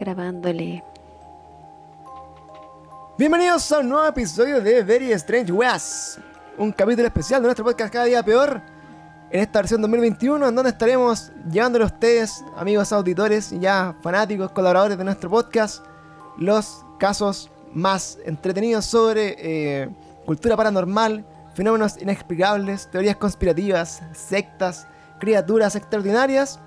grabándole. 0.00 0.82
Bienvenidos 3.18 3.70
a 3.70 3.80
un 3.80 3.90
nuevo 3.90 4.06
episodio 4.08 4.58
de 4.62 4.82
Very 4.82 5.12
Strange 5.12 5.52
Weas, 5.52 6.18
un 6.56 6.72
capítulo 6.72 7.06
especial 7.06 7.42
de 7.42 7.48
nuestro 7.48 7.66
podcast 7.66 7.92
Cada 7.92 8.06
Día 8.06 8.22
Peor, 8.22 8.62
en 9.30 9.40
esta 9.40 9.58
versión 9.58 9.82
2021, 9.82 10.48
en 10.48 10.54
donde 10.54 10.70
estaremos 10.70 11.30
llevándole 11.50 11.84
a 11.84 11.88
ustedes, 11.88 12.42
amigos 12.56 12.90
auditores 12.94 13.52
y 13.52 13.58
ya 13.58 13.94
fanáticos, 14.00 14.50
colaboradores 14.52 14.96
de 14.96 15.04
nuestro 15.04 15.28
podcast, 15.28 15.84
los 16.38 16.82
casos 16.98 17.50
más 17.74 18.16
entretenidos 18.24 18.86
sobre 18.86 19.36
eh, 19.38 19.90
cultura 20.24 20.56
paranormal, 20.56 21.26
fenómenos 21.52 22.00
inexplicables, 22.00 22.90
teorías 22.90 23.16
conspirativas, 23.16 24.02
sectas, 24.12 24.86
criaturas 25.18 25.76
extraordinarias 25.76 26.58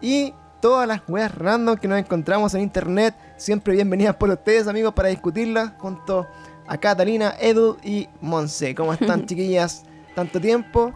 y 0.00 0.32
todas 0.60 0.86
las 0.88 1.02
weas 1.08 1.34
random 1.34 1.76
que 1.76 1.88
nos 1.88 1.98
encontramos 1.98 2.54
en 2.54 2.62
internet. 2.62 3.14
Siempre 3.36 3.74
bienvenidas 3.74 4.16
por 4.16 4.30
ustedes, 4.30 4.66
amigos, 4.66 4.94
para 4.94 5.08
discutirlas 5.08 5.72
junto 5.78 6.26
a 6.66 6.78
Catalina, 6.78 7.34
Edu 7.38 7.76
y 7.82 8.08
Monse. 8.20 8.74
¿Cómo 8.74 8.92
están, 8.92 9.26
chiquillas? 9.26 9.84
Tanto 10.14 10.40
tiempo. 10.40 10.92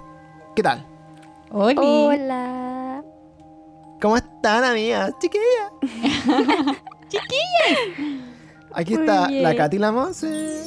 ¿Qué 0.55 0.63
tal? 0.63 0.85
Hola. 1.51 1.81
Hola. 1.81 3.05
¿Cómo 4.01 4.17
están, 4.17 4.65
amigas? 4.65 5.13
Chiquillas. 5.21 5.71
Chiquillas. 7.09 8.23
Aquí 8.75 8.95
Muy 8.95 9.03
está 9.03 9.29
bien. 9.29 9.43
la 9.43 9.55
Katy 9.55 9.77
y 9.77 9.79
la 9.79 9.93
Monse. 9.93 10.63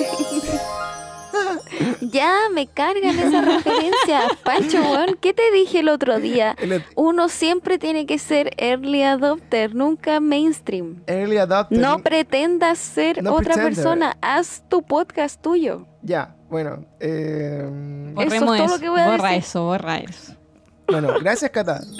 Ya 2.00 2.34
me 2.52 2.66
cargan 2.66 3.18
esa 3.18 3.40
referencia. 3.42 4.20
Pancho, 4.44 4.80
weón, 4.80 5.16
¿qué 5.20 5.32
te 5.34 5.50
dije 5.52 5.80
el 5.80 5.88
otro 5.88 6.18
día? 6.18 6.56
Uno 6.96 7.28
siempre 7.28 7.78
tiene 7.78 8.06
que 8.06 8.18
ser 8.18 8.50
early 8.58 9.02
adopter, 9.02 9.74
nunca 9.74 10.20
mainstream. 10.20 11.02
early 11.06 11.36
adopter. 11.38 11.78
No 11.78 11.98
pretendas 12.00 12.78
ser 12.78 13.22
No 13.22 13.34
otra 13.34 13.54
pretender. 13.54 13.74
persona, 13.74 14.16
haz 14.20 14.64
tu 14.68 14.82
podcast 14.82 15.40
tuyo. 15.40 15.86
Ya, 16.02 16.34
bueno. 16.48 16.84
eh, 17.00 17.62
Eso 17.62 17.68
es 17.68 18.14
Borremos 18.14 18.40
todo 18.46 18.54
eso. 18.64 18.74
lo 18.74 18.80
que 18.80 18.88
voy 18.88 19.00
a 19.00 19.06
borra 19.10 19.28
decir. 19.28 19.38
eso, 19.44 19.64
borra 19.64 19.98
eso. 19.98 20.32
Bueno, 20.88 21.14
gracias, 21.20 21.50
Cata. 21.50 21.80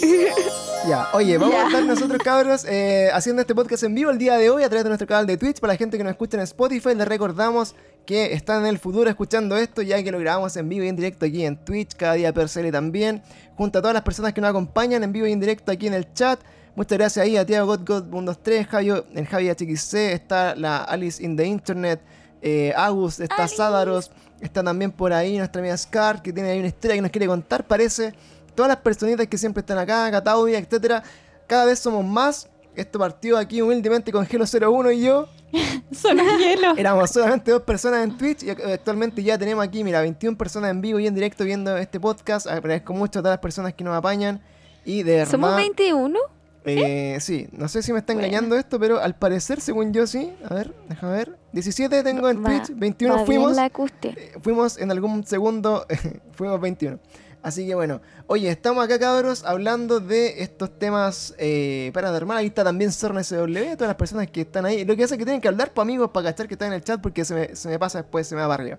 Ya, 0.88 1.08
oye, 1.12 1.36
vamos 1.36 1.54
Ya. 1.54 1.64
a 1.64 1.66
estar 1.66 1.84
nosotros, 1.84 2.22
cabros, 2.22 2.64
eh, 2.64 3.10
haciendo 3.12 3.42
este 3.42 3.54
podcast 3.54 3.82
en 3.82 3.94
vivo 3.94 4.10
el 4.10 4.16
día 4.16 4.36
de 4.36 4.48
hoy 4.48 4.62
a 4.62 4.68
través 4.68 4.84
de 4.84 4.90
nuestro 4.90 5.06
canal 5.08 5.26
de 5.26 5.36
Twitch. 5.36 5.58
Para 5.60 5.72
la 5.74 5.76
gente 5.76 5.98
que 5.98 6.04
nos 6.04 6.12
escucha 6.12 6.36
en 6.36 6.44
Spotify, 6.44 6.94
les 6.94 7.06
recordamos 7.06 7.74
que 8.06 8.32
están 8.32 8.60
en 8.62 8.68
el 8.68 8.78
futuro 8.78 9.10
escuchando 9.10 9.56
esto, 9.56 9.82
ya 9.82 10.02
que 10.02 10.10
lo 10.12 10.18
grabamos 10.18 10.56
en 10.56 10.68
vivo 10.68 10.84
y 10.84 10.88
en 10.88 10.96
directo 10.96 11.26
aquí 11.26 11.44
en 11.44 11.56
Twitch, 11.62 11.94
cada 11.96 12.14
día 12.14 12.32
Percele 12.32 12.70
también, 12.72 13.22
junto 13.56 13.80
a 13.80 13.82
todas 13.82 13.92
las 13.92 14.02
personas 14.04 14.32
que 14.32 14.40
nos 14.40 14.48
acompañan 14.50 15.02
en 15.02 15.12
vivo 15.12 15.26
y 15.26 15.32
en 15.32 15.40
directo 15.40 15.72
aquí 15.72 15.88
en 15.88 15.94
el 15.94 16.10
chat. 16.14 16.40
Muchas 16.74 16.96
gracias 16.96 17.24
ahí 17.26 17.36
a 17.36 17.44
Tiago 17.44 17.76
GodGod123, 17.76 18.66
Javio, 18.68 19.04
en 19.14 19.24
Javi 19.26 19.50
HXC, 19.50 19.94
está 20.12 20.54
la 20.54 20.84
Alice 20.84 21.22
in 21.22 21.36
the 21.36 21.44
Internet, 21.44 22.00
eh, 22.40 22.72
Agus, 22.76 23.18
está. 23.20 23.46
Sádaros, 23.48 24.10
está 24.40 24.62
también 24.62 24.92
por 24.92 25.12
ahí 25.12 25.36
nuestra 25.36 25.60
amiga 25.60 25.76
Scar, 25.76 26.22
que 26.22 26.32
tiene 26.32 26.50
ahí 26.50 26.60
una 26.60 26.68
historia 26.68 26.94
que 26.94 27.02
nos 27.02 27.10
quiere 27.10 27.26
contar, 27.26 27.66
parece. 27.66 28.14
Todas 28.58 28.70
las 28.70 28.78
personitas 28.78 29.28
que 29.28 29.38
siempre 29.38 29.60
están 29.60 29.78
acá, 29.78 30.10
Cataudia, 30.10 30.58
etcétera. 30.58 31.00
Cada 31.46 31.64
vez 31.64 31.78
somos 31.78 32.04
más. 32.04 32.48
Esto 32.74 32.98
partió 32.98 33.38
aquí 33.38 33.62
humildemente 33.62 34.10
con 34.10 34.26
Gelo 34.26 34.46
01 34.46 34.90
y 34.90 35.02
yo. 35.02 35.28
Solo 35.92 36.24
hielo. 36.38 36.74
Éramos 36.76 37.10
solamente 37.10 37.52
dos 37.52 37.62
personas 37.62 38.02
en 38.02 38.18
Twitch 38.18 38.42
y 38.42 38.50
actualmente 38.50 39.22
ya 39.22 39.38
tenemos 39.38 39.64
aquí, 39.64 39.84
mira, 39.84 40.00
21 40.00 40.36
personas 40.36 40.72
en 40.72 40.80
vivo 40.80 40.98
y 40.98 41.06
en 41.06 41.14
directo 41.14 41.44
viendo 41.44 41.76
este 41.76 42.00
podcast. 42.00 42.48
Agradezco 42.48 42.92
mucho 42.94 43.20
a 43.20 43.22
todas 43.22 43.34
las 43.34 43.40
personas 43.40 43.74
que 43.74 43.84
nos 43.84 43.96
apañan. 43.96 44.42
Y 44.84 45.04
de 45.04 45.18
verdad. 45.18 45.30
¿Somos 45.30 45.54
21? 45.54 46.18
eh, 46.64 47.16
sí, 47.20 47.46
no 47.52 47.68
sé 47.68 47.82
si 47.84 47.92
me 47.92 48.00
está 48.00 48.12
Bueno. 48.12 48.26
engañando 48.26 48.56
esto, 48.56 48.80
pero 48.80 48.98
al 49.00 49.14
parecer, 49.14 49.60
según 49.60 49.92
yo, 49.92 50.04
sí. 50.08 50.32
A 50.50 50.54
ver, 50.54 50.74
déjame 50.88 51.12
ver. 51.16 51.38
17 51.52 52.02
tengo 52.02 52.28
en 52.28 52.44
Va- 52.44 52.48
Twitch, 52.50 52.76
21 52.76 53.14
va 53.14 53.22
bien 53.22 53.26
fuimos. 53.26 53.56
la. 53.56 53.66
Eh, 53.66 54.32
fuimos 54.42 54.78
en 54.78 54.90
algún 54.90 55.24
segundo, 55.24 55.86
fuimos 56.32 56.60
21. 56.60 56.98
Así 57.42 57.66
que 57.66 57.74
bueno, 57.74 58.00
oye, 58.26 58.48
estamos 58.50 58.84
acá 58.84 58.98
cabros 58.98 59.44
hablando 59.44 60.00
de 60.00 60.42
estos 60.42 60.78
temas 60.78 61.34
eh, 61.38 61.90
paranormales. 61.94 62.40
Ahí 62.40 62.46
está 62.48 62.64
también 62.64 62.92
Zorn 62.92 63.22
SW, 63.22 63.74
todas 63.74 63.88
las 63.88 63.94
personas 63.94 64.28
que 64.28 64.42
están 64.42 64.66
ahí. 64.66 64.84
Lo 64.84 64.96
que 64.96 65.04
hace 65.04 65.14
es 65.14 65.18
que 65.18 65.24
tienen 65.24 65.40
que 65.40 65.48
hablar, 65.48 65.72
pues 65.72 65.82
amigos, 65.84 66.10
para 66.10 66.30
cachar 66.30 66.48
que 66.48 66.54
están 66.54 66.68
en 66.68 66.74
el 66.74 66.84
chat 66.84 67.00
porque 67.00 67.24
se 67.24 67.34
me, 67.34 67.56
se 67.56 67.68
me 67.68 67.78
pasa 67.78 68.02
después, 68.02 68.26
se 68.26 68.34
me 68.34 68.40
va 68.40 68.48
para 68.48 68.62
arriba. 68.62 68.78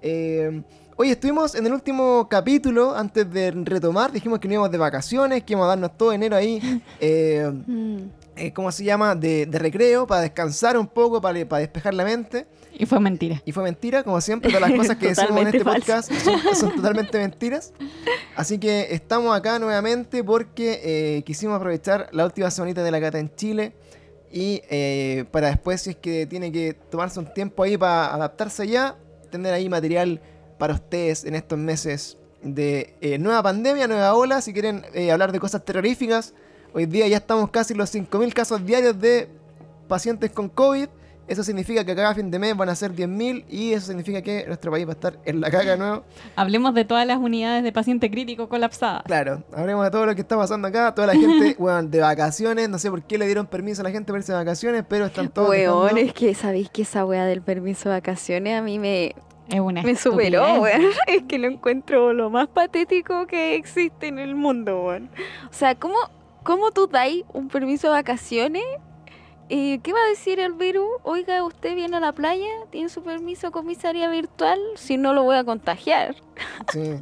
Eh, 0.00 0.62
oye, 0.96 1.12
estuvimos 1.12 1.54
en 1.54 1.66
el 1.66 1.72
último 1.72 2.28
capítulo, 2.30 2.94
antes 2.94 3.30
de 3.30 3.50
retomar, 3.50 4.12
dijimos 4.12 4.38
que 4.38 4.46
no 4.48 4.54
íbamos 4.54 4.70
de 4.70 4.78
vacaciones, 4.78 5.42
que 5.42 5.54
íbamos 5.54 5.66
a 5.66 5.68
darnos 5.70 5.96
todo 5.98 6.12
enero 6.12 6.36
ahí. 6.36 6.82
eh, 7.00 7.50
Mm. 7.66 8.02
Eh, 8.38 8.52
¿Cómo 8.52 8.72
se 8.72 8.84
llama? 8.84 9.14
De, 9.14 9.46
de 9.46 9.58
recreo, 9.58 10.06
para 10.06 10.22
descansar 10.22 10.78
un 10.78 10.86
poco, 10.86 11.20
para, 11.20 11.46
para 11.48 11.60
despejar 11.60 11.94
la 11.94 12.04
mente. 12.04 12.46
Y 12.78 12.86
fue 12.86 13.00
mentira. 13.00 13.42
Y 13.44 13.52
fue 13.52 13.62
mentira, 13.62 14.02
como 14.02 14.20
siempre, 14.20 14.50
todas 14.52 14.68
las 14.68 14.78
cosas 14.78 14.96
que 14.96 15.08
decimos 15.14 15.40
en 15.40 15.46
este 15.48 15.64
falso. 15.64 15.86
podcast 15.86 16.12
son, 16.12 16.40
son 16.54 16.76
totalmente 16.76 17.18
mentiras. 17.18 17.72
Así 18.36 18.58
que 18.58 18.88
estamos 18.90 19.36
acá 19.36 19.58
nuevamente 19.58 20.22
porque 20.22 20.80
eh, 20.82 21.22
quisimos 21.24 21.56
aprovechar 21.56 22.08
la 22.12 22.24
última 22.24 22.50
semanita 22.50 22.82
de 22.82 22.90
la 22.90 23.00
cata 23.00 23.18
en 23.18 23.34
Chile. 23.34 23.74
Y 24.30 24.62
eh, 24.68 25.24
para 25.30 25.48
después, 25.48 25.82
si 25.82 25.90
es 25.90 25.96
que 25.96 26.26
tiene 26.26 26.52
que 26.52 26.74
tomarse 26.74 27.18
un 27.18 27.32
tiempo 27.32 27.62
ahí 27.62 27.76
para 27.76 28.14
adaptarse 28.14 28.66
ya, 28.66 28.96
tener 29.30 29.54
ahí 29.54 29.68
material 29.68 30.20
para 30.58 30.74
ustedes 30.74 31.24
en 31.24 31.34
estos 31.34 31.58
meses 31.58 32.18
de 32.42 32.94
eh, 33.00 33.18
nueva 33.18 33.42
pandemia, 33.42 33.86
nueva 33.88 34.14
ola. 34.14 34.40
Si 34.40 34.52
quieren 34.52 34.84
eh, 34.92 35.10
hablar 35.10 35.32
de 35.32 35.40
cosas 35.40 35.64
terroríficas, 35.64 36.34
hoy 36.72 36.86
día 36.86 37.06
ya 37.08 37.16
estamos 37.18 37.50
casi 37.50 37.72
en 37.72 37.78
los 37.78 37.94
5.000 37.94 38.32
casos 38.32 38.64
diarios 38.64 38.98
de 39.00 39.28
pacientes 39.88 40.30
con 40.30 40.48
COVID. 40.48 40.88
Eso 41.26 41.42
significa 41.44 41.84
que 41.84 41.94
cada 41.94 42.14
fin 42.14 42.30
de 42.30 42.38
mes 42.38 42.56
van 42.56 42.70
a 42.70 42.74
ser 42.74 42.90
10.000 42.94 43.44
y 43.50 43.74
eso 43.74 43.88
significa 43.88 44.22
que 44.22 44.46
nuestro 44.46 44.70
país 44.70 44.86
va 44.86 44.92
a 44.92 44.94
estar 44.94 45.18
en 45.26 45.42
la 45.42 45.50
caga 45.50 45.72
de 45.72 45.76
nuevo. 45.76 46.04
Hablemos 46.36 46.72
de 46.72 46.86
todas 46.86 47.06
las 47.06 47.18
unidades 47.18 47.62
de 47.62 47.70
paciente 47.70 48.10
crítico 48.10 48.48
colapsadas. 48.48 49.02
Claro, 49.02 49.42
hablemos 49.52 49.84
de 49.84 49.90
todo 49.90 50.06
lo 50.06 50.14
que 50.14 50.22
está 50.22 50.38
pasando 50.38 50.68
acá. 50.68 50.94
Toda 50.94 51.08
la 51.08 51.12
gente, 51.12 51.54
weón, 51.58 51.90
de 51.90 52.00
vacaciones. 52.00 52.70
No 52.70 52.78
sé 52.78 52.88
por 52.90 53.02
qué 53.02 53.18
le 53.18 53.26
dieron 53.26 53.46
permiso 53.46 53.82
a 53.82 53.84
la 53.84 53.90
gente 53.90 54.06
para 54.10 54.20
irse 54.20 54.32
de 54.32 54.38
vacaciones, 54.38 54.84
pero 54.88 55.04
están 55.04 55.28
todos. 55.28 55.50
Weón, 55.50 55.82
dejando- 55.88 56.00
es 56.00 56.12
que 56.14 56.34
sabéis 56.34 56.70
que 56.70 56.80
esa 56.82 57.04
weá 57.04 57.26
del 57.26 57.42
permiso 57.42 57.90
de 57.90 57.96
vacaciones 57.96 58.58
a 58.58 58.62
mí 58.62 58.78
me, 58.78 59.14
Es 59.50 59.60
una 59.60 59.82
me 59.82 59.96
superó, 59.96 60.62
weón. 60.62 60.80
Es 61.06 61.24
que 61.24 61.38
lo 61.38 61.48
encuentro 61.48 62.14
lo 62.14 62.30
más 62.30 62.48
patético 62.48 63.26
que 63.26 63.54
existe 63.54 64.06
en 64.06 64.18
el 64.18 64.34
mundo, 64.34 64.82
weón. 64.82 65.10
O 65.50 65.52
sea, 65.52 65.74
¿cómo, 65.74 65.96
cómo 66.48 66.70
tú 66.70 66.86
dais 66.86 67.24
un 67.34 67.48
permiso 67.48 67.88
de 67.88 67.92
vacaciones? 67.92 68.64
¿Y 69.50 69.80
qué 69.80 69.92
va 69.92 69.98
a 70.00 70.08
decir 70.08 70.40
el 70.40 70.54
virus? 70.54 70.88
Oiga, 71.02 71.44
usted 71.44 71.74
viene 71.74 71.98
a 71.98 72.00
la 72.00 72.12
playa, 72.12 72.48
tiene 72.70 72.88
su 72.88 73.02
permiso 73.02 73.50
comisaría 73.50 74.08
virtual, 74.08 74.58
si 74.76 74.96
no 74.96 75.12
lo 75.12 75.24
voy 75.24 75.36
a 75.36 75.44
contagiar. 75.44 76.14
Sí. 76.72 76.94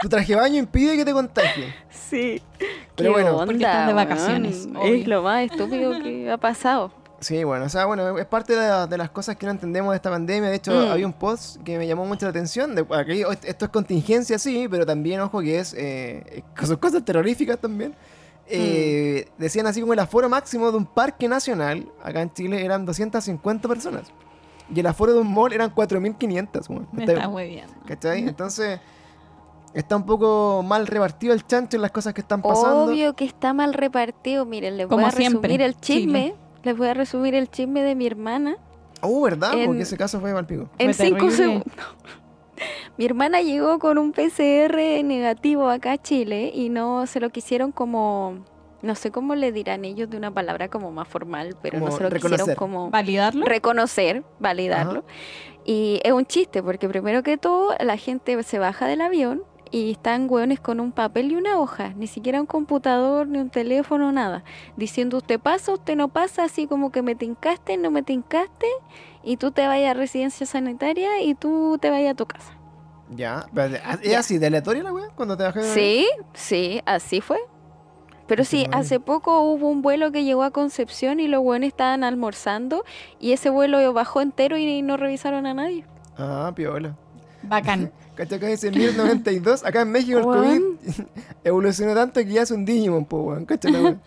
Tu 0.00 0.08
traje 0.08 0.32
de 0.34 0.40
baño 0.40 0.56
impide 0.58 0.96
que 0.96 1.04
te 1.04 1.12
contagie. 1.12 1.74
Sí. 1.90 2.40
Pero 2.96 3.10
¿Qué 3.10 3.22
bueno. 3.22 3.32
onda, 3.32 3.44
Porque 3.46 3.62
estás 3.62 3.86
de 3.88 3.92
vacaciones, 3.92 4.68
Es 4.84 5.06
lo 5.06 5.22
más 5.22 5.44
estúpido 5.50 5.92
que 6.02 6.30
ha 6.30 6.38
pasado. 6.38 6.90
Sí, 7.20 7.44
bueno, 7.44 7.64
o 7.66 7.68
sea, 7.68 7.84
bueno, 7.84 8.16
es 8.16 8.26
parte 8.26 8.54
de, 8.54 8.68
la- 8.68 8.86
de 8.86 8.96
las 8.96 9.10
cosas 9.10 9.36
que 9.36 9.44
no 9.44 9.52
entendemos 9.52 9.90
de 9.90 9.96
esta 9.96 10.08
pandemia. 10.10 10.48
De 10.48 10.56
hecho, 10.56 10.72
Mm. 10.72 10.90
había 10.92 11.04
un 11.06 11.12
post 11.12 11.62
que 11.64 11.76
me 11.76 11.86
llamó 11.86 12.06
mucho 12.06 12.24
la 12.26 12.30
atención. 12.30 12.74
De, 12.74 12.86
aquí, 12.96 13.22
esto 13.44 13.64
es 13.66 13.70
contingencia, 13.70 14.38
sí, 14.38 14.66
pero 14.70 14.86
también, 14.86 15.20
ojo, 15.20 15.40
que 15.40 15.58
es. 15.58 15.74
Eh, 15.76 16.42
son 16.62 16.76
cosas 16.76 17.04
terroríficas 17.04 17.58
también. 17.58 17.94
Eh, 18.50 19.28
Decían 19.38 19.66
así 19.66 19.80
como 19.80 19.92
el 19.92 19.98
aforo 19.98 20.28
máximo 20.28 20.70
de 20.70 20.78
un 20.78 20.86
parque 20.86 21.28
nacional, 21.28 21.86
acá 22.02 22.22
en 22.22 22.32
Chile, 22.32 22.64
eran 22.64 22.84
250 22.86 23.68
personas. 23.68 24.12
Y 24.74 24.80
el 24.80 24.86
aforo 24.86 25.12
de 25.14 25.20
un 25.20 25.32
mall 25.32 25.52
eran 25.52 25.74
4.500. 25.74 26.68
weón. 26.68 26.88
Me 26.92 27.02
Está- 27.04 27.12
está 27.14 27.28
hueviando. 27.28 27.74
¿Cachai? 27.86 28.28
Entonces, 28.28 28.80
está 29.74 29.96
un 29.96 30.04
poco 30.04 30.62
mal 30.62 30.86
repartido 30.86 31.32
el 31.34 31.46
chancho 31.46 31.76
en 31.76 31.82
las 31.82 31.90
cosas 31.90 32.12
que 32.14 32.20
están 32.20 32.42
pasando. 32.42 32.84
Obvio 32.84 33.14
que 33.14 33.24
está 33.24 33.52
mal 33.54 33.72
repartido. 33.74 34.44
Miren, 34.44 34.76
les 34.76 34.88
voy 34.88 35.02
a 35.02 35.10
resumir 35.10 35.62
el 35.62 35.76
chisme. 35.80 36.34
Les 36.64 36.76
voy 36.76 36.88
a 36.88 36.94
resumir 36.94 37.34
el 37.34 37.48
chisme 37.50 37.82
de 37.82 37.94
mi 37.94 38.06
hermana 38.06 38.56
Oh, 39.00 39.22
¿verdad? 39.22 39.52
En- 39.54 39.66
Porque 39.66 39.82
ese 39.82 39.96
caso 39.96 40.18
fue 40.20 40.32
mal 40.32 40.44
pico. 40.44 40.68
en 40.78 40.92
Fue 40.92 41.06
cinco 41.06 41.30
segundos. 41.30 41.64
Mi 42.96 43.04
hermana 43.04 43.42
llegó 43.42 43.78
con 43.78 43.98
un 43.98 44.12
PCR 44.12 44.76
negativo 45.04 45.68
acá 45.68 45.92
a 45.92 45.98
Chile 45.98 46.50
y 46.54 46.68
no 46.68 47.06
se 47.06 47.20
lo 47.20 47.30
quisieron 47.30 47.72
como, 47.72 48.38
no 48.82 48.94
sé 48.94 49.10
cómo 49.10 49.34
le 49.34 49.52
dirán 49.52 49.84
ellos 49.84 50.10
de 50.10 50.16
una 50.16 50.30
palabra 50.32 50.68
como 50.68 50.90
más 50.90 51.08
formal, 51.08 51.56
pero 51.62 51.78
no 51.80 51.90
se 51.90 52.02
lo 52.02 52.10
reconocer. 52.10 52.38
quisieron 52.38 52.56
como 52.56 52.90
¿Validarlo? 52.90 53.44
reconocer, 53.44 54.22
validarlo. 54.38 55.04
Y 55.64 56.00
es 56.02 56.12
un 56.12 56.24
chiste, 56.24 56.62
porque 56.62 56.88
primero 56.88 57.22
que 57.22 57.36
todo 57.36 57.74
la 57.80 57.96
gente 57.96 58.42
se 58.42 58.58
baja 58.58 58.86
del 58.86 59.02
avión 59.02 59.42
y 59.70 59.90
están 59.90 60.26
hueones 60.30 60.60
con 60.60 60.80
un 60.80 60.92
papel 60.92 61.32
y 61.32 61.36
una 61.36 61.58
hoja, 61.58 61.92
ni 61.96 62.06
siquiera 62.06 62.40
un 62.40 62.46
computador, 62.46 63.26
ni 63.26 63.38
un 63.38 63.50
teléfono, 63.50 64.10
nada, 64.12 64.44
diciendo 64.76 65.18
usted 65.18 65.38
pasa, 65.38 65.72
usted 65.72 65.94
no 65.94 66.08
pasa, 66.08 66.44
así 66.44 66.66
como 66.66 66.90
que 66.90 67.02
me 67.02 67.14
tincaste, 67.14 67.76
no 67.76 67.90
me 67.90 68.02
tincaste, 68.02 68.66
y 69.22 69.36
tú 69.36 69.50
te 69.50 69.66
vayas 69.66 69.90
a 69.90 69.94
residencia 69.94 70.46
sanitaria 70.46 71.20
y 71.22 71.34
tú 71.34 71.78
te 71.80 71.90
vayas 71.90 72.12
a 72.12 72.14
tu 72.16 72.26
casa. 72.26 72.52
Ya, 73.10 73.46
pero, 73.54 73.76
¿es 74.02 74.16
así 74.16 74.38
de 74.38 74.48
aleatoria 74.48 74.82
la 74.82 74.92
weá? 74.92 75.08
Cuando 75.14 75.36
te 75.36 75.42
bajé 75.44 75.60
de- 75.60 75.74
Sí, 75.74 76.08
sí, 76.34 76.80
así 76.86 77.20
fue. 77.20 77.38
Pero 78.26 78.44
sí, 78.44 78.66
hace 78.72 79.00
poco 79.00 79.40
hubo 79.40 79.70
un 79.70 79.80
vuelo 79.80 80.12
que 80.12 80.22
llegó 80.24 80.42
a 80.42 80.50
Concepción 80.50 81.18
y 81.18 81.28
los 81.28 81.42
buenos 81.42 81.68
estaban 81.68 82.04
almorzando 82.04 82.84
y 83.18 83.32
ese 83.32 83.48
vuelo 83.48 83.90
bajó 83.94 84.20
entero 84.20 84.58
y 84.58 84.82
no 84.82 84.98
revisaron 84.98 85.46
a 85.46 85.54
nadie. 85.54 85.86
Ah, 86.18 86.52
piola. 86.54 86.94
Bacán. 87.44 87.90
¿Cachai? 88.16 88.36
Acá 88.36 88.48
dice 88.48 88.70
1092. 88.70 89.64
Acá 89.64 89.80
en 89.82 89.92
México 89.92 90.18
el 90.18 90.24
COVID 90.24 90.60
evolucionó 91.44 91.94
tanto 91.94 92.20
que 92.20 92.26
ya 92.26 92.42
es 92.42 92.50
un 92.50 92.66
Digimon, 92.66 93.06
po, 93.06 93.22
weón. 93.22 93.46
¿Cachai? 93.46 93.72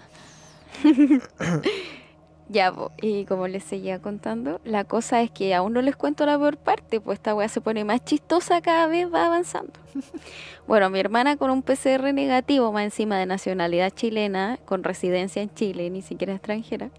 Ya, 2.52 2.70
po, 2.70 2.92
y 3.02 3.24
como 3.24 3.48
les 3.48 3.64
seguía 3.64 4.00
contando, 4.00 4.60
la 4.66 4.84
cosa 4.84 5.22
es 5.22 5.32
que 5.32 5.56
aún 5.56 5.72
no 5.72 5.82
les 5.82 5.96
cuento 5.96 6.26
la 6.26 6.38
peor 6.38 6.58
parte, 6.58 7.00
pues 7.00 7.20
esta 7.20 7.34
weá 7.34 7.48
se 7.48 7.62
pone 7.62 7.86
más 7.86 8.04
chistosa 8.04 8.60
cada 8.60 8.88
vez 8.88 9.08
va 9.12 9.28
avanzando. 9.28 9.72
bueno, 10.68 10.90
mi 10.90 11.00
hermana 11.00 11.38
con 11.38 11.50
un 11.50 11.62
PCR 11.62 12.14
negativo, 12.14 12.74
más 12.74 12.84
encima 12.84 13.18
de 13.18 13.26
nacionalidad 13.26 13.92
chilena, 13.92 14.60
con 14.66 14.84
residencia 14.84 15.42
en 15.42 15.54
Chile, 15.54 15.90
ni 15.90 16.02
siquiera 16.02 16.34
extranjera, 16.34 16.90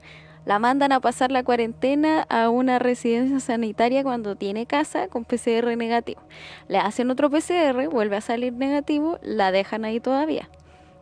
la 0.46 0.58
mandan 0.58 0.90
a 0.90 1.00
pasar 1.00 1.30
la 1.30 1.42
cuarentena 1.42 2.22
a 2.30 2.48
una 2.48 2.78
residencia 2.78 3.38
sanitaria 3.38 4.02
cuando 4.02 4.36
tiene 4.36 4.64
casa 4.64 5.08
con 5.08 5.26
PCR 5.26 5.76
negativo. 5.76 6.22
Le 6.68 6.78
hacen 6.78 7.10
otro 7.10 7.28
PCR, 7.28 7.88
vuelve 7.90 8.16
a 8.16 8.22
salir 8.22 8.54
negativo, 8.54 9.18
la 9.20 9.52
dejan 9.52 9.84
ahí 9.84 10.00
todavía. 10.00 10.48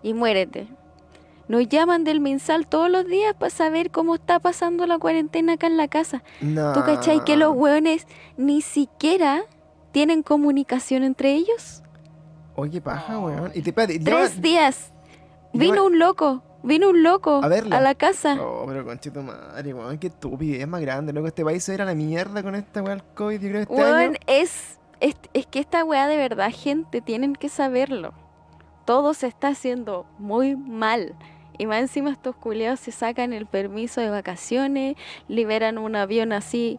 Y 0.02 0.12
muérete. 0.12 0.66
Nos 1.50 1.68
llaman 1.68 2.04
del 2.04 2.20
mensal 2.20 2.68
todos 2.68 2.88
los 2.88 3.06
días 3.06 3.34
para 3.34 3.50
saber 3.50 3.90
cómo 3.90 4.14
está 4.14 4.38
pasando 4.38 4.86
la 4.86 4.98
cuarentena 5.00 5.54
acá 5.54 5.66
en 5.66 5.76
la 5.76 5.88
casa. 5.88 6.22
No. 6.40 6.72
¿Tú 6.74 6.84
cachai 6.84 7.24
que 7.24 7.36
los 7.36 7.56
hueones 7.56 8.06
ni 8.36 8.62
siquiera 8.62 9.42
tienen 9.90 10.22
comunicación 10.22 11.02
entre 11.02 11.32
ellos? 11.34 11.82
Oye, 12.54 12.80
paja, 12.80 13.18
weón. 13.18 13.50
Y 13.52 13.62
te 13.62 13.70
espérate, 13.70 13.94
y 13.94 13.98
Tres 13.98 14.40
días. 14.40 14.92
Vino 15.52 15.84
un 15.86 15.98
loco. 15.98 16.44
Vino 16.62 16.90
un 16.90 17.02
loco 17.02 17.40
A 17.42 17.48
verla. 17.48 17.80
la 17.80 17.96
casa. 17.96 18.36
Oh, 18.40 18.64
pero 18.68 18.84
conchito 18.84 19.20
madre, 19.20 19.74
weón, 19.74 19.98
qué 19.98 20.06
estúpido, 20.06 20.60
es 20.60 20.68
más 20.68 20.80
grande, 20.82 21.12
loco, 21.12 21.26
este 21.26 21.42
país 21.44 21.64
se 21.64 21.74
irá 21.74 21.82
a 21.82 21.86
la 21.88 21.94
mierda 21.96 22.44
con 22.44 22.54
esta 22.54 22.80
weá 22.80 22.94
del 22.94 23.02
COVID, 23.02 23.40
yo 23.40 23.48
creo, 23.48 23.60
este 23.62 23.74
Weón, 23.74 23.94
año. 23.96 24.12
es, 24.28 24.78
es, 25.00 25.16
es 25.32 25.46
que 25.46 25.58
esta 25.58 25.82
weá 25.84 26.06
de 26.06 26.16
verdad, 26.16 26.52
gente, 26.54 27.00
tienen 27.00 27.34
que 27.34 27.48
saberlo. 27.48 28.12
Todo 28.84 29.14
se 29.14 29.26
está 29.26 29.48
haciendo 29.48 30.06
muy 30.18 30.54
mal. 30.54 31.16
Y 31.60 31.66
más 31.66 31.80
encima 31.80 32.10
estos 32.10 32.34
culiados 32.36 32.80
se 32.80 32.90
sacan 32.90 33.32
el 33.34 33.44
permiso 33.44 34.00
de 34.00 34.08
vacaciones, 34.08 34.96
liberan 35.28 35.76
un 35.76 35.94
avión 35.94 36.32
así 36.32 36.78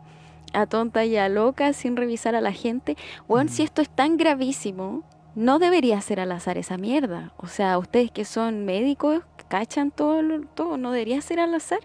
a 0.54 0.66
tonta 0.66 1.06
y 1.06 1.18
a 1.18 1.30
loca 1.30 1.72
sin 1.74 1.96
revisar 1.96 2.34
a 2.34 2.42
la 2.42 2.52
gente. 2.52 2.98
Weón, 3.28 3.48
si 3.50 3.62
esto 3.62 3.82
es 3.84 3.90
tan 3.90 4.18
gravísimo, 4.18 5.04
no 5.36 5.60
debería 5.60 6.02
ser 6.02 6.20
al 6.20 6.32
azar 6.32 6.58
esa 6.58 6.78
mierda. 6.78 7.32
O 7.38 7.48
sea, 7.48 7.78
ustedes 7.78 8.10
que 8.12 8.26
son 8.26 8.66
médicos, 8.66 9.22
cachan 9.50 9.92
todo, 9.92 10.22
lo- 10.24 10.42
todo, 10.48 10.78
no 10.78 10.92
debería 10.92 11.22
ser 11.22 11.40
al 11.40 11.54
azar. 11.54 11.80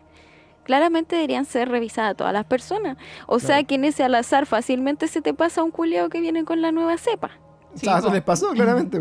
Claramente 0.65 1.15
deberían 1.17 1.45
ser 1.45 1.69
revisadas 1.69 2.17
todas 2.17 2.33
las 2.33 2.45
personas. 2.47 2.97
O 3.27 3.39
sea 3.39 3.63
que 3.63 3.77
en 3.77 3.85
ese 3.85 4.03
al 4.05 4.15
azar 4.17 4.47
fácilmente 4.47 5.07
se 5.07 5.21
te 5.21 5.35
pasa 5.35 5.63
un 5.63 5.71
culiao 5.71 6.09
que 6.09 6.21
viene 6.21 6.45
con 6.45 6.61
la 6.63 6.73
nueva 6.73 6.97
cepa. 6.99 7.31
O 7.77 7.79
sea, 7.79 7.93
Sí, 7.95 7.99
eso 8.07 8.13
les 8.13 8.23
pasó, 8.23 8.51
claramente. 8.51 9.01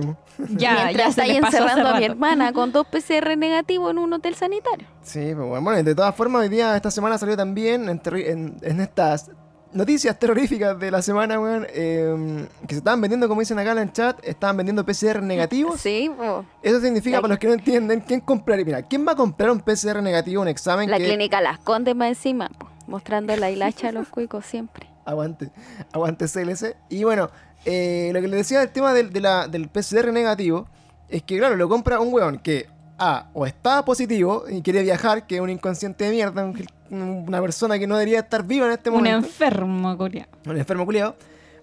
Ya, 0.57 0.83
Mientras 0.85 1.15
ya 1.15 1.23
ahí 1.23 1.37
encerrando 1.37 1.87
a 1.87 1.97
mi 1.97 2.05
hermana 2.05 2.51
con 2.53 2.71
dos 2.71 2.85
PCR 2.91 3.37
negativos 3.37 3.89
en 3.91 3.97
un 3.99 4.13
hotel 4.13 4.35
sanitario. 4.35 4.85
Sí, 5.01 5.31
pues 5.33 5.47
bueno, 5.47 5.61
bueno, 5.63 5.81
de 5.83 5.95
todas 5.95 6.13
formas, 6.15 6.41
hoy 6.41 6.49
día, 6.49 6.75
esta 6.75 6.91
semana 6.91 7.17
salió 7.17 7.35
también 7.37 7.87
en, 7.89 8.01
terri- 8.01 8.27
en- 8.27 8.57
en 8.61 8.81
estas 8.81 9.31
noticias 9.71 10.17
terroríficas 10.17 10.79
de 10.79 10.89
la 10.91 11.01
semana, 11.01 11.37
weón, 11.39 11.67
eh, 11.73 12.47
que 12.67 12.75
se 12.75 12.77
estaban 12.79 13.01
vendiendo, 13.01 13.27
como 13.27 13.41
dicen 13.41 13.59
acá 13.59 13.71
en 13.73 13.77
el 13.79 13.91
chat, 13.93 14.17
estaban 14.23 14.55
vendiendo 14.57 14.85
PCR 14.85 15.21
negativos. 15.21 15.81
Sí, 15.81 16.09
po. 16.15 16.45
Eso 16.61 16.79
significa, 16.81 17.17
La- 17.17 17.21
para 17.21 17.33
los 17.33 17.39
que 17.39 17.47
no 17.47 17.53
entienden, 17.53 17.99
¿quién 18.01 18.19
compraría? 18.21 18.63
Mira, 18.65 18.81
¿quién 18.83 19.05
va 19.07 19.13
a 19.13 19.15
comprar 19.15 19.51
un 19.51 19.59
PCR 19.59 20.01
negativo, 20.01 20.41
un 20.41 20.47
examen 20.47 20.89
la 20.89 20.97
que... 20.97 21.05
clínica 21.05 21.39
Las 21.41 21.59
Condes 21.59 21.95
más 21.95 22.07
encima, 22.09 22.49
po, 22.49 22.69
mostrando 22.87 23.35
la 23.37 23.49
hilacha 23.51 23.89
a 23.89 23.91
los 23.91 24.07
cuicos 24.09 24.45
siempre. 24.45 24.89
Aguante, 25.05 25.51
aguante 25.93 26.25
CLC. 26.27 26.75
Y 26.89 27.03
bueno, 27.03 27.29
eh, 27.65 28.11
lo 28.13 28.21
que 28.21 28.27
les 28.27 28.37
decía 28.39 28.59
del 28.59 28.69
tema 28.69 28.93
del, 28.93 29.11
de 29.11 29.21
la- 29.21 29.47
del 29.47 29.67
PCR 29.69 30.11
negativo 30.11 30.67
es 31.09 31.23
que, 31.23 31.37
claro, 31.37 31.55
lo 31.55 31.67
compra 31.69 31.99
un 31.99 32.13
weón 32.13 32.37
que, 32.39 32.67
A, 32.97 33.29
o 33.33 33.45
está 33.45 33.83
positivo 33.83 34.45
y 34.49 34.61
quiere 34.61 34.81
viajar, 34.81 35.27
que 35.27 35.35
es 35.35 35.41
un 35.41 35.49
inconsciente 35.49 36.05
de 36.05 36.11
mierda, 36.11 36.45
un 36.45 36.55
una 37.27 37.41
persona 37.41 37.77
que 37.79 37.87
no 37.87 37.97
debería 37.97 38.19
estar 38.19 38.43
viva 38.45 38.67
en 38.67 38.71
este 38.73 38.89
Un 38.91 38.97
momento, 38.97 39.27
enfermo, 39.27 39.97
Corea. 39.97 40.29
un 40.45 40.55
enfermo 40.57 40.85
culiado. 40.85 41.15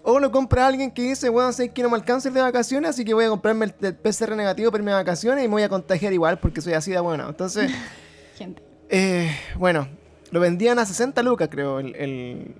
O 0.03 0.19
lo 0.19 0.29
compra 0.31 0.67
alguien 0.67 0.91
que 0.91 1.01
dice, 1.01 1.29
weón, 1.29 1.53
sé 1.53 1.69
que 1.69 1.81
no 1.81 1.89
me 1.89 1.95
alcanza 1.95 2.27
el 2.27 2.33
de 2.35 2.41
vacaciones, 2.41 2.89
así 2.89 3.05
que 3.05 3.13
voy 3.13 3.23
a 3.25 3.29
comprarme 3.29 3.65
el, 3.65 3.73
el 3.81 3.95
PCR 3.95 4.35
negativo 4.35 4.69
para 4.69 4.83
de 4.83 4.91
vacaciones 4.91 5.45
y 5.45 5.47
me 5.47 5.53
voy 5.53 5.63
a 5.63 5.69
contagiar 5.69 6.11
igual 6.13 6.37
porque 6.39 6.59
soy 6.61 6.73
así 6.73 6.91
de 6.91 6.99
bueno. 6.99 7.27
Entonces, 7.29 7.71
Gente. 8.37 8.61
eh, 8.89 9.31
bueno, 9.57 9.87
lo 10.29 10.39
vendían 10.41 10.77
a 10.77 10.85
60 10.85 11.23
lucas, 11.23 11.47
creo, 11.49 11.79
el, 11.79 11.95
el, 11.95 12.53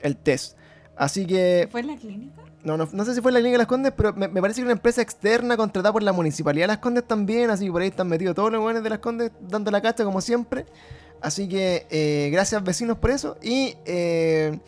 el 0.00 0.16
test. 0.18 0.56
Así 0.94 1.26
que 1.26 1.68
¿Fue 1.72 1.80
en 1.80 1.86
la 1.86 1.96
clínica? 1.96 2.39
No, 2.64 2.76
no, 2.76 2.88
no 2.92 3.04
sé 3.04 3.14
si 3.14 3.20
fue 3.20 3.32
la 3.32 3.38
clínica 3.38 3.54
de 3.54 3.58
Las 3.58 3.66
Condes, 3.66 3.92
pero 3.96 4.12
me, 4.12 4.28
me 4.28 4.40
parece 4.40 4.60
que 4.60 4.64
una 4.64 4.72
empresa 4.72 5.02
externa 5.02 5.56
contratada 5.56 5.92
por 5.92 6.02
la 6.02 6.12
municipalidad 6.12 6.64
de 6.64 6.68
Las 6.68 6.78
Condes 6.78 7.04
también, 7.04 7.50
así 7.50 7.66
que 7.66 7.72
por 7.72 7.82
ahí 7.82 7.88
están 7.88 8.08
metidos 8.08 8.34
todos 8.34 8.52
los 8.52 8.60
buenos 8.60 8.82
de 8.82 8.90
Las 8.90 8.98
Condes 8.98 9.32
dando 9.40 9.70
la 9.70 9.80
cacha 9.80 10.04
como 10.04 10.20
siempre. 10.20 10.66
Así 11.20 11.48
que 11.48 11.86
eh, 11.90 12.30
gracias 12.32 12.62
vecinos 12.62 12.98
por 12.98 13.10
eso. 13.10 13.36
Y 13.42 13.76
eh, 13.84 14.58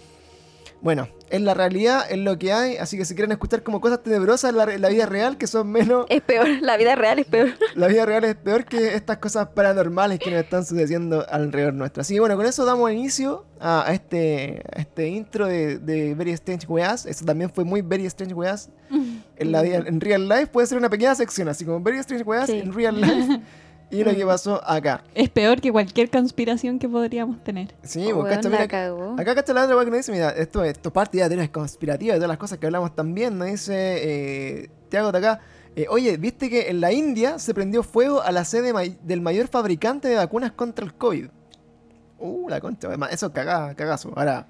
bueno, 0.83 1.09
es 1.31 1.41
la 1.41 1.55
realidad, 1.55 2.05
es 2.11 2.19
lo 2.19 2.39
que 2.39 2.53
hay, 2.53 2.77
así 2.77 2.99
que 2.99 3.05
si 3.05 3.15
quieren 3.15 3.31
escuchar 3.33 3.63
como 3.63 3.81
cosas 3.81 4.03
tenebrosas 4.03 4.51
en 4.51 4.57
la, 4.59 4.65
en 4.65 4.81
la 4.83 4.89
vida 4.89 5.07
real, 5.07 5.39
que 5.39 5.47
son 5.47 5.71
menos, 5.71 6.07
Es 6.11 6.21
peor, 6.23 6.47
la 6.61 6.77
vida 6.77 6.95
real 6.97 7.19
es 7.21 7.27
peor. 7.27 7.51
la 7.77 7.87
vida 7.87 8.05
real 8.05 8.25
es 8.25 8.35
peor 8.35 8.65
que 8.65 8.95
estas 8.95 9.19
cosas 9.19 9.49
paranormales 9.55 10.19
que 10.19 10.31
nos 10.31 10.41
están 10.41 10.65
sucediendo 10.67 11.25
alrededor 11.31 11.73
nuestro. 11.75 12.01
Así 12.01 12.15
que 12.15 12.21
bueno, 12.21 12.37
con 12.37 12.45
eso 12.47 12.65
damos 12.65 12.91
inicio 12.91 13.47
a, 13.61 13.89
a 13.89 13.95
este, 13.95 14.63
a 14.75 14.81
este 14.81 15.09
intro 15.09 15.47
de, 15.47 15.79
de 15.79 16.15
Very 16.15 16.33
Strange 16.33 16.67
Weas. 16.67 17.07
Eso 17.07 17.25
también 17.25 17.51
fue 17.51 17.65
muy 17.65 17.81
Very 17.81 18.05
Strange 18.07 18.35
Weas. 18.35 18.69
En, 19.37 19.51
la, 19.51 19.63
vida- 19.63 19.83
en 19.87 20.01
real 20.01 20.29
life 20.29 20.49
puede 20.49 20.67
ser 20.69 20.79
una 20.79 20.89
pequeña 20.89 21.15
sección, 21.17 21.49
así 21.49 21.65
como 21.65 21.81
Very 21.81 21.99
Strange 21.99 22.23
Weas 22.25 22.47
Sí. 22.47 22.59
en 22.61 22.73
real 22.73 23.01
life. 23.01 23.41
y 23.93 24.03
lo 24.05 24.15
que 24.15 24.25
pasó 24.27 24.61
acá. 24.69 25.05
Es 25.15 25.29
peor 25.29 25.61
que 25.61 25.71
cualquier 25.71 26.11
conspiración 26.11 26.79
que 26.79 26.89
podríamos 26.89 27.43
tener. 27.45 27.75
Sí, 27.83 28.09
pues, 28.13 28.35
cacha, 28.35 28.49
la 28.49 28.57
mira, 28.57 28.69
cagó. 28.69 29.15
Acá 29.19 29.35
cacha 29.35 29.53
la 29.53 29.65
otra 29.65 29.77
weá 29.77 29.85
que 29.85 29.91
nos 29.91 29.99
dice, 29.99 30.13
mira, 30.13 30.31
esto, 30.31 30.65
esto 30.65 30.93
parte 30.93 31.19
ya 31.19 31.25
de 31.25 31.31
teorías 31.31 31.51
conspirativas, 31.51 32.15
de 32.15 32.19
todas 32.19 32.29
las 32.29 32.39
cosas 32.39 32.59
que 32.59 32.67
hablamos 32.67 32.95
también, 32.95 33.37
nos 33.39 33.49
dice 33.49 33.75
eh, 33.77 34.71
Tiago 34.89 35.13
de 35.13 35.19
acá. 35.19 35.41
eh, 35.77 35.87
Oye, 35.91 36.17
¿viste 36.17 36.49
que 36.51 36.71
en 36.71 36.81
la 36.81 36.93
India 36.93 37.39
se 37.39 37.53
prendió 37.55 37.83
fuego 37.83 38.23
a 38.23 38.33
la 38.33 38.45
sede 38.45 38.73
may- 38.73 38.99
del 39.03 39.21
mayor 39.21 39.49
fabricante 39.49 40.09
de 40.09 40.17
vacunas 40.17 40.53
contra 40.53 40.85
el 40.85 40.95
COVID? 40.95 41.27
Uh, 42.19 42.49
la 42.49 42.61
concha, 42.61 42.89
además, 42.89 43.11
eso 43.13 43.27
es 43.27 43.33
caga- 43.33 43.75
cagazo. 43.75 44.13
Ahora, 44.17 44.47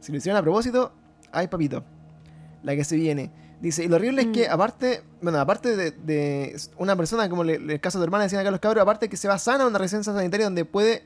si 0.00 0.12
lo 0.12 0.18
hicieron 0.18 0.38
a 0.38 0.42
propósito, 0.42 0.92
ay 1.32 1.48
papito, 1.48 1.82
la 2.62 2.76
que 2.76 2.84
se 2.84 2.96
viene. 2.96 3.30
Dice, 3.60 3.84
y 3.84 3.88
lo 3.88 3.96
horrible 3.96 4.22
es 4.22 4.28
que 4.28 4.48
Mm. 4.48 4.52
aparte, 4.52 5.02
bueno, 5.20 5.38
aparte 5.40 5.74
de, 5.76 5.90
de 5.90 6.56
una 6.76 6.94
persona, 6.96 7.28
como 7.28 7.42
le- 7.44 7.54
el 7.56 7.80
caso 7.80 7.98
de 7.98 8.02
tu 8.02 8.04
hermana, 8.04 8.24
decían 8.24 8.40
acá 8.40 8.50
los 8.52 8.60
cabros, 8.60 8.82
aparte 8.82 9.08
que 9.08 9.16
se 9.16 9.26
va 9.28 9.38
sana 9.38 9.64
a 9.64 9.66
una 9.66 9.78
residencia 9.78 10.12
sanitaria 10.12 10.46
donde 10.46 10.64
puede, 10.64 11.02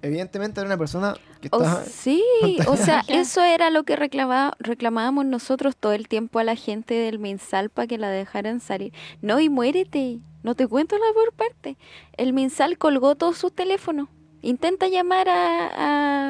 evidentemente, 0.00 0.60
haber 0.60 0.68
una 0.68 0.78
persona 0.78 1.14
que 1.40 1.48
está... 1.48 1.84
sí, 1.84 2.22
o 2.68 2.76
sea, 2.76 3.02
eso 3.08 3.42
era 3.42 3.70
lo 3.70 3.82
que 3.82 3.96
reclamaba, 3.96 4.54
reclamábamos 4.60 5.26
nosotros 5.26 5.76
todo 5.76 5.92
el 5.92 6.06
tiempo 6.06 6.38
a 6.38 6.44
la 6.44 6.54
gente 6.54 6.94
del 6.94 7.18
Minsal 7.18 7.68
para 7.70 7.88
que 7.88 7.98
la 7.98 8.10
dejaran 8.10 8.60
salir. 8.60 8.92
No, 9.22 9.40
y 9.40 9.48
muérete, 9.48 10.20
no 10.44 10.54
te 10.54 10.68
cuento 10.68 10.96
la 10.98 11.12
peor 11.14 11.32
parte. 11.32 11.76
El 12.16 12.32
Minsal 12.32 12.78
colgó 12.78 13.16
todos 13.16 13.38
sus 13.38 13.52
teléfonos. 13.52 14.08
Intenta 14.40 14.86
llamar 14.86 15.28
a, 15.28 15.68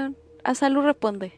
a, 0.07 0.11
a 0.45 0.55
Salud 0.55 0.83
Responde. 0.83 1.38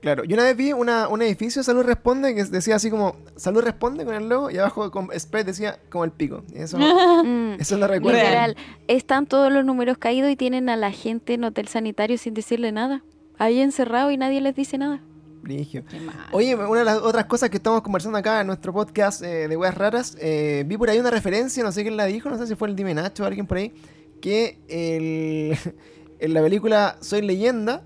Claro, 0.00 0.24
yo 0.24 0.34
una 0.34 0.44
vez 0.44 0.56
vi 0.56 0.72
una, 0.72 1.08
un 1.08 1.20
edificio 1.20 1.62
Salud 1.62 1.82
Responde 1.84 2.34
que 2.34 2.44
decía 2.44 2.76
así 2.76 2.90
como 2.90 3.16
Salud 3.36 3.60
Responde 3.62 4.04
con 4.06 4.14
el 4.14 4.28
logo 4.30 4.50
y 4.50 4.56
abajo 4.56 4.90
con 4.90 5.08
spread 5.18 5.44
decía 5.46 5.78
como 5.90 6.04
el 6.04 6.10
pico. 6.10 6.42
Y 6.54 6.58
eso, 6.58 6.78
Mm. 7.24 7.60
eso 7.60 7.76
lo 7.76 7.86
recuerdo. 7.86 8.18
Literal, 8.18 8.56
están 8.88 9.26
todos 9.26 9.52
los 9.52 9.64
números 9.64 9.98
caídos 9.98 10.30
y 10.30 10.36
tienen 10.36 10.68
a 10.70 10.76
la 10.76 10.90
gente 10.90 11.34
en 11.34 11.44
hotel 11.44 11.68
sanitario 11.68 12.16
sin 12.16 12.32
decirle 12.34 12.72
nada. 12.72 13.02
Ahí 13.38 13.60
encerrado 13.60 14.10
y 14.10 14.16
nadie 14.16 14.40
les 14.40 14.54
dice 14.54 14.78
nada. 14.78 15.00
Brigio. 15.42 15.84
Oye, 16.32 16.54
una 16.54 16.80
de 16.80 16.84
las 16.84 16.98
otras 16.98 17.24
cosas 17.24 17.48
que 17.50 17.56
estamos 17.56 17.80
conversando 17.82 18.18
acá 18.18 18.40
en 18.42 18.46
nuestro 18.46 18.72
podcast 18.74 19.22
eh, 19.22 19.48
de 19.48 19.56
weas 19.56 19.74
raras, 19.74 20.14
eh, 20.20 20.64
vi 20.66 20.76
por 20.76 20.90
ahí 20.90 20.98
una 20.98 21.10
referencia, 21.10 21.62
no 21.64 21.72
sé 21.72 21.82
quién 21.82 21.96
la 21.96 22.04
dijo, 22.04 22.28
no 22.28 22.36
sé 22.36 22.46
si 22.46 22.54
fue 22.56 22.68
el 22.68 22.76
Dime 22.76 22.92
Nacho 22.94 23.22
o 23.22 23.26
alguien 23.26 23.46
por 23.46 23.56
ahí, 23.56 23.72
que 24.20 24.58
el- 24.68 25.56
en 26.18 26.34
la 26.34 26.42
película 26.42 26.96
Soy 27.00 27.22
Leyenda, 27.22 27.82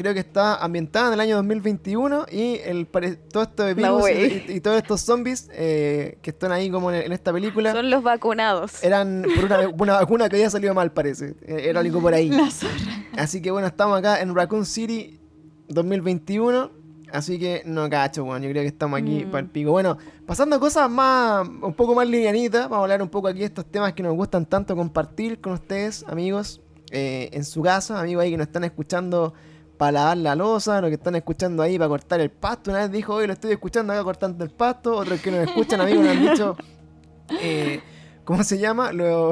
creo 0.00 0.14
que 0.14 0.20
está 0.20 0.56
ambientada 0.56 1.08
en 1.08 1.14
el 1.14 1.20
año 1.20 1.36
2021 1.36 2.26
y 2.30 2.56
el, 2.64 2.86
todo 3.32 3.42
esto 3.44 3.62
de 3.64 3.74
virus 3.74 4.02
wey. 4.02 4.44
y, 4.48 4.52
y 4.54 4.60
todos 4.60 4.76
estos 4.78 5.00
zombies 5.02 5.48
eh, 5.52 6.18
que 6.22 6.30
están 6.30 6.52
ahí 6.52 6.70
como 6.70 6.90
en, 6.90 7.02
en 7.02 7.12
esta 7.12 7.32
película 7.32 7.72
Son 7.72 7.88
los 7.90 8.02
vacunados. 8.02 8.82
eran 8.82 9.24
por 9.36 9.44
una, 9.44 9.68
una 9.78 9.92
vacuna 9.94 10.28
que 10.28 10.36
había 10.36 10.50
salido 10.50 10.74
mal, 10.74 10.92
parece. 10.92 11.34
Eh, 11.42 11.66
Era 11.68 11.80
algo 11.80 12.00
por 12.00 12.14
ahí. 12.14 12.30
La 12.30 12.50
zorra. 12.50 13.04
Así 13.16 13.40
que 13.42 13.50
bueno, 13.50 13.66
estamos 13.68 13.98
acá 13.98 14.20
en 14.20 14.34
Raccoon 14.34 14.64
City 14.66 15.20
2021. 15.68 16.70
Así 17.12 17.38
que 17.40 17.62
no 17.66 17.90
cacho, 17.90 18.22
weón. 18.24 18.42
Yo 18.42 18.50
creo 18.50 18.62
que 18.62 18.68
estamos 18.68 19.00
aquí 19.00 19.24
Mm. 19.24 19.30
para 19.30 19.40
el 19.44 19.50
pico. 19.50 19.72
Bueno, 19.72 19.98
pasando 20.26 20.56
a 20.56 20.60
cosas 20.60 20.88
más, 20.88 21.46
un 21.48 21.74
poco 21.74 21.94
más 21.94 22.06
livianitas, 22.06 22.62
vamos 22.68 22.78
a 22.78 22.82
hablar 22.82 23.02
un 23.02 23.08
poco 23.08 23.26
aquí 23.28 23.40
de 23.40 23.46
estos 23.46 23.66
temas 23.66 23.92
que 23.94 24.02
nos 24.02 24.14
gustan 24.14 24.46
tanto 24.46 24.76
compartir 24.76 25.40
con 25.40 25.54
ustedes, 25.54 26.04
amigos, 26.06 26.60
eh, 26.92 27.28
en 27.32 27.44
su 27.44 27.62
casa, 27.62 27.98
amigos 28.00 28.22
ahí 28.22 28.30
que 28.30 28.36
nos 28.36 28.46
están 28.46 28.62
escuchando 28.62 29.34
para 29.80 29.92
lavar 29.92 30.16
la 30.18 30.34
losa, 30.36 30.78
los 30.82 30.90
que 30.90 30.96
están 30.96 31.14
escuchando 31.16 31.62
ahí 31.62 31.78
para 31.78 31.88
cortar 31.88 32.20
el 32.20 32.30
pasto. 32.30 32.70
Una 32.70 32.80
vez 32.80 32.92
dijo, 32.92 33.14
hoy 33.14 33.26
lo 33.26 33.32
estoy 33.32 33.52
escuchando 33.52 33.94
acá 33.94 34.04
cortando 34.04 34.44
el 34.44 34.50
pasto. 34.50 34.94
Otros 34.94 35.18
que 35.22 35.30
nos 35.30 35.40
escuchan, 35.48 35.80
amigos, 35.80 36.04
nos 36.04 36.16
han 36.16 36.20
dicho, 36.22 36.56
eh, 37.40 37.80
¿cómo 38.26 38.44
se 38.44 38.58
llama? 38.58 38.92
Lo, 38.92 39.30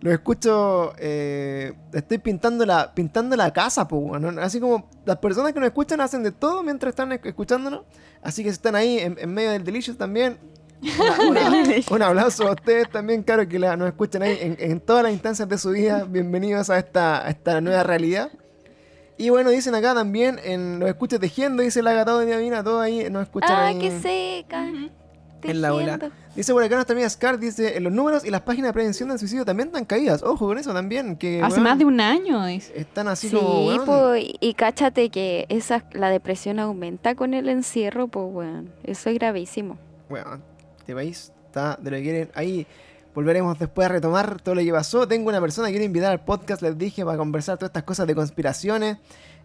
lo 0.00 0.10
escucho, 0.10 0.94
eh, 0.96 1.74
estoy 1.92 2.16
pintando 2.16 2.64
la, 2.64 2.94
pintando 2.94 3.36
la 3.36 3.52
casa, 3.52 3.86
pues. 3.86 4.24
Así 4.38 4.58
como 4.58 4.88
las 5.04 5.18
personas 5.18 5.52
que 5.52 5.60
nos 5.60 5.66
escuchan 5.66 6.00
hacen 6.00 6.22
de 6.22 6.32
todo 6.32 6.62
mientras 6.62 6.88
están 6.92 7.10
esc- 7.10 7.26
escuchándonos. 7.26 7.82
Así 8.22 8.42
que 8.42 8.48
si 8.48 8.54
están 8.54 8.76
ahí 8.76 8.98
en, 9.00 9.18
en 9.20 9.34
medio 9.34 9.50
del 9.50 9.64
Delicious 9.64 9.98
también. 9.98 10.38
una- 11.28 11.28
una- 11.28 11.64
un 11.90 12.02
abrazo 12.02 12.48
a 12.48 12.52
ustedes 12.52 12.88
también, 12.90 13.22
claro, 13.22 13.46
que 13.46 13.58
la- 13.58 13.76
nos 13.76 13.88
escuchan 13.88 14.22
ahí 14.22 14.38
en, 14.40 14.56
en 14.58 14.80
todas 14.80 15.02
las 15.02 15.12
instancias 15.12 15.46
de 15.46 15.58
su 15.58 15.72
vida. 15.72 16.04
Bienvenidos 16.08 16.70
a 16.70 16.78
esta, 16.78 17.26
a 17.26 17.28
esta 17.28 17.60
nueva 17.60 17.82
realidad. 17.82 18.30
Y 19.16 19.30
bueno, 19.30 19.50
dicen 19.50 19.74
acá 19.74 19.94
también, 19.94 20.40
en 20.42 20.80
los 20.80 20.88
escuchas 20.88 21.20
tejiendo, 21.20 21.62
dice 21.62 21.82
la 21.82 21.92
gatado 21.92 22.18
de 22.20 22.26
Diamina, 22.26 22.64
todos 22.64 22.82
ahí 22.82 23.08
nos 23.10 23.22
escuchan 23.22 23.50
Ah, 23.52 23.66
ahí 23.68 23.78
qué 23.78 23.90
seca. 24.00 24.66
en 25.42 25.60
la 25.62 25.72
ola. 25.74 25.98
Tejiendo. 25.98 26.24
Dice 26.34 26.52
por 26.52 26.64
acá 26.64 26.74
nuestra 26.74 26.94
amiga 26.94 27.08
Scar, 27.08 27.38
dice, 27.38 27.76
en 27.76 27.84
los 27.84 27.92
números 27.92 28.24
y 28.24 28.30
las 28.30 28.40
páginas 28.40 28.70
de 28.70 28.72
prevención 28.72 29.08
del 29.08 29.20
suicidio 29.20 29.44
también 29.44 29.68
están 29.68 29.84
caídas. 29.84 30.24
Ojo 30.24 30.46
con 30.48 30.58
eso 30.58 30.72
también, 30.74 31.14
que 31.16 31.40
Hace 31.40 31.52
weón, 31.54 31.62
más 31.62 31.78
de 31.78 31.84
un 31.84 32.00
año, 32.00 32.44
dice. 32.46 32.72
están 32.76 33.06
así 33.06 33.28
Sí, 33.28 33.36
como... 33.36 33.84
po, 33.84 34.14
y, 34.16 34.54
cáchate 34.54 35.10
que 35.10 35.46
esa, 35.48 35.84
la 35.92 36.10
depresión 36.10 36.58
aumenta 36.58 37.14
con 37.14 37.34
el 37.34 37.48
encierro, 37.48 38.08
pues, 38.08 38.26
weón. 38.28 38.72
Eso 38.82 39.10
es 39.10 39.14
gravísimo. 39.14 39.78
Weón, 40.10 40.42
este 40.80 40.92
país 40.92 41.32
está 41.46 41.78
de 41.80 41.90
lo 41.92 41.96
que 41.98 42.02
quieren. 42.02 42.30
Ahí 42.34 42.66
volveremos 43.14 43.58
después 43.58 43.86
a 43.86 43.88
retomar 43.88 44.40
todo 44.40 44.54
lo 44.54 44.60
que 44.62 44.72
pasó. 44.72 45.06
Tengo 45.06 45.28
una 45.28 45.40
persona 45.40 45.68
que 45.68 45.72
quiero 45.74 45.84
invitar 45.86 46.10
al 46.12 46.24
podcast, 46.24 46.62
les 46.62 46.76
dije, 46.76 47.04
para 47.04 47.16
conversar 47.16 47.56
todas 47.58 47.70
estas 47.70 47.84
cosas 47.84 48.06
de 48.06 48.14
conspiraciones. 48.14 48.98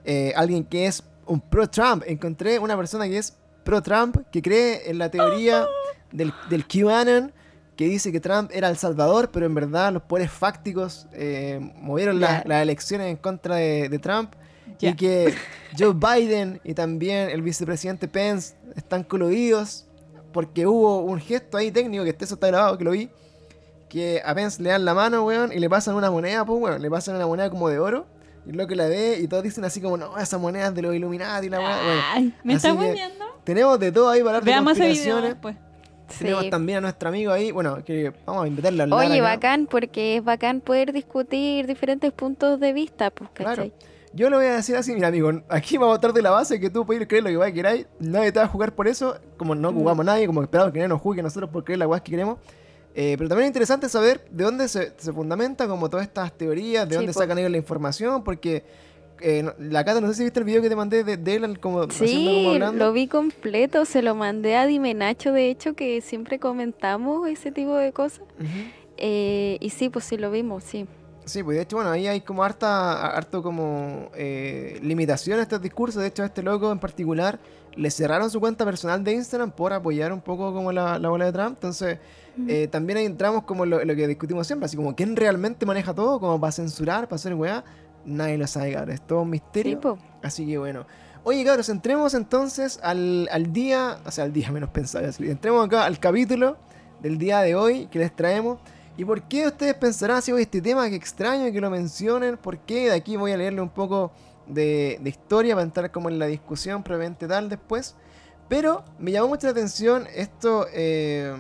Eh, 0.06 0.34
alguien 0.36 0.64
que 0.64 0.88
es 0.88 1.04
un 1.26 1.40
pro-Trump. 1.42 2.04
Encontré 2.08 2.58
una 2.60 2.76
persona 2.76 3.06
que 3.08 3.18
es 3.18 3.38
pro-Trump, 3.64 4.18
que 4.32 4.42
cree 4.42 4.90
en 4.90 4.98
la 4.98 5.10
teoría 5.12 5.68
del, 6.12 6.34
del 6.50 6.66
QAnon, 6.68 7.32
que 7.76 7.86
dice 7.86 8.12
que 8.12 8.20
Trump 8.20 8.50
era 8.54 8.68
el 8.70 8.78
salvador, 8.78 9.30
pero 9.32 9.46
en 9.46 9.54
verdad 9.54 9.94
los 9.94 10.02
poderes 10.04 10.32
fácticos 10.32 11.08
eh, 11.14 11.60
movieron 11.76 12.20
la- 12.20 12.42
Ya. 12.42 12.44
las 12.48 12.64
elecciones 12.64 13.08
en 13.10 13.18
contra 13.18 13.56
de, 13.56 13.88
de 13.90 14.00
Trump. 14.00 14.34
Ya. 14.80 14.90
Y 14.92 14.96
que 14.96 15.34
Joe 15.78 15.94
Biden 15.94 16.60
y 16.64 16.74
también 16.74 17.30
el 17.30 17.42
vicepresidente 17.42 18.08
Pence 18.08 18.56
están 18.76 19.04
coludidos 19.04 19.86
porque 20.32 20.66
hubo 20.68 21.02
un 21.02 21.20
gesto 21.20 21.58
ahí 21.58 21.72
técnico, 21.72 22.04
que 22.04 22.16
eso 22.20 22.36
está 22.36 22.48
grabado, 22.48 22.78
que 22.78 22.84
lo 22.84 22.92
vi, 22.92 23.10
que 23.90 24.22
a 24.24 24.34
Pence 24.36 24.62
le 24.62 24.70
dan 24.70 24.86
la 24.86 24.94
mano, 24.94 25.24
weón, 25.26 25.52
y 25.52 25.60
le 25.60 25.70
pasan 25.70 25.96
una 25.96 26.10
moneda, 26.12 26.46
pues, 26.46 26.62
weón, 26.62 26.82
le 26.82 26.90
pasan 26.90 27.16
una 27.16 27.26
moneda 27.28 27.50
como 27.50 27.68
de 27.70 27.80
oro, 27.80 28.06
y 28.46 28.52
lo 28.54 28.68
que 28.68 28.76
la 28.76 28.88
ve, 28.88 29.18
y 29.20 29.28
todos 29.28 29.44
dicen 29.44 29.66
así 29.66 29.82
como, 29.82 29.98
no, 29.98 30.18
esa 30.18 30.38
moneda 30.38 30.68
es 30.68 30.76
de 30.76 30.82
los 30.82 30.96
Illuminati, 30.96 31.48
y 31.48 31.50
la 31.50 31.60
weá, 31.60 31.84
bueno. 31.84 32.02
Ay, 32.14 32.34
¿me 32.44 32.54
así 32.54 32.68
está 32.68 32.80
hueviendo? 32.80 33.26
Tenemos 33.44 33.80
de 33.80 33.92
todo 33.92 34.10
ahí 34.10 34.24
para 34.24 34.38
hablar 34.38 34.60
de 34.60 34.64
conspiraciones. 34.66 35.30
después. 35.32 35.56
Tenemos 36.18 36.50
también 36.50 36.80
a 36.80 36.82
nuestro 36.82 37.10
amigo 37.10 37.32
ahí, 37.32 37.52
bueno, 37.52 37.84
que 37.84 38.12
vamos 38.26 38.44
a 38.46 38.48
invitarle 38.48 38.82
a 38.82 38.84
hablar 38.86 39.00
Oye, 39.00 39.20
acá. 39.20 39.30
bacán, 39.30 39.68
porque 39.68 40.18
es 40.18 40.24
bacán 40.24 40.62
poder 40.62 40.92
discutir 40.92 41.68
diferentes 41.68 42.12
puntos 42.12 42.60
de 42.60 42.74
vista, 42.74 43.12
pues, 43.12 43.30
Claro. 43.34 43.56
¿cachai? 43.56 43.74
Yo 44.12 44.28
le 44.32 44.38
voy 44.38 44.46
a 44.48 44.56
decir 44.56 44.76
así, 44.76 44.92
mira 44.96 45.10
amigo, 45.10 45.32
aquí 45.50 45.78
vamos 45.78 45.94
a 45.94 45.96
estar 45.98 46.14
de 46.14 46.24
la 46.24 46.32
base 46.32 46.60
que 46.60 46.72
tú 46.72 46.84
puedes 46.84 47.08
creer 47.08 47.24
lo 47.24 47.30
que 47.30 47.38
vaya 47.38 47.54
queráis, 47.54 47.86
nadie 48.00 48.32
te 48.32 48.40
va 48.40 48.46
a 48.46 48.48
jugar 48.48 48.74
por 48.74 48.88
eso, 48.88 49.20
como 49.38 49.54
no 49.54 49.72
Mm. 49.72 49.76
jugamos 49.76 50.04
a 50.08 50.12
nadie, 50.12 50.26
como 50.26 50.42
esperamos 50.42 50.74
que 50.74 50.80
nadie 50.80 50.90
nos 50.90 51.00
juegue 51.00 51.22
nosotros 51.22 51.52
por 51.52 51.64
creer 51.64 51.78
las 51.78 51.88
weas 51.88 52.02
que 52.02 52.10
queremos. 52.10 52.40
Eh, 52.96 53.16
pero 53.18 53.30
también 53.30 53.46
es 53.46 53.50
interesante 53.50 53.88
saber 53.88 54.26
de 54.32 54.44
dónde 54.44 54.68
se, 54.68 54.94
se 54.98 55.14
fundamenta 55.14 55.68
como 55.68 55.90
todas 55.90 56.06
estas 56.06 56.32
teorías, 56.34 56.86
de 56.88 56.94
Sí, 56.94 56.98
dónde 56.98 57.14
po. 57.14 57.20
sacan 57.20 57.38
ellos 57.38 57.52
la 57.52 57.58
información, 57.58 58.24
porque 58.24 58.64
eh, 59.22 59.46
la 59.60 59.84
Cata, 59.86 60.02
no 60.02 60.08
sé 60.08 60.16
si 60.16 60.24
viste 60.24 60.40
el 60.40 60.46
video 60.46 60.62
que 60.62 60.70
te 60.70 60.76
mandé 60.76 61.04
de, 61.04 61.18
de 61.18 61.36
él 61.36 61.60
como 61.60 61.80
como 61.82 61.92
Sí, 61.92 62.48
hablando. 62.54 62.86
lo 62.86 62.92
vi 62.94 63.08
completo, 63.08 63.86
se 63.86 64.02
lo 64.02 64.16
mandé 64.16 64.56
a 64.56 64.66
Dime 64.66 64.94
Nacho, 64.94 65.32
de 65.34 65.50
hecho, 65.50 65.76
que 65.76 66.02
siempre 66.02 66.40
comentamos 66.40 67.28
ese 67.30 67.52
tipo 67.52 67.76
de 67.76 67.92
cosas. 67.94 68.24
Eh, 68.98 69.58
y 69.62 69.70
sí, 69.70 69.90
pues 69.90 70.06
sí 70.06 70.18
lo 70.18 70.32
vimos, 70.32 70.64
sí. 70.64 70.86
Sí, 71.26 71.44
pues 71.44 71.58
de 71.58 71.64
hecho, 71.64 71.76
bueno, 71.76 71.92
ahí 71.92 72.08
hay 72.08 72.22
como 72.22 72.44
harta, 72.44 73.16
harto 73.16 73.44
como 73.44 74.10
eh, 74.16 74.80
limitación 74.82 75.40
a 75.40 75.44
estos 75.44 75.62
discursos. 75.62 76.02
De 76.02 76.08
hecho, 76.08 76.24
a 76.24 76.26
este 76.26 76.42
loco 76.42 76.72
en 76.72 76.80
particular 76.80 77.40
le 77.76 77.92
cerraron 77.92 78.32
su 78.32 78.40
cuenta 78.40 78.66
personal 78.66 79.04
de 79.04 79.12
Instagram 79.14 79.52
por 79.52 79.72
apoyar 79.74 80.12
un 80.12 80.22
poco 80.22 80.52
como 80.54 80.72
la, 80.72 80.98
la 80.98 81.10
bola 81.10 81.26
de 81.26 81.32
Trump. 81.32 81.52
Entonces, 81.54 82.00
eh, 82.48 82.68
también 82.68 82.98
ahí 82.98 83.06
entramos 83.06 83.44
como 83.44 83.66
lo, 83.66 83.84
lo 83.84 83.96
que 83.96 84.08
discutimos 84.08 84.48
siempre, 84.48 84.66
así 84.66 84.78
como 84.78 84.96
quién 84.96 85.16
realmente 85.16 85.66
maneja 85.66 85.94
todo, 85.94 86.20
como 86.20 86.40
para 86.40 86.52
censurar, 86.52 87.08
para 87.08 87.16
hacer 87.16 87.34
weá. 87.34 87.64
Nadie 88.06 88.38
lo 88.38 88.48
sabe, 88.48 88.74
cabrón. 88.74 88.96
Es 88.96 89.02
todo 89.06 89.22
un 89.22 89.30
misterio. 89.30 89.98
Así 90.24 90.46
que 90.46 90.58
bueno. 90.58 90.86
Oye, 91.24 91.44
cabros, 91.44 91.68
entremos 91.70 92.14
entonces 92.14 92.80
al, 92.82 93.28
al 93.32 93.52
día, 93.52 94.00
o 94.06 94.12
sea, 94.12 94.24
al 94.24 94.34
día 94.34 94.52
menos 94.52 94.70
pensado. 94.70 95.06
Entremos 95.20 95.66
acá 95.66 95.86
al 95.86 96.00
capítulo 96.00 96.58
del 97.02 97.18
día 97.18 97.42
de 97.42 97.56
hoy 97.56 97.88
que 97.88 98.00
les 98.00 98.16
traemos. 98.16 98.60
¿Y 98.96 99.06
por 99.06 99.22
qué 99.24 99.48
ustedes 99.48 99.76
pensarán 99.76 100.22
si 100.22 100.32
hoy 100.32 100.44
este 100.44 100.62
tema 100.62 100.90
que 100.90 100.96
extraño 100.96 101.52
que 101.52 101.62
lo 101.62 101.70
mencionen? 101.70 102.38
¿Por 102.38 102.60
qué? 102.60 102.90
De 102.90 102.96
aquí 102.96 103.18
voy 103.18 103.32
a 103.32 103.38
leerle 103.38 103.62
un 103.62 103.70
poco 103.70 104.12
de, 104.48 105.00
de 105.02 105.10
historia 105.10 105.56
para 105.56 105.64
entrar 105.64 105.92
como 105.92 106.10
en 106.10 106.20
la 106.20 106.26
discusión 106.26 106.84
probablemente 106.84 107.28
tal 107.28 107.50
después. 107.50 107.96
Pero 108.48 108.84
me 108.98 109.12
llamó 109.12 109.28
mucho 109.28 109.48
la 109.48 109.52
atención 109.52 110.08
esto, 110.16 110.66
eh, 110.74 111.34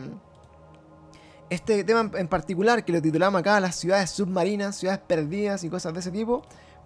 este 1.50 1.84
tema 1.84 2.12
en- 2.15 2.27
particular 2.27 2.84
que 2.86 2.91
lo 2.91 3.01
titulamos 3.01 3.39
acá 3.39 3.60
las 3.60 3.75
ciudades 3.75 4.10
submarinas, 4.12 4.75
ciudades 4.77 5.01
perdidas 5.08 5.63
y 5.63 5.70
cosas 5.70 5.94
de 5.94 6.00
ese 6.01 6.12
tipo. 6.12 6.44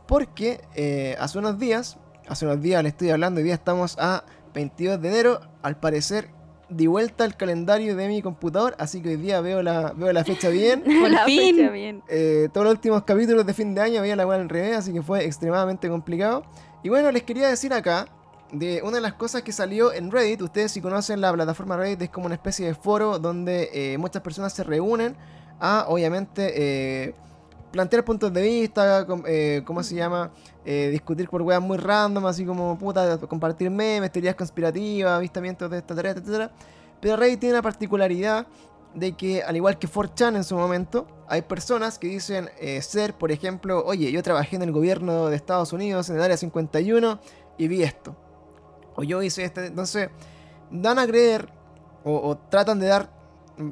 Porque 0.08 0.62
eh, 0.76 1.16
hace 1.20 1.38
unos 1.40 1.58
días, 1.60 1.98
hace 2.28 2.46
unos 2.46 2.62
días 2.62 2.84
le 2.84 2.90
estoy 2.90 3.10
hablando, 3.10 3.40
hoy 3.40 3.46
día 3.46 3.54
estamos 3.54 3.98
a 4.00 4.24
22 4.54 5.02
de 5.02 5.08
enero, 5.10 5.40
al 5.62 5.78
parecer 5.80 6.30
di 6.70 6.88
vuelta 6.88 7.24
al 7.24 7.38
calendario 7.38 7.96
de 7.96 8.08
mi 8.08 8.22
computador, 8.22 8.76
así 8.80 9.02
que 9.02 9.10
hoy 9.10 9.16
día 9.18 9.40
veo 9.42 9.62
la, 9.62 9.94
veo 9.94 10.12
la 10.12 10.24
fecha 10.24 10.50
bien. 10.50 10.82
Por 11.02 11.10
La 11.12 11.24
fin. 11.26 11.56
fecha 11.56 11.70
bien. 11.72 12.04
Eh, 12.10 12.50
todos 12.54 12.66
los 12.66 12.74
últimos 12.74 13.04
capítulos 13.04 13.46
de 13.46 13.54
fin 13.54 13.74
de 13.76 13.82
año 13.82 14.00
había 14.00 14.16
la 14.16 14.26
cual 14.26 14.42
al 14.42 14.50
revés, 14.50 14.76
así 14.78 14.92
que 14.92 15.02
fue 15.02 15.24
extremadamente 15.26 15.88
complicado. 15.88 16.44
Y 16.84 16.90
bueno, 16.90 17.12
les 17.12 17.24
quería 17.24 17.48
decir 17.48 17.74
acá 17.74 18.08
de 18.54 18.82
una 18.84 18.98
de 18.98 19.02
las 19.02 19.14
cosas 19.14 19.42
que 19.42 19.52
salió 19.52 19.92
en 19.92 20.12
Reddit. 20.12 20.42
Ustedes 20.42 20.72
si 20.72 20.82
conocen 20.82 21.20
la 21.20 21.34
plataforma 21.34 21.76
Reddit 21.76 22.04
es 22.04 22.10
como 22.10 22.28
una 22.28 22.36
especie 22.36 22.66
de 22.66 22.76
foro 22.76 23.20
donde 23.20 23.70
eh, 23.74 23.98
muchas 23.98 24.22
personas 24.22 24.54
se 24.54 24.64
reúnen 24.64 25.18
a, 25.60 25.86
obviamente, 25.88 26.54
eh, 26.56 27.16
plantear 27.72 28.06
puntos 28.06 28.32
de 28.32 28.42
vista, 28.42 29.08
eh, 29.26 29.64
¿cómo 29.66 29.82
se 29.82 29.96
llama? 29.96 30.32
Eh, 30.66 30.90
discutir 30.92 31.30
por 31.30 31.42
weas 31.42 31.62
muy 31.62 31.78
random, 31.78 32.26
así 32.26 32.46
como 32.46 32.78
puta, 32.78 33.18
compartir 33.20 33.70
memes, 33.70 34.12
teorías 34.12 34.36
conspirativas, 34.36 35.14
avistamientos 35.14 35.72
de 35.72 35.80
extraterrestres, 35.80 36.28
etcétera. 36.28 36.52
Pero 37.00 37.18
Reddit 37.18 37.40
tiene 37.40 37.56
una 37.56 37.62
particularidad 37.62 38.46
de 38.94 39.14
que, 39.14 39.42
al 39.42 39.56
igual 39.56 39.80
que 39.80 39.88
4chan 39.88 40.36
en 40.36 40.44
su 40.44 40.56
momento, 40.56 41.08
hay 41.28 41.42
personas 41.42 41.98
que 41.98 42.08
dicen 42.08 42.50
ser, 42.82 43.16
por 43.16 43.32
ejemplo, 43.32 43.84
oye, 43.86 44.12
yo 44.12 44.22
trabajé 44.22 44.56
en 44.56 44.62
el 44.62 44.72
gobierno 44.72 45.28
de 45.30 45.36
Estados 45.36 45.74
Unidos, 45.74 46.10
en 46.10 46.18
el 46.18 46.22
área 46.22 46.38
51, 46.38 47.20
y 47.58 47.68
vi 47.68 47.84
esto. 47.84 48.16
O 48.96 49.04
yo 49.04 49.22
hice 49.24 49.44
este. 49.44 49.68
Entonces, 49.68 50.10
dan 50.72 51.00
a 51.00 51.08
creer, 51.08 51.50
o, 52.04 52.38
tratan 52.50 52.80
de 52.80 52.88
dar 52.88 53.10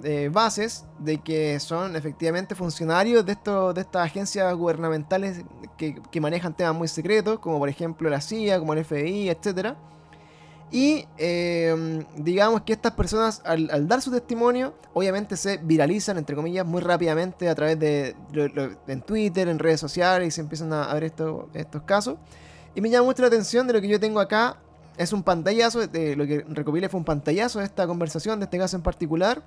eh, 0.04 0.30
bases 0.32 0.86
de 1.00 1.18
que 1.20 1.60
son 1.60 1.96
efectivamente 1.96 2.56
funcionarios 2.56 3.26
de, 3.26 3.34
esto, 3.34 3.74
de 3.74 3.82
estas 3.82 4.06
agencias 4.06 4.54
gubernamentales 4.56 5.44
que, 5.78 5.96
que 6.12 6.22
manejan 6.22 6.56
temas 6.56 6.76
muy 6.76 6.88
secretos, 6.88 7.40
como 7.40 7.60
por 7.60 7.70
ejemplo 7.70 8.10
la 8.10 8.22
CIA, 8.22 8.60
como 8.60 8.74
el 8.74 8.86
FBI, 8.86 9.30
etcétera. 9.30 9.76
Y 10.74 11.06
eh, 11.18 12.06
digamos 12.16 12.62
que 12.62 12.72
estas 12.72 12.94
personas 12.94 13.42
al, 13.44 13.88
dar 13.90 14.02
su 14.02 14.10
testimonio, 14.10 14.74
obviamente 14.94 15.36
se 15.36 15.58
viralizan, 15.58 16.18
entre 16.18 16.34
comillas, 16.34 16.66
muy 16.66 16.82
rápidamente 16.82 17.50
a 17.50 17.56
través 17.56 17.78
de, 17.78 18.16
en 18.88 19.02
Twitter, 19.02 19.50
en 19.50 19.60
redes 19.60 19.82
sociales, 19.82 20.30
y 20.30 20.32
se 20.32 20.40
empiezan 20.40 20.72
a, 20.72 20.86
a 20.86 20.94
ver 20.94 21.04
esto- 21.06 21.50
estos 21.54 21.82
casos. 21.82 22.18
Y 22.74 22.80
me 22.80 22.90
llama 22.90 23.08
mucho 23.08 23.22
la 23.22 23.28
atención 23.28 23.68
de 23.68 23.74
lo 23.74 23.82
que 23.82 23.90
yo 23.90 24.00
tengo 24.00 24.22
acá. 24.22 24.60
Es 24.98 25.14
un 25.14 25.24
pantallazo, 25.24 25.88
de 25.88 26.16
lo 26.16 26.26
que 26.28 26.44
recopilé 26.48 26.90
fue 26.90 27.00
un 27.00 27.06
pantallazo 27.06 27.60
de 27.60 27.66
esta 27.66 27.88
conversación, 27.88 28.40
de 28.40 28.46
este 28.46 28.58
caso 28.58 28.76
en 28.76 28.84
particular. 28.84 29.42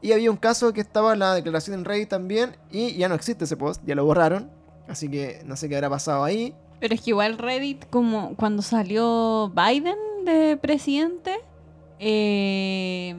Y 0.00 0.12
había 0.12 0.30
un 0.30 0.36
caso 0.36 0.72
que 0.72 0.80
estaba 0.80 1.14
en 1.14 1.18
la 1.20 1.34
declaración 1.34 1.78
en 1.78 1.84
Reddit 1.84 2.08
también, 2.08 2.56
y 2.70 2.94
ya 2.94 3.08
no 3.08 3.14
existe 3.14 3.44
ese 3.44 3.56
post, 3.56 3.82
ya 3.86 3.94
lo 3.94 4.04
borraron. 4.04 4.50
Así 4.88 5.08
que 5.08 5.40
no 5.46 5.56
sé 5.56 5.68
qué 5.68 5.76
habrá 5.76 5.88
pasado 5.90 6.24
ahí. 6.24 6.54
Pero 6.80 6.94
es 6.94 7.00
que 7.00 7.10
igual 7.10 7.38
Reddit, 7.38 7.88
como 7.90 8.34
cuando 8.36 8.60
salió 8.62 9.50
Biden 9.54 9.96
de 10.24 10.58
presidente, 10.60 11.32
eh, 11.98 13.14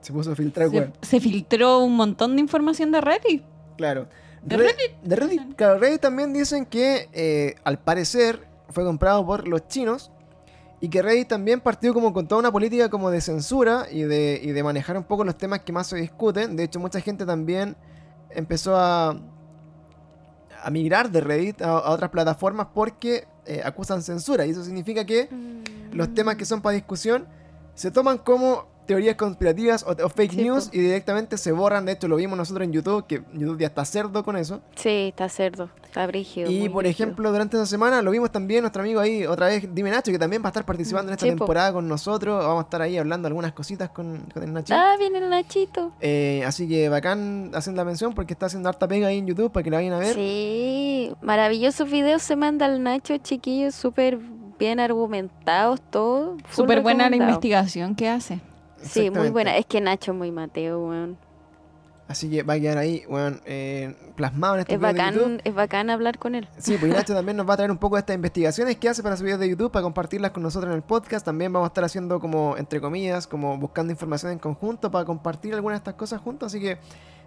Se 0.00 0.12
puso 0.12 0.32
a 0.32 0.36
filtrar, 0.36 0.70
se, 0.70 0.90
se 1.02 1.20
filtró 1.20 1.80
un 1.80 1.96
montón 1.96 2.36
de 2.36 2.40
información 2.42 2.92
de 2.92 3.00
Reddit. 3.00 3.42
Claro. 3.76 4.06
¿De 4.42 4.56
Re- 4.56 4.74
De 5.02 5.16
Reddit. 5.16 5.54
Claro, 5.56 5.78
Reddit 5.78 6.00
también 6.00 6.32
dicen 6.32 6.64
que 6.66 7.08
eh, 7.12 7.56
al 7.64 7.78
parecer 7.78 8.46
fue 8.70 8.84
comprado 8.84 9.26
por 9.26 9.48
los 9.48 9.66
chinos 9.68 10.10
Y 10.80 10.88
que 10.88 11.00
Reddit 11.00 11.28
también 11.28 11.60
partió 11.60 11.94
como 11.94 12.12
con 12.12 12.28
toda 12.28 12.40
una 12.40 12.52
política 12.52 12.90
como 12.90 13.10
de 13.10 13.20
censura 13.20 13.86
y 13.90 14.02
de, 14.02 14.38
y 14.42 14.52
de 14.52 14.62
manejar 14.62 14.96
un 14.96 15.04
poco 15.04 15.24
los 15.24 15.36
temas 15.38 15.60
que 15.60 15.72
más 15.72 15.86
se 15.86 15.96
discuten. 15.96 16.54
De 16.54 16.64
hecho, 16.64 16.78
mucha 16.78 17.00
gente 17.00 17.24
también 17.24 17.76
empezó 18.30 18.76
a, 18.76 19.18
a 20.62 20.70
migrar 20.70 21.10
de 21.10 21.20
Reddit 21.22 21.62
a, 21.62 21.70
a 21.70 21.90
otras 21.90 22.10
plataformas 22.10 22.68
porque 22.74 23.26
eh, 23.46 23.62
acusan 23.64 24.02
censura. 24.02 24.44
Y 24.44 24.50
eso 24.50 24.64
significa 24.64 25.06
que 25.06 25.28
los 25.92 26.12
temas 26.12 26.36
que 26.36 26.44
son 26.44 26.60
para 26.60 26.74
discusión 26.74 27.26
se 27.74 27.90
toman 27.90 28.18
como 28.18 28.66
teorías 28.86 29.16
conspirativas 29.16 29.82
o, 29.82 29.90
o 29.90 30.08
fake 30.08 30.30
Sí, 30.32 30.42
news 30.42 30.68
po. 30.68 30.76
y 30.76 30.80
directamente 30.80 31.36
se 31.38 31.52
borran. 31.52 31.84
De 31.84 31.92
hecho, 31.92 32.08
lo 32.08 32.16
vimos 32.16 32.36
nosotros 32.38 32.64
en 32.64 32.72
YouTube, 32.72 33.06
que 33.06 33.22
YouTube 33.34 33.58
ya 33.58 33.66
está 33.66 33.84
cerdo 33.84 34.24
con 34.24 34.36
eso. 34.36 34.60
Sí, 34.76 35.08
está 35.08 35.28
cerdo, 35.28 35.68
está 35.84 36.06
brígido. 36.06 36.50
Y 36.50 36.68
por 36.68 36.84
brígido. 36.84 37.04
ejemplo, 37.04 37.30
durante 37.32 37.56
esa 37.56 37.66
semana 37.66 38.00
lo 38.02 38.10
vimos 38.10 38.30
también 38.32 38.62
nuestro 38.62 38.82
amigo 38.82 39.00
ahí, 39.00 39.26
otra 39.26 39.46
vez, 39.48 39.68
Dime 39.74 39.90
Nacho, 39.90 40.10
que 40.12 40.18
también 40.18 40.42
va 40.42 40.46
a 40.46 40.50
estar 40.50 40.64
participando 40.64 41.10
en 41.10 41.14
esta 41.14 41.26
Sí, 41.26 41.32
po. 41.32 41.38
temporada 41.38 41.72
con 41.72 41.88
nosotros. 41.88 42.44
Vamos 42.44 42.60
a 42.62 42.66
estar 42.66 42.80
ahí 42.82 42.96
hablando 42.96 43.26
algunas 43.28 43.52
cositas 43.52 43.90
con, 43.90 44.20
con 44.32 44.42
el 44.42 44.52
Nacho. 44.52 44.74
Ah, 44.74 44.94
viene 44.98 45.18
el 45.18 45.28
Nachito. 45.30 45.92
Eh, 46.00 46.42
así 46.46 46.68
que 46.68 46.88
bacán 46.88 47.50
haciendo 47.54 47.80
la 47.80 47.84
mención 47.86 48.14
porque 48.14 48.32
está 48.34 48.46
haciendo 48.46 48.68
harta 48.68 48.86
pega 48.86 49.08
ahí 49.08 49.18
en 49.18 49.26
YouTube 49.26 49.50
para 49.52 49.64
que 49.64 49.70
la 49.70 49.78
vayan 49.78 49.92
a 49.94 49.98
ver. 49.98 50.14
Sí, 50.14 51.12
maravillosos 51.22 51.90
videos 51.90 52.22
se 52.22 52.36
manda 52.36 52.66
el 52.66 52.82
Nacho, 52.82 53.16
chiquillos, 53.18 53.74
súper 53.74 54.18
bien 54.58 54.80
argumentados, 54.80 55.80
todo. 55.90 56.36
full 56.46 56.64
Súper 56.64 56.80
buena 56.82 57.10
la 57.10 57.16
investigación 57.16 57.94
que 57.94 58.08
hace. 58.08 58.40
Sí, 58.82 59.10
muy 59.10 59.30
buena. 59.30 59.56
Es 59.56 59.66
que 59.66 59.80
Nacho 59.80 60.12
es 60.12 60.18
muy 60.18 60.30
Mateo, 60.30 60.86
weón. 60.86 61.18
Así 62.08 62.30
que 62.30 62.44
va 62.44 62.54
a 62.54 62.60
quedar 62.60 62.78
ahí, 62.78 63.02
bueno, 63.08 63.38
eh, 63.46 63.96
plasmado 64.14 64.54
en 64.54 64.60
este 64.60 64.74
Es 64.74 64.78
video 64.80 64.92
de 64.92 64.98
YouTube. 65.00 65.22
bacán, 65.22 65.40
es 65.42 65.54
bacán 65.54 65.90
hablar 65.90 66.18
con 66.20 66.36
él. 66.36 66.48
Sí, 66.56 66.76
pues 66.78 66.92
Nacho 66.92 67.14
también 67.16 67.36
nos 67.36 67.48
va 67.48 67.54
a 67.54 67.56
traer 67.56 67.72
un 67.72 67.78
poco 67.78 67.96
de 67.96 68.00
estas 68.00 68.14
investigaciones 68.14 68.76
que 68.76 68.88
hace 68.88 69.02
para 69.02 69.16
sus 69.16 69.24
videos 69.24 69.40
de 69.40 69.48
YouTube, 69.48 69.72
para 69.72 69.82
compartirlas 69.82 70.30
con 70.30 70.44
nosotros 70.44 70.70
en 70.70 70.76
el 70.76 70.82
podcast. 70.84 71.26
También 71.26 71.52
vamos 71.52 71.66
a 71.66 71.70
estar 71.70 71.82
haciendo 71.82 72.20
como, 72.20 72.56
entre 72.58 72.80
comillas, 72.80 73.26
como 73.26 73.58
buscando 73.58 73.90
información 73.92 74.30
en 74.30 74.38
conjunto 74.38 74.88
para 74.92 75.04
compartir 75.04 75.52
algunas 75.54 75.78
de 75.78 75.80
estas 75.80 75.94
cosas 75.94 76.20
juntos. 76.20 76.46
Así 76.52 76.60
que 76.60 76.78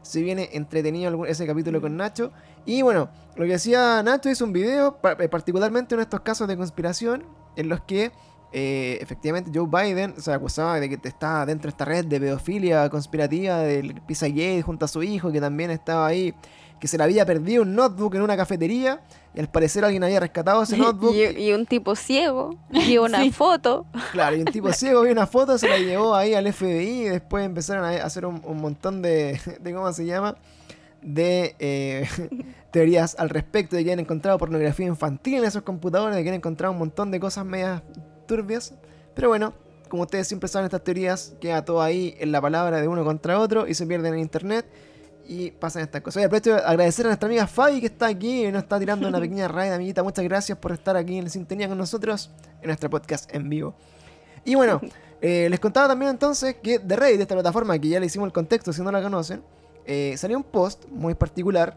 se 0.02 0.22
viene 0.22 0.48
entretenido 0.54 1.10
algún- 1.10 1.28
ese 1.28 1.46
capítulo 1.46 1.82
con 1.82 1.98
Nacho. 1.98 2.32
Y 2.66 2.82
bueno, 2.82 3.10
lo 3.36 3.44
que 3.44 3.52
decía 3.52 4.02
Nacho 4.02 4.30
es 4.30 4.40
un 4.40 4.54
video, 4.54 4.98
eh, 5.20 5.28
particularmente 5.28 5.94
en 5.96 6.00
estos 6.00 6.22
casos 6.22 6.48
de 6.48 6.56
conspiración, 6.56 7.26
en 7.58 7.68
los 7.68 7.82
que 7.82 8.14
eh, 8.52 8.98
efectivamente 9.02 9.52
Joe 9.54 9.68
Biden 9.68 10.16
se 10.20 10.32
acusaba 10.34 10.80
de 10.80 10.90
que 10.90 11.08
estaba 11.08 11.46
dentro 11.46 11.68
de 11.68 11.72
esta 11.72 11.86
red 11.86 12.06
de 12.06 12.20
pedofilia 12.20 12.90
conspirativa 12.90 13.60
del 13.60 14.02
Pizzagate 14.02 14.62
junto 14.62 14.86
a 14.86 14.88
su 14.88 15.04
hijo, 15.04 15.32
que 15.32 15.40
también 15.40 15.70
estaba 15.72 16.08
ahí, 16.08 16.34
que 16.80 16.88
se 16.88 16.98
le 16.98 17.04
había 17.04 17.26
perdido 17.26 17.62
un 17.64 17.76
notebook 17.76 18.16
en 18.16 18.22
una 18.22 18.36
cafetería. 18.38 19.02
Y 19.36 19.40
al 19.40 19.48
parecer 19.48 19.86
alguien 19.86 20.04
había 20.04 20.20
rescatado 20.20 20.64
ese 20.64 20.76
notebook. 20.80 21.14
Y, 21.14 21.44
y 21.44 21.54
un 21.54 21.66
tipo 21.68 21.96
ciego 21.96 22.58
vio 22.72 23.04
una 23.04 23.22
Sí. 23.22 23.32
foto. 23.32 23.86
Claro, 24.12 24.36
y 24.36 24.40
un 24.40 24.46
tipo 24.46 24.74
ciego 24.74 25.04
vio 25.04 25.12
una 25.12 25.28
foto, 25.28 25.58
se 25.60 25.68
la 25.70 25.78
llevó 25.78 26.16
ahí 26.16 26.34
al 26.34 26.52
FBI 26.52 27.02
y 27.02 27.04
después 27.10 27.46
empezaron 27.46 27.86
a 27.86 27.90
hacer 28.04 28.26
un, 28.26 28.42
un 28.44 28.58
montón 28.60 29.02
de, 29.04 29.40
de, 29.62 29.74
¿cómo 29.74 29.94
se 29.94 30.06
llama? 30.06 30.36
De 31.04 31.56
eh, 31.60 32.08
teorías 32.72 33.16
al 33.20 33.30
respecto 33.30 33.76
de 33.76 33.86
que 33.86 33.94
han 33.94 34.00
encontrado 34.00 34.38
pornografía 34.38 34.86
infantil 34.88 35.36
en 35.36 35.46
esos 35.46 35.62
computadores, 35.62 36.16
de 36.16 36.24
que 36.24 36.30
han 36.30 36.36
encontrado 36.36 36.74
un 36.74 36.80
montón 36.80 37.10
de 37.12 37.20
cosas 37.20 37.46
medias 37.46 37.82
turbias. 38.30 38.74
Pero 39.16 39.28
bueno, 39.28 39.54
como 39.90 40.04
ustedes 40.04 40.28
siempre 40.28 40.48
saben, 40.48 40.66
estas 40.66 40.84
teorías 40.84 41.34
queda 41.42 41.66
todo 41.66 41.82
ahí 41.82 42.16
en 42.20 42.32
la 42.32 42.40
palabra 42.40 42.80
de 42.80 42.88
uno 42.88 43.04
contra 43.04 43.40
otro 43.40 43.68
y 43.68 43.74
se 43.74 43.86
pierden 43.86 44.14
en 44.14 44.20
internet. 44.20 44.66
Y 45.28 45.52
pasan 45.52 45.84
estas 45.84 46.02
cosas. 46.02 46.22
Y 46.22 46.26
aprovecho 46.26 46.56
de 46.56 46.62
agradecer 46.62 47.06
a 47.06 47.10
nuestra 47.10 47.28
amiga 47.28 47.46
Fabi 47.46 47.82
que 47.82 47.88
está 47.88 48.08
aquí 48.08 48.46
y 48.46 48.52
nos 48.52 48.64
está 48.64 48.80
tirando 48.80 49.08
una 49.08 49.20
pequeña 49.20 49.48
raid, 49.48 49.74
amiguita. 49.74 50.02
Muchas 50.02 50.24
gracias 50.24 50.58
por 50.58 50.72
estar 50.72 50.96
aquí 50.96 51.18
en 51.18 51.30
sintonía 51.30 51.68
con 51.68 51.78
nosotros 51.78 52.32
en 52.62 52.68
nuestro 52.68 52.90
podcast 52.90 53.34
en 53.34 53.50
vivo. 53.50 53.76
Y 54.46 54.56
bueno, 54.56 54.80
eh, 55.22 55.48
les 55.50 55.60
contaba 55.60 55.88
también 55.88 56.12
entonces 56.12 56.56
que 56.64 56.80
de 56.80 56.96
Reddit, 56.96 57.22
esta 57.22 57.36
plataforma 57.36 57.78
que 57.78 57.90
ya 57.90 58.00
le 58.00 58.06
hicimos 58.06 58.28
el 58.28 58.34
contexto 58.34 58.72
si 58.74 58.82
no 58.82 58.92
la 58.92 59.02
conocen, 59.02 59.44
eh, 59.86 60.16
salió 60.18 60.38
un 60.38 60.44
post 60.44 60.86
muy 60.90 61.14
particular 61.14 61.76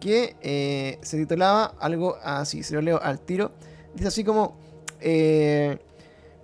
que 0.00 0.36
eh, 0.40 0.98
se 1.02 1.16
titulaba 1.16 1.74
algo 1.80 2.16
así, 2.22 2.62
se 2.62 2.74
lo 2.74 2.80
leo 2.80 3.00
al 3.02 3.20
tiro. 3.20 3.52
Dice 3.94 4.08
así 4.08 4.24
como, 4.24 4.56
eh, 5.08 5.78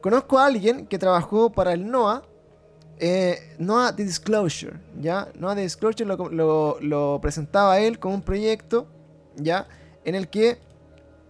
conozco 0.00 0.38
a 0.38 0.46
alguien 0.46 0.86
que 0.86 0.98
trabajó 0.98 1.50
para 1.50 1.72
el 1.72 1.90
NOAA, 1.90 2.22
eh, 2.98 3.54
NOAA 3.58 3.96
The 3.96 4.04
Disclosure, 4.04 4.76
¿ya? 5.00 5.28
NOAA 5.36 5.56
The 5.56 5.62
Disclosure 5.62 6.04
lo, 6.06 6.16
lo- 6.30 6.76
lo 6.80 7.18
presentaba 7.20 7.80
él 7.80 7.98
como 7.98 8.14
un 8.14 8.22
proyecto, 8.22 8.86
¿ya? 9.36 9.66
En 10.04 10.14
el 10.14 10.28
que 10.28 10.58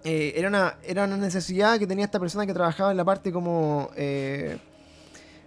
eh, 0.04 0.34
era, 0.36 0.48
una, 0.48 0.76
era 0.84 1.04
una 1.04 1.16
necesidad 1.16 1.78
que 1.78 1.86
tenía 1.86 2.04
esta 2.04 2.20
persona 2.20 2.44
que 2.46 2.52
trabajaba 2.52 2.90
en 2.90 2.96
la 2.98 3.04
parte 3.04 3.32
como... 3.32 3.88
eh, 3.96 4.58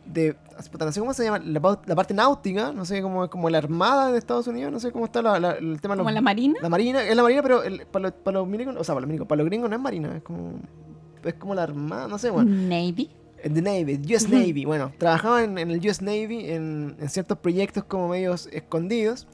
de, 0.05 0.35
no 0.79 0.91
sé 0.91 0.99
cómo 0.99 1.13
se 1.15 1.23
llama, 1.23 1.39
la, 1.43 1.59
parte 1.95 2.13
náutica, 2.13 2.71
no 2.71 2.85
sé, 2.85 3.01
como, 3.01 3.27
como 3.27 3.49
la 3.49 3.57
armada 3.57 4.11
de 4.11 4.19
Estados 4.19 4.45
Unidos, 4.47 4.71
no 4.71 4.79
sé 4.79 4.91
cómo 4.91 5.05
está 5.05 5.21
la- 5.23 5.39
la- 5.39 5.53
el 5.53 5.81
tema 5.81 5.95
Como 5.95 6.09
los- 6.09 6.13
la 6.13 6.21
marina. 6.21 6.59
la 6.61 6.69
marina, 6.69 7.03
es 7.03 7.15
la 7.15 7.23
marina, 7.23 7.41
pero 7.41 7.63
el- 7.63 7.85
para, 7.87 8.03
los, 8.03 8.11
para 8.13 8.37
los 8.39 8.47
milicos, 8.47 8.75
o 8.77 8.83
sea, 8.83 8.93
para 8.93 9.01
los 9.01 9.07
milicos, 9.07 9.27
para 9.27 9.37
los 9.39 9.47
gringos 9.47 9.67
no 9.69 9.75
es 9.75 9.81
marina, 9.81 10.15
es 10.15 10.21
como, 10.23 10.53
es 11.25 11.33
como 11.35 11.55
la 11.55 11.63
armada, 11.63 12.07
no 12.07 12.17
sé, 12.17 12.29
bueno. 12.29 12.51
Navy. 12.51 13.09
The 13.41 13.61
Navy, 13.61 14.01
US. 14.15 14.27
Navy. 14.29 14.65
Bueno, 14.65 14.91
trabajaba 14.97 15.43
en, 15.43 15.57
en 15.57 15.69
el 15.69 15.87
US 15.87 16.01
Navy 16.01 16.49
en, 16.49 16.95
en 16.99 17.09
ciertos 17.09 17.37
proyectos 17.37 17.83
como 17.83 18.07
medios 18.07 18.47
escondidos. 18.51 19.27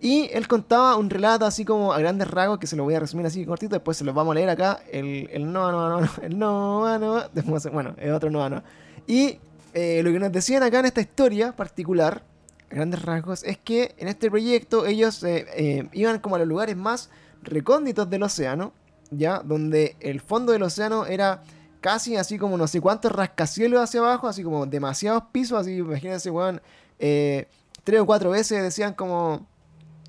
Y 0.00 0.28
él 0.32 0.46
contaba 0.46 0.96
un 0.96 1.08
relato 1.08 1.46
así 1.46 1.64
como 1.64 1.92
a 1.92 1.98
grandes 1.98 2.28
rasgos, 2.28 2.58
que 2.58 2.66
se 2.66 2.76
lo 2.76 2.84
voy 2.84 2.94
a 2.94 3.00
resumir 3.00 3.26
así 3.26 3.44
cortito, 3.46 3.76
después 3.76 3.96
se 3.96 4.04
los 4.04 4.14
vamos 4.14 4.32
a 4.32 4.34
leer 4.34 4.50
acá. 4.50 4.80
El, 4.90 5.28
el 5.32 5.50
no, 5.50 5.72
no, 5.72 5.88
no, 5.88 6.00
no, 6.00 6.10
el 6.22 6.38
no, 6.38 6.98
no, 6.98 7.28
después, 7.32 7.66
bueno, 7.72 7.94
el 7.98 8.12
otro 8.12 8.30
no, 8.30 8.48
no. 8.48 8.62
Y 9.06 9.38
eh, 9.72 10.02
lo 10.02 10.12
que 10.12 10.18
nos 10.18 10.32
decían 10.32 10.62
acá 10.62 10.80
en 10.80 10.86
esta 10.86 11.00
historia 11.00 11.52
particular, 11.52 12.22
a 12.70 12.74
grandes 12.74 13.02
rasgos, 13.02 13.42
es 13.44 13.58
que 13.58 13.94
en 13.98 14.08
este 14.08 14.30
proyecto 14.30 14.86
ellos 14.86 15.22
eh, 15.22 15.46
eh, 15.54 15.88
iban 15.92 16.18
como 16.18 16.36
a 16.36 16.38
los 16.38 16.48
lugares 16.48 16.76
más 16.76 17.10
recónditos 17.42 18.10
del 18.10 18.22
océano, 18.22 18.72
ya, 19.10 19.40
donde 19.44 19.96
el 20.00 20.20
fondo 20.20 20.52
del 20.52 20.62
océano 20.62 21.06
era 21.06 21.42
casi 21.80 22.16
así 22.16 22.38
como 22.38 22.56
no 22.56 22.66
sé 22.66 22.80
cuántos 22.80 23.12
rascacielos 23.12 23.80
hacia 23.80 24.00
abajo, 24.00 24.26
así 24.26 24.42
como 24.42 24.66
demasiados 24.66 25.24
pisos, 25.32 25.58
así 25.60 25.76
imagínense, 25.76 26.30
weón, 26.30 26.60
eh, 26.98 27.46
tres 27.84 28.00
o 28.00 28.06
cuatro 28.06 28.30
veces 28.30 28.62
decían 28.62 28.94
como 28.94 29.46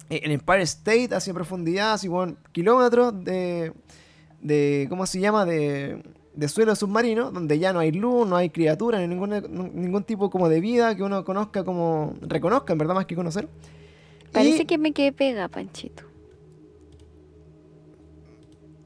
eh, 0.10 0.22
el 0.24 0.32
Empire 0.32 0.64
State 0.64 1.14
hacia 1.14 1.34
profundidad, 1.34 1.94
así 1.94 2.08
weón, 2.08 2.38
kilómetros 2.52 3.24
de, 3.24 3.74
de, 4.42 4.88
¿cómo 4.90 5.06
se 5.06 5.20
llama? 5.20 5.46
De, 5.46 6.02
de 6.34 6.48
suelo 6.48 6.76
submarino, 6.76 7.32
donde 7.32 7.60
ya 7.60 7.74
no 7.74 7.80
hay 7.80 7.92
luz, 7.92 8.28
no 8.28 8.36
hay 8.36 8.50
criatura, 8.50 9.00
ni 9.00 9.08
ningún, 9.08 9.30
ningún 9.76 10.04
tipo 10.04 10.30
como 10.30 10.50
de 10.50 10.62
vida 10.62 10.96
que 10.96 11.04
uno 11.04 11.24
conozca 11.26 11.64
como, 11.64 12.16
reconozca, 12.22 12.74
en 12.74 12.80
verdad, 12.80 12.96
más 12.96 13.06
que 13.06 13.16
conocer. 13.16 13.48
Parece 14.32 14.64
Y- 14.64 14.66
que 14.66 14.78
me 14.78 14.94
quedé 14.94 15.12
pega, 15.12 15.48
Panchito. 15.48 16.04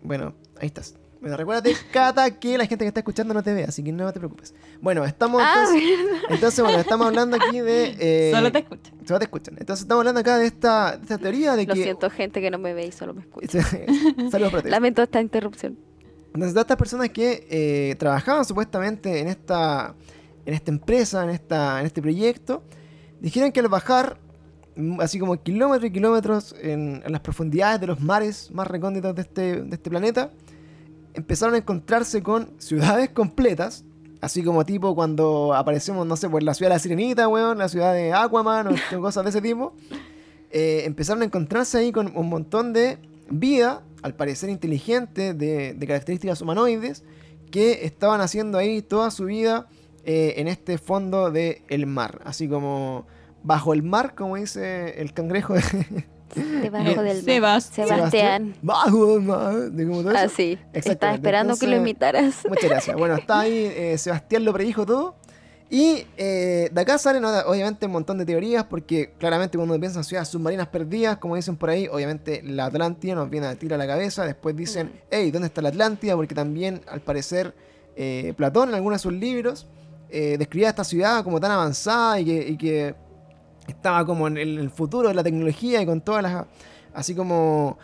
Bueno, 0.03 0.33
ahí 0.59 0.67
estás. 0.67 0.95
Bueno, 1.19 1.37
recuérdate, 1.37 1.75
Cata, 1.91 2.39
que 2.39 2.57
la 2.57 2.65
gente 2.65 2.83
que 2.83 2.87
está 2.87 3.01
escuchando 3.01 3.31
no 3.35 3.43
te 3.43 3.53
ve, 3.53 3.63
así 3.65 3.83
que 3.83 3.91
no 3.91 4.11
te 4.11 4.17
preocupes. 4.19 4.55
Bueno, 4.81 5.05
estamos 5.05 5.39
Ah, 5.45 5.65
entonces, 5.67 5.99
entonces, 6.29 6.63
bueno, 6.63 6.79
estamos 6.79 7.05
hablando 7.05 7.37
aquí 7.37 7.59
de... 7.59 7.95
eh, 7.99 8.31
Solo 8.33 8.51
te 8.51 8.57
escucha. 8.59 8.91
Solo 9.05 9.19
te 9.19 9.25
escuchan. 9.25 9.55
Entonces 9.59 9.83
estamos 9.83 10.01
hablando 10.01 10.21
acá 10.21 10.39
de 10.39 10.47
esta, 10.47 10.97
de 10.97 11.03
esta 11.03 11.17
teoría 11.19 11.55
de 11.55 11.67
Lo 11.67 11.75
que... 11.75 11.83
siento, 11.83 12.09
gente 12.09 12.41
que 12.41 12.49
no 12.49 12.57
me 12.57 12.73
ve 12.73 12.87
y 12.87 12.91
solo 12.91 13.13
me 13.13 13.21
escucha. 13.21 13.61
Saludos 14.31 14.51
para 14.51 14.63
ti. 14.63 14.69
Lamento 14.69 15.03
esta 15.03 15.21
interrupción. 15.21 15.77
Entonces, 16.33 16.53
todas 16.53 16.63
estas 16.63 16.77
personas 16.77 17.09
que 17.09 17.45
eh, 17.51 17.95
trabajaban 17.99 18.43
supuestamente 18.43 19.19
en 19.19 19.27
esta, 19.27 19.93
en 20.47 20.53
esta 20.55 20.71
empresa, 20.71 21.23
en, 21.23 21.29
esta, 21.29 21.79
en 21.81 21.85
este 21.85 22.01
proyecto, 22.01 22.63
dijeron 23.19 23.51
que 23.51 23.59
al 23.59 23.67
bajar, 23.67 24.17
así 24.99 25.19
como 25.19 25.41
kilómetros 25.41 25.89
y 25.89 25.93
kilómetros 25.93 26.55
en, 26.61 27.01
en 27.05 27.11
las 27.11 27.21
profundidades 27.21 27.79
de 27.81 27.87
los 27.87 27.99
mares 27.99 28.51
más 28.51 28.67
recónditos 28.67 29.15
de 29.15 29.21
este, 29.21 29.61
de 29.63 29.75
este 29.75 29.89
planeta, 29.89 30.31
empezaron 31.13 31.55
a 31.55 31.57
encontrarse 31.57 32.23
con 32.23 32.49
ciudades 32.57 33.09
completas, 33.09 33.83
así 34.21 34.43
como 34.43 34.65
tipo 34.65 34.95
cuando 34.95 35.53
aparecemos, 35.53 36.05
no 36.05 36.15
sé, 36.15 36.29
pues 36.29 36.43
la 36.43 36.53
ciudad 36.53 36.69
de 36.69 36.75
la 36.75 36.79
Sirenita, 36.79 37.27
weón, 37.27 37.57
la 37.57 37.69
ciudad 37.69 37.93
de 37.93 38.13
Aquaman 38.13 38.67
o 38.67 38.75
cosas 39.01 39.23
de 39.23 39.29
ese 39.29 39.41
tipo. 39.41 39.73
Eh, 40.51 40.83
empezaron 40.85 41.21
a 41.21 41.25
encontrarse 41.25 41.77
ahí 41.77 41.91
con 41.91 42.11
un 42.15 42.29
montón 42.29 42.73
de 42.73 42.97
vida, 43.29 43.83
al 44.01 44.15
parecer 44.15 44.49
inteligente, 44.49 45.33
de, 45.33 45.73
de 45.73 45.87
características 45.87 46.41
humanoides, 46.41 47.03
que 47.51 47.85
estaban 47.85 48.21
haciendo 48.21 48.57
ahí 48.57 48.81
toda 48.81 49.11
su 49.11 49.25
vida 49.25 49.67
eh, 50.03 50.35
en 50.37 50.47
este 50.47 50.77
fondo 50.77 51.29
del 51.29 51.85
mar, 51.85 52.21
así 52.25 52.47
como 52.47 53.05
bajo 53.43 53.73
el 53.73 53.83
mar, 53.83 54.15
como 54.15 54.35
dice 54.35 55.01
el 55.01 55.13
cangrejo 55.13 55.53
de 55.53 55.61
Debajo 56.35 57.03
del 57.03 57.17
mar. 57.17 57.23
Sebastián. 57.23 57.87
Sebastián. 57.87 58.55
Bajo 58.61 59.17
el 59.17 59.21
mar, 59.21 59.53
de 59.71 59.85
como 59.85 60.01
todo 60.01 60.11
eso. 60.11 60.19
Así. 60.19 60.51
Exactamente, 60.51 60.89
Estaba 60.91 61.13
esperando 61.13 61.57
que 61.57 61.67
lo 61.67 61.75
imitaras. 61.75 62.43
Muchas 62.47 62.69
gracias. 62.69 62.95
Bueno, 62.95 63.15
está 63.15 63.41
ahí, 63.41 63.71
eh, 63.75 63.97
Sebastián 63.97 64.45
lo 64.45 64.53
predijo 64.53 64.85
todo. 64.85 65.15
Y 65.69 66.05
eh, 66.17 66.69
de 66.69 66.81
acá 66.81 66.97
salen 66.97 67.23
obviamente 67.23 67.85
un 67.85 67.93
montón 67.93 68.17
de 68.17 68.25
teorías, 68.25 68.65
porque 68.65 69.13
claramente 69.17 69.57
cuando 69.57 69.79
piensan 69.79 70.01
en 70.01 70.03
ciudades 70.03 70.27
submarinas 70.27 70.67
perdidas, 70.67 71.17
como 71.17 71.37
dicen 71.37 71.55
por 71.55 71.69
ahí, 71.69 71.87
obviamente 71.87 72.41
la 72.43 72.65
Atlántida 72.65 73.15
nos 73.15 73.29
viene 73.29 73.47
a 73.47 73.55
tirar 73.55 73.79
a 73.79 73.85
la 73.85 73.87
cabeza. 73.87 74.25
Después 74.25 74.53
dicen, 74.53 74.91
hey, 75.09 75.31
¿dónde 75.31 75.47
está 75.47 75.61
la 75.61 75.69
Atlántida? 75.69 76.17
Porque 76.17 76.35
también, 76.35 76.81
al 76.89 76.99
parecer, 76.99 77.55
eh, 77.95 78.33
Platón 78.35 78.69
en 78.69 78.75
algunos 78.75 78.99
de 78.99 79.03
sus 79.03 79.13
libros 79.13 79.65
eh, 80.09 80.35
describía 80.37 80.69
esta 80.69 80.83
ciudad 80.83 81.23
como 81.23 81.39
tan 81.39 81.51
avanzada 81.51 82.19
y 82.19 82.25
que, 82.25 82.49
y 82.49 82.57
que 82.57 82.95
estaba 83.67 84.05
como 84.05 84.27
en 84.27 84.37
el, 84.37 84.69
futuro 84.69 85.09
de 85.09 85.13
la 85.13 85.23
tecnología 85.23 85.81
y 85.81 85.85
con 85.85 86.01
todas 86.01 86.23
las... 86.23 86.45
así 86.93 87.15
como... 87.15 87.77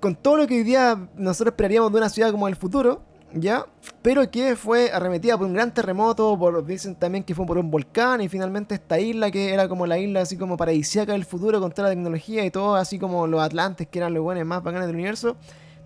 con 0.00 0.14
todo 0.14 0.38
lo 0.38 0.46
que 0.46 0.56
hoy 0.56 0.62
día 0.62 1.08
nosotros 1.16 1.52
esperaríamos 1.52 1.92
de 1.92 1.98
una 1.98 2.08
ciudad 2.08 2.30
como 2.30 2.48
el 2.48 2.56
futuro, 2.56 3.02
¿ya? 3.34 3.66
Pero 4.02 4.30
que 4.30 4.56
fue 4.56 4.90
arremetida 4.92 5.36
por 5.38 5.46
un 5.46 5.54
gran 5.54 5.72
terremoto, 5.72 6.38
por, 6.38 6.64
dicen 6.64 6.94
también 6.94 7.24
que 7.24 7.34
fue 7.34 7.46
por 7.46 7.58
un 7.58 7.70
volcán 7.70 8.20
y 8.20 8.28
finalmente 8.28 8.74
esta 8.74 8.98
isla 8.98 9.30
que 9.30 9.52
era 9.52 9.68
como 9.68 9.86
la 9.86 9.98
isla 9.98 10.20
así 10.20 10.36
como 10.36 10.56
paradisíaca 10.56 11.12
del 11.12 11.24
futuro 11.24 11.60
con 11.60 11.72
toda 11.72 11.88
la 11.88 11.94
tecnología 11.94 12.44
y 12.44 12.50
todo, 12.50 12.74
así 12.76 12.98
como 12.98 13.26
los 13.26 13.40
atlantes 13.40 13.88
que 13.88 13.98
eran 13.98 14.14
los 14.14 14.22
buenos 14.22 14.44
más 14.44 14.62
bacanes 14.62 14.86
del 14.86 14.96
universo, 14.96 15.36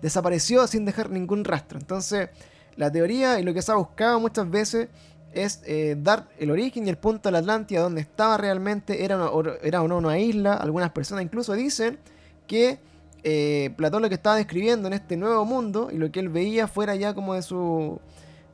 desapareció 0.01 0.67
sin 0.67 0.85
dejar 0.85 1.09
ningún 1.09 1.43
rastro. 1.43 1.79
Entonces, 1.79 2.29
la 2.75 2.91
teoría 2.91 3.39
y 3.39 3.43
lo 3.43 3.53
que 3.53 3.61
se 3.61 3.71
ha 3.71 3.75
buscado 3.75 4.19
muchas 4.19 4.49
veces 4.49 4.89
es 5.33 5.61
eh, 5.65 5.95
dar 6.01 6.27
el 6.39 6.49
origen 6.51 6.85
y 6.85 6.89
el 6.89 6.97
punto 6.97 7.29
de 7.29 7.33
la 7.33 7.39
Atlántida 7.39 7.81
donde 7.81 8.01
estaba 8.01 8.37
realmente, 8.37 9.03
era, 9.03 9.15
una- 9.17 9.29
o- 9.29 9.43
era 9.63 9.81
o 9.81 9.87
no 9.87 9.97
una 9.97 10.17
isla. 10.19 10.53
Algunas 10.55 10.91
personas 10.91 11.23
incluso 11.23 11.53
dicen 11.53 11.99
que 12.47 12.79
eh, 13.23 13.71
Platón 13.75 14.01
lo 14.01 14.09
que 14.09 14.15
estaba 14.15 14.35
describiendo 14.35 14.87
en 14.87 14.93
este 14.93 15.17
nuevo 15.17 15.43
mundo 15.45 15.89
y 15.91 15.97
lo 15.97 16.11
que 16.11 16.19
él 16.21 16.29
veía 16.29 16.67
fuera 16.67 16.95
ya 16.95 17.13
como 17.13 17.33
de 17.33 17.41
su, 17.41 17.99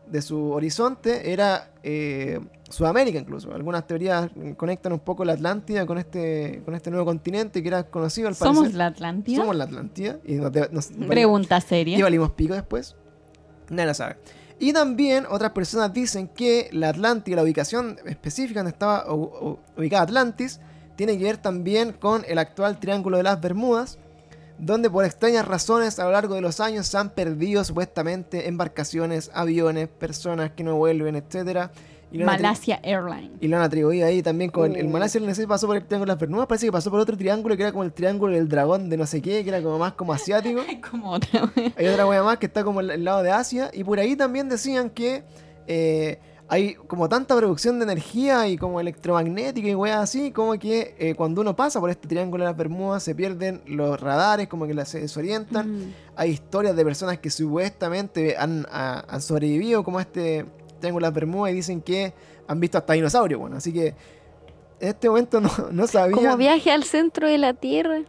de 0.08 0.22
su 0.22 0.52
horizonte 0.52 1.32
era 1.32 1.70
eh, 1.84 2.40
Sudamérica 2.70 3.20
incluso. 3.20 3.54
Algunas 3.54 3.86
teorías 3.86 4.32
conectan 4.58 4.94
un 4.94 5.00
poco 5.00 5.24
la 5.26 5.34
Atlántida 5.34 5.86
con 5.86 5.98
este, 6.00 6.64
con 6.66 6.74
este 6.74 6.90
nuevo 6.90 7.06
continente 7.06 7.62
que 7.62 7.68
era 7.68 7.84
conocido 7.84 8.28
al 8.30 8.36
parecer. 8.36 8.56
¿Somos 8.56 8.74
la 8.74 8.88
Atlántida? 8.88 9.38
Somos 9.42 9.56
la 9.56 9.64
Atlántida. 9.66 10.18
Y 10.26 10.34
nos, 10.36 10.52
de- 10.52 10.70
nos- 10.72 10.88
Pregunta 11.08 11.62
seria. 11.62 11.98
y 11.98 12.02
valimos 12.02 12.32
pico 12.32 12.56
después. 12.56 12.96
Nadie 13.70 13.88
lo 13.88 13.94
sabe. 13.94 14.16
Y 14.64 14.72
también 14.72 15.26
otras 15.30 15.52
personas 15.52 15.92
dicen 15.92 16.30
que 16.30 16.70
la 16.72 16.88
Atlántida, 16.88 17.36
la 17.36 17.44
ubicación 17.44 18.00
específica 18.06 18.62
donde 18.62 18.72
estaba 18.72 19.14
ubicada 19.76 20.04
Atlantis, 20.04 20.62
tiene 20.96 21.18
que 21.18 21.26
ver 21.26 21.36
también 21.36 21.92
con 21.92 22.24
el 22.30 22.38
actual 22.38 22.80
Triángulo 22.80 23.18
de 23.18 23.24
las 23.24 23.42
Bermudas, 23.42 23.98
donde 24.58 24.90
por 24.90 25.04
extrañas 25.04 25.46
razones 25.46 26.00
a 26.00 26.06
lo 26.06 26.12
largo 26.12 26.36
de 26.36 26.40
los 26.40 26.62
años 26.62 26.88
se 26.88 26.98
han 26.98 27.10
perdido 27.10 27.62
supuestamente 27.66 28.48
embarcaciones, 28.48 29.32
aviones, 29.34 29.90
personas 29.90 30.52
que 30.52 30.64
no 30.64 30.78
vuelven, 30.78 31.18
etcétera. 31.18 31.70
Malasia 32.14 32.80
Airlines. 32.84 33.32
y 33.42 33.48
lo 33.48 33.58
han 33.58 33.64
atribuido 33.64 34.06
ahí 34.08 34.22
también 34.22 34.52
con 34.52 34.72
el, 34.72 34.78
el 34.78 34.88
Oh. 34.88 34.90
Malasia 34.90 35.34
si 35.36 35.48
pasó 35.48 35.68
por 35.68 35.78
el 35.78 35.84
Triángulo 35.86 36.12
de 36.12 36.16
las 36.16 36.20
Bermudas, 36.22 36.48
parece 36.48 36.66
que 36.68 36.72
pasó 36.72 36.92
por 36.92 37.00
otro 37.00 37.18
triángulo 37.18 37.56
que 37.58 37.64
era 37.64 37.72
como 37.72 37.84
el 37.84 37.94
Triángulo 37.94 38.36
del 38.36 38.48
Dragón 38.48 38.90
de 38.90 38.98
no 38.98 39.06
sé 39.08 39.22
qué, 39.22 39.44
que 39.44 39.50
era 39.50 39.62
como 39.62 39.80
más 39.80 39.94
como 39.94 40.14
asiático. 40.14 40.62
Como 40.92 41.12
otra 41.12 41.50
vez. 41.56 41.74
Hay 41.78 41.88
otra 41.88 42.06
wea 42.08 42.22
más 42.24 42.38
que 42.38 42.46
está 42.46 42.64
como 42.64 42.80
al 42.80 42.92
al 42.92 43.04
lado 43.04 43.24
de 43.24 43.32
Asia. 43.32 43.70
Y 43.74 43.84
por 43.84 44.00
ahí 44.00 44.16
también 44.16 44.48
decían 44.50 44.90
que 44.90 45.24
eh, 45.68 46.20
hay 46.50 46.76
como 46.76 47.08
tanta 47.10 47.36
producción 47.36 47.80
de 47.80 47.84
energía 47.86 48.48
y 48.48 48.58
como 48.58 48.80
electromagnética 48.80 49.68
y 49.70 49.74
weas 49.76 49.98
así, 50.02 50.32
como 50.32 50.54
que 50.60 50.94
eh, 51.00 51.16
cuando 51.16 51.42
uno 51.42 51.56
pasa 51.56 51.80
por 51.80 51.90
este 51.90 52.08
triángulo 52.08 52.44
de 52.44 52.50
las 52.52 52.58
Bermudas 52.58 53.02
se 53.02 53.16
pierden 53.16 53.62
los 53.66 54.00
radares, 54.00 54.48
como 54.50 54.68
que 54.68 54.86
se 54.86 55.00
desorientan. 55.00 55.80
Mm. 55.80 55.94
Hay 56.16 56.32
historias 56.32 56.76
de 56.76 56.84
personas 56.84 57.18
que 57.20 57.30
supuestamente 57.30 58.36
han, 58.38 58.68
a- 58.72 59.04
han 59.08 59.22
sobrevivido 59.22 59.84
como 59.84 60.00
a 60.00 60.02
este 60.02 60.46
triángulo 60.84 61.06
de 61.06 61.10
las 61.10 61.16
Bermudas 61.16 61.54
y 61.54 61.56
dicen 61.56 61.82
que 61.82 62.14
han 62.48 62.60
visto 62.60 62.78
hasta 62.78 62.94
dinosaurios. 62.94 63.40
Bueno, 63.40 63.58
así 63.58 63.72
que 63.72 63.88
en 64.80 64.90
este 64.90 65.08
momento 65.10 65.40
no, 65.40 65.50
no 65.72 65.88
sabía. 65.88 66.16
Como 66.16 66.38
viaje 66.38 66.72
al 66.72 66.84
centro 66.84 67.28
de 67.28 67.38
la 67.38 67.54
Tierra. 67.54 68.02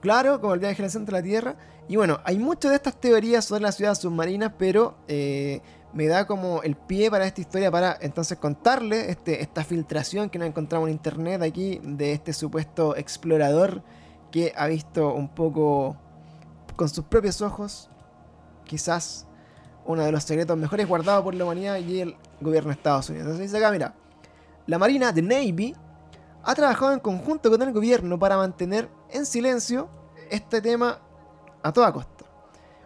Claro, 0.00 0.40
como 0.40 0.54
el 0.54 0.60
viaje 0.60 0.82
al 0.82 0.90
centro 0.90 1.14
de 1.14 1.22
la 1.22 1.28
Tierra. 1.28 1.56
Y 1.88 1.96
bueno, 1.96 2.20
hay 2.24 2.38
muchas 2.38 2.70
de 2.70 2.76
estas 2.76 2.98
teorías 2.98 3.44
sobre 3.44 3.62
las 3.62 3.76
ciudades 3.76 3.98
submarinas, 3.98 4.52
pero 4.56 4.94
eh, 5.06 5.60
me 5.92 6.06
da 6.06 6.26
como 6.26 6.62
el 6.62 6.76
pie 6.76 7.10
para 7.10 7.26
esta 7.26 7.40
historia 7.40 7.70
para 7.70 7.98
entonces 8.00 8.38
contarle 8.38 9.10
este, 9.10 9.42
esta 9.42 9.64
filtración 9.64 10.30
que 10.30 10.38
nos 10.38 10.48
encontramos 10.48 10.88
en 10.88 10.94
internet 10.94 11.42
aquí 11.42 11.80
de 11.82 12.12
este 12.12 12.32
supuesto 12.32 12.96
explorador 12.96 13.82
que 14.30 14.54
ha 14.56 14.66
visto 14.66 15.12
un 15.12 15.28
poco 15.28 15.96
con 16.76 16.88
sus 16.88 17.04
propios 17.04 17.42
ojos, 17.42 17.90
quizás 18.64 19.26
uno 19.86 20.02
de 20.02 20.12
los 20.12 20.22
secretos 20.22 20.56
mejores 20.56 20.86
guardados 20.86 21.24
por 21.24 21.34
la 21.34 21.44
humanidad 21.44 21.76
y 21.78 22.00
el 22.00 22.16
gobierno 22.40 22.68
de 22.68 22.74
Estados 22.74 23.08
Unidos. 23.08 23.26
Entonces 23.26 23.50
dice 23.50 23.58
acá, 23.58 23.72
mira, 23.72 23.94
la 24.66 24.78
Marina, 24.78 25.12
the 25.12 25.22
Navy, 25.22 25.74
ha 26.44 26.54
trabajado 26.54 26.92
en 26.92 27.00
conjunto 27.00 27.50
con 27.50 27.62
el 27.62 27.72
gobierno 27.72 28.18
para 28.18 28.36
mantener 28.36 28.88
en 29.10 29.26
silencio 29.26 29.88
este 30.30 30.60
tema 30.60 30.98
a 31.62 31.72
toda 31.72 31.92
costa. 31.92 32.24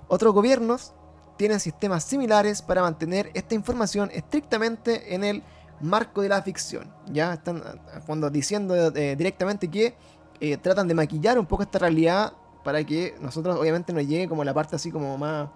Otros 0.08 0.32
gobiernos 0.32 0.94
tienen 1.36 1.60
sistemas 1.60 2.04
similares 2.04 2.62
para 2.62 2.82
mantener 2.82 3.30
esta 3.34 3.54
información 3.54 4.10
estrictamente 4.12 5.14
en 5.14 5.24
el 5.24 5.42
marco 5.80 6.22
de 6.22 6.28
la 6.28 6.42
ficción. 6.42 6.92
Ya 7.06 7.34
están 7.34 7.62
cuando 8.06 8.30
diciendo 8.30 8.74
eh, 8.74 9.16
directamente 9.16 9.68
que 9.68 9.94
eh, 10.40 10.56
tratan 10.56 10.88
de 10.88 10.94
maquillar 10.94 11.38
un 11.38 11.46
poco 11.46 11.62
esta 11.62 11.78
realidad 11.78 12.32
para 12.64 12.82
que 12.84 13.14
nosotros 13.20 13.56
obviamente 13.56 13.92
nos 13.92 14.06
llegue 14.06 14.28
como 14.28 14.44
la 14.44 14.52
parte 14.52 14.76
así 14.76 14.90
como 14.90 15.16
más 15.16 15.48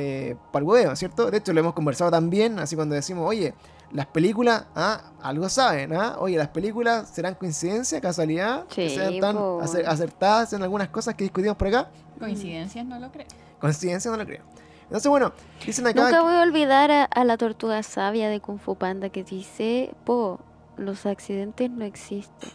eh, 0.00 0.36
para 0.52 0.62
el 0.62 0.68
huevo, 0.68 0.94
¿cierto? 0.94 1.28
De 1.28 1.38
hecho 1.38 1.52
lo 1.52 1.58
hemos 1.58 1.74
conversado 1.74 2.08
también, 2.08 2.60
así 2.60 2.76
cuando 2.76 2.94
decimos, 2.94 3.28
oye, 3.28 3.52
las 3.90 4.06
películas, 4.06 4.66
ah, 4.76 5.10
algo 5.20 5.48
saben, 5.48 5.92
ah, 5.92 6.14
oye, 6.20 6.36
las 6.36 6.48
películas 6.48 7.08
serán 7.08 7.34
coincidencia, 7.34 8.00
casualidad, 8.00 8.66
que 8.68 8.90
sean 8.90 9.18
tan 9.18 9.36
acertadas 9.84 10.52
en 10.52 10.62
algunas 10.62 10.88
cosas 10.90 11.16
que 11.16 11.24
discutimos 11.24 11.56
por 11.56 11.66
acá. 11.66 11.90
Coincidencias, 12.16 12.86
no 12.86 13.00
lo 13.00 13.10
creo. 13.10 13.26
Coincidencia 13.58 14.08
no 14.12 14.16
lo 14.16 14.24
creo. 14.24 14.42
Entonces, 14.84 15.10
bueno, 15.10 15.32
dicen 15.66 15.84
acá. 15.88 16.04
Nunca 16.04 16.22
voy 16.22 16.34
a 16.34 16.42
olvidar 16.42 16.92
a, 16.92 17.04
a 17.04 17.24
la 17.24 17.36
tortuga 17.36 17.82
sabia 17.82 18.28
de 18.28 18.38
Kung 18.38 18.60
Fu 18.60 18.76
Panda 18.76 19.08
que 19.08 19.24
dice, 19.24 19.92
po, 20.04 20.38
los 20.76 21.06
accidentes 21.06 21.70
no 21.70 21.84
existen. 21.84 22.50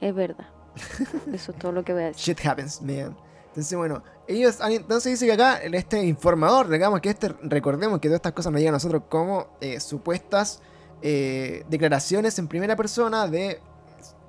Es 0.00 0.14
verdad. 0.14 0.46
Eso 1.32 1.50
es 1.50 1.58
todo 1.58 1.72
lo 1.72 1.84
que 1.84 1.92
voy 1.92 2.02
a 2.02 2.06
decir. 2.06 2.36
Shit 2.36 2.46
happens, 2.46 2.80
man. 2.82 3.16
Entonces, 3.56 3.78
bueno, 3.78 4.02
ellos 4.28 4.60
han- 4.60 4.72
entonces 4.72 5.12
dice 5.12 5.24
que 5.24 5.32
acá 5.32 5.56
este 5.62 6.04
informador, 6.04 6.68
digamos 6.68 7.00
que 7.00 7.08
este, 7.08 7.28
recordemos 7.42 7.98
que 8.00 8.08
todas 8.08 8.18
estas 8.18 8.32
cosas 8.32 8.52
nos 8.52 8.60
llegan 8.60 8.74
a 8.74 8.76
nosotros 8.76 9.04
como 9.08 9.46
eh, 9.62 9.80
supuestas 9.80 10.60
eh, 11.00 11.64
declaraciones 11.70 12.38
en 12.38 12.48
primera 12.48 12.76
persona 12.76 13.26
de 13.26 13.60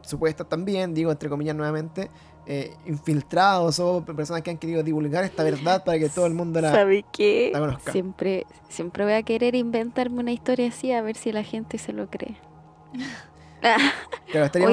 supuestas 0.02 0.48
también, 0.48 0.94
digo 0.94 1.12
entre 1.12 1.28
comillas 1.28 1.58
nuevamente, 1.58 2.10
eh, 2.46 2.74
infiltrados 2.86 3.80
o 3.82 4.06
personas 4.06 4.44
que 4.44 4.50
han 4.52 4.58
querido 4.58 4.82
divulgar 4.82 5.26
esta 5.26 5.44
verdad 5.44 5.84
para 5.84 6.00
que 6.00 6.08
todo 6.08 6.26
el 6.26 6.34
mundo 6.34 6.62
la... 6.62 6.72
¿Sabe 6.72 7.04
qué? 7.12 7.50
la 7.52 7.60
conozca. 7.60 7.92
Siempre, 7.92 8.46
siempre 8.70 9.04
voy 9.04 9.14
a 9.16 9.24
querer 9.24 9.56
inventarme 9.56 10.22
una 10.22 10.32
historia 10.32 10.70
así 10.70 10.94
a 10.94 11.02
ver 11.02 11.18
si 11.18 11.34
la 11.34 11.44
gente 11.44 11.78
se 11.78 11.92
lo 11.92 12.10
cree. 12.10 12.38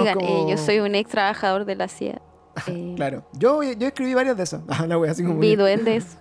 Oigan, 0.01 0.15
como- 0.15 0.49
eh, 0.49 0.53
yo 0.53 0.59
soy 0.59 0.79
un 0.79 0.95
ex 0.95 1.11
trabajador 1.11 1.65
de 1.65 1.75
la 1.75 1.89
CIA. 1.89 2.21
Eh, 2.69 2.93
Claro, 2.97 3.25
yo, 3.33 3.63
yo 3.63 3.87
escribí 3.87 4.15
varias 4.15 4.37
de 4.37 4.43
esas. 4.45 4.63
Ah, 4.69 4.87
la 4.87 4.99
wea, 4.99 5.11
así 5.13 5.23
como... 5.25 5.39
Vi 5.41 5.57
duendes. 5.57 6.17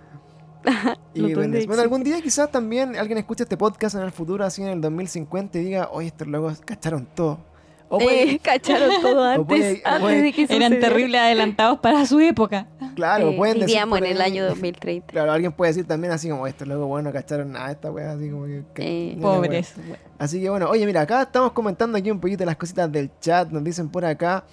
Y 1.14 1.32
duendes. 1.34 1.68
Bueno, 1.68 1.82
algún 1.84 2.04
día 2.04 2.20
quizás 2.22 2.50
también 2.52 2.96
alguien 2.96 3.18
escuche 3.20 3.44
este 3.44 3.58
podcast 3.58 3.96
en 3.96 4.02
el 4.02 4.12
futuro, 4.12 4.44
así 4.46 4.62
en 4.64 4.70
el 4.70 4.82
2050, 4.82 5.60
y 5.60 5.64
diga, 5.64 5.90
oye, 5.92 6.08
estos 6.08 6.28
locos 6.28 6.62
cacharon 6.66 7.06
todo. 7.14 7.38
O 7.90 8.00
puede- 8.00 8.24
Eh, 8.32 8.40
cacharon 8.44 8.90
todo 9.02 9.24
antes, 9.24 9.46
puede- 9.46 9.82
antes 9.86 10.02
puede- 10.02 10.22
de 10.24 10.34
que 10.34 10.48
Eran 10.50 10.80
terribles 10.80 11.22
adelantados 11.22 11.80
para 11.80 12.04
su 12.08 12.20
época. 12.20 12.66
claro, 12.96 13.30
Eh, 13.30 13.38
pueden 13.38 13.60
decir 13.60 13.78
en 13.78 14.06
el 14.06 14.22
año 14.22 14.46
2030. 14.48 15.06
Claro, 15.08 15.32
alguien 15.34 15.52
puede 15.52 15.70
decir 15.72 15.86
también 15.86 16.12
así 16.14 16.30
como, 16.30 16.48
estos 16.48 16.68
locos, 16.68 16.88
bueno, 16.88 17.10
no 17.10 17.14
cacharon 17.14 17.52
nada 17.52 17.68
de 17.68 17.74
esta 17.74 17.92
wea, 17.92 18.14
así 18.14 18.30
como 18.32 18.46
que... 18.46 18.64
Eh, 18.78 19.14
ni 19.16 19.20
una 19.24 19.30
wea". 19.34 19.36
Pobres. 19.42 19.74
Así 20.18 20.42
que 20.42 20.50
bueno, 20.50 20.68
oye, 20.70 20.86
mira, 20.88 21.02
acá 21.02 21.22
estamos 21.24 21.52
comentando 21.52 21.98
aquí 21.98 22.10
un 22.10 22.20
poquito 22.20 22.44
las 22.46 22.56
cositas 22.56 22.92
del 22.92 23.12
chat, 23.20 23.50
nos 23.52 23.64
dicen 23.64 23.90
por 23.90 24.06
acá 24.06 24.46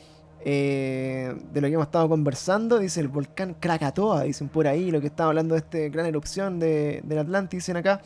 eh, 0.45 1.35
de 1.53 1.61
lo 1.61 1.67
que 1.69 1.75
hemos 1.75 1.87
estado 1.87 2.09
conversando, 2.09 2.79
dice 2.79 3.01
el 3.01 3.09
volcán 3.09 3.55
Krakatoa, 3.59 4.23
dicen 4.23 4.49
por 4.49 4.67
ahí, 4.67 4.91
lo 4.91 5.01
que 5.01 5.09
estaba 5.09 5.29
hablando 5.31 5.55
de 5.55 5.61
esta 5.61 5.79
gran 5.93 6.07
erupción 6.07 6.59
de, 6.59 7.01
del 7.05 7.19
Atlántico, 7.19 7.59
dicen 7.59 7.77
acá. 7.77 8.01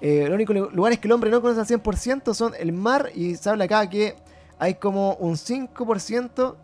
Eh, 0.00 0.24
los 0.26 0.34
únicos 0.34 0.54
lu- 0.54 0.70
lugares 0.72 0.98
que 0.98 1.08
el 1.08 1.12
hombre 1.12 1.30
no 1.30 1.40
conoce 1.40 1.60
al 1.60 1.80
100% 1.80 2.34
son 2.34 2.52
el 2.58 2.72
mar 2.72 3.10
y 3.14 3.34
se 3.36 3.48
habla 3.48 3.64
acá 3.64 3.88
que 3.88 4.14
hay 4.58 4.74
como 4.74 5.14
un 5.14 5.34
5%... 5.34 6.54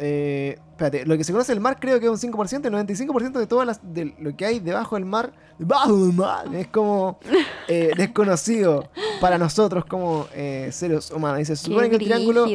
Eh, 0.00 0.56
espérate, 0.70 1.04
lo 1.06 1.16
que 1.16 1.24
se 1.24 1.32
conoce 1.32 1.52
del 1.52 1.60
mar 1.60 1.78
creo 1.80 1.98
que 1.98 2.06
es 2.06 2.24
un 2.24 2.32
5%, 2.32 2.66
el 2.66 2.72
95% 2.72 3.32
de 3.32 3.46
todo 3.48 3.64
las, 3.64 3.80
de 3.82 4.14
lo 4.20 4.36
que 4.36 4.46
hay 4.46 4.60
debajo 4.60 4.94
del 4.94 5.04
mar, 5.04 5.32
debajo 5.58 5.96
del 6.06 6.12
mar, 6.14 6.46
es 6.54 6.68
como 6.68 7.18
eh, 7.66 7.90
desconocido 7.96 8.88
para 9.20 9.38
nosotros 9.38 9.84
como 9.86 10.26
eh, 10.34 10.68
seres 10.72 11.10
humanos. 11.10 11.38
Dice, 11.38 11.56
se 11.56 11.64
supone 11.64 11.90
que 11.90 11.96
el 11.96 12.02
triángulo 12.16 12.46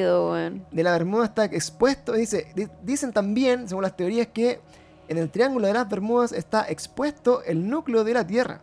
de 0.71 0.84
la 0.84 0.91
Bermuda 0.93 1.25
está 1.25 1.45
expuesto. 1.45 2.13
Dice, 2.13 2.47
di- 2.56 2.67
dicen 2.82 3.12
también, 3.12 3.67
según 3.67 3.84
las 3.84 3.97
teorías, 3.97 4.27
que 4.34 4.62
en 5.10 5.17
el 5.17 5.29
triángulo 5.29 5.67
de 5.67 5.73
las 5.73 5.89
Bermudas 5.89 6.32
está 6.32 6.65
expuesto 6.69 7.43
el 7.43 7.69
núcleo 7.69 8.06
de 8.06 8.13
la 8.13 8.25
Tierra. 8.25 8.62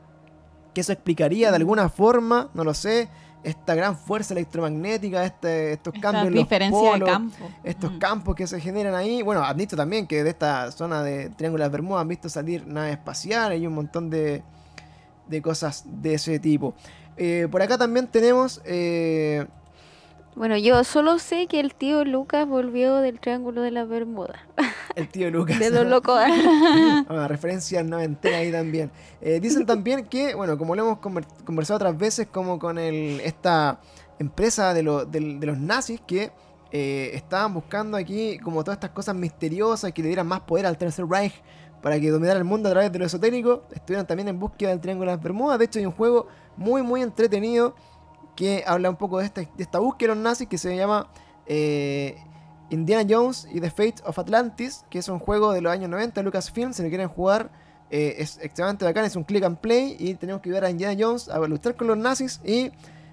Que 0.73 0.81
eso 0.81 0.93
explicaría 0.93 1.51
de 1.51 1.57
alguna 1.57 1.91
forma, 1.91 2.49
no 2.55 2.65
lo 2.65 2.73
sé, 2.73 3.11
esta 3.43 3.75
gran 3.75 3.97
fuerza 3.97 4.35
electromagnética, 4.35 5.25
este, 5.25 5.73
estos 5.73 5.95
Esta 5.95 6.13
cambios 6.13 6.27
en 6.29 6.35
los 6.35 6.45
diferencia 6.45 6.81
de 6.81 6.91
polos, 6.91 7.09
campo. 7.09 7.51
estos 7.65 7.93
Mm. 7.93 7.99
campos 7.99 8.35
que 8.35 8.47
se 8.47 8.61
generan 8.61 8.95
ahí. 8.95 9.23
Bueno, 9.23 9.43
han 9.43 9.57
dicho 9.57 9.77
también 9.77 10.07
que 10.07 10.23
de 10.25 10.31
esta 10.31 10.71
zona 10.73 11.03
de 11.03 11.31
Triángulo 11.31 11.63
de 11.63 11.67
las 11.69 11.73
Bermudas 11.73 12.03
han 12.03 12.09
visto 12.09 12.29
salir 12.29 12.67
naves 12.67 12.93
espaciales 12.93 13.61
y 13.61 13.67
un 13.67 13.75
montón 13.75 14.11
de, 14.11 14.43
de 15.29 15.43
cosas 15.43 15.85
de 15.87 16.15
ese 16.15 16.39
tipo. 16.39 16.75
Eh, 17.17 17.49
por 17.51 17.63
acá 17.63 17.77
también 17.79 18.07
tenemos... 18.09 18.61
eh, 18.65 19.47
Bueno, 20.37 20.57
yo 20.57 20.85
solo 20.85 21.19
sé 21.19 21.47
que 21.49 21.61
el 21.61 21.75
tío 21.75 22.05
Lucas 22.05 22.47
volvió 22.47 22.97
del 22.97 23.21
Triángulo 23.21 23.63
de 23.63 23.71
la 23.73 23.85
Bermuda. 23.85 24.39
el 24.97 25.09
tío 25.09 25.31
Lucas. 25.31 25.59
De 25.59 25.71
los 25.71 25.87
locos. 25.87 26.21
Una 27.09 27.29
referencia 27.29 27.83
noventera 27.83 28.39
ahí 28.39 28.51
también. 28.53 28.91
Eh, 29.21 29.41
dicen 29.41 29.67
también 29.67 30.07
que, 30.07 30.35
bueno, 30.35 30.57
como 30.59 30.75
lo 30.75 30.83
hemos 30.87 30.99
conver- 30.99 31.27
conversado 31.45 31.77
otras 31.77 31.97
veces, 31.97 32.27
como 32.31 32.59
con 32.59 32.79
el, 32.79 33.21
esta 33.21 33.81
empresa 34.19 34.75
de, 34.75 34.83
lo- 34.83 35.05
de 35.05 35.21
los 35.21 35.59
nazis 35.59 36.01
que 36.07 36.31
eh, 36.73 37.11
estaban 37.15 37.53
buscando 37.55 37.97
aquí 37.97 38.39
como 38.39 38.63
todas 38.63 38.77
estas 38.77 38.91
cosas 38.91 39.15
misteriosas 39.17 39.93
que 39.93 40.03
le 40.03 40.09
dieran 40.09 40.27
más 40.27 40.41
poder 40.41 40.67
al 40.67 40.79
Tercer 40.79 41.07
Reich 41.07 41.35
para 41.83 41.99
que 41.99 42.11
dominara 42.11 42.39
el 42.39 42.45
mundo 42.45 42.69
a 42.69 42.73
través 42.73 42.93
de 42.93 42.99
lo 42.99 43.07
esotérico, 43.07 43.63
estuvieron 43.73 44.07
también 44.07 44.29
en 44.29 44.39
búsqueda 44.39 44.69
del 44.71 44.81
Triángulo 44.81 45.11
de 45.11 45.17
las 45.17 45.23
Bermudas. 45.25 45.59
De 45.59 45.65
hecho, 45.65 45.79
hay 45.79 45.87
un 45.87 45.93
juego 45.93 46.27
muy, 46.59 46.83
muy 46.83 47.01
entretenido 47.03 47.75
que 48.37 48.63
habla 48.67 48.91
un 48.91 48.97
poco 48.97 49.19
de 49.19 49.25
esta, 49.25 49.41
de 49.41 49.49
esta 49.59 49.79
búsqueda 49.79 50.11
de 50.11 50.15
los 50.17 50.23
nazis 50.25 50.47
que 50.47 50.59
se 50.59 50.77
llama 50.77 51.09
eh, 51.47 52.17
Indiana 52.71 53.07
Jones 53.09 53.49
y 53.53 53.61
The 53.61 53.71
Fate 53.71 53.97
of 54.05 54.19
Atlantis, 54.19 54.85
que 54.89 55.01
es 55.01 55.09
un 55.09 55.19
juego 55.19 55.53
de 55.53 55.61
los 55.61 55.73
años 55.73 55.91
90 55.91 56.21
de 56.21 56.25
Lucasfilm. 56.25 56.73
Si 56.73 56.83
lo 56.83 56.89
quieren 56.89 57.09
jugar, 57.09 57.51
eh, 57.91 58.17
es 58.19 58.39
extremadamente 58.39 58.85
bacán. 58.85 59.05
Es 59.05 59.17
un 59.17 59.25
click 59.25 59.45
and 59.45 59.59
play 59.59 59.97
y 59.99 60.15
tenemos 60.15 60.41
que 60.41 60.49
ayudar 60.49 60.65
a 60.65 60.71
Indiana 60.71 60.97
Jones 60.99 61.29
a 61.29 61.39
luchar 61.41 61.75
con 61.75 61.89
los 61.89 61.99
nazis 61.99 62.41
y 62.45 62.71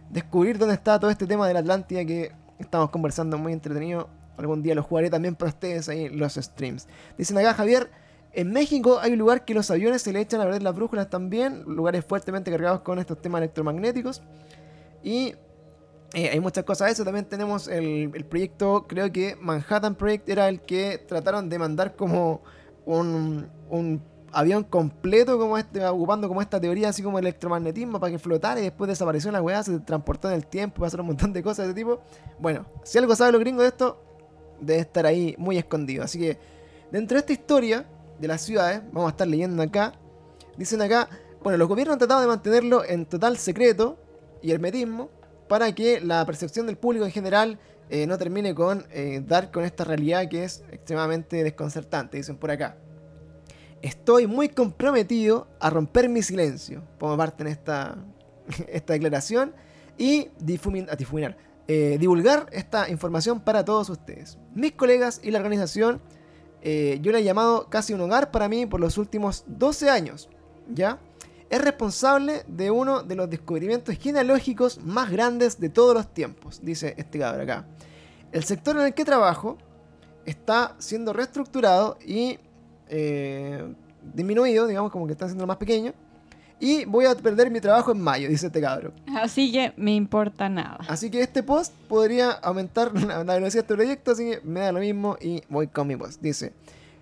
descubrir 0.10 0.58
dónde 0.58 0.76
está 0.76 1.00
todo 1.00 1.10
este 1.10 1.26
tema 1.26 1.48
de 1.48 1.54
la 1.54 1.60
Atlántida 1.60 2.06
que 2.06 2.32
estamos 2.60 2.90
conversando 2.92 3.38
muy 3.38 3.54
entretenido. 3.54 4.10
Algún 4.38 4.62
día 4.62 4.76
lo 4.76 4.84
jugaré 4.84 5.10
también 5.10 5.36
para 5.36 5.50
ustedes 5.50 5.90
ahí 5.90 6.06
en 6.06 6.20
los 6.20 6.36
streams. 6.36 6.88
Dicen 7.18 7.38
acá 7.40 7.56
Javier, 7.56 7.90
en 8.34 8.52
México 8.52 9.00
hay 9.02 9.14
un 9.14 9.18
lugar 9.18 9.46
que 9.46 9.56
los 9.56 9.72
aviones 9.72 10.04
se 10.04 10.14
le 10.14 10.22
echan 10.22 10.40
a 10.42 10.44
perder 10.44 10.62
las 10.62 10.76
brújulas 10.76 11.10
también, 11.10 11.64
lugares 11.64 12.06
fuertemente 12.06 12.52
cargados 12.52 12.82
con 12.82 13.00
estos 13.00 13.20
temas 13.20 13.40
electromagnéticos. 13.40 14.22
Y 15.04 15.34
eh, 16.14 16.30
hay 16.30 16.40
muchas 16.40 16.64
cosas 16.64 16.88
de 16.88 16.94
eso. 16.94 17.04
También 17.04 17.26
tenemos 17.26 17.68
el, 17.68 18.12
el 18.14 18.26
proyecto, 18.26 18.86
creo 18.88 19.12
que 19.12 19.36
Manhattan 19.40 19.96
Project 19.96 20.30
era 20.30 20.50
el 20.50 20.62
que 20.62 20.98
trataron 20.98 21.50
de 21.50 21.60
mandar 21.60 21.96
como 21.96 22.42
un, 22.86 23.50
un 23.70 24.02
avión 24.32 24.64
completo, 24.64 25.38
como 25.38 25.58
este, 25.58 25.86
ocupando 25.86 26.28
como 26.28 26.42
esta 26.42 26.60
teoría 26.60 26.90
así 26.90 27.02
como 27.02 27.20
electromagnetismo 27.20 28.00
para 28.00 28.12
que 28.12 28.20
flotara 28.20 28.60
y 28.60 28.64
después 28.64 28.88
desapareció 28.88 29.32
la 29.32 29.42
weá, 29.42 29.64
se 29.64 29.80
transportó 29.80 30.30
en 30.30 30.36
el 30.36 30.46
tiempo, 30.46 30.82
pasó 30.82 30.98
un 31.00 31.08
montón 31.08 31.34
de 31.34 31.44
cosas 31.44 31.66
de 31.66 31.72
ese 31.72 31.76
tipo. 31.76 32.02
Bueno, 32.40 32.66
si 32.84 32.98
algo 32.98 33.16
sabe 33.16 33.32
los 33.32 33.40
gringos 33.40 33.64
de 33.64 33.70
esto, 33.70 34.02
debe 34.60 34.80
estar 34.80 35.06
ahí 35.06 35.36
muy 35.38 35.58
escondido. 35.58 36.04
Así 36.04 36.20
que 36.20 36.38
dentro 36.92 37.16
de 37.16 37.20
esta 37.20 37.34
historia 37.34 37.86
de 38.20 38.28
las 38.28 38.42
ciudades, 38.42 38.82
vamos 38.92 39.08
a 39.08 39.12
estar 39.12 39.28
leyendo 39.28 39.62
acá, 39.62 39.94
dicen 40.58 40.82
acá, 40.82 41.10
bueno, 41.44 41.58
los 41.58 41.68
gobiernos 41.68 41.94
han 41.94 42.00
tratado 42.00 42.22
de 42.22 42.28
mantenerlo 42.28 42.84
en 42.84 43.06
total 43.06 43.38
secreto 43.38 43.98
y 44.42 44.52
hermetismo 44.52 45.10
para 45.48 45.74
que 45.74 46.02
la 46.02 46.26
percepción 46.26 46.66
del 46.66 46.78
público 46.78 47.06
en 47.06 47.12
general 47.12 47.60
eh, 47.90 48.06
no 48.06 48.18
termine 48.18 48.54
con 48.54 48.86
eh, 48.92 49.24
dar 49.26 49.52
con 49.52 49.64
esta 49.64 49.84
realidad 49.84 50.28
que 50.30 50.44
es 50.44 50.64
extremadamente 50.72 51.44
desconcertante, 51.44 52.18
dicen 52.18 52.38
por 52.38 52.52
acá. 52.52 52.78
Estoy 53.82 54.28
muy 54.28 54.50
comprometido 54.50 55.48
a 55.60 55.70
romper 55.70 56.10
mi 56.10 56.22
silencio, 56.22 56.84
pongo 56.98 57.16
parte 57.16 57.44
en 57.44 57.50
esta, 57.50 57.98
esta 58.68 58.94
declaración, 58.94 59.54
y 59.98 60.28
a 60.28 60.96
difuminar, 60.96 61.38
eh, 61.68 61.98
divulgar 62.00 62.48
esta 62.52 62.90
información 62.90 63.40
para 63.40 63.64
todos 63.64 63.90
ustedes. 63.90 64.38
Mis 64.54 64.74
colegas 64.74 65.22
y 65.24 65.32
la 65.32 65.40
organización, 65.40 66.02
yo 67.02 67.14
la 67.14 67.20
he 67.20 67.24
llamado 67.24 67.70
casi 67.70 67.94
un 67.94 68.02
hogar 68.02 68.30
para 68.30 68.50
mí 68.50 68.66
por 68.66 68.82
los 68.82 68.98
últimos 68.98 69.46
12 69.48 69.90
años, 69.90 70.28
¿ya? 70.68 71.00
Es 71.50 71.62
responsable 71.62 72.44
de 72.48 72.72
uno 72.72 73.04
de 73.04 73.16
los 73.16 73.30
descubrimientos 73.30 73.96
genealógicos 73.98 74.84
más 74.84 75.10
grandes 75.10 75.60
de 75.60 75.70
todos 75.70 75.94
los 75.94 76.14
tiempos, 76.14 76.60
dice 76.62 76.94
este 76.98 77.20
cabrón 77.20 77.42
acá. 77.42 77.66
El 78.32 78.44
sector 78.44 78.76
en 78.78 78.88
el 78.88 78.94
que 78.94 79.06
trabajo 79.06 79.58
está 80.26 80.76
siendo 80.78 81.14
reestructurado 81.14 81.98
y 82.06 82.38
eh, 82.90 83.74
disminuido, 84.14 84.68
digamos, 84.68 84.92
como 84.92 85.08
que 85.08 85.14
está 85.14 85.28
siendo 85.28 85.48
más 85.48 85.58
pequeño. 85.58 85.94
Y 86.60 86.86
voy 86.86 87.06
a 87.06 87.16
perder 87.16 87.52
mi 87.52 87.62
trabajo 87.62 87.92
en 87.92 88.02
mayo, 88.02 88.28
dice 88.28 88.48
este 88.48 88.60
cabrón. 88.60 88.94
Así 89.16 89.52
que 89.52 89.74
me 89.78 89.96
importa 89.96 90.50
nada. 90.50 90.80
Así 90.88 91.12
que 91.12 91.22
este 91.22 91.44
post 91.44 91.72
podría 91.88 92.32
aumentar 92.32 92.94
la, 92.94 93.24
la 93.24 93.36
velocidad 93.36 93.64
de 93.64 93.74
este 93.74 93.76
proyecto, 93.76 94.12
así 94.12 94.32
que 94.32 94.42
me 94.44 94.62
da 94.62 94.72
lo 94.72 94.80
mismo 94.80 95.18
y 95.22 95.44
voy 95.50 95.68
con 95.68 95.88
mi 95.88 95.96
post. 95.96 96.20
Dice, 96.22 96.54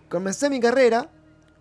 comencé 0.09 0.49
mi 0.49 0.59
carrera 0.59 1.09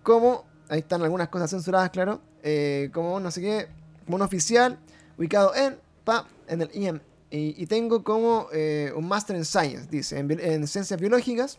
como, 0.03 0.44
ahí 0.68 0.81
están 0.81 1.03
algunas 1.03 1.29
cosas 1.29 1.50
censuradas, 1.50 1.90
claro, 1.90 2.20
eh, 2.42 2.90
como 2.92 3.20
no 3.20 3.31
sé 3.31 3.40
qué, 3.40 3.68
como 4.05 4.16
un 4.16 4.22
oficial 4.22 4.79
ubicado 5.18 5.55
en, 5.55 5.77
pa, 6.05 6.27
en 6.48 6.62
el 6.62 6.70
IEM. 6.74 7.00
Y, 7.37 7.66
tengo 7.66 8.05
como 8.05 8.46
eh, 8.53 8.92
un 8.94 9.09
Master 9.09 9.35
en 9.35 9.44
Science, 9.44 9.88
dice, 9.90 10.18
en, 10.18 10.68
ciencias 10.68 11.00
biológicas. 11.00 11.59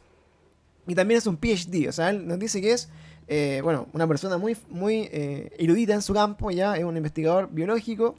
Y 0.87 0.95
también 0.95 1.17
es 1.17 1.27
un 1.27 1.35
PhD, 1.35 1.89
o 1.89 1.91
sea, 1.91 2.11
él 2.11 2.25
nos 2.25 2.39
dice 2.39 2.61
que 2.61 2.71
es, 2.71 2.87
eh, 3.27 3.59
bueno, 3.61 3.87
una 3.91 4.07
persona 4.07 4.37
muy, 4.37 4.55
muy 4.69 5.09
eh, 5.11 5.51
erudita 5.57 5.93
en 5.93 6.01
su 6.01 6.13
campo, 6.13 6.49
ya 6.51 6.77
es 6.77 6.83
un 6.85 6.95
investigador 6.95 7.49
biológico 7.51 8.15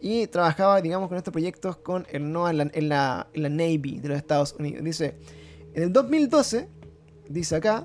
y 0.00 0.28
trabajaba, 0.28 0.80
digamos, 0.82 1.08
con 1.08 1.18
estos 1.18 1.32
proyectos 1.32 1.78
con 1.78 2.06
el 2.10 2.30
NOAA 2.30 2.68
en 2.72 2.88
la 2.88 3.26
Navy 3.34 3.98
de 4.00 4.08
los 4.08 4.18
Estados 4.18 4.54
Unidos. 4.56 4.84
Dice, 4.84 5.16
en 5.74 5.82
el 5.82 5.92
2012, 5.92 6.68
dice 7.28 7.56
acá, 7.56 7.84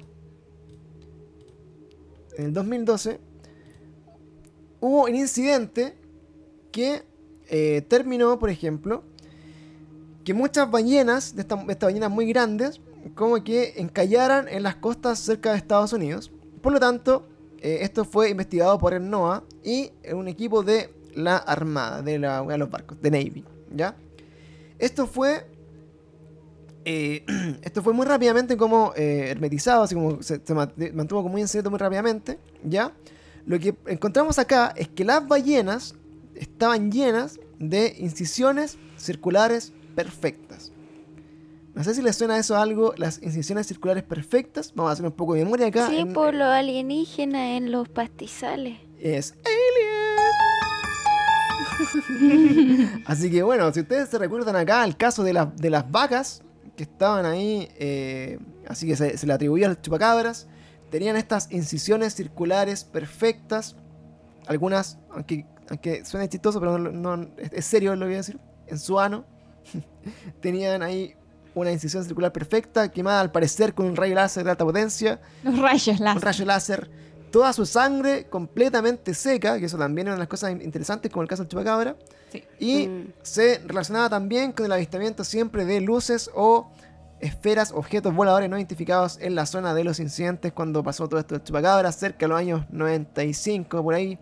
en 2.38 2.46
el 2.46 2.54
2012, 2.54 3.20
hubo 4.80 5.04
un 5.06 5.16
incidente 5.16 5.96
que 6.72 7.04
eh, 7.50 7.84
terminó, 7.88 8.38
por 8.40 8.50
ejemplo, 8.50 9.04
que 10.24 10.34
muchas 10.34 10.70
ballenas, 10.70 11.36
de, 11.36 11.42
esta- 11.44 11.56
de 11.56 11.72
estas 11.72 11.88
ballenas 11.88 12.10
muy 12.12 12.26
grandes, 12.28 12.82
como 13.14 13.44
que 13.44 13.74
encallaran 13.78 14.48
en 14.48 14.64
las 14.64 14.76
costas 14.76 15.20
cerca 15.20 15.52
de 15.52 15.58
Estados 15.58 15.94
Unidos. 15.94 16.32
Por 16.62 16.74
lo 16.74 16.80
tanto, 16.80 17.28
eh, 17.60 17.80
esto 17.82 18.04
fue 18.06 18.30
investigado 18.32 18.78
por 18.80 18.94
el 18.94 19.08
NOAA 19.10 19.44
y 19.64 19.92
un 20.14 20.28
equipo 20.28 20.64
de 20.64 20.92
la 21.14 21.38
Armada, 21.38 22.02
de, 22.02 22.18
la- 22.20 22.42
de 22.44 22.58
los 22.58 22.70
barcos, 22.70 23.00
de 23.02 23.12
Navy, 23.12 23.44
¿ya? 23.76 23.96
Esto 24.80 25.06
fue... 25.08 25.46
eh, 26.86 27.26
esto 27.64 27.82
fue 27.84 27.94
muy 27.94 28.06
rápidamente 28.06 28.56
como 28.58 28.94
eh, 28.96 29.28
hermetizado, 29.30 29.84
así 29.84 29.96
como 29.96 30.22
se, 30.24 30.40
se 30.44 30.54
ma- 30.54 30.72
mantuvo 30.94 31.22
como 31.24 31.34
muy 31.34 31.42
en 31.42 31.48
secreto 31.48 31.70
muy 31.70 31.80
rápidamente, 31.80 32.40
¿ya? 32.64 32.94
Lo 33.46 33.60
que 33.60 33.76
encontramos 33.88 34.40
acá 34.40 34.74
es 34.76 34.88
que 34.88 35.04
las 35.04 35.28
ballenas 35.28 35.96
estaban 36.36 36.92
llenas 36.92 37.40
de 37.60 37.96
incisiones 38.00 38.78
circulares 38.98 39.74
perfectas. 39.96 40.72
No 41.76 41.84
sé 41.84 41.94
si 41.94 42.02
les 42.02 42.16
suena 42.16 42.38
eso 42.38 42.56
algo, 42.58 42.94
las 42.98 43.22
incisiones 43.22 43.68
circulares 43.68 44.04
perfectas. 44.04 44.72
Vamos 44.76 44.90
a 44.90 44.94
hacer 44.94 45.06
un 45.06 45.12
poco 45.12 45.34
de 45.34 45.44
memoria 45.44 45.68
acá. 45.68 45.88
Sí, 45.90 45.98
en- 46.00 46.14
por 46.14 46.34
lo 46.34 46.46
alienígena 46.46 47.58
en 47.58 47.72
los 47.72 47.88
pastizales. 47.90 48.80
es 49.00 49.34
Alien. 49.44 50.16
Así 53.06 53.30
que 53.30 53.44
bueno, 53.44 53.72
si 53.74 53.82
ustedes 53.82 54.10
se 54.10 54.18
recuerdan 54.18 54.56
acá 54.56 54.84
el 54.86 54.96
caso 54.98 55.24
de, 55.24 55.34
las 55.34 55.56
de 55.58 55.70
las 55.70 55.90
vacas 55.92 56.42
que 56.76 56.84
estaban 56.84 57.26
ahí, 57.26 57.70
eh, 57.80 58.38
así 58.68 58.88
que 58.88 58.96
se, 58.96 59.18
se 59.18 59.26
le 59.28 59.34
atribuía 59.34 59.68
a 59.68 59.70
los 59.70 59.82
chupacabras, 59.82 60.48
tenían 60.92 61.16
estas 61.16 61.52
incisiones 61.52 62.14
circulares 62.16 62.84
perfectas. 62.84 63.76
Algunas, 64.48 64.98
aunque, 65.12 65.46
aunque 65.70 66.06
suene 66.06 66.30
chistoso, 66.30 66.60
pero 66.60 66.78
no, 66.78 67.18
no- 67.18 67.30
es, 67.38 67.52
es 67.54 67.66
serio 67.66 67.96
lo 67.96 68.02
que 68.02 68.06
voy 68.06 68.14
a 68.16 68.18
decir, 68.18 68.40
en 68.68 68.78
su 68.80 69.00
ano. 69.00 69.26
Tenían 70.42 70.84
ahí 70.84 71.16
una 71.54 71.72
incisión 71.72 72.04
circular 72.04 72.32
perfecta, 72.32 72.92
quemada 72.92 73.22
al 73.22 73.32
parecer 73.32 73.74
con 73.74 73.86
un 73.86 73.96
rayo 73.96 74.14
láser 74.16 74.44
de 74.44 74.52
alta 74.52 74.66
potencia. 74.66 75.22
Los 75.44 75.58
rayos 75.58 76.00
un 76.00 76.06
láser. 76.06 76.24
rayo 76.24 76.46
láser, 76.46 76.92
toda 77.32 77.54
su 77.54 77.66
sangre 77.66 78.28
completamente 78.30 79.14
seca, 79.14 79.58
que 79.60 79.66
eso 79.66 79.78
también 79.78 80.08
era 80.08 80.14
una 80.14 80.18
de 80.18 80.24
las 80.24 80.28
cosas 80.30 80.52
in- 80.52 80.62
interesantes, 80.62 81.12
como 81.12 81.24
el 81.24 81.30
caso 81.30 81.44
del 81.44 81.50
chupacabra, 81.50 81.96
Sí. 82.60 82.66
y 82.84 82.88
Mm. 82.88 83.14
se 83.22 83.60
relacionaba 83.66 84.10
también 84.10 84.52
con 84.52 84.66
el 84.66 84.72
avistamiento 84.72 85.24
siempre 85.24 85.66
de 85.66 85.82
luces 85.82 86.30
o 86.36 86.70
esferas, 87.20 87.72
objetos 87.72 88.14
voladores 88.14 88.50
no 88.50 88.58
identificados 88.58 89.18
en 89.22 89.36
la 89.36 89.46
zona 89.46 89.74
de 89.74 89.84
los 89.84 90.00
incidentes 90.00 90.52
cuando 90.52 90.84
pasó 90.84 91.08
todo 91.08 91.20
esto 91.20 91.36
del 91.36 91.44
chupacabra, 91.44 91.92
cerca 91.92 92.26
de 92.26 92.28
los 92.28 92.38
años 92.40 92.66
95, 92.70 93.82
por 93.84 93.94
ahí. 93.94 94.18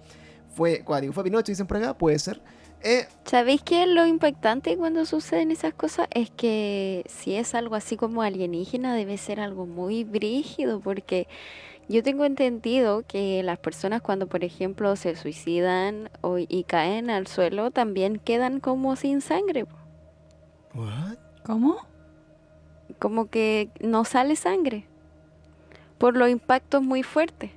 Fue, 0.55 0.83
¿cuál 0.85 1.01
digo? 1.01 1.13
¿Fue 1.13 1.23
Pinocho, 1.23 1.51
dicen 1.51 1.65
por 1.67 1.77
acá? 1.77 1.97
Puede 1.97 2.19
ser. 2.19 2.39
Eh, 2.83 3.07
¿Sabéis 3.25 3.61
qué 3.63 3.83
es 3.83 3.89
lo 3.89 4.05
impactante 4.05 4.77
cuando 4.77 5.05
suceden 5.05 5.51
esas 5.51 5.73
cosas? 5.73 6.07
Es 6.11 6.29
que 6.29 7.03
si 7.07 7.33
es 7.35 7.55
algo 7.55 7.75
así 7.75 7.95
como 7.95 8.21
alienígena, 8.21 8.93
debe 8.93 9.17
ser 9.17 9.39
algo 9.39 9.65
muy 9.65 10.03
brígido, 10.03 10.79
porque 10.81 11.27
yo 11.89 12.03
tengo 12.03 12.25
entendido 12.25 13.03
que 13.07 13.43
las 13.43 13.59
personas 13.59 14.01
cuando, 14.01 14.27
por 14.27 14.43
ejemplo, 14.43 14.95
se 14.95 15.15
suicidan 15.15 16.09
o, 16.21 16.37
y 16.37 16.63
caen 16.65 17.09
al 17.09 17.27
suelo, 17.27 17.71
también 17.71 18.19
quedan 18.19 18.59
como 18.59 18.95
sin 18.95 19.21
sangre. 19.21 19.65
¿What? 20.73 21.17
¿Cómo? 21.45 21.77
como 22.99 23.27
que 23.27 23.69
no 23.81 24.05
sale 24.05 24.35
sangre, 24.35 24.85
por 25.97 26.15
los 26.15 26.29
impactos 26.29 26.81
muy 26.81 27.03
fuertes. 27.03 27.51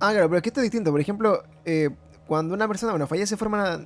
Ah, 0.00 0.10
claro, 0.12 0.28
pero 0.28 0.36
es 0.36 0.42
que 0.42 0.48
esto 0.48 0.60
es 0.60 0.64
distinto. 0.64 0.90
Por 0.90 1.00
ejemplo, 1.00 1.42
eh, 1.64 1.90
cuando 2.26 2.54
una 2.54 2.66
persona, 2.66 2.92
bueno, 2.92 3.06
fallece 3.06 3.34
de 3.34 3.38
forma, 3.38 3.80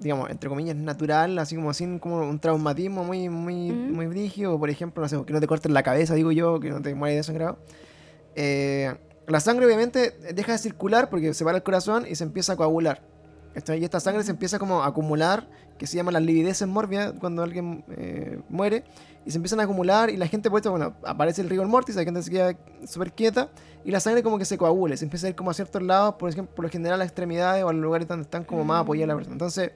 digamos, 0.00 0.30
entre 0.30 0.48
comillas, 0.48 0.76
natural, 0.76 1.38
así 1.38 1.56
como 1.56 1.74
sin 1.74 1.98
como 1.98 2.20
un 2.20 2.38
traumatismo 2.38 3.04
muy, 3.04 3.28
muy, 3.28 3.70
Mm. 3.72 3.92
muy 3.94 4.06
brígido, 4.06 4.58
por 4.58 4.70
ejemplo, 4.70 5.02
no 5.02 5.08
sé, 5.08 5.22
que 5.24 5.32
no 5.32 5.40
te 5.40 5.46
corten 5.46 5.74
la 5.74 5.82
cabeza, 5.82 6.14
digo 6.14 6.32
yo, 6.32 6.60
que 6.60 6.70
no 6.70 6.80
te 6.80 6.94
mueras 6.94 7.16
desangrado. 7.16 7.58
Eh, 8.40 8.94
la 9.26 9.40
sangre 9.40 9.66
obviamente 9.66 10.16
deja 10.32 10.52
de 10.52 10.58
circular 10.58 11.10
porque 11.10 11.34
se 11.34 11.44
para 11.44 11.56
el 11.56 11.64
corazón 11.64 12.06
y 12.08 12.14
se 12.14 12.22
empieza 12.22 12.52
a 12.52 12.56
coagular. 12.56 13.02
Y 13.76 13.82
esta 13.82 13.98
sangre 13.98 14.22
se 14.22 14.30
empieza 14.30 14.60
como 14.60 14.84
a 14.84 14.86
acumular, 14.86 15.48
que 15.76 15.88
se 15.88 15.96
llama 15.96 16.12
las 16.12 16.22
livideces 16.22 16.68
morbias 16.68 17.14
cuando 17.18 17.42
alguien 17.42 17.84
eh, 17.96 18.40
muere, 18.48 18.84
y 19.26 19.32
se 19.32 19.38
empiezan 19.38 19.58
a 19.58 19.64
acumular 19.64 20.10
y 20.10 20.16
la 20.16 20.28
gente 20.28 20.48
por 20.48 20.60
eso, 20.60 20.70
bueno, 20.70 20.94
aparece 21.02 21.42
el 21.42 21.50
rigor 21.50 21.66
mortis, 21.66 21.96
la 21.96 22.04
gente 22.04 22.22
se 22.22 22.30
queda 22.30 22.56
súper 22.86 23.12
quieta 23.12 23.48
y 23.84 23.90
la 23.90 23.98
sangre 23.98 24.22
como 24.22 24.38
que 24.38 24.44
se 24.44 24.56
coagula, 24.56 24.96
se 24.96 25.04
empieza 25.04 25.26
a 25.26 25.30
ir 25.30 25.34
como 25.34 25.50
a 25.50 25.54
ciertos 25.54 25.82
lados, 25.82 26.14
por 26.14 26.30
ejemplo, 26.30 26.54
por 26.54 26.64
lo 26.64 26.70
general 26.70 26.94
a 26.94 26.98
las 26.98 27.08
extremidades 27.08 27.64
o 27.64 27.68
a 27.68 27.72
los 27.72 27.82
lugares 27.82 28.06
donde 28.06 28.22
están 28.22 28.44
como 28.44 28.64
más 28.64 28.82
apoyadas 28.82 29.08
la 29.08 29.14
persona. 29.16 29.34
Entonces, 29.34 29.72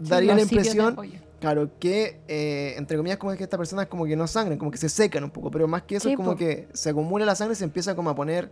daría 0.00 0.34
la 0.34 0.42
impresión. 0.42 0.96
Claro, 1.44 1.70
que 1.78 2.20
eh, 2.28 2.74
entre 2.76 2.96
comillas 2.96 3.18
como 3.18 3.32
es 3.32 3.38
que 3.38 3.44
estas 3.44 3.58
personas 3.58 3.86
como 3.86 4.04
que 4.06 4.16
no 4.16 4.26
sangran, 4.26 4.58
como 4.58 4.70
que 4.70 4.78
se 4.78 4.88
secan 4.88 5.24
un 5.24 5.30
poco, 5.30 5.50
pero 5.50 5.66
más 5.68 5.82
que 5.82 5.96
eso 5.96 6.04
Sí, 6.08 6.12
es 6.12 6.16
como 6.16 6.32
po. 6.32 6.36
que 6.36 6.68
se 6.72 6.90
acumula 6.90 7.24
la 7.24 7.34
sangre 7.34 7.52
y 7.54 7.56
se 7.56 7.64
empieza 7.64 7.94
como 7.94 8.10
a 8.10 8.14
poner 8.14 8.50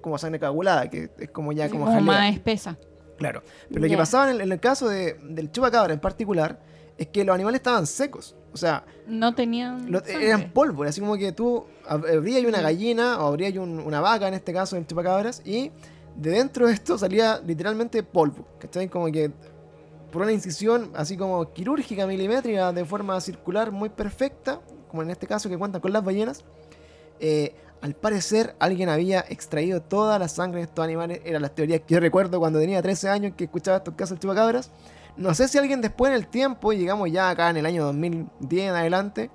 como 0.00 0.16
sangre 0.18 0.38
coagulada, 0.40 0.88
que 0.88 1.10
es 1.18 1.30
como 1.30 1.52
ya 1.52 1.68
como 1.68 1.84
Como 1.86 2.00
más 2.00 2.32
espesa. 2.32 2.78
Claro. 3.16 3.42
Pero 3.68 3.80
lo 3.82 3.88
que 3.88 3.96
pasaba 3.96 4.30
en 4.30 4.36
el, 4.36 4.40
en 4.42 4.52
el 4.52 4.60
caso 4.60 4.88
de, 4.88 5.16
del 5.24 5.50
chupacabra 5.50 5.92
en 5.92 5.98
particular 6.00 6.60
es 6.96 7.08
que 7.08 7.24
los 7.24 7.34
animales 7.34 7.58
estaban 7.58 7.86
secos. 7.86 8.36
O 8.52 8.56
sea, 8.56 8.84
No 9.06 9.34
tenían. 9.34 9.90
lo- 9.90 10.00
sangre. 10.00 10.26
eran 10.28 10.52
polvo, 10.52 10.84
así 10.84 11.00
como 11.00 11.16
que 11.16 11.32
tú 11.32 11.64
ab- 11.88 12.16
abrías 12.16 12.44
una 12.44 12.60
gallina 12.60 13.18
o 13.22 13.26
abrías 13.26 13.54
un- 13.56 13.80
una 13.80 14.00
vaca, 14.00 14.28
en 14.28 14.34
este 14.34 14.52
caso 14.52 14.76
el 14.76 14.86
chupacabras, 14.86 15.42
y 15.44 15.70
de 16.16 16.30
dentro 16.30 16.66
de 16.68 16.72
esto 16.74 16.96
salía 16.96 17.40
literalmente 17.44 18.02
polvo. 18.04 18.46
¿Cachai? 18.60 18.88
Como 18.88 19.06
que 19.12 19.30
por 20.10 20.22
una 20.22 20.32
incisión 20.32 20.90
así 20.94 21.16
como 21.16 21.52
quirúrgica, 21.52 22.06
milimétrica, 22.06 22.72
de 22.72 22.84
forma 22.84 23.20
circular 23.20 23.70
muy 23.70 23.88
perfecta, 23.88 24.60
como 24.88 25.02
en 25.02 25.10
este 25.10 25.26
caso 25.26 25.48
que 25.48 25.58
cuentan 25.58 25.80
con 25.80 25.92
las 25.92 26.04
ballenas, 26.04 26.44
eh, 27.20 27.54
al 27.80 27.94
parecer 27.94 28.56
alguien 28.58 28.88
había 28.88 29.20
extraído 29.28 29.80
toda 29.82 30.18
la 30.18 30.28
sangre 30.28 30.58
de 30.60 30.64
estos 30.64 30.84
animales. 30.84 31.20
Eran 31.24 31.42
las 31.42 31.54
teorías 31.54 31.80
que 31.80 31.94
yo 31.94 32.00
recuerdo 32.00 32.40
cuando 32.40 32.58
tenía 32.58 32.82
13 32.82 33.08
años 33.08 33.32
que 33.36 33.44
escuchaba 33.44 33.78
estos 33.78 33.94
casos 33.94 34.10
del 34.10 34.20
chupacabras. 34.20 34.70
No 35.16 35.34
sé 35.34 35.48
si 35.48 35.58
alguien 35.58 35.80
después 35.80 36.10
en 36.10 36.16
el 36.16 36.28
tiempo, 36.28 36.72
llegamos 36.72 37.10
ya 37.10 37.30
acá 37.30 37.50
en 37.50 37.56
el 37.58 37.66
año 37.66 37.84
2010 37.84 38.70
en 38.70 38.74
adelante, 38.74 39.30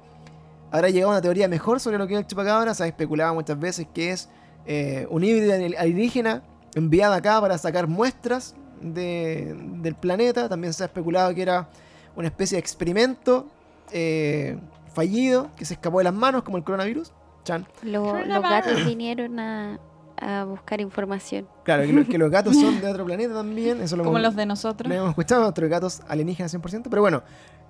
habrá 0.72 0.90
llegado 0.90 1.12
a 1.12 1.16
una 1.16 1.22
teoría 1.22 1.48
mejor 1.48 1.80
sobre 1.80 1.98
lo 1.98 2.08
que 2.08 2.14
es 2.16 2.20
el 2.20 2.28
chupacabra. 2.28 2.74
Se 2.74 2.84
ha 2.84 2.88
especulado 2.88 3.34
muchas 3.34 3.60
veces 3.60 3.88
que 3.94 4.12
es 4.12 4.30
eh, 4.66 5.08
un 5.10 5.24
híbrido 5.24 5.54
alienígena 5.54 6.44
enviado 6.76 7.14
acá 7.14 7.40
para 7.40 7.58
sacar 7.58 7.88
muestras 7.88 8.56
de- 8.84 9.56
del 9.82 9.96
planeta. 9.96 10.48
También 10.50 10.74
se 10.74 10.84
ha 10.84 10.88
especulado 10.88 11.34
que 11.34 11.42
era 11.42 11.68
una 12.16 12.28
especie 12.28 12.56
de 12.56 12.60
experimento 12.60 13.48
eh, 13.92 14.58
fallido 14.94 15.50
que 15.56 15.66
se 15.66 15.74
escapó 15.76 15.98
de 16.00 16.06
las 16.06 16.14
manos, 16.14 16.44
como 16.44 16.58
el 16.58 16.64
coronavirus. 16.64 17.12
Chan. 17.44 17.66
Lo- 17.84 18.24
los 18.26 18.42
gatos 18.42 18.86
vinieron 18.86 19.40
a, 19.40 19.80
a 20.18 20.44
buscar 20.46 20.80
información. 20.82 21.48
Claro, 21.64 21.84
que, 21.84 21.94
lo- 21.94 22.06
que 22.06 22.18
los 22.18 22.32
gatos 22.32 22.56
son 22.56 22.80
de 22.80 22.88
otro 22.88 23.06
planeta 23.06 23.34
también. 23.34 23.82
Eso 23.82 23.96
lo 23.98 24.04
Como 24.04 24.18
hemos- 24.18 24.28
los 24.30 24.36
de 24.36 24.46
nosotros. 24.46 24.88
Lo 24.90 24.96
hemos 24.96 25.10
escuchado, 25.10 25.48
otros 25.48 25.70
gatos 25.70 26.02
alienígenas 26.08 26.54
100%. 26.54 26.84
Pero 26.90 27.02
bueno, 27.02 27.24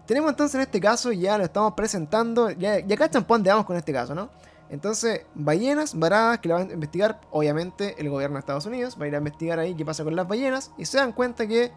tenemos 0.06 0.30
entonces 0.30 0.56
en 0.56 0.62
este 0.62 0.80
caso, 0.80 1.12
ya 1.12 1.38
lo 1.38 1.44
estamos 1.46 1.74
presentando. 1.74 2.52
Ya, 2.52 2.80
ya 2.80 2.96
cachan 2.98 3.24
por 3.24 3.38
dónde 3.38 3.50
vamos 3.50 3.66
con 3.66 3.76
este 3.78 3.92
caso, 3.94 4.14
¿no? 4.14 4.30
Entonces, 4.74 5.28
ballenas 5.36 5.94
varadas 5.94 6.40
que 6.40 6.50
la 6.50 6.56
van 6.56 6.72
a 6.72 6.74
investigar, 6.74 7.22
obviamente, 7.30 7.94
el 8.02 8.10
gobierno 8.10 8.38
de 8.38 8.40
Estados 8.40 8.66
Unidos. 8.66 8.98
Va 9.00 9.06
a 9.06 9.08
ir 9.08 9.14
a 9.14 9.20
investigar 9.20 9.60
ahí 9.60 9.76
qué 9.76 9.86
pasa 9.86 10.04
con 10.04 10.16
las 10.16 10.28
ballenas. 10.28 10.72
Y 10.80 10.86
se 10.86 10.98
dan 10.98 11.12
cuenta 11.12 11.46
que 11.46 11.72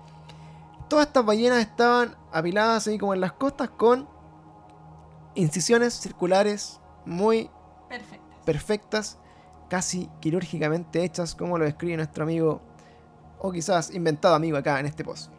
todas 0.88 1.08
estas 1.08 1.22
ballenas 1.26 1.58
estaban 1.58 2.16
apiladas 2.32 2.86
ahí 2.86 2.96
como 2.96 3.12
en 3.12 3.20
las 3.20 3.32
costas 3.32 3.68
con 3.68 4.08
incisiones 5.34 5.92
circulares 5.92 6.80
muy 7.04 7.50
perfectas, 8.46 9.18
casi 9.68 10.08
quirúrgicamente 10.20 11.04
hechas, 11.04 11.34
como 11.34 11.58
lo 11.58 11.66
describe 11.66 11.98
nuestro 11.98 12.24
amigo, 12.24 12.62
o 13.38 13.52
quizás 13.52 13.94
inventado 13.94 14.34
amigo 14.34 14.56
acá 14.56 14.80
en 14.80 14.86
este 14.86 15.04
post. 15.04 15.30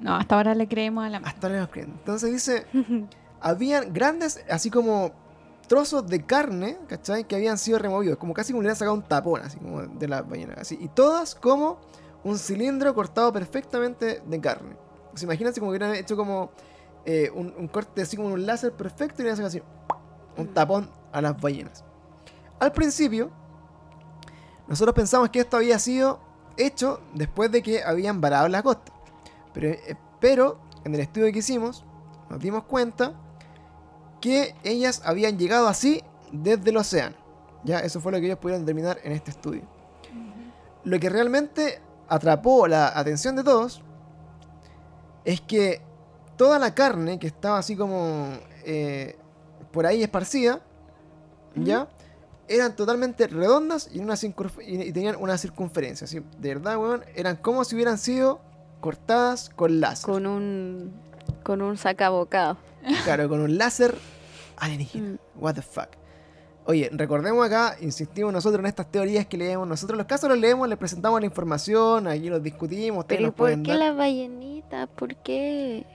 No, 0.00 0.16
hasta 0.16 0.36
ahora 0.36 0.54
le 0.54 0.66
creemos 0.66 1.04
a 1.04 1.10
la 1.10 1.18
Hasta 1.18 1.48
ahora 1.48 1.60
no 1.60 1.70
creen. 1.70 1.92
Entonces 1.98 2.32
dice, 2.32 2.66
habían 3.42 3.92
grandes, 3.92 4.42
así 4.48 4.70
como 4.70 5.25
trozos 5.66 6.06
de 6.06 6.24
carne, 6.24 6.78
¿cachai? 6.88 7.24
Que 7.24 7.36
habían 7.36 7.58
sido 7.58 7.78
removidos, 7.78 8.18
como 8.18 8.34
casi 8.34 8.52
como 8.52 8.62
le 8.62 8.66
hubieran 8.66 8.76
sacado 8.76 8.94
un 8.94 9.02
tapón, 9.02 9.42
así 9.42 9.58
como 9.58 9.82
de 9.82 10.08
la 10.08 10.22
ballena, 10.22 10.54
así. 10.58 10.78
Y 10.80 10.88
todas 10.88 11.34
como 11.34 11.78
un 12.24 12.38
cilindro 12.38 12.94
cortado 12.94 13.32
perfectamente 13.32 14.22
de 14.24 14.40
carne. 14.40 14.76
Se 15.14 15.24
imagínense 15.24 15.60
como 15.60 15.72
que 15.72 15.78
hubieran 15.78 15.94
hecho 15.96 16.16
como 16.16 16.50
eh, 17.04 17.30
un, 17.34 17.54
un 17.56 17.68
corte 17.68 18.02
así 18.02 18.16
como 18.16 18.28
un 18.28 18.46
láser 18.46 18.72
perfecto 18.72 19.22
y 19.22 19.24
le 19.24 19.32
hubieran 19.32 19.50
sacado 19.50 19.64
así 19.64 20.40
un 20.40 20.52
tapón 20.52 20.90
a 21.12 21.20
las 21.20 21.40
ballenas. 21.40 21.84
Al 22.58 22.72
principio, 22.72 23.30
nosotros 24.68 24.94
pensamos 24.94 25.30
que 25.30 25.40
esto 25.40 25.56
había 25.56 25.78
sido 25.78 26.20
hecho 26.56 27.00
después 27.14 27.50
de 27.50 27.62
que 27.62 27.82
habían 27.82 28.20
varado 28.20 28.48
la 28.48 28.62
costa. 28.62 28.92
Pero, 29.52 29.68
eh, 29.68 29.96
pero 30.20 30.58
en 30.84 30.94
el 30.94 31.00
estudio 31.00 31.32
que 31.32 31.38
hicimos, 31.38 31.84
nos 32.28 32.40
dimos 32.40 32.64
cuenta 32.64 33.14
que 34.26 34.56
ellas 34.64 35.02
habían 35.04 35.38
llegado 35.38 35.68
así 35.68 36.02
desde 36.32 36.70
el 36.70 36.76
océano. 36.78 37.14
Ya, 37.62 37.78
eso 37.78 38.00
fue 38.00 38.10
lo 38.10 38.18
que 38.18 38.26
ellos 38.26 38.38
pudieron 38.40 38.66
determinar 38.66 38.98
en 39.04 39.12
este 39.12 39.30
estudio. 39.30 39.62
Lo 40.82 40.98
que 40.98 41.08
realmente 41.08 41.80
atrapó 42.08 42.66
la 42.66 42.88
atención 42.88 43.36
de 43.36 43.44
todos 43.44 43.82
es 45.24 45.40
que 45.40 45.80
toda 46.36 46.58
la 46.58 46.74
carne 46.74 47.20
que 47.20 47.28
estaba 47.28 47.58
así 47.58 47.76
como 47.76 48.32
eh, 48.64 49.16
por 49.70 49.86
ahí 49.86 50.02
esparcida, 50.02 50.60
¿ya? 51.54 51.86
Eran 52.48 52.74
totalmente 52.74 53.28
redondas 53.28 53.88
y, 53.92 54.00
una 54.00 54.16
tenían 54.16 55.14
una 55.20 55.38
circunferencia. 55.38 56.06
Así, 56.06 56.20
de 56.38 56.54
verdad, 56.54 56.78
weón, 56.78 57.04
eran 57.14 57.36
como 57.36 57.64
si 57.64 57.76
hubieran 57.76 57.98
sido 57.98 58.40
cortadas 58.80 59.50
con 59.50 59.80
láser. 59.80 60.04
Con 60.04 60.26
un, 60.26 60.92
con 61.44 61.62
un 61.62 61.76
sacabocado. 61.76 62.56
Claro, 63.04 63.28
con 63.28 63.40
un 63.40 63.56
láser 63.56 63.96
alienígena. 64.56 65.12
Mm. 65.12 65.18
What 65.42 65.54
the 65.54 65.62
fuck. 65.62 65.88
Oye, 66.68 66.90
recordemos 66.92 67.46
acá, 67.46 67.76
insistimos 67.80 68.32
nosotros 68.32 68.58
en 68.60 68.66
estas 68.66 68.90
teorías 68.90 69.24
que 69.26 69.36
leemos. 69.36 69.68
Nosotros 69.68 69.96
los 69.96 70.06
casos 70.06 70.28
los 70.28 70.38
leemos, 70.38 70.68
les 70.68 70.76
presentamos 70.76 71.20
la 71.20 71.26
información, 71.26 72.08
aquí 72.08 72.28
los 72.28 72.42
discutimos, 72.42 73.00
ustedes 73.04 73.18
Pero 73.20 73.28
nos 73.28 73.36
¿por 73.36 73.62
qué 73.62 73.70
dar. 73.70 73.78
las 73.78 73.96
ballenitas? 73.96 74.88
¿Por 74.96 75.14
qué? 75.16 75.86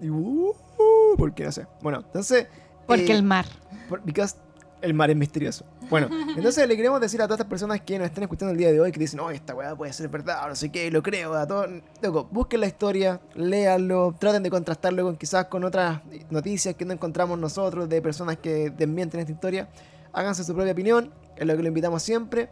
Uh, 0.00 0.48
uh, 0.48 1.16
¿Por 1.18 1.34
qué? 1.34 1.44
No 1.44 1.52
sé. 1.52 1.66
Bueno, 1.82 1.98
entonces... 1.98 2.46
Porque 2.86 3.12
eh, 3.12 3.16
el 3.16 3.22
mar. 3.22 3.44
por- 3.88 4.00
because 4.02 4.36
el 4.84 4.94
mar 4.94 5.10
es 5.10 5.16
misterioso. 5.16 5.64
Bueno, 5.90 6.08
entonces 6.36 6.66
le 6.68 6.76
queremos 6.76 7.00
decir 7.00 7.20
a 7.22 7.24
todas 7.26 7.38
estas 7.40 7.48
personas 7.50 7.80
que 7.80 7.98
nos 7.98 8.06
están 8.06 8.22
escuchando 8.24 8.52
el 8.52 8.58
día 8.58 8.70
de 8.72 8.80
hoy 8.80 8.92
que 8.92 9.00
dicen, 9.00 9.18
oh, 9.20 9.30
esta 9.30 9.54
weá 9.54 9.74
puede 9.74 9.92
ser 9.92 10.08
verdad, 10.08 10.46
no 10.48 10.54
sé 10.54 10.70
qué, 10.70 10.90
lo 10.90 11.02
creo, 11.02 11.34
a 11.34 11.46
todo. 11.46 11.66
Loco, 12.02 12.28
busquen 12.30 12.60
la 12.60 12.66
historia, 12.66 13.20
léanlo, 13.34 14.14
traten 14.18 14.42
de 14.42 14.50
contrastarlo 14.50 15.02
con 15.04 15.16
quizás 15.16 15.46
con 15.46 15.64
otras 15.64 16.00
noticias 16.30 16.74
que 16.74 16.84
no 16.84 16.92
encontramos 16.92 17.38
nosotros 17.38 17.88
de 17.88 18.00
personas 18.02 18.36
que 18.38 18.70
desmienten 18.70 19.20
esta 19.20 19.32
historia. 19.32 19.68
Háganse 20.12 20.44
su 20.44 20.54
propia 20.54 20.72
opinión, 20.72 21.12
es 21.36 21.46
lo 21.46 21.56
que 21.56 21.62
lo 21.62 21.68
invitamos 21.68 22.02
siempre. 22.02 22.48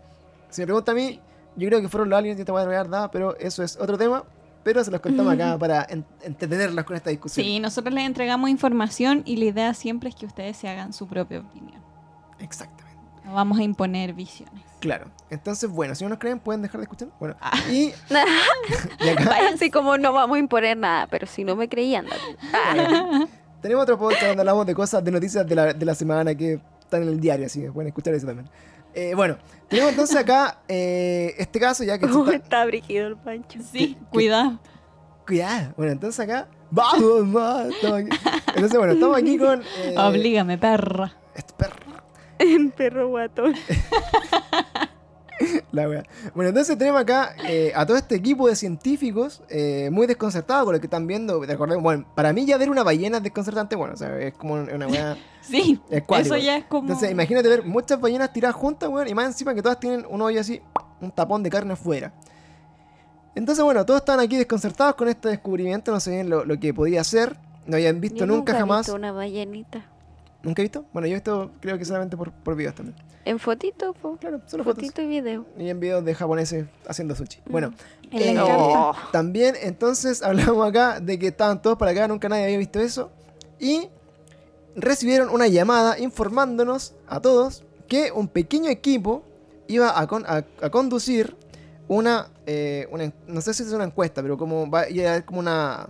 Si 0.50 0.60
me 0.62 0.66
pregunta 0.66 0.92
a 0.92 0.94
mí, 0.94 1.20
yo 1.56 1.68
creo 1.68 1.80
que 1.80 1.88
fueron 1.88 2.10
los 2.10 2.18
aliens 2.18 2.38
y 2.38 2.42
esta 2.42 2.52
weá 2.52 2.64
no 2.64 2.72
es 2.72 2.78
verdad, 2.78 3.10
pero 3.12 3.36
eso 3.38 3.62
es 3.62 3.76
otro 3.76 3.96
tema. 3.98 4.24
Pero 4.64 4.84
se 4.84 4.92
los 4.92 5.00
contamos 5.00 5.32
acá 5.34 5.58
para 5.58 5.84
en- 5.90 6.04
entretenerlos 6.22 6.84
con 6.84 6.94
esta 6.94 7.10
discusión. 7.10 7.44
Sí, 7.44 7.58
nosotros 7.58 7.92
les 7.92 8.04
entregamos 8.06 8.48
información 8.48 9.22
y 9.24 9.34
la 9.36 9.46
idea 9.46 9.74
siempre 9.74 10.08
es 10.08 10.14
que 10.14 10.24
ustedes 10.24 10.56
se 10.56 10.68
hagan 10.68 10.92
su 10.92 11.08
propia 11.08 11.40
opinión. 11.40 11.82
Exactamente. 12.42 13.00
No 13.24 13.34
vamos 13.34 13.58
a 13.58 13.62
imponer 13.62 14.12
visiones. 14.14 14.62
Claro. 14.80 15.06
Entonces, 15.30 15.70
bueno, 15.70 15.94
si 15.94 16.02
no 16.02 16.10
nos 16.10 16.18
creen, 16.18 16.40
pueden 16.40 16.60
dejar 16.62 16.78
de 16.80 16.82
escuchar. 16.84 17.08
Bueno, 17.20 17.36
Ah. 17.40 17.52
y, 17.70 17.92
y 19.00 19.08
acá 19.08 19.36
Así 19.54 19.70
como 19.70 19.96
no 19.96 20.12
vamos 20.12 20.36
a 20.36 20.38
imponer 20.40 20.76
nada, 20.76 21.06
pero 21.06 21.26
si 21.26 21.44
no 21.44 21.54
me 21.56 21.68
creían, 21.68 22.06
tenemos 23.60 23.82
otro 23.84 23.98
podcast 23.98 24.26
donde 24.26 24.40
hablamos 24.40 24.66
de 24.66 24.74
cosas, 24.74 25.04
de 25.04 25.10
noticias 25.10 25.46
de 25.46 25.54
la, 25.54 25.72
de 25.72 25.84
la 25.86 25.94
semana 25.94 26.34
que 26.34 26.60
están 26.80 27.02
en 27.02 27.08
el 27.08 27.20
diario, 27.20 27.46
así 27.46 27.60
que 27.60 27.70
pueden 27.70 27.88
escuchar 27.88 28.14
eso 28.14 28.26
también. 28.26 28.48
Eh, 28.94 29.14
bueno, 29.14 29.36
tenemos 29.68 29.92
entonces 29.92 30.16
acá 30.16 30.58
eh, 30.68 31.34
este 31.38 31.58
caso, 31.60 31.82
ya 31.84 31.98
que 31.98 32.08
¿Cómo 32.08 32.24
está- 32.24 32.36
está 32.36 32.64
brígido 32.66 33.06
el 33.08 33.16
pancho? 33.16 33.58
Sí, 33.70 33.96
cuidado. 34.10 34.58
Cuidado. 35.26 35.72
Bueno, 35.76 35.92
entonces 35.92 36.20
acá. 36.20 36.48
¡Vamos, 36.70 37.36
aquí. 37.82 38.08
Entonces, 38.48 38.76
bueno, 38.78 38.94
estamos 38.94 39.16
aquí 39.16 39.38
con. 39.38 39.62
eh, 39.62 39.94
Oblígame, 39.96 40.58
perra. 40.58 41.12
este 41.34 41.52
perro. 42.46 42.72
Perro 42.76 43.08
guatón. 43.08 43.54
La 45.72 45.88
wea. 45.88 46.04
Bueno, 46.34 46.50
entonces 46.50 46.76
tenemos 46.78 47.00
acá 47.00 47.34
eh, 47.48 47.72
a 47.74 47.84
todo 47.84 47.96
este 47.96 48.14
equipo 48.14 48.46
de 48.46 48.54
científicos 48.54 49.42
eh, 49.48 49.88
muy 49.90 50.06
desconcertados 50.06 50.64
con 50.64 50.74
lo 50.74 50.80
que 50.80 50.86
están 50.86 51.06
viendo. 51.06 51.42
Recordemos, 51.42 51.82
bueno, 51.82 52.06
para 52.14 52.32
mí 52.32 52.44
ya 52.46 52.56
ver 52.58 52.70
una 52.70 52.82
ballena 52.82 53.16
es 53.16 53.22
desconcertante. 53.22 53.74
Bueno, 53.74 53.94
o 53.94 53.96
sea, 53.96 54.16
es 54.20 54.34
como 54.34 54.54
una 54.54 54.86
wea. 54.86 55.16
Sí, 55.42 55.80
eso 55.90 56.36
ya 56.36 56.56
es 56.58 56.66
como... 56.66 56.82
Entonces, 56.82 57.10
imagínate 57.10 57.48
ver 57.48 57.64
muchas 57.64 58.00
ballenas 58.00 58.32
tiradas 58.32 58.54
juntas, 58.54 58.88
weón, 58.88 59.08
y 59.08 59.14
más 59.14 59.26
encima 59.26 59.52
que 59.52 59.60
todas 59.60 59.80
tienen 59.80 60.06
un 60.08 60.22
hoyo 60.22 60.40
así, 60.40 60.62
un 61.00 61.10
tapón 61.10 61.42
de 61.42 61.50
carne 61.50 61.72
afuera. 61.72 62.12
Entonces, 63.34 63.64
bueno, 63.64 63.84
todos 63.84 64.02
estaban 64.02 64.24
aquí 64.24 64.36
desconcertados 64.36 64.94
con 64.94 65.08
este 65.08 65.30
descubrimiento, 65.30 65.90
no 65.90 65.98
sabían 65.98 66.30
lo, 66.30 66.44
lo 66.44 66.60
que 66.60 66.72
podía 66.72 67.02
ser, 67.02 67.36
no 67.66 67.74
habían 67.74 68.00
visto 68.00 68.18
Yo 68.18 68.26
nunca, 68.26 68.52
he 68.52 68.58
jamás. 68.60 68.86
visto 68.86 68.94
una 68.94 69.10
ballenita. 69.10 69.84
¿Nunca 70.42 70.62
he 70.62 70.64
visto? 70.64 70.84
Bueno, 70.92 71.06
yo 71.06 71.12
he 71.12 71.16
visto 71.16 71.50
creo 71.60 71.78
que 71.78 71.84
solamente 71.84 72.16
por, 72.16 72.32
por 72.32 72.56
videos 72.56 72.74
también. 72.74 72.96
En 73.24 73.38
fotito, 73.38 73.92
po. 73.94 74.16
Claro, 74.16 74.40
solo 74.46 74.64
fotos. 74.64 74.82
Fotito 74.82 75.00
y 75.02 75.06
video. 75.06 75.46
Y 75.56 75.68
en 75.68 75.78
videos 75.78 76.04
de 76.04 76.14
japoneses 76.14 76.66
haciendo 76.88 77.14
sushi. 77.14 77.40
Bueno, 77.46 77.72
eh. 78.10 78.36
Oh. 78.40 78.92
también 79.12 79.54
entonces 79.62 80.22
hablamos 80.22 80.68
acá 80.68 80.98
de 81.00 81.18
que 81.18 81.28
estaban 81.28 81.62
todos 81.62 81.78
para 81.78 81.92
acá, 81.92 82.08
nunca 82.08 82.28
nadie 82.28 82.44
había 82.44 82.58
visto 82.58 82.80
eso. 82.80 83.10
Y 83.60 83.88
recibieron 84.74 85.28
una 85.30 85.46
llamada 85.46 85.98
informándonos 85.98 86.94
a 87.06 87.20
todos 87.20 87.62
que 87.88 88.10
un 88.10 88.26
pequeño 88.28 88.70
equipo 88.70 89.22
iba 89.68 89.98
a, 89.98 90.06
con- 90.06 90.24
a- 90.26 90.44
a 90.60 90.70
conducir 90.70 91.36
una, 91.88 92.28
eh, 92.46 92.88
una 92.90 93.04
en- 93.04 93.14
no 93.28 93.40
sé 93.40 93.54
si 93.54 93.62
es 93.62 93.72
una 93.72 93.84
encuesta, 93.84 94.22
pero 94.22 94.36
como 94.38 94.68
va 94.68 94.84
como 95.26 95.40
una 95.40 95.86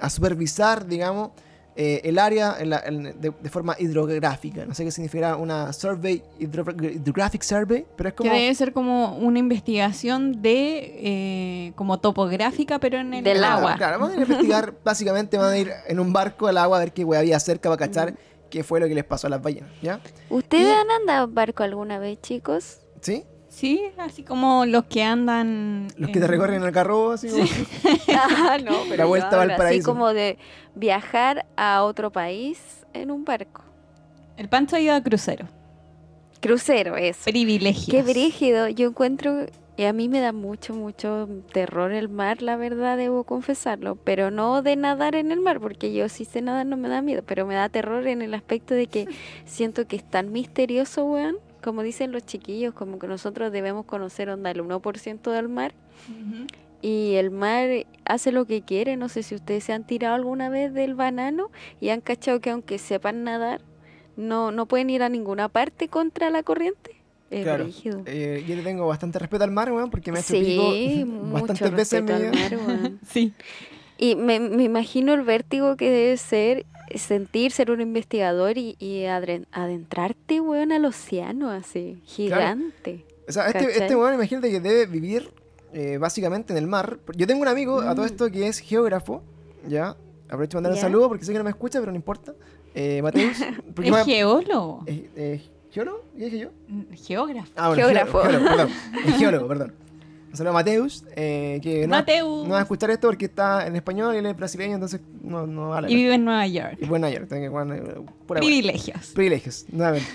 a 0.00 0.10
supervisar, 0.10 0.86
digamos, 0.86 1.30
eh, 1.74 2.00
el 2.04 2.18
área 2.18 2.56
en 2.60 2.70
la- 2.70 2.82
en- 2.84 3.02
de, 3.20 3.30
de 3.30 3.48
forma 3.48 3.74
hidrográfica. 3.78 4.66
No 4.66 4.74
sé 4.74 4.84
qué 4.84 4.90
significará 4.90 5.36
una 5.36 5.72
survey, 5.72 6.22
hidro- 6.38 6.70
hydrographic 6.78 7.42
survey, 7.42 7.86
pero 7.96 8.10
es 8.10 8.14
Que 8.14 8.18
como... 8.18 8.32
debe 8.32 8.54
ser 8.54 8.72
como 8.72 9.16
una 9.16 9.38
investigación 9.38 10.42
de 10.42 10.92
eh, 11.66 11.72
como 11.74 11.98
topográfica, 11.98 12.78
pero 12.78 12.98
en 12.98 13.14
el 13.14 13.24
Del 13.24 13.38
Claro, 13.38 13.56
agua. 13.58 13.76
Claro, 13.76 13.98
van 14.00 14.10
a 14.10 14.14
ir 14.14 14.20
a 14.20 14.22
investigar, 14.22 14.74
básicamente 14.84 15.38
van 15.38 15.52
a 15.52 15.58
ir 15.58 15.72
en 15.86 15.98
un 16.00 16.12
barco 16.12 16.46
al 16.46 16.58
agua 16.58 16.76
a 16.76 16.80
ver 16.80 16.92
qué 16.92 17.04
hueá 17.04 17.20
había 17.20 17.40
cerca 17.40 17.68
para 17.70 17.78
cachar 17.78 18.14
qué 18.50 18.62
fue 18.62 18.78
lo 18.80 18.86
que 18.86 18.94
les 18.94 19.04
pasó 19.04 19.28
a 19.28 19.30
las 19.30 19.40
ballenas, 19.40 19.70
¿ya? 19.80 19.98
¿Ustedes 20.28 20.66
Y- 20.68 20.70
han 20.70 20.90
andado 20.90 21.24
en 21.24 21.34
barco 21.34 21.62
alguna 21.62 21.98
vez, 21.98 22.20
chicos? 22.20 22.80
¿Sí? 23.00 23.24
Sí, 23.52 23.82
así 23.98 24.22
como 24.22 24.64
los 24.64 24.84
que 24.84 25.02
andan. 25.02 25.88
Los 25.98 26.08
que 26.08 26.14
te 26.18 26.24
en- 26.24 26.28
recorren 26.30 26.62
el 26.62 26.72
carro, 26.72 27.12
así 27.12 27.28
como- 27.28 27.44
Ah, 28.18 28.56
no, 28.64 28.78
pero 28.88 29.14
La 29.14 29.54
así 29.56 29.82
como 29.82 30.14
de 30.14 30.38
viajar 30.74 31.44
a 31.54 31.82
otro 31.84 32.10
país 32.10 32.86
en 32.94 33.10
un 33.10 33.26
barco. 33.26 33.62
El 34.38 34.48
Pancho 34.48 34.76
ha 34.76 34.80
ido 34.80 34.94
a 34.94 35.02
crucero. 35.02 35.46
Crucero, 36.40 36.96
eso. 36.96 37.24
Privilegios. 37.24 37.88
Qué 37.90 38.02
brígido. 38.02 38.68
Yo 38.68 38.88
encuentro, 38.88 39.44
y 39.76 39.84
a 39.84 39.92
mí 39.92 40.08
me 40.08 40.20
da 40.20 40.32
mucho, 40.32 40.72
mucho 40.74 41.28
terror 41.52 41.92
el 41.92 42.08
mar, 42.08 42.40
la 42.40 42.56
verdad, 42.56 42.96
debo 42.96 43.24
confesarlo. 43.24 43.96
Pero 43.96 44.30
no 44.30 44.62
de 44.62 44.76
nadar 44.76 45.14
en 45.14 45.30
el 45.30 45.40
mar, 45.40 45.60
porque 45.60 45.92
yo 45.92 46.08
sí 46.08 46.24
sé 46.24 46.40
nadar, 46.40 46.64
no 46.64 46.78
me 46.78 46.88
da 46.88 47.02
miedo. 47.02 47.22
Pero 47.26 47.44
me 47.46 47.54
da 47.54 47.68
terror 47.68 48.06
en 48.08 48.22
el 48.22 48.32
aspecto 48.32 48.72
de 48.74 48.86
que 48.86 49.06
siento 49.44 49.86
que 49.86 49.96
es 49.96 50.04
tan 50.10 50.32
misterioso, 50.32 51.04
weón. 51.04 51.36
Como 51.62 51.82
dicen 51.82 52.12
los 52.12 52.24
chiquillos, 52.24 52.74
como 52.74 52.98
que 52.98 53.06
nosotros 53.06 53.52
debemos 53.52 53.86
conocer 53.86 54.28
onda 54.28 54.50
el 54.50 54.62
1% 54.62 55.30
del 55.30 55.48
mar. 55.48 55.74
Y 56.80 57.14
el 57.14 57.30
mar 57.30 57.68
hace 58.04 58.32
lo 58.32 58.44
que 58.44 58.62
quiere. 58.62 58.96
No 58.96 59.08
sé 59.08 59.22
si 59.22 59.34
ustedes 59.34 59.64
se 59.64 59.72
han 59.72 59.86
tirado 59.86 60.14
alguna 60.14 60.48
vez 60.48 60.74
del 60.74 60.94
banano 60.94 61.50
y 61.80 61.90
han 61.90 62.00
cachado 62.00 62.40
que 62.40 62.50
aunque 62.50 62.78
sepan 62.78 63.22
nadar, 63.22 63.60
no, 64.16 64.50
no 64.50 64.66
pueden 64.66 64.90
ir 64.90 65.02
a 65.02 65.08
ninguna 65.08 65.48
parte 65.48 65.88
contra 65.88 66.30
la 66.30 66.42
corriente. 66.42 66.96
Es 67.30 67.44
Claro. 67.44 67.66
Eh, 68.06 68.44
yo 68.46 68.56
le 68.56 68.62
tengo 68.62 68.86
bastante 68.86 69.18
respeto 69.18 69.44
al 69.44 69.52
mar, 69.52 69.72
weón, 69.72 69.90
porque 69.90 70.12
me 70.12 70.18
ha 70.18 70.22
Sí, 70.22 71.04
bastantes 71.06 71.72
veces 71.72 72.10
al 72.10 72.32
mar, 72.32 72.58
weón. 72.66 73.00
Sí. 73.08 73.32
Y 73.96 74.16
me, 74.16 74.40
me 74.40 74.64
imagino 74.64 75.14
el 75.14 75.22
vértigo 75.22 75.76
que 75.76 75.90
debe 75.90 76.16
ser 76.16 76.66
sentir 76.96 77.52
ser 77.52 77.70
un 77.70 77.80
investigador 77.80 78.58
y, 78.58 78.76
y 78.78 79.04
adentrarte, 79.04 80.40
weón, 80.40 80.72
al 80.72 80.84
océano 80.84 81.50
así, 81.50 82.00
gigante. 82.04 83.04
O 83.28 83.32
sea, 83.32 83.46
este, 83.46 83.70
este 83.78 83.94
weón, 83.96 84.14
imagínate 84.14 84.50
que 84.50 84.60
debe 84.60 84.86
vivir 84.86 85.30
eh, 85.72 85.96
básicamente 85.98 86.52
en 86.52 86.58
el 86.58 86.66
mar. 86.66 86.98
Yo 87.16 87.26
tengo 87.26 87.40
un 87.42 87.48
amigo 87.48 87.80
a 87.80 87.94
todo 87.94 88.02
Mm. 88.04 88.08
esto 88.08 88.30
que 88.30 88.46
es 88.46 88.58
geógrafo, 88.58 89.22
¿ya? 89.66 89.96
Aprovecho 90.26 90.52
para 90.52 90.58
mandar 90.58 90.72
un 90.72 90.76
Ya. 90.76 90.82
saludo 90.82 91.08
porque 91.08 91.24
sé 91.24 91.32
que 91.32 91.38
no 91.38 91.44
me 91.44 91.50
escucha, 91.50 91.78
pero 91.80 91.92
no 91.92 91.96
importa. 91.96 92.34
Eh, 92.74 93.00
Mateus. 93.02 93.36
Es 93.82 93.90
me- 93.90 94.04
geólogo. 94.04 94.82
eh, 94.86 95.08
eh, 95.16 95.40
¿Geólogo? 95.70 96.04
¿Qué 96.16 96.24
dije 96.26 96.38
yo? 96.40 96.48
Geógrafo. 97.06 97.50
Ah, 97.56 97.68
bueno, 97.68 97.82
Geógrafo. 97.84 98.20
geólogo, 98.22 98.44
perdón. 98.46 98.68
Es 99.06 99.16
geólogo, 99.16 99.48
perdón. 99.48 99.72
Un 100.32 100.36
saludo 100.38 100.50
a 100.52 100.54
Mateus, 100.54 101.04
eh, 101.14 101.60
que 101.62 101.82
no, 101.86 101.90
Mateus. 101.96 102.44
no 102.48 102.54
va 102.54 102.58
a 102.60 102.62
escuchar 102.62 102.90
esto 102.90 103.08
porque 103.08 103.26
está 103.26 103.66
en 103.66 103.76
español 103.76 104.14
y 104.14 104.18
él 104.18 104.24
es 104.26 104.34
brasileño, 104.36 104.74
entonces 104.74 105.00
no, 105.20 105.46
no 105.46 105.68
vale. 105.68 105.90
Y 105.92 105.94
vive 105.94 106.14
en 106.14 106.24
Nueva 106.24 106.46
York. 106.46 106.78
Y 106.80 106.86
bueno, 106.86 107.06
ayer, 107.06 107.28
tengo 107.28 107.42
que 107.42 107.48
bueno, 107.50 107.74
eh, 107.74 108.00
pura. 108.26 108.40
Privilegios. 108.40 109.08
Privilegios, 109.14 109.66
nuevamente. 109.70 110.08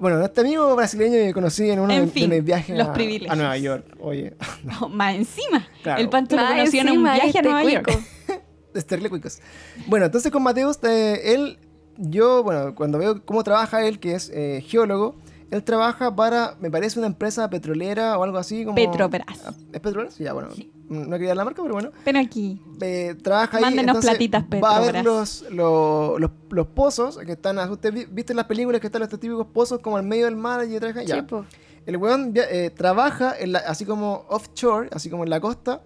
Bueno, 0.00 0.24
este 0.24 0.40
amigo 0.40 0.74
brasileño 0.74 1.12
que 1.12 1.32
conocí 1.34 1.70
en 1.70 1.78
uno 1.80 1.92
En 1.92 2.06
de, 2.06 2.10
fin, 2.10 2.30
de 2.30 2.36
mis 2.36 2.44
viajes 2.46 2.76
los 2.78 2.88
a, 2.88 2.92
privilegios. 2.94 3.30
a 3.30 3.36
Nueva 3.36 3.56
York. 3.58 3.84
Oye, 4.00 4.34
No, 4.64 4.88
más 4.88 5.14
encima. 5.16 5.68
Claro. 5.82 6.00
El 6.00 6.06
lo 6.06 6.12
Más 6.12 6.28
conoció 6.28 6.80
en 6.80 6.90
un 6.90 7.02
viaje 7.04 7.20
a 7.22 7.26
este 7.26 7.42
Nueva 7.42 7.62
York. 7.64 7.84
cuico. 8.26 8.42
Esterle 8.74 9.10
cuicos. 9.10 9.38
Bueno, 9.86 10.06
entonces 10.06 10.32
con 10.32 10.42
Mateus, 10.42 10.78
eh, 10.82 11.34
él, 11.34 11.58
yo, 11.98 12.42
bueno, 12.42 12.74
cuando 12.74 12.96
veo 12.98 13.22
cómo 13.24 13.44
trabaja 13.44 13.86
él, 13.86 14.00
que 14.00 14.14
es 14.14 14.30
eh, 14.34 14.64
geólogo, 14.66 15.14
él 15.52 15.62
trabaja 15.62 16.14
para, 16.16 16.56
me 16.60 16.70
parece, 16.70 16.98
una 16.98 17.06
empresa 17.06 17.48
petrolera 17.50 18.18
o 18.18 18.24
algo 18.24 18.38
así 18.38 18.64
como... 18.64 18.74
Petrobras. 18.74 19.26
Ah, 19.46 19.52
¿Es 19.72 19.80
Petrobras? 19.80 20.14
Sí, 20.14 20.24
ya, 20.24 20.32
bueno. 20.32 20.50
Sí. 20.54 20.72
No 20.88 21.10
quería 21.18 21.34
la 21.34 21.44
marca, 21.44 21.62
pero 21.62 21.74
bueno. 21.74 21.90
Pero 22.04 22.18
aquí. 22.18 22.60
eh, 22.80 23.14
trabaja 23.22 23.58
ahí. 23.58 23.62
Mándenos 23.64 23.98
platitas, 24.04 24.44
Va 24.62 24.76
a 24.76 24.80
ver 24.80 25.04
los, 25.04 25.42
los, 25.50 26.18
los, 26.20 26.30
los 26.50 26.66
pozos 26.66 27.18
que 27.18 27.32
están. 27.32 27.58
¿Usted 27.70 27.92
vi- 27.92 28.06
viste 28.10 28.32
en 28.32 28.38
las 28.38 28.46
películas 28.46 28.80
que 28.80 28.88
están 28.88 29.00
los 29.00 29.08
típicos 29.10 29.46
pozos 29.46 29.78
como 29.80 29.96
al 29.96 30.02
medio 30.02 30.24
del 30.26 30.36
mar 30.36 30.66
y 30.68 30.78
trabaja? 30.78 31.02
Ya. 31.04 31.14
Sí, 31.16 31.22
po. 31.22 31.44
El 31.86 31.96
weón 31.96 32.32
eh, 32.36 32.70
trabaja 32.76 33.34
en 33.38 33.52
la- 33.52 33.60
así 33.60 33.84
como 33.84 34.24
offshore, 34.28 34.88
así 34.92 35.08
como 35.10 35.24
en 35.24 35.30
la 35.30 35.40
costa, 35.40 35.80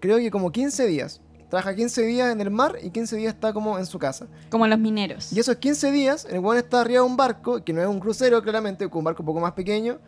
creo 0.00 0.18
que 0.18 0.30
como 0.30 0.50
15 0.52 0.86
días. 0.86 1.20
Trabaja 1.52 1.74
15 1.74 2.02
días 2.06 2.32
en 2.32 2.40
el 2.40 2.50
mar 2.50 2.78
y 2.82 2.88
15 2.88 3.14
días 3.14 3.34
está 3.34 3.52
como 3.52 3.78
en 3.78 3.84
su 3.84 3.98
casa. 3.98 4.26
Como 4.48 4.66
los 4.66 4.78
mineros. 4.78 5.30
Y 5.34 5.38
esos 5.38 5.56
15 5.56 5.90
días, 5.90 6.26
el 6.30 6.38
weón 6.38 6.56
está 6.56 6.80
arriba 6.80 7.00
de 7.02 7.06
un 7.06 7.14
barco, 7.14 7.62
que 7.62 7.74
no 7.74 7.82
es 7.82 7.86
un 7.88 8.00
crucero 8.00 8.42
claramente, 8.42 8.88
con 8.88 9.00
un 9.00 9.04
barco 9.04 9.20
un 9.20 9.26
poco 9.26 9.40
más 9.40 9.52
pequeño. 9.52 9.98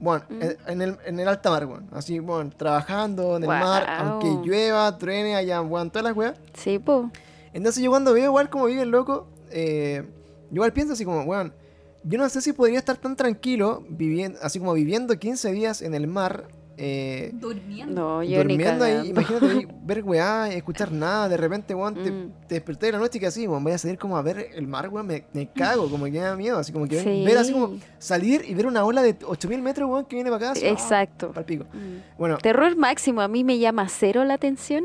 Bueno, 0.00 0.24
Mm. 0.30 0.40
en, 0.66 0.80
el, 0.80 0.96
en 1.04 1.20
el 1.20 1.28
alta 1.28 1.50
mar, 1.50 1.66
weón. 1.66 1.90
Así, 1.92 2.20
bueno, 2.20 2.48
trabajando 2.56 3.36
en 3.36 3.42
el 3.42 3.48
mar, 3.50 3.84
aunque 3.86 4.48
llueva, 4.48 4.96
truene, 4.96 5.36
allá, 5.36 5.60
weón, 5.60 5.90
todas 5.90 6.04
las 6.04 6.16
weas. 6.16 6.38
Sí, 6.54 6.78
po. 6.78 7.10
Entonces 7.52 7.82
yo 7.82 7.90
cuando 7.90 8.14
veo 8.14 8.24
igual 8.24 8.48
como 8.48 8.64
vive 8.64 8.80
el 8.80 8.88
loco, 8.88 9.26
eh, 9.50 10.04
yo 10.48 10.54
igual 10.54 10.72
pienso 10.72 10.94
así 10.94 11.04
como, 11.04 11.20
weón, 11.24 11.52
yo 12.02 12.16
no 12.16 12.26
sé 12.30 12.40
si 12.40 12.54
podría 12.54 12.78
estar 12.78 12.96
tan 12.96 13.14
tranquilo 13.14 13.84
viviendo, 13.90 14.38
así 14.40 14.58
como 14.58 14.72
viviendo 14.72 15.18
15 15.18 15.52
días 15.52 15.82
en 15.82 15.94
el 15.94 16.06
mar, 16.06 16.48
eh, 16.76 17.30
Durmiendo. 17.34 17.94
No, 17.94 18.22
yo 18.22 18.30
ni 18.44 18.56
durmiendo 18.56 18.84
ahí, 18.84 19.08
imagínate 19.08 19.46
ahí, 19.50 19.66
ver 19.84 20.02
weá, 20.04 20.48
escuchar 20.52 20.90
nada, 20.92 21.28
de 21.28 21.36
repente, 21.36 21.74
weón, 21.74 21.94
te, 21.94 22.10
Mm. 22.10 22.30
te 22.48 22.54
desperté 22.56 22.86
de 22.86 22.92
la 22.92 22.98
noche 22.98 23.18
y 23.18 23.20
que 23.20 23.26
así, 23.26 23.46
weón, 23.46 23.62
voy 23.62 23.72
a 23.72 23.78
salir 23.78 23.98
como 23.98 24.16
a 24.16 24.22
ver 24.22 24.48
el 24.54 24.66
mar, 24.66 24.88
weón, 24.88 25.06
me, 25.06 25.24
me 25.32 25.46
cago, 25.48 25.88
como 25.90 26.04
que 26.06 26.10
me 26.12 26.18
da 26.18 26.36
miedo, 26.36 26.58
así 26.58 26.72
como 26.72 26.86
que 26.88 27.00
Sí. 27.00 27.24
ver 27.24 27.38
así 27.38 27.52
como 27.52 27.74
salir 27.98 28.44
y 28.46 28.54
ver 28.54 28.66
una 28.66 28.84
ola 28.84 29.02
de 29.02 29.16
8000 29.24 29.62
metros, 29.62 29.88
weón, 29.88 30.04
que 30.06 30.16
viene 30.16 30.30
para 30.30 30.50
acá. 30.50 30.52
así, 30.52 30.66
Exacto. 30.66 31.28
ah, 31.30 31.34
pa'l 31.34 31.44
pico. 31.44 31.64
Mm. 31.72 32.18
Bueno, 32.18 32.38
Terror 32.38 32.76
máximo, 32.76 33.20
a 33.20 33.28
mí 33.28 33.44
me 33.44 33.58
llama 33.58 33.88
cero 33.88 34.24
la 34.24 34.34
atención 34.34 34.82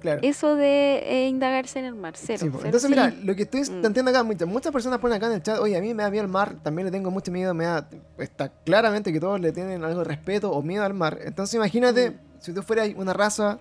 claro. 0.00 0.20
eso 0.22 0.54
de 0.56 0.98
eh, 1.04 1.28
indagarse 1.28 1.78
en 1.78 1.84
el 1.86 1.94
mar, 1.94 2.14
cero. 2.16 2.38
Sí, 2.40 2.46
po. 2.50 2.58
cero. 2.58 2.66
Entonces, 2.66 2.88
Sí. 2.88 2.94
mira, 2.94 3.14
lo 3.24 3.34
que 3.34 3.42
estoy 3.42 3.62
Mm. 3.62 3.84
entiendo 3.86 4.10
acá, 4.10 4.22
muchas, 4.22 4.48
muchas 4.48 4.72
personas 4.72 4.98
ponen 4.98 5.16
acá 5.16 5.26
en 5.26 5.32
el 5.32 5.42
chat, 5.42 5.58
oye, 5.58 5.76
a 5.76 5.80
mí 5.80 5.92
me 5.94 6.02
da 6.02 6.10
miedo 6.10 6.24
el 6.24 6.30
mar, 6.30 6.56
también 6.62 6.86
le 6.86 6.92
tengo 6.92 7.10
mucho 7.10 7.30
miedo, 7.32 7.54
me 7.54 7.64
da, 7.64 7.88
está 8.18 8.48
claramente 8.64 9.12
que 9.12 9.20
todos 9.20 9.40
le 9.40 9.52
tienen 9.52 9.82
algo 9.84 9.98
de 10.00 10.04
respeto 10.04 10.50
o 10.52 10.62
miedo 10.62 10.84
al 10.84 10.94
mar. 10.94 11.18
Entonces, 11.24 11.54
imagínate, 11.54 12.10
Mm. 12.10 12.14
si 12.40 12.52
tú 12.52 12.62
fueras 12.62 12.88
una 12.96 13.12
raza 13.12 13.58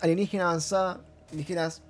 alienígena 0.00 0.44
avanzada 0.44 1.00
y 1.32 1.36
dijeras, 1.36 1.82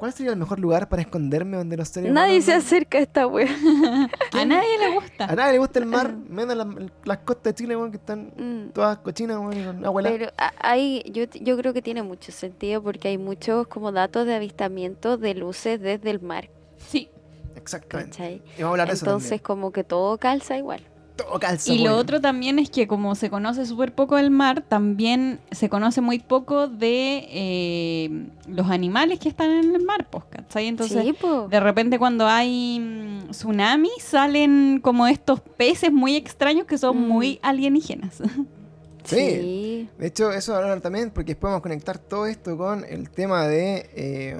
¿cuál 0.00 0.12
sería 0.14 0.32
el 0.32 0.38
mejor 0.38 0.58
lugar 0.58 0.88
para 0.88 1.02
esconderme 1.02 1.58
donde 1.58 1.76
los 1.76 1.86
seres 1.88 2.10
Nadie 2.10 2.40
se 2.42 2.52
no?" 2.52 2.58
acerca 2.58 2.98
a 2.98 3.02
esta 3.02 3.26
wea. 3.26 3.46
A 4.32 4.44
nadie 4.46 4.78
le 4.78 4.94
gusta. 4.94 5.26
A 5.26 5.34
nadie 5.36 5.52
le 5.52 5.58
gusta 5.58 5.78
el 5.78 5.86
mar, 5.86 6.14
menos 6.28 6.56
las, 6.56 6.66
las 7.04 7.18
costas 7.18 7.44
de 7.44 7.54
Chile, 7.54 7.76
weón, 7.76 7.90
que 7.90 7.98
están 7.98 8.32
Mm. 8.36 8.70
todas 8.72 8.98
cochinas, 8.98 9.36
weón, 9.38 9.52
helada. 9.52 9.92
Pero 10.02 10.30
hay, 10.58 11.02
yo, 11.12 11.24
yo 11.40 11.56
creo 11.58 11.72
que 11.74 11.82
tiene 11.82 12.02
mucho 12.02 12.32
sentido 12.32 12.82
porque 12.82 13.08
hay 13.08 13.18
muchos 13.18 13.66
como 13.68 13.92
datos 13.92 14.26
de 14.26 14.34
avistamiento 14.34 15.18
de 15.18 15.34
luces 15.34 15.80
desde 15.80 16.10
el 16.10 16.20
mar, 16.20 16.48
Sí. 16.78 17.10
Exactamente. 17.56 18.40
Y 18.56 18.62
vamos 18.62 18.62
a 18.62 18.68
hablar 18.70 18.88
de 18.88 18.94
eso 18.94 19.04
Entonces 19.04 19.42
como 19.42 19.70
que 19.70 19.84
todo 19.84 20.16
calza 20.18 20.56
igual. 20.56 20.80
Todo 21.24 21.38
calza, 21.40 21.72
Y 21.72 21.78
lo 21.78 21.96
otro 21.96 22.20
también 22.20 22.58
es 22.58 22.70
que 22.70 22.86
como 22.86 23.14
se 23.14 23.30
conoce 23.30 23.66
súper 23.66 23.92
poco 23.94 24.16
del 24.16 24.30
mar, 24.30 24.62
también 24.66 25.38
se 25.50 25.68
conoce 25.68 26.00
muy 26.00 26.18
poco 26.18 26.68
de 26.68 27.26
eh, 27.30 28.26
los 28.48 28.68
animales 28.70 29.18
que 29.18 29.28
están 29.28 29.50
en 29.50 29.74
el 29.74 29.84
mar, 29.84 30.06
pues, 30.10 30.24
¿cachai? 30.30 30.66
Entonces, 30.66 31.02
sí, 31.02 31.14
de 31.50 31.60
repente 31.60 31.98
cuando 31.98 32.26
hay 32.26 32.78
mm, 32.80 33.30
tsunamis 33.30 33.92
salen 34.02 34.80
como 34.82 35.06
estos 35.06 35.40
peces 35.40 35.92
muy 35.92 36.16
extraños 36.16 36.66
que 36.66 36.78
son 36.78 36.96
Mm. 36.96 37.08
muy 37.08 37.38
alienígenas. 37.42 38.16
Sí. 39.04 39.16
Sí. 39.16 39.88
De 39.98 40.06
hecho, 40.06 40.30
eso 40.30 40.54
hablar 40.54 40.80
también, 40.80 41.10
porque 41.10 41.32
después 41.32 41.48
vamos 41.50 41.60
a 41.60 41.62
conectar 41.62 41.98
todo 41.98 42.26
esto 42.26 42.56
con 42.56 42.84
el 42.84 43.08
tema 43.10 43.46
de. 43.48 43.88
eh, 43.94 44.36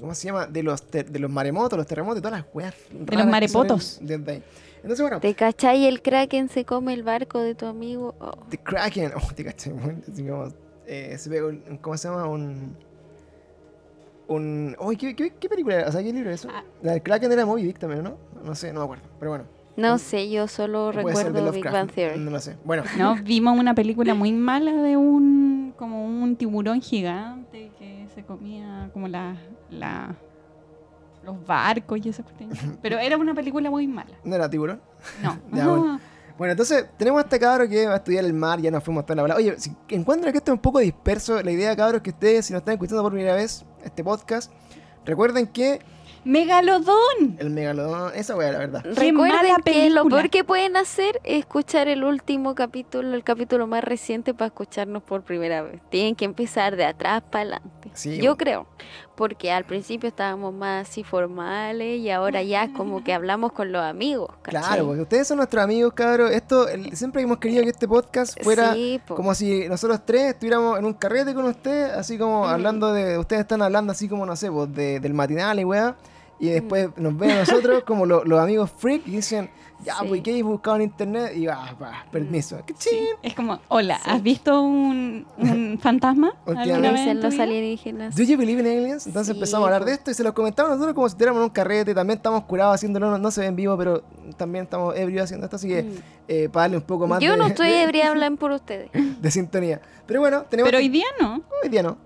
¿Cómo 0.00 0.14
se 0.14 0.26
llama? 0.26 0.46
De 0.46 0.62
los, 0.62 0.82
ter- 0.82 1.10
de 1.10 1.18
los 1.18 1.30
maremotos, 1.30 1.78
los 1.78 1.86
terremotos, 1.86 2.16
de 2.16 2.22
todas 2.28 2.40
las 2.40 2.54
weas. 2.54 2.74
que 3.08 3.16
marepotos. 3.24 3.84
salen 3.84 4.06
desde 4.24 4.32
ahí. 4.32 4.42
Entonces, 4.86 5.02
bueno, 5.02 5.18
¿Te 5.18 5.34
cachai? 5.34 5.84
El 5.84 6.00
kraken 6.00 6.48
se 6.48 6.64
come 6.64 6.94
el 6.94 7.02
barco 7.02 7.40
de 7.40 7.56
tu 7.56 7.66
amigo. 7.66 8.14
Oh, 8.20 8.30
The 8.48 8.58
Kraken. 8.58 9.14
Oh, 9.16 9.34
te 9.34 9.44
cachai, 9.44 9.72
eh, 10.86 11.18
se 11.18 11.28
pega 11.28 11.48
un, 11.48 11.78
¿cómo 11.80 11.96
se 11.96 12.06
llama? 12.06 12.28
Un... 12.28 12.76
Un... 14.28 14.76
Uy, 14.78 14.96
¿qué, 14.96 15.16
qué, 15.16 15.30
qué 15.30 15.48
película 15.48 15.74
era? 15.74 15.88
O 15.88 15.92
sea, 15.92 16.04
¿qué 16.04 16.12
libro 16.12 16.30
es 16.30 16.44
eso? 16.44 16.50
Ah. 16.52 16.62
La 16.82 16.92
del 16.92 17.02
Kraken 17.02 17.32
era 17.32 17.44
Moby 17.44 17.64
Dick 17.64 17.80
también, 17.80 18.04
¿no? 18.04 18.16
No 18.44 18.54
sé, 18.54 18.72
no 18.72 18.78
me 18.78 18.84
acuerdo. 18.84 19.02
Pero 19.18 19.32
bueno. 19.32 19.44
No 19.76 19.98
sé, 19.98 20.30
yo 20.30 20.46
solo 20.46 20.92
recuerdo 20.92 21.32
Big 21.32 21.42
Lovecraft, 21.42 21.74
Bang 21.74 21.90
Theory. 21.90 22.20
No 22.20 22.30
lo 22.30 22.38
sé. 22.38 22.56
Bueno, 22.64 22.84
No, 22.96 23.16
vimos 23.24 23.58
una 23.58 23.74
película 23.74 24.14
muy 24.14 24.30
mala 24.30 24.72
de 24.72 24.96
un 24.96 25.74
como 25.76 26.06
un 26.06 26.36
tiburón 26.36 26.80
gigante 26.80 27.72
que 27.76 28.06
se 28.14 28.22
comía 28.22 28.88
como 28.92 29.08
la, 29.08 29.36
la 29.68 30.14
los 31.26 31.44
barcos 31.44 31.98
y 32.02 32.08
esas 32.08 32.24
cuestiones. 32.24 32.58
Pero 32.82 32.98
era 32.98 33.16
una 33.16 33.34
película 33.34 33.70
muy 33.70 33.86
mala. 33.86 34.16
¿no 34.24 34.34
era 34.34 34.48
tiburón? 34.48 34.80
No. 35.22 35.38
Ya, 35.52 35.66
bueno. 35.66 36.00
Bueno, 36.38 36.52
entonces 36.52 36.84
tenemos 36.98 37.20
a 37.20 37.22
este 37.24 37.40
cabro 37.40 37.66
que 37.66 37.86
va 37.86 37.94
a 37.94 37.96
estudiar 37.96 38.22
el 38.22 38.34
mar, 38.34 38.60
ya 38.60 38.70
nos 38.70 38.84
fuimos 38.84 39.06
toda 39.06 39.16
la 39.16 39.22
bola. 39.22 39.36
Oye, 39.36 39.58
si 39.58 39.74
encuentran 39.88 40.32
que 40.32 40.36
esto 40.36 40.52
es 40.52 40.56
un 40.56 40.60
poco 40.60 40.80
disperso, 40.80 41.42
la 41.42 41.50
idea, 41.50 41.74
cabros, 41.74 42.02
que 42.02 42.10
ustedes, 42.10 42.44
si 42.44 42.52
nos 42.52 42.60
están 42.60 42.74
escuchando 42.74 43.02
por 43.02 43.10
primera 43.12 43.34
vez, 43.34 43.64
este 43.82 44.04
podcast, 44.04 44.52
recuerden 45.06 45.46
que 45.46 45.80
Megalodón. 46.26 47.36
el 47.38 47.50
megalodón, 47.50 48.10
esa 48.16 48.34
weá, 48.34 48.50
la 48.50 48.58
verdad. 48.58 48.82
Recuerden 48.84 49.54
que 49.64 49.90
lo 49.90 50.06
peor 50.06 50.28
que 50.28 50.42
pueden 50.42 50.76
hacer 50.76 51.20
es 51.22 51.38
escuchar 51.38 51.86
el 51.86 52.02
último 52.02 52.56
capítulo, 52.56 53.14
el 53.14 53.22
capítulo 53.22 53.68
más 53.68 53.84
reciente 53.84 54.34
para 54.34 54.48
escucharnos 54.48 55.04
por 55.04 55.22
primera 55.22 55.62
vez. 55.62 55.80
Tienen 55.88 56.16
que 56.16 56.24
empezar 56.24 56.74
de 56.74 56.84
atrás 56.84 57.22
para 57.30 57.42
adelante. 57.42 57.90
Sí, 57.94 58.18
Yo 58.20 58.36
creo, 58.36 58.66
porque 59.16 59.50
al 59.50 59.64
principio 59.64 60.08
estábamos 60.08 60.54
más 60.54 60.88
así 60.88 61.02
formales 61.02 61.98
y 61.98 62.10
ahora 62.10 62.42
ya 62.42 62.72
como 62.72 63.02
que 63.02 63.12
hablamos 63.14 63.52
con 63.52 63.72
los 63.72 63.82
amigos. 63.82 64.28
¿cachai? 64.42 64.62
Claro, 64.62 64.86
porque 64.86 65.02
ustedes 65.02 65.26
son 65.26 65.38
nuestros 65.38 65.64
amigos, 65.64 65.92
cabros. 65.94 66.30
Esto, 66.30 66.68
el- 66.68 66.96
siempre 66.96 67.22
hemos 67.22 67.38
querido 67.38 67.62
que 67.64 67.70
este 67.70 67.88
podcast 67.88 68.40
fuera 68.42 68.74
Sí, 68.74 69.00
po. 69.06 69.14
como 69.14 69.34
si 69.34 69.68
nosotros 69.68 70.00
tres 70.04 70.34
estuviéramos 70.34 70.78
en 70.78 70.84
un 70.84 70.94
carrete 70.94 71.34
con 71.34 71.46
ustedes, 71.46 71.92
así 71.92 72.18
como 72.18 72.46
hablando 72.46 72.92
de. 72.92 73.18
Ustedes 73.18 73.40
están 73.42 73.62
hablando 73.62 73.92
así 73.92 74.08
como, 74.08 74.24
no 74.26 74.36
sé, 74.36 74.50
pues, 74.52 74.72
de- 74.74 75.00
del 75.00 75.14
matinal 75.14 75.58
y 75.58 75.64
weá. 75.64 75.96
Y 76.38 76.50
después 76.50 76.88
Mm. 76.96 77.02
nos 77.02 77.16
ven 77.16 77.30
a 77.30 77.38
nosotros 77.40 77.82
como 77.86 78.04
lo- 78.04 78.22
los 78.24 78.38
amigos 78.38 78.70
freak 78.76 79.06
y 79.08 79.12
dicen, 79.12 79.48
ya, 79.84 79.94
Sí. 80.00 80.06
pues, 80.08 80.22
¿qué 80.22 80.30
hay 80.34 80.42
buscado 80.42 80.76
en 80.76 80.82
internet? 80.82 81.32
Y 81.36 81.46
va, 81.46 81.72
va, 81.80 82.04
permiso. 82.10 82.58
¡Qué 82.66 82.74
Sí! 82.78 83.08
Es 83.22 83.34
como, 83.34 83.60
hola, 83.68 84.00
¿has 84.04 84.22
visto 84.22 84.60
un, 84.62 85.26
un 85.38 85.78
fantasma 85.82 86.34
alguna 86.46 86.90
vez 86.92 87.06
en 87.06 87.20
los 87.20 87.38
alienígenas. 87.38 88.16
¿Do 88.16 88.22
you 88.22 88.36
believe 88.36 88.60
in 88.60 88.66
aliens? 88.66 89.06
Entonces 89.06 89.32
Sí, 89.34 89.38
empezamos 89.38 89.64
a 89.64 89.74
hablar 89.74 89.84
de 89.84 89.92
esto 89.94 90.10
y 90.10 90.14
se 90.14 90.22
lo 90.24 90.34
comentamos 90.34 90.70
nosotros 90.72 90.94
como 90.94 91.08
si 91.08 91.12
estuviéramos 91.12 91.40
en 91.40 91.44
un 91.44 91.50
carrete. 91.50 91.94
También 91.94 92.16
estamos 92.18 92.44
curados 92.44 92.74
haciéndolo, 92.74 93.10
no, 93.10 93.18
no 93.18 93.30
se 93.30 93.40
ve 93.42 93.46
en 93.48 93.56
vivo, 93.56 93.76
pero 93.76 94.02
también 94.36 94.64
estamos 94.64 94.96
ebrios 94.96 95.24
haciendo 95.24 95.46
esto. 95.46 95.56
Así 95.56 95.68
que, 95.68 95.82
Mm. 95.82 95.92
eh, 96.28 96.48
para 96.50 96.62
darle 96.64 96.76
un 96.78 96.82
poco 96.82 97.06
más 97.06 97.20
Yo 97.20 97.32
de, 97.32 97.36
no 97.38 97.46
estoy 97.46 97.68
ebria, 97.72 98.10
hablan 98.10 98.36
por 98.36 98.50
ustedes. 98.52 98.90
de 99.20 99.30
sintonía. 99.30 99.80
Pero 100.06 100.20
bueno, 100.20 100.42
tenemos. 100.44 100.68
Pero 100.68 100.78
hoy 100.78 100.88
día 100.88 101.06
no. 101.20 101.42
hoy 101.62 101.68
día 101.68 101.82
no. 101.82 101.96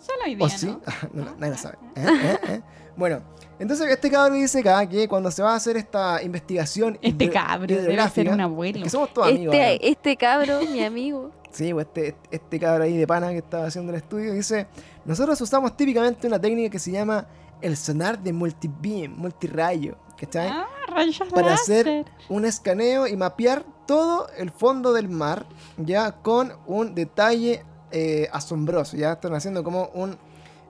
Solo 0.00 0.18
hoy 0.26 0.34
día 0.36 0.46
¿O 0.46 0.48
sí? 0.48 0.74
no, 1.12 1.24
nadie 1.38 1.52
lo 1.52 1.58
sabe. 1.58 1.76
¿Eh? 1.96 2.06
¿Eh? 2.06 2.38
¿Eh? 2.48 2.60
Bueno, 2.96 3.20
entonces 3.58 3.90
este 3.90 4.10
cabrón 4.10 4.40
dice 4.40 4.60
acá 4.60 4.86
que 4.88 5.08
cuando 5.08 5.30
se 5.30 5.42
va 5.42 5.52
a 5.52 5.56
hacer 5.56 5.76
esta 5.76 6.22
investigación. 6.22 6.98
Este 7.02 7.30
cabro 7.30 7.66
debe 7.66 8.10
ser 8.10 8.30
un 8.30 8.40
abuelo. 8.40 8.82
Que 8.82 8.90
somos 8.90 9.12
todos 9.12 9.28
amigos. 9.28 9.54
Este, 9.54 9.88
este 9.88 10.16
cabro, 10.16 10.60
mi 10.60 10.84
amigo. 10.84 11.30
Sí, 11.50 11.72
pues 11.72 11.86
este, 11.86 12.14
este 12.30 12.60
cabro 12.60 12.84
ahí 12.84 12.96
de 12.98 13.06
pana 13.06 13.30
que 13.30 13.38
estaba 13.38 13.64
haciendo 13.66 13.90
el 13.90 13.96
estudio 13.96 14.34
dice: 14.34 14.66
Nosotros 15.06 15.40
usamos 15.40 15.74
típicamente 15.76 16.26
una 16.26 16.38
técnica 16.38 16.70
que 16.70 16.78
se 16.78 16.92
llama 16.92 17.26
el 17.62 17.76
sonar 17.76 18.18
de 18.18 18.32
multibeam, 18.34 19.16
multirayo. 19.16 19.96
¿Cachai? 20.18 20.48
Ah, 20.48 20.66
rayos 20.88 21.28
para 21.32 21.50
láser. 21.50 21.88
hacer 21.88 22.04
un 22.28 22.44
escaneo 22.44 23.06
y 23.06 23.16
mapear 23.16 23.64
todo 23.86 24.28
el 24.36 24.50
fondo 24.50 24.92
del 24.92 25.08
mar, 25.08 25.46
ya 25.78 26.12
con 26.12 26.52
un 26.66 26.94
detalle 26.94 27.64
eh, 27.90 28.28
asombroso. 28.32 28.96
Ya 28.96 29.12
están 29.12 29.34
haciendo 29.34 29.64
como 29.64 29.86
un. 29.94 30.18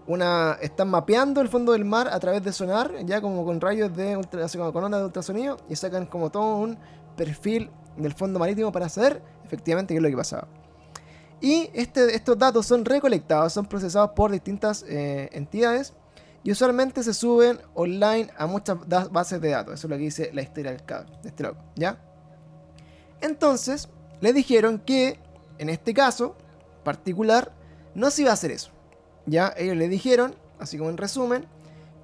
Una, 0.08 0.56
están 0.62 0.88
mapeando 0.88 1.42
el 1.42 1.48
fondo 1.48 1.72
del 1.72 1.84
mar 1.84 2.08
a 2.08 2.18
través 2.18 2.42
de 2.42 2.52
sonar, 2.52 2.92
ya 3.04 3.20
como 3.20 3.44
con 3.44 3.60
rayos 3.60 3.94
de 3.94 4.16
ultra, 4.16 4.48
como 4.48 4.72
con 4.72 4.84
ondas 4.84 5.00
de 5.00 5.06
ultrasonido, 5.06 5.58
y 5.68 5.76
sacan 5.76 6.06
como 6.06 6.30
todo 6.30 6.56
un 6.56 6.78
perfil 7.16 7.70
del 7.96 8.14
fondo 8.14 8.38
marítimo 8.38 8.72
para 8.72 8.88
saber 8.88 9.22
efectivamente 9.44 9.92
qué 9.92 9.98
es 9.98 10.02
lo 10.02 10.08
que 10.08 10.16
pasaba. 10.16 10.48
Y 11.40 11.70
este, 11.74 12.14
estos 12.14 12.38
datos 12.38 12.66
son 12.66 12.84
recolectados, 12.84 13.52
son 13.52 13.66
procesados 13.66 14.10
por 14.10 14.32
distintas 14.32 14.84
eh, 14.88 15.28
entidades 15.32 15.92
y 16.42 16.50
usualmente 16.50 17.02
se 17.02 17.14
suben 17.14 17.60
online 17.74 18.30
a 18.36 18.46
muchas 18.46 18.76
bases 19.10 19.40
de 19.40 19.50
datos. 19.50 19.74
Eso 19.74 19.86
es 19.86 19.90
lo 19.90 19.96
que 19.96 20.02
dice 20.04 20.30
la 20.32 20.42
historia 20.42 20.72
del 20.72 20.84
cabro, 20.84 21.12
de 21.22 21.28
este 21.28 21.42
loco, 21.42 21.62
¿ya? 21.76 21.98
Entonces, 23.20 23.88
le 24.20 24.32
dijeron 24.32 24.78
que 24.78 25.20
en 25.58 25.68
este 25.68 25.94
caso 25.94 26.34
particular 26.82 27.52
no 27.94 28.10
se 28.10 28.22
iba 28.22 28.30
a 28.30 28.34
hacer 28.34 28.50
eso. 28.50 28.70
Ya, 29.28 29.52
ellos 29.56 29.76
le 29.76 29.88
dijeron, 29.88 30.34
así 30.58 30.78
como 30.78 30.90
en 30.90 30.96
resumen, 30.96 31.46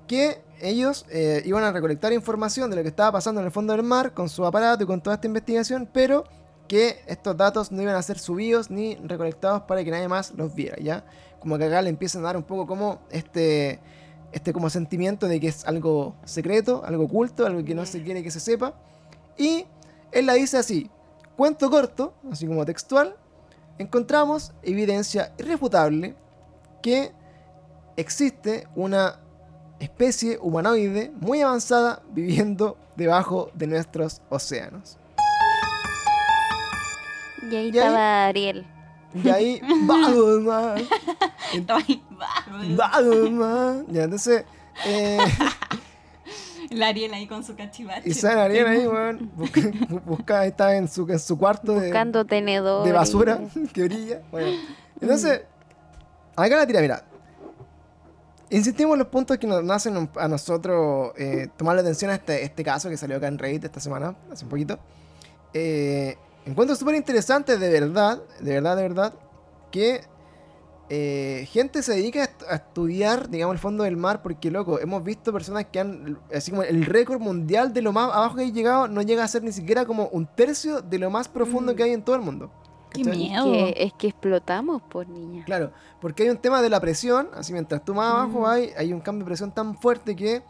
que 0.06 0.42
ellos 0.60 1.06
eh, 1.10 1.42
iban 1.44 1.64
a 1.64 1.72
recolectar 1.72 2.12
información 2.12 2.70
de 2.70 2.76
lo 2.76 2.82
que 2.82 2.88
estaba 2.88 3.12
pasando 3.12 3.40
en 3.40 3.46
el 3.46 3.52
fondo 3.52 3.72
del 3.72 3.82
mar 3.82 4.12
con 4.12 4.28
su 4.28 4.44
aparato 4.44 4.84
y 4.84 4.86
con 4.86 5.00
toda 5.00 5.14
esta 5.14 5.26
investigación, 5.26 5.88
pero 5.92 6.24
que 6.68 7.00
estos 7.06 7.36
datos 7.36 7.72
no 7.72 7.82
iban 7.82 7.94
a 7.94 8.02
ser 8.02 8.18
subidos 8.18 8.70
ni 8.70 8.96
recolectados 8.96 9.62
para 9.62 9.84
que 9.84 9.90
nadie 9.90 10.08
más 10.08 10.32
los 10.36 10.54
viera, 10.54 10.76
¿ya? 10.78 11.04
Como 11.40 11.58
que 11.58 11.64
acá 11.64 11.82
le 11.82 11.90
empiezan 11.90 12.22
a 12.22 12.26
dar 12.26 12.36
un 12.36 12.42
poco 12.42 12.66
como 12.66 13.00
este, 13.10 13.80
este 14.32 14.52
como 14.52 14.70
sentimiento 14.70 15.28
de 15.28 15.40
que 15.40 15.48
es 15.48 15.66
algo 15.66 16.14
secreto, 16.24 16.82
algo 16.84 17.04
oculto, 17.04 17.46
algo 17.46 17.64
que 17.64 17.74
no 17.74 17.84
se 17.84 18.02
quiere 18.02 18.22
que 18.22 18.30
se 18.30 18.40
sepa. 18.40 18.74
Y 19.36 19.66
él 20.12 20.26
la 20.26 20.34
dice 20.34 20.56
así, 20.56 20.90
cuento 21.36 21.70
corto, 21.70 22.14
así 22.30 22.46
como 22.46 22.64
textual, 22.64 23.16
encontramos 23.78 24.52
evidencia 24.62 25.34
irrefutable 25.38 26.14
que 26.84 27.12
existe 27.96 28.68
una 28.74 29.18
especie 29.80 30.38
humanoide 30.38 31.10
muy 31.18 31.40
avanzada 31.40 32.02
viviendo 32.10 32.76
debajo 32.94 33.50
de 33.54 33.66
nuestros 33.68 34.20
océanos. 34.28 34.98
Y 37.42 37.46
ahí 37.46 37.52
Y 37.52 37.56
ahí- 37.56 37.68
estaba 37.78 38.26
Ariel. 38.26 38.66
Y 39.14 39.28
ahí, 39.30 39.60
ahí, 41.68 42.02
vamos 42.66 43.30
más. 43.30 43.84
Ya, 43.88 44.02
entonces, 44.04 44.44
eh, 44.86 45.18
La 46.70 46.88
Ariel 46.88 47.14
ahí 47.14 47.26
con 47.26 47.44
su 47.44 47.54
cachivache. 47.54 48.08
y 48.08 48.12
San 48.14 48.36
Ariel 48.38 48.66
ahí, 48.66 48.86
weón, 48.86 49.30
busca, 49.36 49.60
busca- 50.04 50.46
está 50.46 50.76
en 50.76 50.88
su, 50.88 51.08
en 51.10 51.18
su 51.18 51.38
cuarto 51.38 51.72
de, 51.74 51.86
Buscando 51.86 52.24
tenedor. 52.26 52.84
de 52.84 52.90
y- 52.90 52.92
basura 52.92 53.40
que 53.72 53.84
brilla. 53.84 54.20
Bueno, 54.30 54.58
entonces, 55.00 55.42
acá 56.36 56.56
la 56.56 56.66
tira, 56.66 56.80
mira. 56.80 57.04
Insistimos 58.50 58.94
en 58.94 58.98
los 59.00 59.08
puntos 59.08 59.38
que 59.38 59.46
nos 59.46 59.68
hacen 59.70 60.08
a 60.16 60.28
nosotros 60.28 61.12
eh, 61.16 61.48
tomarle 61.56 61.80
atención 61.80 62.10
a 62.10 62.14
este, 62.14 62.44
este 62.44 62.62
caso 62.62 62.88
que 62.88 62.96
salió 62.96 63.16
acá 63.16 63.26
en 63.26 63.38
Reddit 63.38 63.64
esta 63.64 63.80
semana, 63.80 64.14
hace 64.30 64.44
un 64.44 64.50
poquito. 64.50 64.78
Eh, 65.52 66.16
encuentro 66.46 66.76
súper 66.76 66.94
interesante, 66.94 67.56
de 67.58 67.68
verdad, 67.70 68.22
de 68.40 68.52
verdad, 68.54 68.76
de 68.76 68.82
verdad, 68.82 69.14
que 69.72 70.02
eh, 70.90 71.48
gente 71.50 71.82
se 71.82 71.94
dedica 71.94 72.28
a 72.48 72.56
estudiar, 72.56 73.30
digamos, 73.30 73.54
el 73.54 73.58
fondo 73.58 73.84
del 73.84 73.96
mar, 73.96 74.22
porque, 74.22 74.50
loco, 74.50 74.78
hemos 74.78 75.02
visto 75.02 75.32
personas 75.32 75.64
que 75.64 75.80
han, 75.80 76.18
así 76.32 76.50
como 76.50 76.62
el 76.62 76.84
récord 76.84 77.20
mundial 77.20 77.72
de 77.72 77.80
lo 77.82 77.92
más 77.92 78.12
abajo 78.12 78.36
que 78.36 78.42
hay 78.42 78.52
llegado, 78.52 78.86
no 78.86 79.00
llega 79.00 79.24
a 79.24 79.28
ser 79.28 79.42
ni 79.42 79.52
siquiera 79.52 79.86
como 79.86 80.08
un 80.08 80.26
tercio 80.26 80.82
de 80.82 80.98
lo 80.98 81.10
más 81.10 81.26
profundo 81.28 81.72
Mm. 81.72 81.76
que 81.76 81.82
hay 81.84 81.92
en 81.92 82.02
todo 82.02 82.14
el 82.16 82.22
mundo. 82.22 82.50
Qué 82.94 83.04
miedo. 83.04 83.44
Que, 83.52 83.74
es 83.76 83.92
que 83.94 84.06
explotamos, 84.08 84.82
por 84.82 85.08
niña. 85.08 85.44
Claro, 85.44 85.72
porque 86.00 86.22
hay 86.24 86.28
un 86.30 86.38
tema 86.38 86.62
de 86.62 86.70
la 86.70 86.80
presión, 86.80 87.28
así 87.34 87.52
mientras 87.52 87.84
tú 87.84 87.94
más 87.94 88.10
abajo 88.12 88.38
Mm. 88.40 88.42
vas, 88.42 88.60
hay 88.76 88.92
un 88.92 89.00
cambio 89.00 89.24
de 89.24 89.28
presión 89.28 89.52
tan 89.52 89.76
fuerte 89.76 90.14
que 90.16 90.42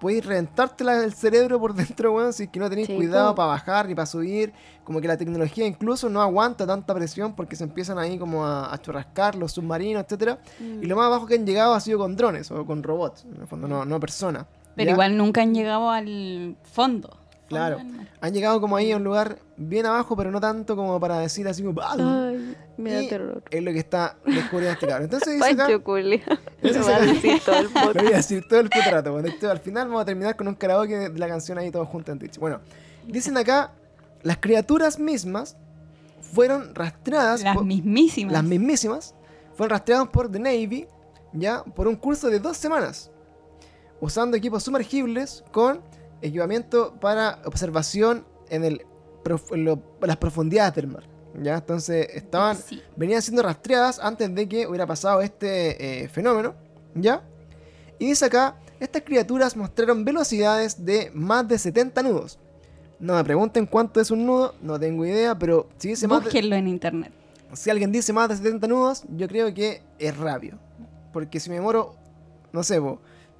puedes 0.00 0.24
reventarte 0.24 0.82
el 0.82 1.12
cerebro 1.12 1.60
por 1.60 1.74
dentro, 2.04 2.12
weón, 2.14 2.32
si 2.32 2.44
es 2.44 2.48
que 2.48 2.58
no 2.58 2.70
tenéis 2.70 2.86
Sí, 2.86 2.96
cuidado 2.96 3.34
para 3.34 3.48
bajar 3.48 3.86
ni 3.86 3.94
para 3.94 4.06
subir, 4.06 4.50
como 4.82 4.98
que 5.00 5.06
la 5.06 5.18
tecnología 5.18 5.66
incluso 5.66 6.08
no 6.08 6.22
aguanta 6.22 6.66
tanta 6.66 6.94
presión 6.94 7.34
porque 7.34 7.54
se 7.54 7.64
empiezan 7.64 7.98
ahí 7.98 8.18
como 8.18 8.46
a, 8.46 8.72
a 8.72 8.78
churrascar 8.80 9.34
los 9.36 9.52
submarinos, 9.52 10.02
etcétera 10.04 10.38
Mm. 10.58 10.82
Y 10.82 10.86
lo 10.86 10.96
más 10.96 11.04
abajo 11.06 11.26
que 11.26 11.34
han 11.34 11.44
llegado 11.44 11.74
ha 11.74 11.80
sido 11.80 11.98
con 11.98 12.16
drones 12.16 12.50
o 12.50 12.64
con 12.64 12.82
robots, 12.82 13.24
en 13.26 13.42
el 13.42 13.46
fondo, 13.46 13.68
no, 13.68 13.84
no 13.84 14.00
personas. 14.00 14.46
Pero 14.74 14.86
¿ya? 14.86 14.92
igual 14.92 15.16
nunca 15.18 15.42
han 15.42 15.52
llegado 15.54 15.90
al 15.90 16.56
fondo. 16.62 17.10
Claro. 17.50 17.78
Han 18.20 18.32
llegado 18.32 18.60
como 18.60 18.76
ahí 18.76 18.92
a 18.92 18.96
un 18.96 19.04
lugar 19.04 19.38
bien 19.56 19.84
abajo, 19.84 20.16
pero 20.16 20.30
no 20.30 20.40
tanto 20.40 20.76
como 20.76 20.98
para 21.00 21.18
decir 21.18 21.46
así 21.48 21.62
como... 21.62 21.80
Ay, 21.82 22.54
me 22.76 22.92
da 22.92 23.02
y 23.02 23.08
terror. 23.08 23.42
Es 23.50 23.62
lo 23.62 23.72
que 23.72 23.78
está 23.80 24.16
descubriendo 24.24 24.72
este 24.74 24.86
cabrón. 24.86 25.04
Entonces 25.04 25.34
dice 25.34 25.50
acá... 25.50 25.68
Lo 25.68 25.82
va 25.82 26.96
a 26.96 27.00
decir 27.00 27.40
todo 27.44 27.58
el 27.58 27.64
Lo 27.94 28.02
voy 28.02 28.12
a 28.12 28.16
decir 28.16 28.46
todo 28.48 28.60
el 28.60 28.70
puto 28.70 28.90
rato. 28.90 29.10
Cuando 29.10 29.28
esto- 29.28 29.50
al 29.50 29.58
final 29.58 29.88
vamos 29.88 30.02
a 30.02 30.04
terminar 30.04 30.36
con 30.36 30.46
un 30.48 30.54
karaoke 30.54 31.10
de 31.10 31.18
la 31.18 31.28
canción 31.28 31.58
ahí 31.58 31.70
todos 31.70 31.88
juntos 31.88 32.12
en 32.12 32.18
Twitch. 32.20 32.38
Bueno, 32.38 32.60
dicen 33.06 33.36
acá, 33.36 33.72
las 34.22 34.36
criaturas 34.38 34.98
mismas 34.98 35.56
fueron 36.20 36.74
rastreadas, 36.74 37.42
Las 37.42 37.56
por- 37.56 37.64
mismísimas. 37.64 38.32
las 38.32 38.44
mismísimas, 38.44 39.14
fueron 39.56 39.70
rastreadas 39.70 40.08
por 40.08 40.30
The 40.30 40.38
Navy, 40.38 40.86
ya, 41.32 41.64
por 41.64 41.88
un 41.88 41.96
curso 41.96 42.28
de 42.30 42.38
dos 42.38 42.56
semanas, 42.56 43.10
usando 44.00 44.36
equipos 44.36 44.62
sumergibles 44.62 45.42
con 45.50 45.80
equipamiento 46.22 46.94
para 47.00 47.40
observación 47.44 48.24
en, 48.48 48.64
el, 48.64 48.86
en 49.52 49.64
lo- 49.64 49.82
las 50.00 50.16
profundidades 50.16 50.74
del 50.74 50.86
mar. 50.88 51.04
¿ya? 51.40 51.54
Entonces 51.56 52.08
estaban, 52.14 52.56
Sí. 52.56 52.82
venían 52.96 53.22
siendo 53.22 53.42
rastreadas 53.42 53.98
antes 54.00 54.34
de 54.34 54.48
que 54.48 54.66
hubiera 54.66 54.86
pasado 54.86 55.20
este 55.20 56.02
eh, 56.04 56.08
fenómeno, 56.08 56.54
¿ya? 56.94 57.22
Y 57.98 58.06
dice 58.06 58.24
acá, 58.26 58.56
estas 58.80 59.02
criaturas 59.02 59.56
mostraron 59.56 60.04
velocidades 60.04 60.84
de 60.84 61.10
más 61.14 61.46
de 61.46 61.58
70 61.58 62.02
nudos. 62.02 62.38
No 62.98 63.14
me 63.14 63.24
pregunten 63.24 63.66
cuánto 63.66 64.00
es 64.00 64.10
un 64.10 64.26
nudo, 64.26 64.54
no 64.60 64.78
tengo 64.80 65.04
idea, 65.06 65.38
pero 65.38 65.68
si 65.78 65.88
dice 65.88 66.08
más 66.08 66.18
de- 66.20 66.24
Búsquenlo 66.24 66.56
en 66.56 66.66
internet. 66.68 67.12
si 67.52 67.70
alguien 67.70 67.92
dice 67.92 68.12
más 68.12 68.28
de 68.28 68.36
70 68.36 68.66
nudos, 68.66 69.04
yo 69.16 69.28
creo 69.28 69.52
que 69.54 69.82
es 69.98 70.16
rápido. 70.16 70.58
Porque 71.12 71.40
si 71.40 71.48
me 71.50 71.56
demoro, 71.56 71.94
no 72.52 72.62
sé, 72.62 72.80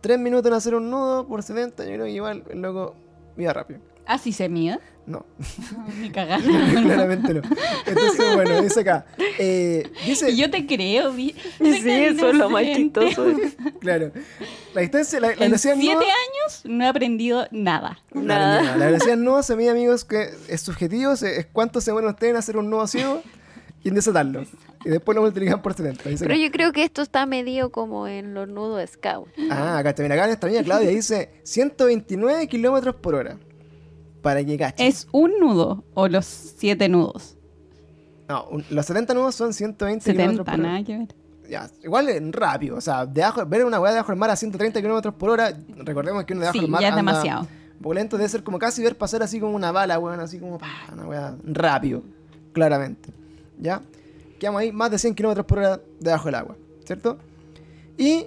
3 0.00 0.18
minutos 0.18 0.50
en 0.50 0.54
hacer 0.54 0.74
un 0.74 0.90
nudo 0.90 1.26
por 1.26 1.42
70, 1.42 1.84
yo 1.84 1.90
creo 1.92 2.04
que 2.04 2.10
igual 2.12 2.44
el 2.50 2.60
loco 2.62 2.94
iba 3.36 3.52
rápido. 3.52 3.80
¿Así 4.06 4.32
se 4.32 4.48
mide? 4.48 4.78
No, 5.06 5.24
Ni 6.00 6.10
cagar. 6.10 6.40
claramente 6.82 7.34
no. 7.34 7.42
Entonces, 7.86 8.34
bueno, 8.34 8.62
dice 8.62 8.80
acá. 8.80 9.06
eh, 9.38 9.90
dice, 10.04 10.34
yo 10.36 10.50
te 10.50 10.66
creo, 10.66 11.12
vi. 11.12 11.34
Sí, 11.58 11.90
eso 11.90 12.30
es 12.30 12.34
lo 12.36 12.50
más 12.50 12.64
chistoso. 12.64 13.26
claro, 13.80 14.10
la 14.74 14.80
distancia, 14.80 15.20
la, 15.20 15.28
la 15.28 15.32
En 15.34 15.38
velocidad 15.40 15.74
siete 15.78 16.04
años 16.04 16.62
no 16.64 16.84
he 16.84 16.88
aprendido 16.88 17.46
nada. 17.50 17.98
Nada. 18.12 18.76
La 18.76 18.86
velocidad 18.86 19.16
nudo 19.16 19.42
se 19.42 19.54
mide, 19.56 19.70
amigos, 19.70 20.04
que 20.04 20.30
es 20.48 20.60
subjetivo, 20.60 21.12
es 21.12 21.46
cuánto 21.52 21.80
se 21.80 21.92
mueren 21.92 22.10
ustedes 22.10 22.30
en 22.30 22.36
hacer 22.36 22.56
un 22.56 22.68
nudo 22.70 22.86
ciego 22.86 23.22
y 23.82 23.88
en 23.88 23.94
desatarlo. 23.94 24.44
Y 24.84 24.88
después 24.88 25.14
lo 25.14 25.22
multiplican 25.22 25.60
por 25.60 25.74
70. 25.74 26.08
Dice 26.08 26.24
Pero 26.24 26.34
acá. 26.34 26.42
yo 26.44 26.50
creo 26.50 26.72
que 26.72 26.84
esto 26.84 27.02
está 27.02 27.26
medido 27.26 27.70
como 27.70 28.06
en 28.08 28.32
los 28.34 28.48
nudos 28.48 28.88
scout. 28.90 29.28
Ah, 29.50 29.78
acá 29.78 29.90
está, 29.90 30.02
mira, 30.02 30.14
acá 30.14 30.24
en 30.24 30.30
esta 30.30 30.46
línea 30.46 30.62
Claudia 30.64 30.88
dice 30.90 31.30
129 31.42 32.46
kilómetros 32.48 32.94
por 32.96 33.14
hora. 33.14 33.36
Para 34.22 34.44
que 34.44 34.56
cachen. 34.58 34.86
¿Es 34.86 35.06
un 35.12 35.38
nudo 35.40 35.84
o 35.94 36.08
los 36.08 36.24
siete 36.26 36.88
nudos? 36.88 37.36
No, 38.28 38.44
un- 38.50 38.64
los 38.70 38.86
70 38.86 39.12
nudos 39.14 39.34
son 39.34 39.52
120 39.52 40.12
kilómetros 40.12 40.44
70, 40.46 40.52
por 40.52 40.60
hora. 40.60 40.68
nada 40.72 40.84
que 40.84 40.96
ver. 40.98 41.14
Ya, 41.48 41.68
igual 41.82 42.08
es 42.08 42.22
rápido, 42.32 42.76
o 42.76 42.80
sea, 42.80 43.04
debajo, 43.06 43.44
ver 43.44 43.64
una 43.64 43.80
weá 43.80 43.90
debajo 43.92 44.12
del 44.12 44.18
mar 44.20 44.30
a 44.30 44.36
130 44.36 44.80
kilómetros 44.80 45.14
por 45.14 45.30
hora, 45.30 45.52
recordemos 45.78 46.24
que 46.24 46.32
uno 46.34 46.42
debajo 46.42 46.52
Sí, 46.58 46.60
del 46.60 46.70
mar 46.70 46.80
ya 46.80 46.88
es 46.88 46.94
anda 46.94 47.12
demasiado. 47.12 47.40
un 47.42 47.82
poco 47.82 47.94
lento, 47.94 48.16
debe 48.16 48.28
ser 48.28 48.44
como 48.44 48.58
casi 48.60 48.82
ver 48.84 48.96
pasar 48.96 49.22
así 49.24 49.40
como 49.40 49.56
una 49.56 49.72
bala, 49.72 49.98
weón, 49.98 50.20
así 50.20 50.38
como 50.38 50.58
pa, 50.58 50.68
una 50.92 51.06
weá 51.08 51.36
rápido, 51.44 52.04
claramente. 52.52 53.08
¿Ya? 53.58 53.80
Quedamos 54.40 54.62
ahí 54.62 54.72
más 54.72 54.90
de 54.90 54.98
100 54.98 55.14
kilómetros 55.14 55.46
por 55.46 55.58
hora 55.58 55.80
debajo 56.00 56.24
del 56.24 56.34
agua, 56.34 56.56
¿cierto? 56.84 57.18
Y 57.98 58.26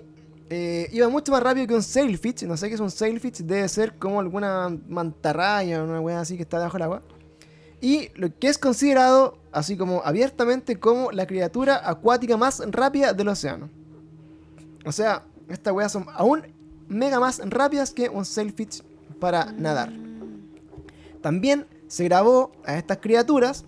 eh, 0.49 0.88
iba 0.91 1.09
mucho 1.09 1.32
más 1.32 1.41
rápido 1.41 1.66
que 1.66 1.74
un 1.74 1.82
sailfish, 1.82 2.43
no 2.43 2.55
sé 2.55 2.70
qué 2.70 2.76
es 2.76 2.80
un 2.80 2.91
sailfish, 2.91 3.39
debe 3.39 3.68
ser 3.68 3.95
como 3.97 4.20
alguna 4.20 4.70
mantarraya 4.88 5.82
o 5.82 5.86
una 5.86 5.99
weá 5.99 6.20
así 6.20 6.36
que 6.38 6.43
está 6.43 6.59
debajo 6.59 6.78
del 6.78 6.84
agua. 6.84 7.01
Y 7.82 8.09
lo 8.14 8.30
que 8.38 8.47
es 8.47 8.59
considerado, 8.59 9.39
así 9.51 9.76
como 9.76 10.03
abiertamente, 10.05 10.80
como 10.80 11.11
la 11.11 11.26
criatura 11.26 11.82
acuática 11.89 12.38
más 12.38 12.61
rápida 12.70 13.14
del 13.14 13.30
océano. 13.30 13.70
O 14.86 14.91
sea, 14.91 15.24
estas 15.49 15.74
weas 15.74 15.91
son 15.91 16.05
aún 16.14 16.43
mega 16.88 17.20
más 17.20 17.41
rápidas 17.43 17.91
que 17.91 18.07
un 18.09 18.24
sailfish 18.24 18.84
para 19.20 19.51
nadar. 19.51 19.91
También 21.22 21.66
se 21.88 22.03
grabó 22.03 22.51
a 22.66 22.78
estas 22.78 22.99
criaturas 22.99 23.66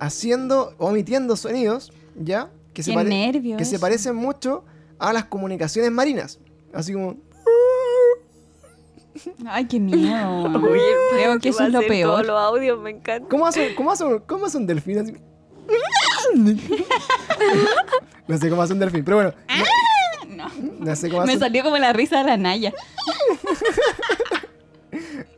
haciendo 0.00 0.74
o 0.78 0.90
emitiendo 0.90 1.36
sonidos, 1.36 1.92
¿ya? 2.16 2.50
Que 2.72 2.82
se, 2.82 2.92
que 2.94 3.64
se 3.64 3.78
parecen 3.78 4.14
mucho 4.14 4.64
a 4.98 5.12
las 5.12 5.24
comunicaciones 5.24 5.90
marinas. 5.90 6.38
Así 6.72 6.92
como... 6.92 7.16
Ay, 9.46 9.66
qué 9.66 9.80
miedo. 9.80 10.44
Oye, 10.70 10.80
Creo 11.12 11.38
que 11.40 11.48
eso 11.48 11.64
es 11.64 11.72
lo 11.72 11.80
Todos 11.80 11.88
peor. 11.88 12.26
los 12.26 12.38
audios 12.40 12.80
me 12.80 12.90
encantan. 12.90 13.28
¿Cómo 13.28 13.46
hace, 13.46 13.74
cómo 13.74 13.90
hace, 13.90 14.04
un- 14.04 14.18
cómo 14.20 14.46
hace 14.46 14.58
un 14.58 14.66
delfín 14.66 14.98
así? 14.98 15.14
no 18.28 18.38
sé 18.38 18.48
cómo 18.50 18.62
hace 18.62 18.72
un 18.74 18.78
delfín, 18.78 19.04
pero 19.04 19.16
bueno. 19.16 19.32
No. 19.48 19.64
No, 20.36 20.48
no 20.78 20.96
sé 20.96 21.08
cómo 21.08 21.22
hace 21.22 21.32
Me 21.32 21.34
un- 21.34 21.40
salió 21.40 21.64
como 21.64 21.78
la 21.78 21.92
risa 21.92 22.18
de 22.18 22.24
la 22.24 22.36
Naya. 22.36 22.72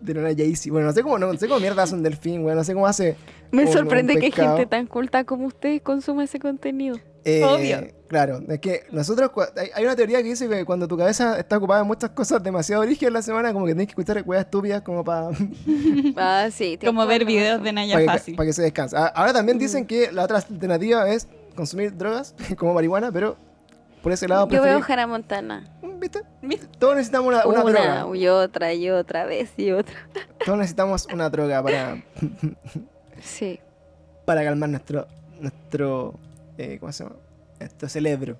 de 0.00 0.12
una 0.12 0.34
Jaycee. 0.34 0.70
Bueno, 0.70 0.88
no 0.88 0.92
sé 0.92 1.02
cómo, 1.02 1.18
no, 1.18 1.34
sé 1.38 1.48
cómo 1.48 1.60
mierda 1.60 1.84
hace 1.84 1.94
un 1.94 2.02
delfín, 2.02 2.42
güey. 2.42 2.54
No 2.54 2.64
sé 2.64 2.74
cómo 2.74 2.86
hace. 2.86 3.16
Me 3.52 3.66
sorprende 3.66 4.16
que 4.18 4.30
gente 4.30 4.66
tan 4.66 4.86
culta 4.86 5.24
como 5.24 5.46
ustedes 5.46 5.82
consuma 5.82 6.24
ese 6.24 6.38
contenido. 6.38 6.98
Eh, 7.24 7.44
Obvio. 7.44 8.00
Claro, 8.08 8.40
es 8.48 8.58
que 8.58 8.84
nosotros, 8.90 9.30
hay, 9.74 9.84
una 9.84 9.94
teoría 9.94 10.18
que 10.18 10.24
dice 10.24 10.48
que 10.48 10.64
cuando 10.64 10.88
tu 10.88 10.96
cabeza 10.96 11.38
está 11.38 11.58
ocupada 11.58 11.82
en 11.82 11.86
muchas 11.86 12.10
cosas 12.10 12.42
demasiado 12.42 12.82
origen 12.82 13.08
en 13.08 13.14
la 13.14 13.22
semana, 13.22 13.52
como 13.52 13.66
que 13.66 13.72
tienes 13.72 13.86
que 13.86 14.00
escuchar 14.00 14.22
weas 14.26 14.44
estúpidas 14.44 14.82
como 14.82 15.04
para 15.04 15.28
Ah, 16.16 16.48
sí. 16.50 16.78
Como 16.84 17.06
ver 17.06 17.24
videos 17.24 17.62
de 17.62 17.72
Naya 17.72 17.98
que, 17.98 18.06
fácil. 18.06 18.36
pa' 18.36 18.44
que 18.44 18.52
se 18.52 18.62
descanse. 18.62 18.96
Ah, 18.96 19.12
Ahora 19.14 19.32
también 19.32 19.58
dicen 19.58 19.86
que 19.86 20.10
la 20.10 20.24
otra 20.24 20.38
alternativa 20.38 21.08
es 21.08 21.28
consumir 21.54 21.96
drogas 21.96 22.34
como 22.58 22.74
marihuana, 22.74 23.12
pero 23.12 23.36
por 24.02 24.12
ese 24.12 24.26
lado 24.26 24.48
Yo 24.48 24.62
veo 24.62 24.80
Hannah 24.86 25.06
Montana. 25.06 25.70
¿Viste? 26.00 26.22
¿Viste? 26.42 26.66
Todos 26.78 26.96
necesitamos 26.96 27.28
una, 27.28 27.46
una 27.46 27.62
droga. 27.62 28.06
Una 28.06 28.18
y 28.18 28.26
otra 28.26 28.72
y 28.72 28.90
otra 28.90 29.26
vez 29.26 29.52
y 29.56 29.70
otra. 29.70 29.94
Todos 30.44 30.58
necesitamos 30.58 31.06
una 31.12 31.28
droga 31.28 31.62
para, 31.62 32.02
Sí. 33.22 33.60
para 34.24 34.44
calmar 34.44 34.68
nuestro, 34.70 35.06
nuestro, 35.40 36.14
eh, 36.58 36.78
¿cómo 36.78 36.92
se 36.92 37.04
llama? 37.04 37.16
Nuestro 37.58 37.88
cerebro. 37.88 38.36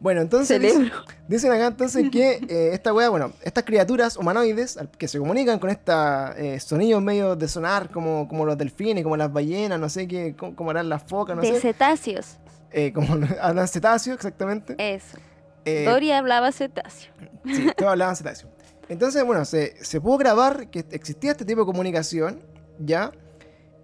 Bueno, 0.00 0.20
entonces 0.20 0.60
dice- 0.60 0.74
Cerebro. 0.74 0.96
dicen 1.28 1.52
acá 1.52 1.66
entonces 1.68 2.10
que 2.10 2.32
eh, 2.48 2.70
esta 2.72 2.92
wea, 2.92 3.08
bueno, 3.08 3.32
estas 3.42 3.64
criaturas 3.64 4.16
humanoides 4.16 4.78
que 4.98 5.08
se 5.08 5.18
comunican 5.18 5.58
con 5.58 5.70
esta 5.70 6.34
eh, 6.36 6.58
sonidos 6.60 7.00
medio 7.02 7.36
de 7.36 7.48
sonar 7.48 7.90
como, 7.90 8.26
como 8.28 8.44
los 8.44 8.58
delfines, 8.58 9.02
como 9.04 9.16
las 9.16 9.32
ballenas, 9.32 9.78
no 9.78 9.88
sé 9.88 10.06
qué, 10.08 10.34
cómo, 10.36 10.54
cómo 10.56 10.70
harán 10.70 10.88
las 10.88 11.02
focas, 11.04 11.36
no 11.36 11.42
de 11.42 11.52
sé, 11.54 11.60
cetáceos. 11.60 12.36
eh, 12.72 12.92
como 12.92 13.06
hablan 13.40 13.68
cetáceos 13.68 14.16
exactamente. 14.16 14.74
Eso. 14.78 15.16
Dory 15.64 16.12
hablaba 16.12 16.52
cetáceo. 16.52 17.10
Sí, 17.46 17.68
todos 17.76 17.92
hablaban 17.92 18.16
cetáceo. 18.16 18.50
Entonces, 18.90 19.24
bueno, 19.24 19.46
se, 19.46 19.82
se 19.82 19.98
pudo 20.00 20.18
grabar 20.18 20.68
que 20.68 20.84
existía 20.90 21.30
este 21.30 21.46
tipo 21.46 21.60
de 21.60 21.66
comunicación, 21.66 22.40
¿ya? 22.78 23.12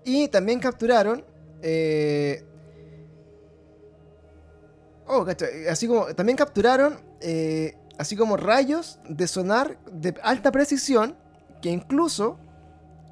Y 0.05 0.28
también 0.28 0.61
capturaron. 0.61 1.24
eh, 1.62 2.44
oh, 5.07 5.26
eh, 5.28 5.66
así 5.70 5.86
como. 5.86 6.07
También 6.14 6.36
capturaron. 6.36 7.01
eh, 7.20 7.76
así 7.98 8.16
como 8.16 8.36
rayos 8.36 8.98
de 9.09 9.26
sonar 9.28 9.78
de 9.90 10.14
alta 10.22 10.53
precisión. 10.53 11.16
Que 11.61 11.70
incluso 11.70 12.38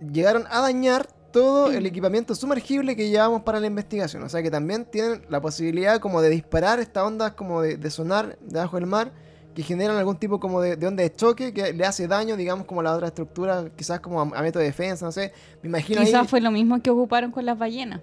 llegaron 0.01 0.47
a 0.49 0.61
dañar 0.61 1.07
todo 1.32 1.70
el 1.70 1.84
equipamiento 1.84 2.34
sumergible 2.34 2.97
que 2.97 3.11
llevamos 3.11 3.43
para 3.43 3.61
la 3.61 3.66
investigación. 3.66 4.22
O 4.22 4.28
sea 4.30 4.43
que 4.43 4.51
también 4.51 4.86
tienen 4.86 5.26
la 5.28 5.41
posibilidad 5.43 6.01
como 6.01 6.22
de 6.22 6.30
disparar 6.30 6.80
estas 6.80 7.05
ondas 7.05 7.32
como 7.32 7.61
de, 7.61 7.76
de 7.76 7.91
sonar 7.91 8.39
debajo 8.41 8.76
del 8.76 8.86
mar 8.86 9.12
que 9.59 9.65
generan 9.65 9.97
algún 9.97 10.17
tipo 10.17 10.39
como 10.39 10.61
de, 10.61 10.77
de 10.77 10.87
onda 10.87 11.03
de 11.03 11.13
choque 11.13 11.53
que 11.53 11.73
le 11.73 11.85
hace 11.85 12.07
daño, 12.07 12.37
digamos, 12.37 12.65
como 12.65 12.81
a 12.81 12.85
la 12.85 12.95
otra 12.95 13.09
estructura, 13.09 13.65
quizás 13.75 13.99
como 13.99 14.21
a, 14.21 14.39
a 14.39 14.43
método 14.43 14.61
de 14.61 14.67
defensa, 14.67 15.05
no 15.05 15.11
sé. 15.11 15.33
Me 15.63 15.69
imagino 15.69 16.01
Quizás 16.01 16.23
ahí... 16.23 16.29
fue 16.29 16.41
lo 16.41 16.53
mismo 16.53 16.81
que 16.81 16.91
ocuparon 16.91 17.33
con 17.33 17.45
las 17.45 17.59
ballenas. 17.59 18.01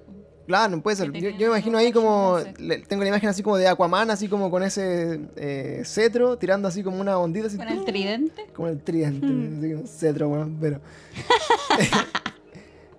Claro, 0.47 0.75
no 0.75 0.83
puede 0.83 0.97
ser. 0.97 1.13
Yo, 1.13 1.29
yo 1.29 1.37
me 1.37 1.45
imagino 1.45 1.77
ahí 1.77 1.93
como... 1.93 2.39
le- 2.59 2.79
tengo 2.79 3.03
la 3.03 3.07
imagen 3.07 3.29
así 3.29 3.41
como 3.41 3.55
de 3.55 3.69
Aquaman, 3.69 4.11
así 4.11 4.27
como 4.27 4.51
con 4.51 4.63
ese 4.63 5.21
eh, 5.37 5.81
cetro, 5.85 6.37
tirando 6.37 6.67
así 6.67 6.83
como 6.83 6.99
una 6.99 7.17
ondita. 7.17 7.47
Así, 7.47 7.55
Con 7.55 7.69
el 7.69 7.85
tridente. 7.85 8.47
Como 8.53 8.67
el 8.67 8.81
tridente, 8.83 9.25
Mm. 9.25 9.57
así 9.59 9.69
como 9.69 9.81
un 9.83 9.87
cetro, 9.87 10.27
bueno, 10.27 10.51
pero... 10.59 10.81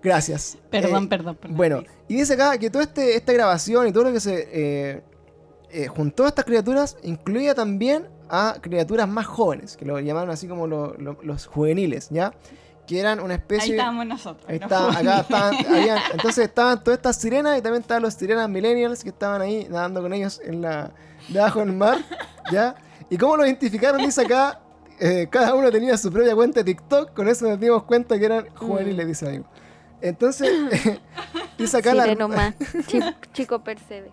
Gracias. 0.01 0.57
Perdón, 0.69 1.05
Eh, 1.05 1.07
perdón. 1.09 1.35
perdón. 1.35 1.57
Bueno, 1.57 1.83
y 2.07 2.15
dice 2.15 2.33
acá 2.33 2.57
que 2.57 2.69
toda 2.69 2.83
este, 2.85 3.15
esta 3.15 3.33
grabación 3.33 3.87
y 3.87 3.91
todo 3.91 4.05
lo 4.05 4.13
que 4.13 4.19
se 4.19 4.47
eh, 4.51 5.01
eh, 5.71 5.87
juntó 5.87 6.25
a 6.25 6.29
estas 6.29 6.45
criaturas 6.45 6.97
incluía 7.03 7.55
también 7.55 8.07
a 8.29 8.55
criaturas 8.61 9.07
más 9.07 9.25
jóvenes, 9.25 9.77
que 9.77 9.85
lo 9.85 9.99
llamaron 9.99 10.29
así 10.29 10.47
como 10.47 10.67
lo- 10.67 10.93
lo- 10.97 11.17
los 11.23 11.47
juveniles, 11.47 12.09
¿ya? 12.09 12.33
Que 12.85 12.99
eran 12.99 13.19
una 13.19 13.33
Ahí 13.33 13.39
especie... 13.39 13.75
estábamos 13.75 14.05
nosotros. 14.05 14.45
Ahí 14.49 14.55
está, 14.61 14.89
acá 14.97 15.19
estaban, 15.19 15.55
habían- 15.73 15.99
entonces 16.13 16.45
estaban 16.45 16.83
todas 16.83 16.97
estas 16.99 17.15
sirenas 17.17 17.57
y 17.57 17.61
también 17.61 17.81
estaban 17.81 18.03
los 18.03 18.13
sirenas 18.13 18.47
millennials 18.49 19.03
que 19.03 19.09
estaban 19.09 19.41
ahí 19.41 19.67
nadando 19.69 20.01
con 20.01 20.13
ellos 20.13 20.39
en 20.43 20.61
la, 20.61 20.91
debajo 21.27 21.59
del 21.59 21.73
mar, 21.73 21.97
¿ya? 22.51 22.75
¿Y 23.09 23.17
cómo 23.17 23.35
lo 23.37 23.45
identificaron? 23.45 23.99
Dice 24.01 24.21
acá, 24.21 24.59
eh, 24.99 25.27
cada 25.29 25.53
uno 25.53 25.69
tenía 25.71 25.97
su 25.97 26.11
propia 26.11 26.33
cuenta 26.35 26.61
de 26.61 26.63
TikTok, 26.65 27.13
con 27.13 27.27
eso 27.27 27.47
nos 27.47 27.59
dimos 27.59 27.83
cuenta 27.83 28.17
que 28.17 28.25
eran 28.25 28.47
juveniles, 28.55 29.05
dice 29.07 29.27
amigo. 29.27 29.45
Entonces, 30.01 30.49
dice 31.57 31.77
acá 31.77 31.91
Sireno 31.91 32.27
la... 32.27 32.35
más. 32.35 32.55
Chi- 32.87 32.99
Chico 33.33 33.63
Percebe. 33.63 34.11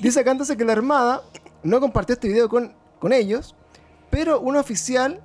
Dice 0.00 0.20
acá 0.20 0.30
entonces 0.30 0.56
que 0.56 0.64
la 0.64 0.72
Armada 0.72 1.22
no 1.62 1.80
compartió 1.80 2.14
este 2.14 2.28
video 2.28 2.48
con, 2.48 2.74
con 2.98 3.12
ellos, 3.12 3.54
pero 4.10 4.40
un 4.40 4.56
oficial 4.56 5.22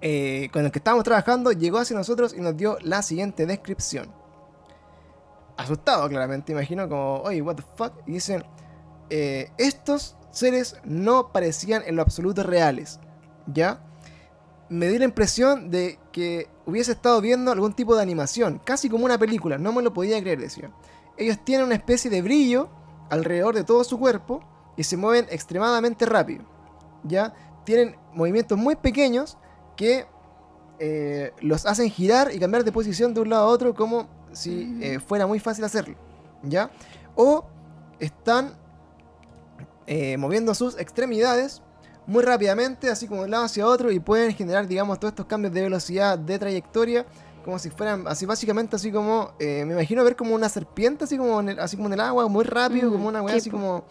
eh, 0.00 0.48
con 0.52 0.64
el 0.64 0.70
que 0.70 0.78
estábamos 0.78 1.04
trabajando 1.04 1.52
llegó 1.52 1.78
hacia 1.78 1.96
nosotros 1.96 2.34
y 2.36 2.40
nos 2.40 2.56
dio 2.56 2.78
la 2.82 3.02
siguiente 3.02 3.46
descripción. 3.46 4.12
Asustado, 5.56 6.08
claramente, 6.08 6.52
imagino, 6.52 6.88
como, 6.88 7.22
oye, 7.22 7.40
what 7.40 7.56
the 7.56 7.64
fuck. 7.76 7.92
Y 8.06 8.12
dicen, 8.12 8.44
eh, 9.08 9.50
estos 9.56 10.16
seres 10.30 10.76
no 10.84 11.32
parecían 11.32 11.82
en 11.86 11.96
lo 11.96 12.02
absoluto 12.02 12.42
reales, 12.42 13.00
¿ya? 13.46 13.80
me 14.68 14.88
dio 14.88 14.98
la 14.98 15.04
impresión 15.04 15.70
de 15.70 15.98
que 16.12 16.48
hubiese 16.64 16.92
estado 16.92 17.20
viendo 17.20 17.52
algún 17.52 17.74
tipo 17.74 17.94
de 17.94 18.02
animación, 18.02 18.60
casi 18.64 18.88
como 18.88 19.04
una 19.04 19.18
película, 19.18 19.58
no 19.58 19.72
me 19.72 19.82
lo 19.82 19.92
podía 19.92 20.20
creer, 20.20 20.40
decía. 20.40 20.70
Ellos 21.16 21.38
tienen 21.44 21.66
una 21.66 21.74
especie 21.74 22.10
de 22.10 22.22
brillo 22.22 22.68
alrededor 23.10 23.54
de 23.54 23.64
todo 23.64 23.84
su 23.84 23.98
cuerpo 23.98 24.40
y 24.76 24.84
se 24.84 24.96
mueven 24.96 25.26
extremadamente 25.30 26.06
rápido. 26.06 26.44
¿Ya? 27.04 27.34
Tienen 27.64 27.96
movimientos 28.12 28.58
muy 28.58 28.76
pequeños 28.76 29.38
que 29.76 30.06
eh, 30.78 31.32
los 31.40 31.66
hacen 31.66 31.90
girar 31.90 32.32
y 32.34 32.38
cambiar 32.38 32.64
de 32.64 32.72
posición 32.72 33.14
de 33.14 33.20
un 33.20 33.30
lado 33.30 33.44
a 33.44 33.48
otro 33.48 33.74
como 33.74 34.08
si 34.32 34.78
eh, 34.82 35.00
fuera 35.00 35.26
muy 35.26 35.38
fácil 35.40 35.64
hacerlo. 35.64 35.96
¿Ya? 36.42 36.70
O 37.14 37.46
están 37.98 38.54
eh, 39.86 40.16
moviendo 40.16 40.54
sus 40.54 40.78
extremidades 40.78 41.62
muy 42.06 42.22
rápidamente, 42.22 42.88
así 42.88 43.08
como 43.08 43.22
de 43.22 43.24
un 43.26 43.30
lado 43.32 43.44
hacia 43.44 43.66
otro, 43.66 43.90
y 43.90 43.98
pueden 43.98 44.32
generar, 44.34 44.66
digamos, 44.66 45.00
todos 45.00 45.12
estos 45.12 45.26
cambios 45.26 45.52
de 45.52 45.62
velocidad, 45.62 46.18
de 46.18 46.38
trayectoria, 46.38 47.04
como 47.46 47.58
si 47.58 47.70
fueran, 47.70 48.06
así 48.06 48.26
básicamente, 48.26 48.76
así 48.76 48.92
como, 48.92 49.32
eh, 49.38 49.64
me 49.64 49.72
imagino 49.72 50.04
ver 50.04 50.16
como 50.16 50.34
una 50.34 50.50
serpiente, 50.50 51.04
así 51.04 51.16
como 51.16 51.40
en 51.40 51.48
el, 51.48 51.58
así 51.60 51.76
como 51.76 51.88
en 51.88 51.94
el 51.94 52.00
agua, 52.00 52.28
muy 52.28 52.44
rápido, 52.44 52.90
Mm, 52.90 52.92
como 52.92 53.08
una 53.08 53.22
weá 53.22 53.32
sí, 53.34 53.38
así 53.38 53.50
como 53.50 53.84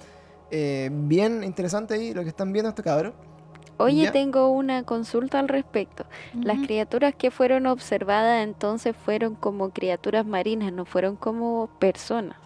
eh, 0.52 0.90
bien 0.94 1.44
interesante 1.44 1.96
ahí, 1.96 2.14
lo 2.14 2.22
que 2.22 2.30
están 2.30 2.54
viendo 2.54 2.70
estos 2.70 2.86
cabros. 2.86 3.14
Oye, 3.78 4.04
Ya. 4.04 4.12
tengo 4.12 4.50
una 4.50 4.84
consulta 4.84 5.40
al 5.40 5.50
respecto. 5.50 6.06
Las 6.34 6.60
criaturas 6.60 7.14
que 7.16 7.32
fueron 7.32 7.66
observadas 7.66 8.44
entonces 8.44 8.96
fueron 8.96 9.36
como 9.36 9.72
criaturas 9.72 10.26
marinas, 10.26 10.72
no 10.72 10.86
fueron 10.86 11.16
como 11.18 11.68
personas 11.80 12.38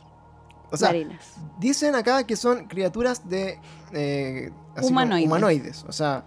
O 0.71 0.77
sea, 0.77 0.87
marinas. 0.89 1.35
dicen 1.59 1.93
acá 1.93 2.23
que 2.25 2.35
son 2.35 2.65
criaturas 2.67 3.29
de 3.29 3.59
eh, 3.91 4.49
así 4.75 4.87
como 4.87 4.89
Humanoides. 4.89 5.27
humanoides. 5.27 5.85
O 5.87 5.91
sea, 5.91 6.23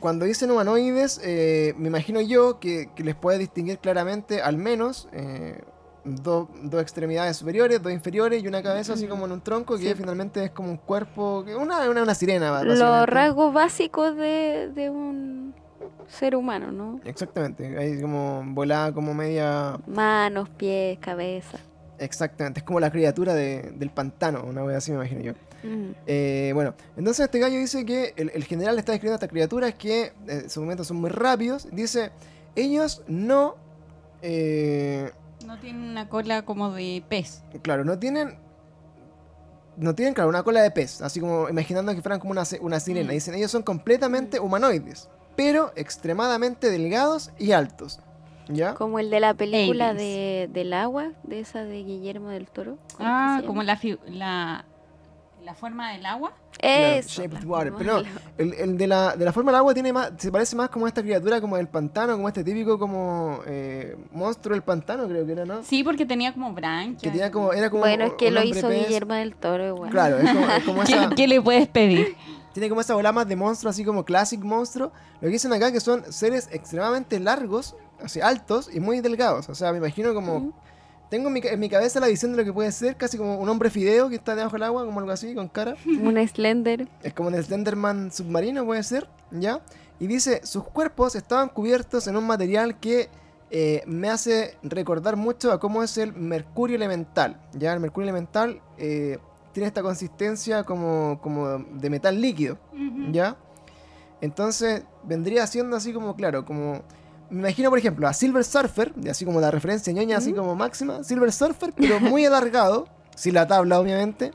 cuando 0.00 0.24
dicen 0.24 0.50
humanoides, 0.50 1.20
eh, 1.22 1.74
me 1.76 1.88
imagino 1.88 2.20
yo 2.20 2.58
que, 2.60 2.90
que 2.94 3.04
les 3.04 3.14
puede 3.14 3.38
distinguir 3.38 3.78
claramente 3.78 4.40
al 4.42 4.56
menos 4.56 5.08
eh, 5.12 5.60
do- 6.04 6.48
dos 6.62 6.82
extremidades 6.82 7.36
superiores, 7.36 7.80
dos 7.82 7.92
inferiores 7.92 8.42
y 8.42 8.48
una 8.48 8.62
cabeza 8.62 8.94
así 8.94 9.06
como 9.06 9.26
en 9.26 9.32
un 9.32 9.40
tronco 9.40 9.76
que 9.78 9.88
Sí. 9.90 9.94
finalmente 9.94 10.44
es 10.44 10.50
como 10.50 10.70
un 10.70 10.76
cuerpo, 10.76 11.44
una, 11.58 11.88
una, 11.88 12.02
una 12.02 12.14
sirena. 12.14 12.62
Los 12.64 13.06
rasgos 13.06 13.52
básicos 13.54 14.16
de, 14.16 14.70
de 14.74 14.90
un 14.90 15.54
ser 16.08 16.36
humano, 16.36 16.72
¿no? 16.72 17.00
Exactamente, 17.04 17.78
ahí 17.78 18.00
como 18.00 18.42
volada 18.48 18.92
como 18.92 19.14
media... 19.14 19.78
Manos, 19.86 20.48
pies, 20.50 20.98
cabeza. 20.98 21.58
Exactamente, 21.98 22.60
es 22.60 22.64
como 22.64 22.80
la 22.80 22.90
criatura 22.90 23.32
de- 23.34 23.72
del 23.76 23.90
pantano, 23.90 24.42
una 24.44 24.64
wea 24.64 24.78
así 24.78 24.90
me 24.90 24.96
imagino 24.98 25.20
yo. 25.20 25.32
Mm. 25.62 25.90
Eh, 26.06 26.50
bueno, 26.54 26.74
entonces 26.96 27.24
este 27.24 27.38
gallo 27.38 27.58
dice 27.58 27.84
que 27.86 28.14
el, 28.16 28.30
el 28.34 28.44
general 28.44 28.78
está 28.78 28.92
describiendo 28.92 29.14
a 29.14 29.18
estas 29.18 29.30
criaturas 29.30 29.74
que 29.74 30.12
eh, 30.26 30.42
sus 30.48 30.56
movimientos 30.58 30.86
son 30.88 30.98
muy 30.98 31.10
rápidos. 31.10 31.68
Dice, 31.72 32.10
ellos 32.56 33.02
no... 33.06 33.56
eh, 34.22 35.10
No 35.46 35.58
tiene 35.58 35.88
una 35.90 36.08
cola 36.08 36.42
como 36.44 36.70
de 36.72 37.02
pez. 37.08 37.42
claro, 37.62 37.84
no 37.84 37.98
tienen... 37.98 38.38
No 39.76 39.94
tienen, 39.94 40.12
claro, 40.12 40.28
una 40.28 40.42
cola 40.42 40.60
de 40.60 40.70
pez, 40.70 41.00
así 41.00 41.18
como 41.18 41.48
imaginando 41.48 41.94
que 41.94 42.02
fueran 42.02 42.20
como 42.20 42.32
una, 42.32 42.42
una 42.60 42.78
sirena. 42.78 43.10
Mm. 43.10 43.14
Dicen, 43.14 43.34
ellos 43.34 43.50
son 43.50 43.62
completamente 43.62 44.38
humanoides, 44.38 45.08
pero 45.34 45.72
extremadamente 45.76 46.70
delgados 46.70 47.30
y 47.38 47.52
altos. 47.52 47.98
¿Ya? 48.48 48.74
Como 48.74 48.98
el 48.98 49.08
de 49.08 49.20
la 49.20 49.32
película 49.32 49.94
de, 49.94 50.50
del 50.52 50.74
agua, 50.74 51.12
de 51.22 51.40
esa 51.40 51.64
de 51.64 51.84
Guillermo 51.84 52.28
del 52.28 52.48
Toro. 52.48 52.76
¿cómo 52.96 52.98
que 52.98 53.04
Ah, 53.06 53.42
como 53.46 53.62
la, 53.62 53.80
la, 54.08 54.66
la 55.42 55.54
forma 55.54 55.92
del 55.92 56.06
agua. 56.06 56.32
Claro, 56.58 56.96
Eso, 56.98 57.22
Shape 57.22 57.36
of 57.36 57.42
la 57.44 57.48
Water, 57.50 57.72
forma 57.72 57.78
pero 57.78 57.92
no, 57.92 58.02
del 58.02 58.06
agua. 58.08 58.22
El, 58.38 58.54
el 58.54 58.78
de, 58.78 58.86
la, 58.86 59.16
de 59.16 59.24
la 59.24 59.32
forma 59.32 59.50
del 59.50 59.58
agua 59.58 59.74
tiene 59.74 59.92
más, 59.92 60.12
se 60.16 60.30
parece 60.30 60.54
más 60.56 60.68
como 60.70 60.86
a 60.86 60.88
esta 60.88 61.02
criatura 61.02 61.40
como 61.40 61.56
del 61.56 61.68
pantano, 61.68 62.14
como 62.14 62.28
este 62.28 62.44
típico 62.44 62.78
como 62.78 63.40
eh, 63.46 63.96
monstruo 64.12 64.54
del 64.54 64.62
pantano, 64.62 65.08
creo 65.08 65.26
que 65.26 65.32
era, 65.32 65.44
¿no? 65.44 65.62
Sí, 65.62 65.82
porque 65.82 66.06
tenía 66.06 66.32
como 66.32 66.52
branquias. 66.52 67.02
Que 67.02 67.10
tenía 67.10 67.30
como, 67.30 67.52
era 67.52 67.70
como 67.70 67.80
Bueno, 67.82 68.04
es 68.04 68.12
que 68.14 68.30
lo 68.30 68.42
hizo 68.42 68.68
pez. 68.68 68.86
Guillermo 68.86 69.14
del 69.14 69.34
Toro 69.34 69.66
igual. 69.66 69.90
Claro, 69.90 70.18
es 70.18 70.30
como, 70.32 70.50
es 70.50 70.64
como 70.64 70.82
¿Qué, 70.84 70.92
esa, 70.92 71.10
qué 71.10 71.26
le 71.28 71.40
puedes 71.40 71.68
pedir? 71.68 72.16
tiene 72.52 72.68
como 72.68 72.80
esa 72.82 72.94
bola 72.94 73.12
más 73.12 73.26
de 73.26 73.34
monstruo, 73.34 73.70
así 73.70 73.84
como 73.84 74.04
classic 74.04 74.40
monstruo. 74.42 74.92
Lo 75.20 75.26
que 75.28 75.32
dicen 75.32 75.52
acá 75.52 75.72
que 75.72 75.80
son 75.80 76.12
seres 76.12 76.48
extremadamente 76.52 77.18
largos, 77.18 77.74
así 78.02 78.20
altos 78.20 78.68
y 78.72 78.78
muy 78.78 79.00
delgados. 79.00 79.48
O 79.48 79.54
sea, 79.54 79.72
me 79.72 79.78
imagino 79.78 80.14
como. 80.14 80.52
Tengo 81.12 81.28
en 81.28 81.34
mi, 81.34 81.42
ca- 81.42 81.50
en 81.50 81.60
mi 81.60 81.68
cabeza 81.68 82.00
la 82.00 82.06
visión 82.06 82.30
de 82.32 82.38
lo 82.38 82.44
que 82.44 82.54
puede 82.54 82.72
ser, 82.72 82.96
casi 82.96 83.18
como 83.18 83.36
un 83.38 83.46
hombre 83.50 83.68
fideo 83.68 84.08
que 84.08 84.14
está 84.14 84.34
debajo 84.34 84.54
del 84.54 84.62
agua, 84.62 84.86
como 84.86 84.98
algo 84.98 85.12
así, 85.12 85.34
con 85.34 85.46
cara. 85.46 85.76
Un 85.86 86.16
Slender. 86.26 86.88
Es 87.02 87.12
como 87.12 87.28
el 87.28 87.44
Slenderman 87.44 88.10
submarino, 88.10 88.64
puede 88.64 88.82
ser, 88.82 89.06
¿ya? 89.30 89.60
Y 90.00 90.06
dice, 90.06 90.40
sus 90.46 90.64
cuerpos 90.64 91.14
estaban 91.14 91.50
cubiertos 91.50 92.06
en 92.06 92.16
un 92.16 92.26
material 92.26 92.80
que 92.80 93.10
eh, 93.50 93.82
me 93.86 94.08
hace 94.08 94.56
recordar 94.62 95.16
mucho 95.16 95.52
a 95.52 95.60
cómo 95.60 95.82
es 95.82 95.98
el 95.98 96.14
mercurio 96.14 96.76
elemental, 96.76 97.38
¿ya? 97.52 97.74
El 97.74 97.80
mercurio 97.80 98.08
elemental 98.08 98.62
eh, 98.78 99.18
tiene 99.52 99.66
esta 99.66 99.82
consistencia 99.82 100.64
como, 100.64 101.20
como 101.22 101.58
de 101.58 101.90
metal 101.90 102.18
líquido, 102.22 102.56
¿ya? 103.12 103.36
Entonces 104.22 104.84
vendría 105.04 105.46
siendo 105.46 105.76
así 105.76 105.92
como, 105.92 106.16
claro, 106.16 106.46
como... 106.46 106.80
Me 107.32 107.40
imagino, 107.40 107.70
por 107.70 107.78
ejemplo, 107.78 108.06
a 108.06 108.12
Silver 108.12 108.44
Surfer, 108.44 108.92
así 109.10 109.24
como 109.24 109.40
la 109.40 109.50
referencia 109.50 109.92
ñoña, 109.92 110.18
así 110.18 110.32
como 110.32 110.54
máxima, 110.54 111.02
Silver 111.02 111.32
Surfer, 111.32 111.72
pero 111.74 111.98
muy 111.98 112.24
alargado, 112.26 112.86
sin 113.16 113.34
la 113.34 113.46
tabla, 113.46 113.80
obviamente, 113.80 114.32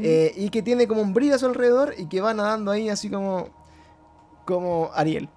eh, 0.00 0.32
y 0.36 0.48
que 0.50 0.62
tiene 0.62 0.86
como 0.88 1.02
un 1.02 1.12
brillo 1.12 1.34
a 1.34 1.38
su 1.38 1.46
alrededor 1.46 1.94
y 1.98 2.06
que 2.06 2.20
va 2.20 2.32
nadando 2.32 2.70
ahí 2.70 2.88
así 2.88 3.08
como 3.10 3.48
como 4.44 4.90
Ariel. 4.94 5.28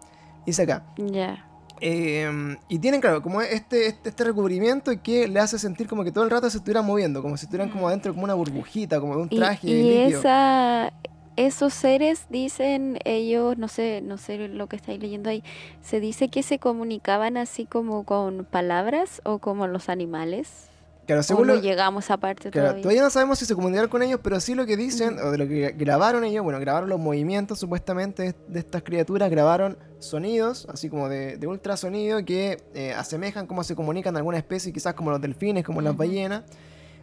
Dice 0.45 0.63
acá. 0.63 0.85
Ya. 0.97 1.45
Eh, 1.81 2.57
y 2.69 2.79
tienen, 2.79 3.01
claro, 3.01 3.21
como 3.21 3.41
este, 3.41 3.87
este, 3.87 4.09
este 4.09 4.23
recubrimiento 4.23 4.91
que 5.03 5.27
le 5.27 5.39
hace 5.39 5.59
sentir 5.59 5.87
como 5.87 6.03
que 6.03 6.11
todo 6.11 6.23
el 6.23 6.29
rato 6.29 6.49
se 6.49 6.57
estuvieran 6.57 6.85
moviendo, 6.85 7.21
como 7.21 7.35
si 7.35 7.45
estuvieran 7.45 7.69
como 7.69 7.87
adentro 7.87 8.13
como 8.13 8.23
una 8.23 8.33
burbujita, 8.35 8.99
como 9.01 9.17
de 9.17 9.21
un 9.23 9.27
Y, 9.29 9.37
traje 9.37 9.67
y 9.67 9.83
líquido. 9.83 10.19
esa, 10.19 10.93
esos 11.35 11.73
seres 11.73 12.25
dicen 12.29 12.99
ellos, 13.05 13.57
no 13.57 13.67
sé, 13.67 14.01
no 14.01 14.17
sé 14.17 14.47
lo 14.47 14.67
que 14.67 14.75
estáis 14.75 14.99
leyendo 14.99 15.29
ahí, 15.29 15.43
se 15.81 15.99
dice 15.99 16.29
que 16.29 16.43
se 16.43 16.59
comunicaban 16.59 17.37
así 17.37 17.65
como 17.65 18.03
con 18.03 18.45
palabras 18.45 19.21
o 19.25 19.39
como 19.39 19.67
los 19.67 19.89
animales. 19.89 20.67
Claro, 21.05 21.21
según 21.21 21.47
no 21.47 21.55
lo- 21.55 21.61
llegamos 21.61 22.09
a 22.11 22.17
parte 22.17 22.49
claro, 22.49 22.67
todavía. 22.67 22.81
todavía 22.83 23.01
no 23.01 23.09
sabemos 23.09 23.37
si 23.37 23.45
se 23.45 23.55
comunicaron 23.55 23.89
con 23.89 24.01
ellos, 24.03 24.21
pero 24.23 24.39
sí 24.39 24.55
lo 24.55 24.65
que 24.65 24.77
dicen, 24.77 25.19
o 25.19 25.31
de 25.31 25.37
lo 25.37 25.47
que 25.49 25.73
grabaron 25.77 26.23
ellos, 26.23 26.43
bueno, 26.45 26.61
grabaron 26.61 26.87
los 26.87 26.99
movimientos 26.99 27.59
supuestamente 27.59 28.35
de, 28.47 28.59
estas 28.59 28.83
criaturas, 28.83 29.29
grabaron 29.29 29.77
sonidos, 29.99 30.65
así 30.71 30.89
como 30.89 31.09
de, 31.09 31.35
de 31.35 31.45
ultrasonido, 31.47 32.23
que 32.23 32.63
eh, 32.73 32.93
asemejan 32.93 33.47
cómo 33.47 33.65
se 33.65 33.75
comunican 33.75 34.15
algunas 34.15 34.37
especies, 34.39 34.73
quizás 34.73 34.93
como 34.93 35.11
los 35.11 35.19
delfines, 35.19 35.65
como 35.65 35.81
las 35.81 35.97
ballenas. 35.97 36.43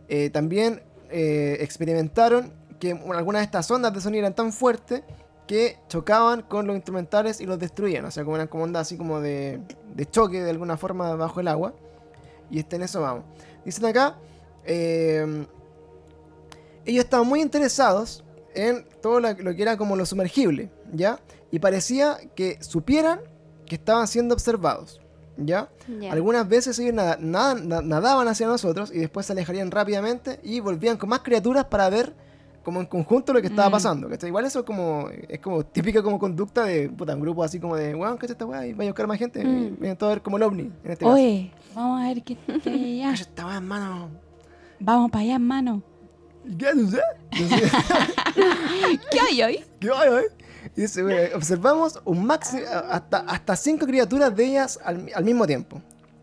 Eh, 0.09 0.31
también 0.31 0.83
eh, 1.11 1.59
experimentaron 1.61 2.55
que 2.81 2.93
algunas 3.15 3.41
de 3.43 3.45
estas 3.45 3.71
ondas 3.71 3.93
de 3.95 4.01
sonido 4.01 4.21
eran 4.23 4.35
tan 4.35 4.53
fuertes 4.53 5.03
que 5.47 5.79
chocaban 5.89 6.43
con 6.43 6.67
los 6.67 6.75
instrumentales 6.77 7.41
y 7.41 7.47
los 7.47 7.59
destruían. 7.59 8.05
O 8.05 8.11
sea, 8.11 8.25
como 8.25 8.37
eran 8.37 8.49
como 8.49 8.65
ondas 8.65 8.83
así 8.83 8.97
como 8.97 9.21
de, 9.21 9.61
de 9.95 10.07
choque 10.07 10.43
de 10.43 10.51
alguna 10.51 10.77
forma 10.77 11.15
bajo 11.17 11.41
el 11.41 11.49
agua. 11.49 11.75
Y 12.51 12.59
este, 12.59 12.77
en 12.77 12.83
eso 12.83 13.01
vamos. 13.01 13.25
Dicen 13.65 13.85
acá, 13.85 14.17
eh, 14.65 15.47
ellos 16.85 17.05
estaban 17.05 17.27
muy 17.27 17.41
interesados 17.41 18.25
en 18.55 18.87
todo 19.01 19.21
lo 19.21 19.35
que 19.55 19.63
era 19.63 19.77
como 19.77 19.97
lo 19.97 20.07
sumergible, 20.07 20.71
¿ya? 20.93 21.19
Y 21.51 21.59
parecía 21.59 22.19
que 22.35 22.59
supieran 22.63 23.21
que 23.67 23.75
estaban 23.77 24.09
siendo 24.09 24.35
observados, 24.35 25.01
¿ya? 25.37 25.69
Algunas 26.11 26.49
veces 26.49 26.79
ellos 26.79 26.95
nada- 26.95 27.17
nada- 27.21 27.55
na- 27.55 27.83
nadaban 27.83 28.27
hacia 28.29 28.47
nosotros 28.47 28.91
y 28.93 28.99
después 28.99 29.27
se 29.27 29.33
alejarían 29.33 29.71
rápidamente 29.71 30.41
y 30.43 30.61
volvían 30.61 30.97
con 30.97 31.09
más 31.09 31.21
criaturas 31.21 31.67
para 31.67 31.89
ver 31.91 32.15
como 32.63 32.81
en 32.81 32.87
conjunto 32.87 33.33
lo 33.33 33.41
que 33.41 33.47
estaba 33.49 33.69
Mm. 33.69 33.73
pasando. 33.73 34.09
¿cachai? 34.09 34.29
Igual 34.29 34.45
eso 34.45 34.61
es 34.61 34.65
como, 34.65 35.09
es 35.29 35.39
como 35.41 35.65
típica 35.65 36.03
como 36.03 36.19
conducta 36.19 36.65
de 36.65 36.89
puta, 36.89 37.15
un 37.15 37.21
grupo 37.21 37.43
así 37.45 37.59
como 37.61 37.77
de, 37.77 37.95
weón, 37.95 38.19
¿qué 38.19 38.27
es 38.27 38.33
esta 38.33 38.45
weá? 38.47 38.67
Y 38.67 38.73
vaya 38.75 38.91
a 38.91 38.93
buscar 38.93 39.07
más 39.07 39.19
gente. 39.19 39.45
Mm. 39.45 39.49
Y 39.65 39.71
vienen 39.71 39.97
todos 39.97 40.11
a 40.11 40.15
ver 40.15 40.23
como 40.23 40.37
el 40.37 40.43
ovni, 40.43 40.63
en 40.85 40.91
este 40.91 41.05
caso. 41.05 41.15
Oye, 41.15 41.51
vamos 41.75 42.03
a 42.03 42.09
ver 42.09 42.23
qué, 42.23 42.37
hay 42.67 43.03
allá. 43.03 43.15
Esta 43.15 43.47
weá, 43.47 43.57
hermano. 43.57 44.09
Vamos 44.79 45.11
para 45.11 45.23
allá, 45.25 45.35
hermano. 45.35 45.83
¿Qué 46.59 46.67
haces, 46.69 46.95
eh? 46.95 47.01
¿Qué 49.11 49.21
hay 49.21 49.43
ahí? 49.43 49.65
¿Qué 49.79 49.91
hay, 49.91 50.09
eh? 50.25 50.27
Y 50.77 50.83
dice, 50.83 51.03
bueno, 51.03 51.37
observamos 51.37 52.01
un 52.05 52.25
máximo, 52.25 52.63
hasta, 52.91 53.19
hasta 53.21 53.57
cinco 53.57 53.87
criaturas 53.87 54.35
de 54.35 54.45
ellas 54.45 54.79
al, 54.85 55.11
al 55.15 55.25
mismo 55.25 55.47
tiempo. 55.47 55.81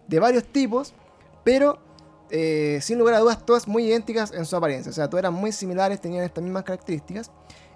De 0.08 0.20
varios 0.20 0.44
tipos, 0.46 0.94
pero 1.44 1.80
eh, 2.30 2.80
sin 2.82 2.98
lugar 3.00 3.16
a 3.16 3.20
dudas 3.20 3.46
todas 3.46 3.68
muy 3.68 3.86
idénticas 3.86 4.32
en 4.34 4.46
su 4.46 4.56
apariencia. 4.56 4.90
O 4.90 4.94
sea, 4.94 5.10
todas 5.10 5.24
eran 5.24 5.34
muy 5.34 5.52
similares, 5.52 6.02
tenían 6.02 6.24
estas 6.24 6.44
mismas 6.44 6.64
características. 6.64 7.32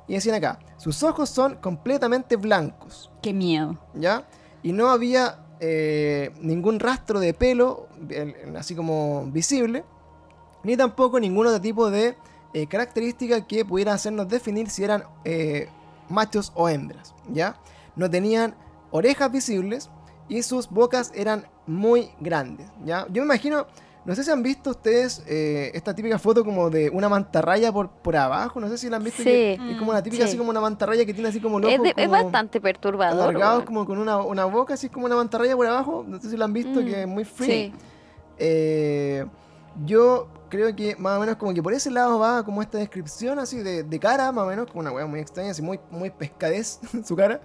Y 0.08 0.14
decían 0.16 0.36
acá, 0.36 0.60
sus 0.78 1.04
ojos 1.04 1.30
son 1.30 1.56
completamente 1.56 2.36
blancos, 2.36 3.12
Qué 3.22 3.34
miedo. 3.34 3.78
¿ya? 3.94 4.28
Y 4.64 4.74
no 4.74 4.90
había 4.90 5.46
eh, 5.60 6.32
ningún 6.42 6.80
rastro 6.80 7.20
de 7.20 7.34
pelo, 7.34 7.88
el- 8.10 8.56
así 8.58 8.76
como 8.76 9.26
visible, 9.28 9.86
ni 10.64 10.76
tampoco 10.76 11.20
ningún 11.20 11.48
otro 11.48 11.62
tipo 11.62 11.90
de 11.92 12.18
eh, 12.54 12.68
característica 12.68 13.46
que 13.48 13.64
pudiera 13.64 13.94
hacernos 13.94 14.28
definir 14.28 14.70
si 14.70 14.84
eran 14.84 15.04
eh, 15.24 15.70
machos 16.10 16.52
o 16.56 16.68
hembras, 16.68 17.14
¿ya? 17.32 17.56
No 17.96 18.10
tenían 18.10 18.56
orejas 18.92 19.32
visibles 19.32 19.90
y 20.28 20.44
sus 20.44 20.70
bocas 20.70 21.12
eran 21.16 21.46
muy 21.68 22.10
grandes. 22.20 22.68
¿ya? 22.84 23.06
Yo 23.08 23.22
me 23.22 23.28
imagino, 23.28 23.68
no 24.04 24.16
sé 24.16 24.24
si 24.24 24.32
han 24.32 24.42
visto 24.42 24.72
ustedes 24.72 25.24
eh, 25.28 25.72
esta 25.76 25.94
típica 25.94 26.18
foto 26.18 26.44
como 26.44 26.70
de 26.70 26.90
una 26.90 27.08
mantarraya 27.08 27.72
por, 27.72 27.90
por 27.90 28.16
abajo, 28.16 28.60
no 28.60 28.68
sé 28.68 28.78
si 28.78 28.90
la 28.90 28.98
han 28.98 29.04
visto. 29.04 29.22
Sí. 29.22 29.30
que 29.30 29.72
es 29.74 29.78
como 29.78 29.94
la 29.94 30.02
típica 30.02 30.24
Sí. 30.24 30.30
así 30.30 30.38
como 30.38 30.50
una 30.50 30.62
mantarraya 30.62 31.06
que 31.06 31.14
tiene 31.14 31.30
así 31.30 31.40
como 31.40 31.60
los 31.60 31.72
Es, 31.72 31.80
ojos 31.80 31.92
es 31.96 32.10
bastante 32.10 32.60
perturbador. 32.60 33.22
alargados 33.30 33.64
como 33.64 33.86
con 33.86 33.98
una, 34.00 34.18
una 34.18 34.46
boca 34.46 34.74
así 34.74 34.90
como 34.90 35.06
una 35.06 35.16
mantarraya 35.16 35.56
por 35.56 35.68
abajo. 35.68 36.04
No 36.08 36.20
sé 36.20 36.30
si 36.30 36.38
la 36.38 36.46
han 36.46 36.54
visto, 36.54 36.82
Mm, 36.82 36.86
que 36.86 37.02
es 37.02 37.08
muy 37.08 37.26
free. 37.26 37.46
Sí. 37.48 37.74
Eh, 38.40 39.26
yo 39.86 40.28
creo 40.50 40.76
que 40.76 40.96
más 40.98 41.18
o 41.18 41.20
menos 41.22 41.36
como 41.38 41.54
que 41.54 41.62
por 41.64 41.74
ese 41.74 41.90
lado 41.92 42.20
va 42.20 42.44
como 42.44 42.62
esta 42.62 42.78
descripción 42.78 43.40
así 43.40 43.60
de, 43.60 43.84
de 43.84 44.00
cara, 44.00 44.32
más 44.32 44.44
o 44.44 44.48
menos, 44.48 44.68
como 44.68 44.82
una 44.82 44.92
weá 44.92 45.06
muy 45.06 45.20
extraña, 45.20 45.52
así 45.52 45.62
muy, 45.62 45.80
muy 45.92 46.10
pescadez 46.10 46.80
su 47.06 47.16
cara. 47.16 47.40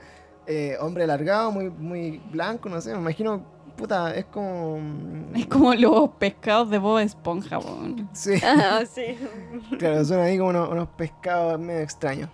Eh, 0.46 0.76
hombre 0.80 1.04
alargado, 1.04 1.50
muy, 1.52 1.70
muy 1.70 2.18
blanco, 2.30 2.68
no 2.68 2.80
sé, 2.80 2.92
me 2.94 3.00
imagino, 3.00 3.42
puta, 3.76 4.14
es 4.14 4.24
como... 4.26 4.78
mm, 4.80 5.36
Es 5.36 5.46
como 5.46 5.74
los 5.74 6.10
pescados 6.18 6.70
de 6.70 6.78
Bob 6.78 6.98
Esponja, 6.98 7.58
weón. 7.58 8.08
Sí, 8.12 8.34
Ah, 8.44 8.82
sí. 8.88 9.16
claro, 9.78 10.04
son 10.04 10.20
ahí 10.20 10.36
como 10.38 10.50
unos, 10.50 10.68
unos 10.70 10.88
pescados 10.96 11.58
medio 11.60 11.80
extraños. 11.80 12.30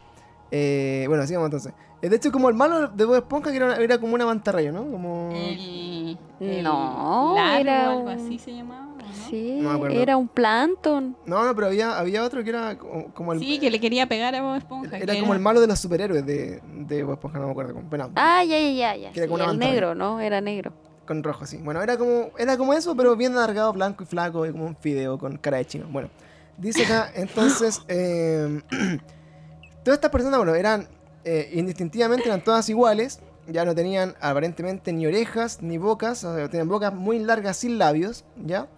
Eh, 0.51 1.05
bueno, 1.09 1.27
sigamos 1.27 1.47
entonces. 1.47 1.73
Eh, 2.03 2.09
De 2.09 2.17
hecho, 2.17 2.31
como 2.33 2.49
el 2.49 2.55
malo 2.55 2.89
de 2.89 3.05
Bob 3.05 3.17
Esponja, 3.17 3.51
que 3.51 3.57
era, 3.57 3.77
era 3.77 3.99
como 3.99 4.15
una 4.15 4.27
mantarraya, 4.27 4.73
¿no? 4.73 4.85
Como... 4.91 5.31
El, 5.33 6.19
el 6.41 6.63
No, 6.63 7.33
largo 7.37 7.59
era 7.61 7.91
algo 7.91 8.03
un- 8.03 8.09
así 8.09 8.39
se 8.39 8.53
llamaba, 8.55 8.89
¿o 8.93 8.97
¿no? 8.97 9.03
Sí, 9.31 9.59
No 9.63 9.87
era 9.87 10.17
un 10.17 10.29
plancton. 10.29 11.17
No, 11.25 11.45
no, 11.45 11.55
pero 11.55 11.69
había, 11.69 11.99
había 11.99 12.23
otro 12.25 12.43
que 12.45 12.51
era 12.51 12.77
como, 12.77 13.07
como 13.15 13.33
el... 13.33 13.39
Sí, 13.39 13.59
que 13.59 13.71
le 13.71 13.79
quería 13.81 14.07
pegar 14.09 14.35
a 14.35 14.43
Bob 14.43 14.57
Esponja. 14.57 14.99
Era 14.99 15.19
como 15.19 15.33
el 15.33 15.41
malo 15.41 15.61
de 15.61 15.69
los 15.69 15.79
superhéroes 15.79 16.27
de, 16.27 16.61
de 16.75 17.03
Bob 17.05 17.15
Esponja, 17.15 17.39
no 17.39 17.47
me 17.47 17.53
acuerdo 17.53 17.75
cómo. 17.75 17.89
Bueno, 17.89 18.11
Ah, 18.17 18.43
ya, 18.45 18.59
ya, 18.59 18.71
ya. 18.73 18.97
ya. 18.97 19.13
Que 19.13 19.21
era 19.21 19.27
Sí, 19.27 19.31
como 19.31 19.43
una 19.45 19.53
el 19.53 19.59
negro, 19.59 19.95
¿no? 19.95 20.21
Era 20.21 20.41
negro. 20.41 20.73
Con 21.07 21.23
rojo, 21.23 21.47
sí. 21.47 21.59
Bueno, 21.59 21.83
era 21.83 21.97
como, 21.97 22.31
era 22.39 22.57
como 22.57 22.75
eso, 22.75 22.97
pero 22.97 23.17
bien 23.17 23.33
alargado, 23.33 23.73
blanco 23.73 24.05
y 24.05 24.07
flaco, 24.07 24.47
y 24.47 24.53
como 24.53 24.67
un 24.67 24.77
fideo 24.77 25.19
con 25.19 25.37
cara 25.37 25.59
de 25.59 25.67
chino. 25.67 25.87
Bueno, 25.91 26.11
dice 26.57 26.85
acá, 26.85 27.11
entonces, 27.15 27.83
eh, 27.89 28.61
todas 29.85 29.99
estas 29.99 30.11
personas, 30.11 30.39
bueno, 30.39 30.55
eran 30.55 30.89
eh, 31.25 31.51
indistintivamente, 31.55 32.27
eran 32.27 32.43
todas 32.43 32.69
iguales. 32.69 33.21
Ya 33.49 33.65
no 33.65 33.75
tenían 33.75 34.15
aparentemente 34.21 34.93
ni 34.93 35.05
orejas 35.07 35.63
ni 35.63 35.77
bocas, 35.77 36.23
o 36.23 36.37
sea, 36.37 36.49
tenían 36.49 36.69
bocas 36.69 36.95
muy 36.95 37.19
largas 37.19 37.57
sin 37.57 37.77
labios, 37.77 38.25
¿ya? 38.37 38.69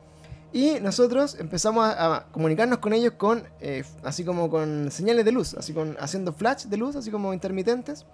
Y 0.54 0.78
nosotros 0.80 1.36
empezamos 1.38 1.84
a, 1.84 2.16
a 2.16 2.26
comunicarnos 2.30 2.78
con 2.78 2.94
ellos 2.94 3.14
con, 3.18 3.42
eh, 3.60 3.84
así 4.04 4.24
como 4.24 4.48
con 4.48 4.90
señales 4.90 5.24
de 5.24 5.32
luz, 5.32 5.54
así 5.54 5.74
con 5.74 5.96
haciendo 6.00 6.32
flash 6.32 6.64
de 6.66 6.76
luz, 6.76 6.96
así 6.96 7.10
como 7.10 7.34
intermitentes, 7.34 8.06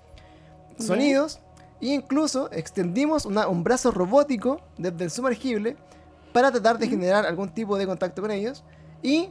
sonidos, 0.79 1.39
incluso 1.81 2.51
extendimos 2.53 3.25
un 3.25 3.65
brazo 3.65 3.91
robótico 3.91 4.61
desde 4.79 5.05
el 5.05 5.11
sumergible 5.11 5.77
para 6.33 6.51
tratar 6.51 6.79
de 6.79 6.89
generar 6.89 7.27
algún 7.27 7.49
tipo 7.49 7.77
de 7.77 7.87
contacto 7.87 8.23
con 8.23 8.31
ellos 8.31 8.63
y 9.03 9.31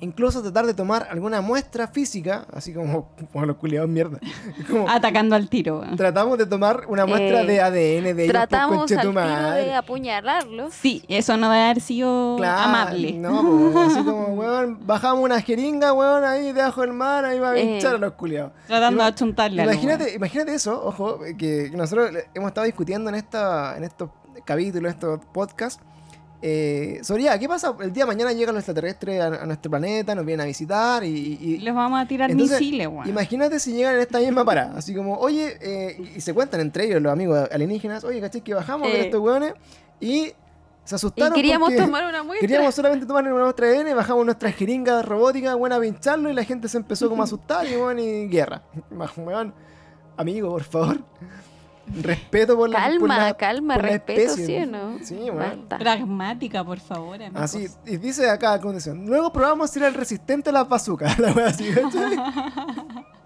incluso 0.00 0.42
tratar 0.42 0.66
de 0.66 0.74
tomar 0.74 1.06
alguna 1.10 1.40
muestra 1.40 1.88
física, 1.88 2.46
así 2.52 2.72
como, 2.74 3.08
como 3.32 3.46
los 3.46 3.56
culiados 3.56 3.88
mierda. 3.88 4.18
Como, 4.70 4.88
Atacando 4.88 5.34
al 5.36 5.48
tiro, 5.48 5.82
tratamos 5.96 6.36
de 6.38 6.46
tomar 6.46 6.84
una 6.88 7.06
muestra 7.06 7.42
Eh, 7.42 7.46
de 7.46 7.60
ADN 7.60 7.72
de 7.74 7.90
ellos, 7.90 8.14
pues, 8.14 8.28
Tratamos 8.28 8.80
al 8.82 8.86
tiro 8.86 9.00
conchetumadre. 9.02 9.64
de 9.64 9.74
apuñalarlos. 9.74 10.74
Sí, 10.74 11.02
eso 11.08 11.36
no 11.36 11.50
debe 11.50 11.64
haber 11.64 11.80
sido 11.80 12.36
Claro, 12.36 12.62
amable. 12.62 13.12
No, 13.12 13.42
po, 13.72 13.80
así 13.80 14.04
como, 14.04 14.26
weón, 14.34 14.86
bajamos 14.86 15.24
una 15.24 15.40
jeringa, 15.40 15.92
weón, 15.92 16.24
ahí 16.24 16.52
debajo 16.52 16.82
del 16.82 16.92
mar, 16.92 17.24
ahí 17.24 17.38
va 17.38 17.50
a 17.50 17.56
Eh. 17.58 17.62
pinchar 17.62 17.94
a 17.94 17.98
los 17.98 18.12
culiados. 18.12 18.52
Tratando 18.66 19.02
de 19.02 19.08
achuntarle 19.08 19.62
algo, 19.62 19.72
Imagínate, 19.72 20.14
imagínate 20.14 20.54
eso, 20.54 20.84
ojo, 20.84 21.20
que 21.38 21.70
nosotros 21.74 22.10
hemos 22.34 22.48
estado 22.48 22.64
discutiendo 22.66 23.08
en 23.10 23.16
esta, 23.16 23.76
en 23.76 23.84
estos 23.84 24.10
capítulos, 24.44 24.92
estos 24.92 25.20
podcasts, 25.32 25.82
eh, 26.42 27.00
¿qué 27.40 27.48
pasa? 27.48 27.74
El 27.80 27.92
día 27.92 28.04
de 28.04 28.08
mañana 28.08 28.32
llegan 28.32 28.54
los 28.54 28.62
extraterrestres 28.62 29.20
a, 29.20 29.26
a 29.42 29.46
nuestro 29.46 29.70
planeta, 29.70 30.14
nos 30.14 30.24
vienen 30.24 30.42
a 30.42 30.46
visitar 30.46 31.02
y... 31.04 31.08
y-. 31.40 31.58
Les 31.58 31.74
vamos 31.74 32.00
a 32.00 32.06
tirar 32.06 32.30
Entonces, 32.30 32.60
misiles, 32.60 32.86
weón. 32.88 33.08
Imagínate 33.08 33.58
si 33.58 33.72
llegan 33.72 33.94
en 33.94 34.00
esta 34.00 34.18
misma 34.18 34.44
parada, 34.44 34.78
así 34.78 34.94
como, 34.94 35.16
oye, 35.18 35.56
eh, 35.60 36.12
y 36.16 36.20
se 36.20 36.34
cuentan 36.34 36.60
entre 36.60 36.84
ellos 36.84 37.02
los 37.02 37.12
amigos 37.12 37.48
alienígenas, 37.50 38.04
oye, 38.04 38.20
¿cachai? 38.20 38.40
Que 38.42 38.54
bajamos 38.54 38.88
con 38.88 38.96
Eh. 38.96 39.04
estos 39.06 39.20
weones 39.20 39.54
y 40.00 40.32
se 40.84 40.94
Y 40.94 40.96
asustaron 40.96 41.34
queríamos 41.34 41.74
tomar 41.74 42.04
una 42.06 42.22
muestra. 42.22 42.46
Queríamos 42.46 42.74
solamente 42.74 43.06
tomar 43.06 43.24
una 43.24 43.42
muestra 43.44 43.66
de 43.66 43.78
ADN, 43.78 43.96
bajamos 43.96 44.24
nuestra 44.24 44.52
jeringa 44.52 45.02
robótica, 45.02 45.54
buena 45.56 45.76
a 45.76 45.80
pincharlo 45.80 46.30
y 46.30 46.34
la 46.34 46.44
gente 46.44 46.68
se 46.68 46.76
empezó 46.76 47.08
como 47.08 47.22
a 47.22 47.24
asustar 47.24 47.66
y 47.66 47.74
bueno, 47.76 48.00
y 48.00 48.28
guerra. 48.28 48.62
Weón, 49.16 49.52
amigo, 50.16 50.50
por 50.50 50.62
favor. 50.62 50.98
Respeto 52.02 52.56
por 52.56 52.68
la 52.68 52.78
por 52.78 52.86
Calma, 52.90 53.18
la- 53.18 53.34
calma, 53.36 53.74
por 53.74 53.84
la 53.84 53.90
respeto, 53.90 54.20
especie. 54.32 54.46
¿sí 54.46 54.62
o 54.62 54.66
no? 54.66 54.98
Sí. 55.04 55.30
Basta. 55.30 55.78
Pragmática, 55.78 56.64
por 56.64 56.80
favor, 56.80 57.14
amigos. 57.22 57.40
Así, 57.40 57.68
y 57.86 57.96
dice 57.96 58.28
acá 58.28 58.54
a 58.54 58.60
continuación. 58.60 59.06
Luego 59.06 59.32
probamos 59.32 59.70
si 59.70 59.78
era 59.78 59.88
el 59.88 59.94
resistente 59.94 60.50
a 60.50 60.52
las 60.52 60.68
bazucas. 60.68 61.18
La 61.20 61.32
wea 61.32 61.46
así, 61.46 61.68
¿cachai? 61.70 62.16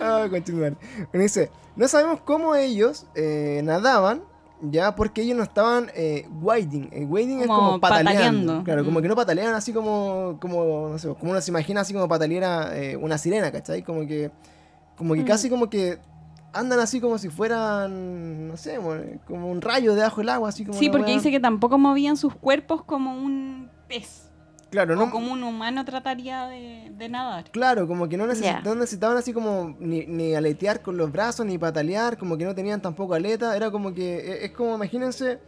Ah, 0.00 0.26
conchetumare. 0.30 0.76
Bueno, 1.12 1.22
dice, 1.22 1.50
no 1.76 1.86
sabemos 1.88 2.20
cómo 2.22 2.54
ellos 2.54 3.06
eh, 3.14 3.60
nadaban, 3.64 4.22
ya, 4.62 4.94
porque 4.94 5.20
ellos 5.22 5.36
no 5.36 5.42
estaban 5.42 5.90
eh, 5.94 6.26
wading. 6.40 6.88
Eh, 6.92 7.04
wading 7.04 7.40
es 7.40 7.46
Como 7.46 7.78
pataleando. 7.80 8.62
Claro, 8.64 8.84
como 8.84 9.00
Mm. 9.00 9.02
que 9.02 9.08
no 9.08 9.16
patalean 9.16 9.54
así 9.54 9.72
como, 9.72 10.38
como, 10.40 10.88
no 10.92 10.98
sé, 10.98 11.08
como 11.14 11.32
uno 11.32 11.40
se 11.42 11.50
imagina 11.50 11.82
así 11.82 11.92
como 11.92 12.08
pataleara 12.08 12.74
eh, 12.76 12.96
una 12.96 13.18
sirena, 13.18 13.52
¿cachai? 13.52 13.82
Como 13.82 14.06
que, 14.06 14.30
como 14.96 15.12
que 15.14 15.20
Mm. 15.20 15.26
casi 15.26 15.50
como 15.50 15.68
que 15.68 15.98
andan 16.54 16.80
así 16.80 17.00
como 17.00 17.18
si 17.18 17.28
fueran, 17.28 18.48
no 18.48 18.56
sé, 18.56 18.78
mo- 18.78 18.94
como 19.26 19.50
un 19.50 19.60
rayo 19.60 19.94
debajo 19.94 20.20
del 20.20 20.28
agua, 20.30 20.48
así 20.48 20.64
como 20.64 20.78
Sí, 20.78 20.88
porque 20.88 21.10
wea- 21.10 21.14
dice 21.16 21.30
que 21.30 21.40
tampoco 21.40 21.78
movían 21.78 22.16
sus 22.16 22.34
cuerpos 22.34 22.82
como 22.84 23.16
un 23.16 23.68
pez. 23.88 24.30
Claro, 24.70 24.96
no, 24.96 25.08
como 25.10 25.32
un 25.32 25.44
humano 25.44 25.84
trataría 25.84 26.46
de, 26.48 26.90
de 26.96 27.08
nadar. 27.08 27.44
Claro, 27.52 27.86
como 27.86 28.08
que 28.08 28.16
no, 28.16 28.32
Ya. 28.32 28.60
no 28.62 28.74
necesitaban 28.74 29.16
así 29.16 29.32
como 29.32 29.76
ni, 29.78 30.04
ni 30.06 30.34
aletear 30.34 30.82
con 30.82 30.96
los 30.96 31.12
brazos, 31.12 31.46
ni 31.46 31.58
patalear, 31.58 32.18
como 32.18 32.36
que 32.36 32.44
no 32.44 32.54
tenían 32.56 32.80
tampoco 32.82 33.14
aleta. 33.14 33.56
Era 33.56 33.70
como 33.70 33.94
que, 33.94 34.16
e- 34.16 34.44
es 34.46 34.50
como, 34.50 34.74
imagínense, 34.74 35.38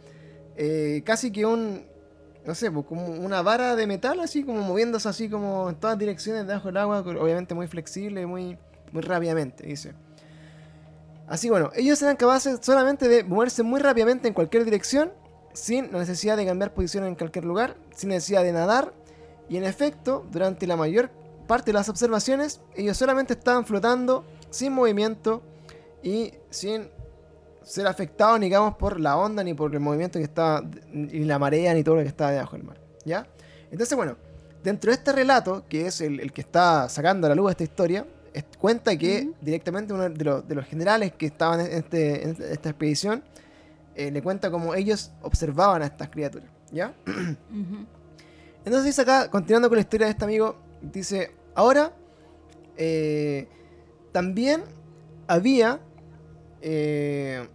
eh, 0.55 1.01
casi 1.05 1.31
que 1.31 1.45
un, 1.45 1.83
no 2.45 2.55
sé, 2.55 2.71
pues, 2.71 2.85
como 2.85 3.05
una 3.05 3.41
vara 3.41 3.75
de 3.75 3.85
metal, 3.85 4.17
así 4.21 4.43
como 4.45 4.61
moviéndose 4.61 5.09
así 5.09 5.29
como 5.29 5.69
en 5.69 5.75
todas 5.75 5.97
direcciones 5.97 6.47
debajo 6.47 6.69
del 6.69 6.77
agua, 6.77 6.99
obviamente 6.99 7.53
muy 7.53 7.67
flexible, 7.67 8.25
muy, 8.25 8.57
muy 8.93 9.01
rápidamente, 9.01 9.65
dice. 9.67 9.93
Así 11.27 11.49
bueno, 11.49 11.71
ellos 11.75 12.01
eran 12.01 12.15
capaces 12.15 12.59
solamente 12.61 13.09
de 13.09 13.23
moverse 13.25 13.61
muy 13.61 13.81
rápidamente 13.81 14.29
en 14.29 14.33
cualquier 14.33 14.63
dirección, 14.63 15.11
sin 15.53 15.91
la 15.91 15.99
necesidad 15.99 16.37
de 16.37 16.45
cambiar 16.45 16.73
posición 16.73 17.03
en 17.03 17.15
cualquier 17.15 17.43
lugar, 17.43 17.75
sin 17.93 18.09
necesidad 18.09 18.43
de 18.43 18.53
nadar. 18.53 18.93
Y 19.49 19.57
en 19.57 19.65
efecto, 19.65 20.25
durante 20.31 20.65
la 20.67 20.77
mayor 20.77 21.09
parte 21.45 21.67
de 21.67 21.73
las 21.73 21.89
observaciones, 21.89 22.61
ellos 22.75 22.95
solamente 22.95 23.33
estaban 23.33 23.65
flotando 23.65 24.25
sin 24.49 24.71
movimiento 24.71 25.41
y 26.01 26.33
sin 26.49 26.89
ser 27.63 27.87
afectados, 27.87 28.39
digamos, 28.39 28.75
por 28.75 28.99
la 28.99 29.17
onda, 29.17 29.43
ni 29.43 29.53
por 29.53 29.73
el 29.73 29.81
movimiento 29.81 30.19
que 30.19 30.25
estaba, 30.25 30.63
ni 30.91 31.25
la 31.25 31.39
marea, 31.39 31.73
ni 31.73 31.83
todo 31.83 31.95
lo 31.95 32.01
que 32.03 32.07
estaba 32.07 32.31
debajo 32.31 32.55
del 32.55 32.65
mar. 32.65 32.79
¿Ya? 33.03 33.27
Entonces, 33.69 33.97
bueno, 33.97 34.15
dentro 34.63 34.91
de 34.91 34.95
este 34.95 35.11
relato, 35.11 35.65
que 35.67 35.87
es 35.87 35.99
el, 35.99 36.21
el 36.21 36.31
que 36.31 36.41
está 36.41 36.87
sacando 36.87 37.27
a 37.27 37.29
la 37.29 37.35
luz 37.35 37.51
esta 37.51 37.63
historia, 37.63 38.05
cuenta 38.59 38.97
que 38.97 39.31
directamente 39.41 39.93
uno 39.93 40.09
de 40.09 40.23
los, 40.23 40.47
de 40.47 40.55
los 40.55 40.65
generales 40.65 41.13
que 41.13 41.27
estaban 41.27 41.59
en, 41.61 41.71
este- 41.71 42.23
en 42.23 42.29
esta 42.51 42.69
expedición 42.69 43.23
eh, 43.95 44.11
le 44.11 44.21
cuenta 44.21 44.51
cómo 44.51 44.75
ellos 44.75 45.11
observaban 45.21 45.81
a 45.81 45.85
estas 45.85 46.09
criaturas. 46.09 46.49
¿Ya? 46.71 46.93
Entonces 48.65 48.85
dice 48.85 49.01
acá, 49.01 49.29
continuando 49.29 49.69
con 49.69 49.77
la 49.77 49.81
historia 49.81 50.07
de 50.07 50.11
este 50.11 50.25
amigo, 50.25 50.57
dice, 50.81 51.31
ahora 51.55 51.93
eh, 52.75 53.47
también 54.11 54.63
había... 55.27 55.79
eh, 56.61 57.47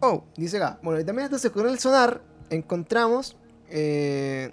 oh, 0.00 0.24
dice 0.36 0.58
acá, 0.58 0.78
bueno, 0.82 1.00
y 1.00 1.04
también 1.04 1.24
entonces 1.26 1.50
con 1.50 1.66
el 1.68 1.78
sonar 1.78 2.20
encontramos 2.50 3.36
eh, 3.70 4.52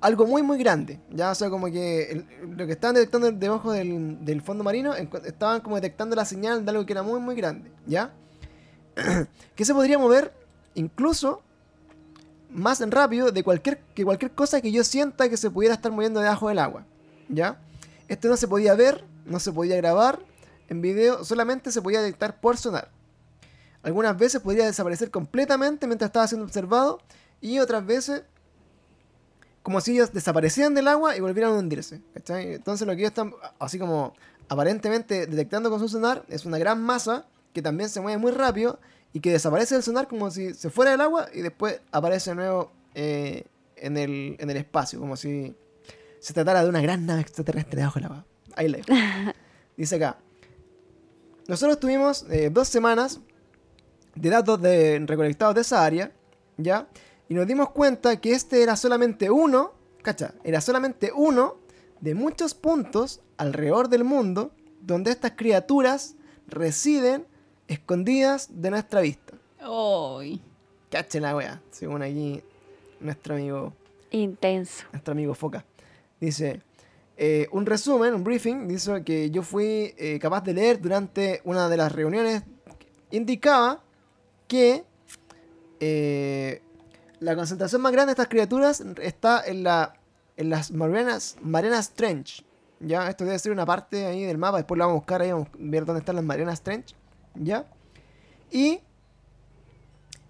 algo 0.00 0.26
muy 0.26 0.42
muy 0.42 0.58
grande, 0.58 1.00
ya, 1.10 1.30
o 1.30 1.34
sea, 1.34 1.50
como 1.50 1.66
que 1.66 2.24
lo 2.56 2.66
que 2.66 2.72
estaban 2.72 2.94
detectando 2.94 3.30
debajo 3.32 3.72
del, 3.72 4.24
del 4.24 4.42
fondo 4.42 4.62
marino, 4.62 4.94
estaban 4.94 5.60
como 5.60 5.76
detectando 5.76 6.14
la 6.14 6.24
señal 6.24 6.64
de 6.64 6.70
algo 6.70 6.86
que 6.86 6.92
era 6.92 7.02
muy 7.02 7.20
muy 7.20 7.34
grande, 7.34 7.70
¿ya? 7.86 8.12
que 9.54 9.64
se 9.64 9.74
podría 9.74 9.98
mover 9.98 10.32
incluso 10.74 11.42
más 12.50 12.80
rápido 12.90 13.30
de 13.30 13.42
cualquier, 13.42 13.78
que 13.94 14.04
cualquier 14.04 14.32
cosa 14.32 14.60
que 14.60 14.72
yo 14.72 14.84
sienta 14.84 15.28
que 15.28 15.36
se 15.36 15.50
pudiera 15.50 15.74
estar 15.74 15.92
moviendo 15.92 16.20
debajo 16.20 16.48
del 16.48 16.58
agua. 16.58 16.84
¿Ya? 17.28 17.58
Esto 18.08 18.28
no 18.28 18.36
se 18.36 18.48
podía 18.48 18.74
ver, 18.74 19.04
no 19.26 19.38
se 19.38 19.52
podía 19.52 19.76
grabar 19.76 20.18
en 20.68 20.80
video, 20.80 21.24
solamente 21.24 21.70
se 21.70 21.82
podía 21.82 22.00
detectar 22.00 22.40
por 22.40 22.56
sonar. 22.56 22.90
Algunas 23.82 24.16
veces 24.18 24.40
podría 24.40 24.66
desaparecer 24.66 25.10
completamente 25.10 25.86
mientras 25.86 26.08
estaba 26.08 26.26
siendo 26.26 26.46
observado 26.46 27.00
y 27.40 27.58
otras 27.58 27.84
veces 27.84 28.22
como 29.68 29.82
si 29.82 29.92
ellos 29.92 30.14
desaparecieran 30.14 30.74
del 30.74 30.88
agua 30.88 31.14
y 31.14 31.20
volvieran 31.20 31.52
a 31.52 31.58
hundirse. 31.58 32.00
¿cachai? 32.14 32.54
Entonces 32.54 32.86
lo 32.86 32.94
que 32.94 33.00
ellos 33.00 33.10
están 33.10 33.34
así 33.58 33.78
como 33.78 34.14
aparentemente 34.48 35.26
detectando 35.26 35.68
con 35.68 35.78
su 35.78 35.90
sonar, 35.90 36.24
es 36.30 36.46
una 36.46 36.56
gran 36.56 36.82
masa 36.82 37.26
que 37.52 37.60
también 37.60 37.90
se 37.90 38.00
mueve 38.00 38.16
muy 38.16 38.32
rápido 38.32 38.80
y 39.12 39.20
que 39.20 39.30
desaparece 39.30 39.74
del 39.74 39.84
sonar 39.84 40.08
como 40.08 40.30
si 40.30 40.54
se 40.54 40.70
fuera 40.70 40.92
del 40.92 41.02
agua 41.02 41.28
y 41.34 41.42
después 41.42 41.82
aparece 41.92 42.30
de 42.30 42.36
nuevo 42.36 42.72
eh, 42.94 43.44
en, 43.76 43.98
el, 43.98 44.36
en 44.38 44.48
el 44.48 44.56
espacio, 44.56 45.00
como 45.00 45.16
si 45.16 45.54
se 46.18 46.32
tratara 46.32 46.62
de 46.62 46.70
una 46.70 46.80
gran 46.80 47.04
nave 47.04 47.20
extraterrestre 47.20 47.76
debajo 47.76 47.98
del 47.98 48.06
agua. 48.06 48.24
Ahí 48.56 48.72
dejo. 48.72 48.86
Dice 49.76 49.96
acá. 49.96 50.16
Nosotros 51.46 51.78
tuvimos 51.78 52.24
eh, 52.30 52.48
dos 52.50 52.68
semanas 52.68 53.20
de 54.14 54.30
datos 54.30 54.62
de, 54.62 55.04
recolectados 55.06 55.54
de 55.56 55.60
esa 55.60 55.84
área, 55.84 56.10
¿ya? 56.56 56.88
Y 57.28 57.34
nos 57.34 57.46
dimos 57.46 57.70
cuenta 57.70 58.20
que 58.20 58.32
este 58.32 58.62
era 58.62 58.76
solamente 58.76 59.30
uno, 59.30 59.72
cacha, 60.02 60.34
era 60.44 60.60
solamente 60.60 61.12
uno 61.14 61.56
de 62.00 62.14
muchos 62.14 62.54
puntos 62.54 63.20
alrededor 63.36 63.88
del 63.88 64.04
mundo 64.04 64.52
donde 64.80 65.10
estas 65.10 65.32
criaturas 65.32 66.14
residen 66.46 67.26
escondidas 67.66 68.48
de 68.50 68.70
nuestra 68.70 69.00
vista. 69.00 69.34
Uy. 69.68 70.40
Cacha 70.90 71.20
la 71.20 71.36
wea, 71.36 71.60
según 71.70 72.02
aquí 72.02 72.42
nuestro 73.00 73.34
amigo, 73.34 73.74
Intenso. 74.10 74.84
nuestro 74.92 75.12
amigo 75.12 75.34
Foca. 75.34 75.64
Dice, 76.18 76.62
eh, 77.18 77.46
un 77.52 77.66
resumen, 77.66 78.14
un 78.14 78.24
briefing, 78.24 78.66
dice 78.66 79.04
que 79.04 79.30
yo 79.30 79.42
fui 79.42 79.94
eh, 79.98 80.18
capaz 80.18 80.42
de 80.44 80.54
leer 80.54 80.80
durante 80.80 81.42
una 81.44 81.68
de 81.68 81.76
las 81.76 81.92
reuniones, 81.92 82.42
indicaba 83.10 83.82
que 84.46 84.84
eh, 85.80 86.62
la 87.20 87.36
concentración 87.36 87.82
más 87.82 87.92
grande 87.92 88.10
de 88.10 88.12
estas 88.12 88.28
criaturas 88.28 88.82
está 89.02 89.42
en, 89.44 89.62
la, 89.62 89.94
en 90.36 90.50
las 90.50 90.70
Marianas, 90.70 91.36
Marianas 91.42 91.90
Trench. 91.90 92.44
¿Ya? 92.80 93.08
Esto 93.08 93.24
debe 93.24 93.38
ser 93.38 93.50
una 93.50 93.66
parte 93.66 94.06
ahí 94.06 94.22
del 94.24 94.38
mapa, 94.38 94.58
después 94.58 94.78
lo 94.78 94.84
vamos 94.84 94.98
a 94.98 95.00
buscar 95.00 95.20
ahí, 95.20 95.32
vamos 95.32 95.48
a 95.48 95.56
ver 95.58 95.84
dónde 95.84 96.00
están 96.00 96.16
las 96.16 96.24
Marianas 96.24 96.62
Trench. 96.62 96.94
¿Ya? 97.34 97.66
Y, 98.50 98.80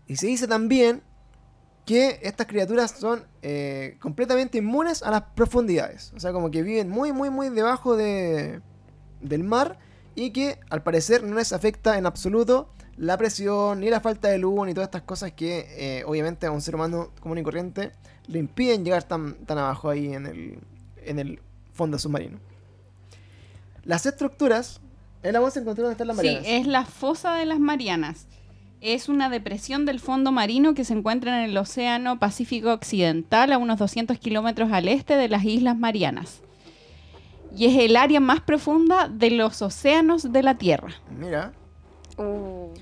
y 0.07 0.17
se 0.17 0.27
dice 0.27 0.49
también 0.49 1.03
que 1.85 2.21
estas 2.23 2.47
criaturas 2.47 2.91
son 2.99 3.27
eh, 3.43 3.97
completamente 4.01 4.59
inmunes 4.59 5.03
a 5.03 5.11
las 5.11 5.23
profundidades. 5.35 6.13
O 6.17 6.21
sea, 6.21 6.33
como 6.33 6.51
que 6.51 6.63
viven 6.63 6.89
muy, 6.89 7.13
muy, 7.13 7.31
muy 7.31 7.49
debajo 7.51 7.97
de, 7.97 8.61
del 9.21 9.45
mar 9.45 9.79
y 10.15 10.31
que 10.31 10.59
al 10.71 10.83
parecer 10.83 11.23
no 11.23 11.37
les 11.37 11.53
afecta 11.53 11.97
en 11.97 12.07
absoluto 12.07 12.71
la 12.99 13.17
presión, 13.17 13.81
ni 13.81 13.89
la 13.91 14.01
falta 14.01 14.29
de 14.29 14.39
luz, 14.39 14.67
ni 14.67 14.75
todas 14.75 14.89
estas 14.89 15.03
cosas 15.03 15.33
que 15.33 15.67
eh, 15.79 16.05
obviamente 16.05 16.47
a 16.47 16.51
un 16.51 16.61
ser 16.61 16.75
humano 16.75 17.11
común 17.21 17.39
y 17.39 17.43
corriente 17.43 17.93
le 18.27 18.39
impiden 18.39 18.85
llegar 18.85 19.05
tan, 19.05 19.35
tan 19.47 19.57
abajo 19.59 19.89
ahí 19.89 20.13
en 20.13 20.27
el, 20.27 20.59
en 21.05 21.19
el 21.19 21.41
fondo 21.73 21.99
submarino. 21.99 22.39
Las 23.85 24.05
estructuras, 24.05 24.81
él 25.23 25.33
la 25.33 25.41
vamos 25.41 25.57
a 25.57 25.61
encontrar 25.61 25.85
donde 25.85 25.93
están 25.93 26.09
las 26.09 26.17
Sí, 26.19 26.27
Marianas. 26.27 26.49
es 26.49 26.67
la 26.67 26.85
fosa 26.85 27.35
de 27.37 27.47
las 27.47 27.59
Marianas. 27.59 28.27
Es 28.81 29.09
una 29.09 29.29
depresión 29.29 29.87
del 29.87 29.99
fondo 29.99 30.31
marino 30.31 30.75
que 30.75 30.85
se 30.85 30.93
encuentra 30.93 31.39
en 31.43 31.51
el 31.51 31.57
Océano 31.57 32.19
Pacífico 32.19 32.73
Occidental, 32.73 33.53
a 33.53 33.59
unos 33.59 33.79
200 33.79 34.19
kilómetros 34.19 34.71
al 34.73 34.89
este 34.89 35.17
de 35.17 35.29
las 35.29 35.45
Islas 35.45 35.77
Marianas. 35.77 36.41
Y 37.57 37.65
es 37.67 37.77
el 37.83 37.97
área 37.97 38.21
más 38.21 38.41
profunda 38.41 39.09
de 39.09 39.31
los 39.31 39.63
océanos 39.63 40.33
de 40.33 40.43
la 40.43 40.59
Tierra. 40.59 40.91
Mira, 41.19 41.53
Uh, 42.21 42.73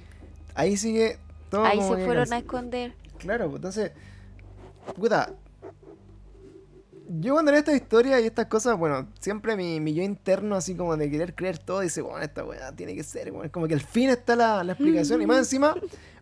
ahí 0.57 0.77
sigue 0.77 1.19
todo. 1.51 1.65
ahí 1.65 1.81
se 1.81 2.05
fueron 2.05 2.33
a 2.33 2.39
esconder. 2.39 2.95
Claro, 3.19 3.45
pues 3.47 3.57
entonces, 3.57 3.93
puta. 4.97 5.33
Yo 7.09 7.35
cuando 7.35 7.53
leo 7.53 7.61
esta 7.61 7.73
historia 7.75 8.19
y 8.21 8.27
estas 8.27 8.47
cosas, 8.47 8.77
bueno, 8.77 9.07
siempre 9.21 9.57
mi, 9.57 9.79
mi 9.79 9.95
yo 9.95 10.03
interno, 10.03 10.57
así 10.57 10.75
como 10.75 10.97
de 10.97 11.09
querer 11.09 11.37
creer 11.37 11.57
todo, 11.59 11.81
dice, 11.81 12.03
bueno, 12.03 12.19
esta 12.19 12.45
weá 12.45 12.73
tiene 12.73 12.97
que 12.97 13.05
ser, 13.05 13.31
bueno, 13.31 13.49
como 13.53 13.69
que 13.69 13.75
al 13.75 13.81
fin 13.81 14.11
está 14.11 14.35
la, 14.35 14.65
la 14.65 14.73
explicación. 14.73 15.23
Y 15.23 15.27
más 15.27 15.39
encima, 15.47 15.77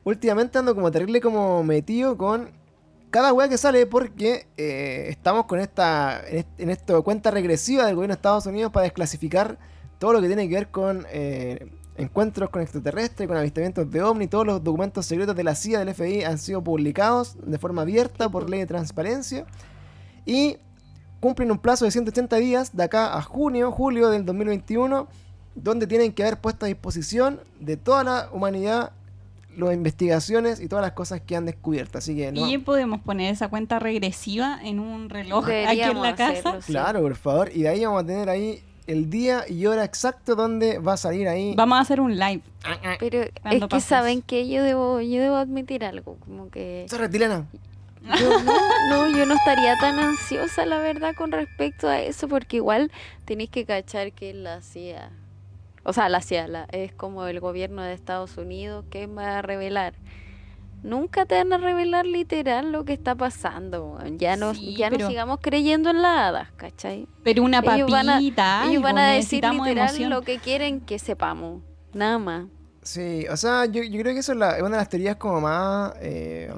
últimamente 0.04 0.58
ando 0.58 0.74
como 0.74 0.90
terrible 0.90 1.22
como 1.22 1.64
metido 1.64 2.18
con 2.18 2.50
cada 3.08 3.32
weá 3.32 3.48
que 3.48 3.56
sale 3.56 3.86
porque 3.86 4.46
eh, 4.58 5.06
estamos 5.08 5.46
con 5.46 5.58
esta, 5.58 6.20
en, 6.28 6.38
est- 6.38 6.60
en 6.60 6.68
esto 6.68 7.02
cuenta 7.02 7.30
regresiva 7.30 7.86
del 7.86 7.94
gobierno 7.94 8.12
de 8.12 8.18
Estados 8.18 8.44
Unidos 8.44 8.70
para 8.70 8.84
desclasificar 8.84 9.56
todo 9.98 10.12
lo 10.12 10.20
que 10.20 10.26
tiene 10.26 10.46
que 10.50 10.54
ver 10.54 10.68
con 10.68 11.06
eh, 11.10 11.66
encuentros 11.96 12.50
con 12.50 12.62
extraterrestres, 12.62 13.28
con 13.28 13.36
avistamientos 13.36 13.90
de 13.90 14.02
ovni, 14.02 14.26
todos 14.26 14.46
los 14.46 14.62
documentos 14.62 15.06
secretos 15.06 15.36
de 15.36 15.44
la 15.44 15.54
CIA, 15.54 15.80
del 15.80 15.94
FBI 15.94 16.24
han 16.24 16.38
sido 16.38 16.62
publicados 16.62 17.36
de 17.44 17.58
forma 17.58 17.82
abierta 17.82 18.28
por 18.28 18.50
ley 18.50 18.60
de 18.60 18.66
transparencia 18.66 19.46
y 20.26 20.56
cumplen 21.20 21.50
un 21.50 21.58
plazo 21.58 21.84
de 21.84 21.90
180 21.90 22.36
días 22.36 22.76
de 22.76 22.82
acá 22.82 23.16
a 23.16 23.22
junio, 23.22 23.70
julio 23.70 24.10
del 24.10 24.24
2021, 24.24 25.08
donde 25.54 25.86
tienen 25.86 26.12
que 26.12 26.22
haber 26.22 26.38
puesto 26.38 26.66
a 26.66 26.68
disposición 26.68 27.40
de 27.60 27.76
toda 27.76 28.04
la 28.04 28.28
humanidad 28.32 28.92
las 29.56 29.72
investigaciones 29.72 30.60
y 30.60 30.68
todas 30.68 30.82
las 30.82 30.92
cosas 30.92 31.20
que 31.20 31.36
han 31.36 31.46
descubierto. 31.46 31.98
Así 31.98 32.16
que 32.16 32.32
no. 32.32 32.48
Y 32.48 32.58
podemos 32.58 33.00
poner 33.02 33.32
esa 33.32 33.48
cuenta 33.48 33.78
regresiva 33.78 34.58
en 34.62 34.80
un 34.80 35.08
reloj 35.10 35.44
aquí 35.44 35.80
en 35.80 36.02
la 36.02 36.14
casa. 36.14 36.32
hacerlo, 36.32 36.62
sí. 36.62 36.72
Claro, 36.72 37.02
por 37.02 37.14
favor. 37.14 37.50
Y 37.54 37.62
de 37.62 37.68
ahí 37.68 37.84
vamos 37.84 38.02
a 38.02 38.06
tener 38.06 38.28
ahí 38.28 38.62
el 38.86 39.08
día 39.10 39.44
y 39.48 39.66
hora 39.66 39.84
exacto 39.84 40.34
donde 40.36 40.78
va 40.78 40.94
a 40.94 40.96
salir 40.96 41.26
ahí. 41.28 41.54
Vamos 41.56 41.78
a 41.78 41.80
hacer 41.82 42.00
un 42.00 42.18
live. 42.18 42.42
Pero 43.00 43.22
es 43.22 43.30
que 43.42 43.58
pasos. 43.60 43.84
saben 43.84 44.22
que 44.22 44.48
yo 44.48 44.62
debo, 44.62 45.00
yo 45.00 45.20
debo 45.22 45.36
admitir 45.36 45.84
algo, 45.84 46.16
como 46.24 46.50
que 46.50 46.86
yo 48.20 48.38
no, 48.44 48.54
no, 48.90 49.16
yo 49.16 49.24
no 49.24 49.34
estaría 49.34 49.76
tan 49.78 49.98
ansiosa 49.98 50.66
la 50.66 50.78
verdad 50.78 51.14
con 51.16 51.32
respecto 51.32 51.88
a 51.88 52.00
eso, 52.00 52.28
porque 52.28 52.56
igual 52.56 52.92
tenéis 53.24 53.48
que 53.48 53.64
cachar 53.64 54.12
que 54.12 54.34
la 54.34 54.60
CIA, 54.60 55.10
o 55.84 55.92
sea, 55.94 56.10
la 56.10 56.20
CIA 56.20 56.48
la- 56.48 56.64
es 56.70 56.92
como 56.92 57.26
el 57.26 57.40
gobierno 57.40 57.80
de 57.82 57.94
Estados 57.94 58.36
Unidos 58.36 58.84
que 58.90 59.06
va 59.06 59.38
a 59.38 59.42
revelar. 59.42 59.94
Nunca 60.84 61.24
te 61.24 61.34
van 61.36 61.50
a 61.54 61.56
revelar 61.56 62.04
literal 62.04 62.70
lo 62.70 62.84
que 62.84 62.92
está 62.92 63.14
pasando. 63.14 63.98
Ya 64.18 64.36
no, 64.36 64.54
Sí, 64.54 64.76
ya 64.76 64.90
no 64.90 65.08
sigamos 65.08 65.38
creyendo 65.40 65.88
en 65.88 66.02
las 66.02 66.18
hadas, 66.28 66.52
¿cachai? 66.56 67.08
Pero 67.22 67.42
una 67.42 67.60
Ellos 67.60 67.90
van 67.90 68.08
a- 68.10 68.12
papita. 68.16 68.64
Ellos 68.68 68.82
van 68.82 68.98
a 68.98 69.08
decir 69.12 69.42
literal 69.50 69.88
emoción. 69.88 70.10
lo 70.10 70.20
que 70.20 70.38
quieren 70.38 70.80
que 70.82 70.98
sepamos, 70.98 71.62
nada 71.94 72.18
más. 72.18 72.46
Sí, 72.82 73.24
o 73.30 73.36
sea, 73.38 73.64
yo, 73.64 73.82
yo 73.82 73.98
creo 74.02 74.12
que 74.12 74.20
eso 74.20 74.32
es, 74.32 74.38
la- 74.38 74.56
es 74.56 74.60
una 74.60 74.72
de 74.72 74.76
las 74.76 74.88
teorías 74.90 75.16
como 75.16 75.40
más, 75.40 75.94
eh, 76.02 76.52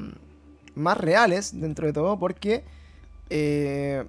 más 0.74 0.98
reales 0.98 1.58
dentro 1.58 1.86
de 1.86 1.92
todo, 1.92 2.18
porque 2.18 2.64
eh, 3.30 4.04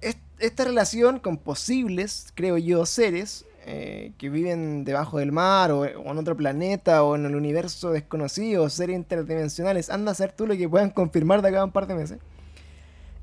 es- 0.00 0.16
esta 0.38 0.64
relación 0.64 1.18
con 1.18 1.36
posibles, 1.36 2.32
creo 2.34 2.56
yo, 2.58 2.86
seres 2.86 3.44
eh, 3.66 4.12
que 4.18 4.28
viven 4.28 4.84
debajo 4.84 5.18
del 5.18 5.32
mar 5.32 5.72
o, 5.72 5.80
o 5.80 6.10
en 6.12 6.18
otro 6.18 6.36
planeta 6.36 7.02
o 7.02 7.16
en 7.16 7.24
el 7.26 7.34
universo 7.34 7.90
desconocido, 7.92 8.68
seres 8.70 8.96
interdimensionales, 8.96 9.90
anda 9.90 10.12
a 10.12 10.14
ser 10.14 10.32
tú 10.32 10.46
lo 10.46 10.56
que 10.56 10.68
puedan 10.68 10.90
confirmar 10.90 11.40
de 11.42 11.48
acá 11.48 11.60
a 11.60 11.64
un 11.64 11.72
par 11.72 11.86
de 11.86 11.94
meses. 11.94 12.18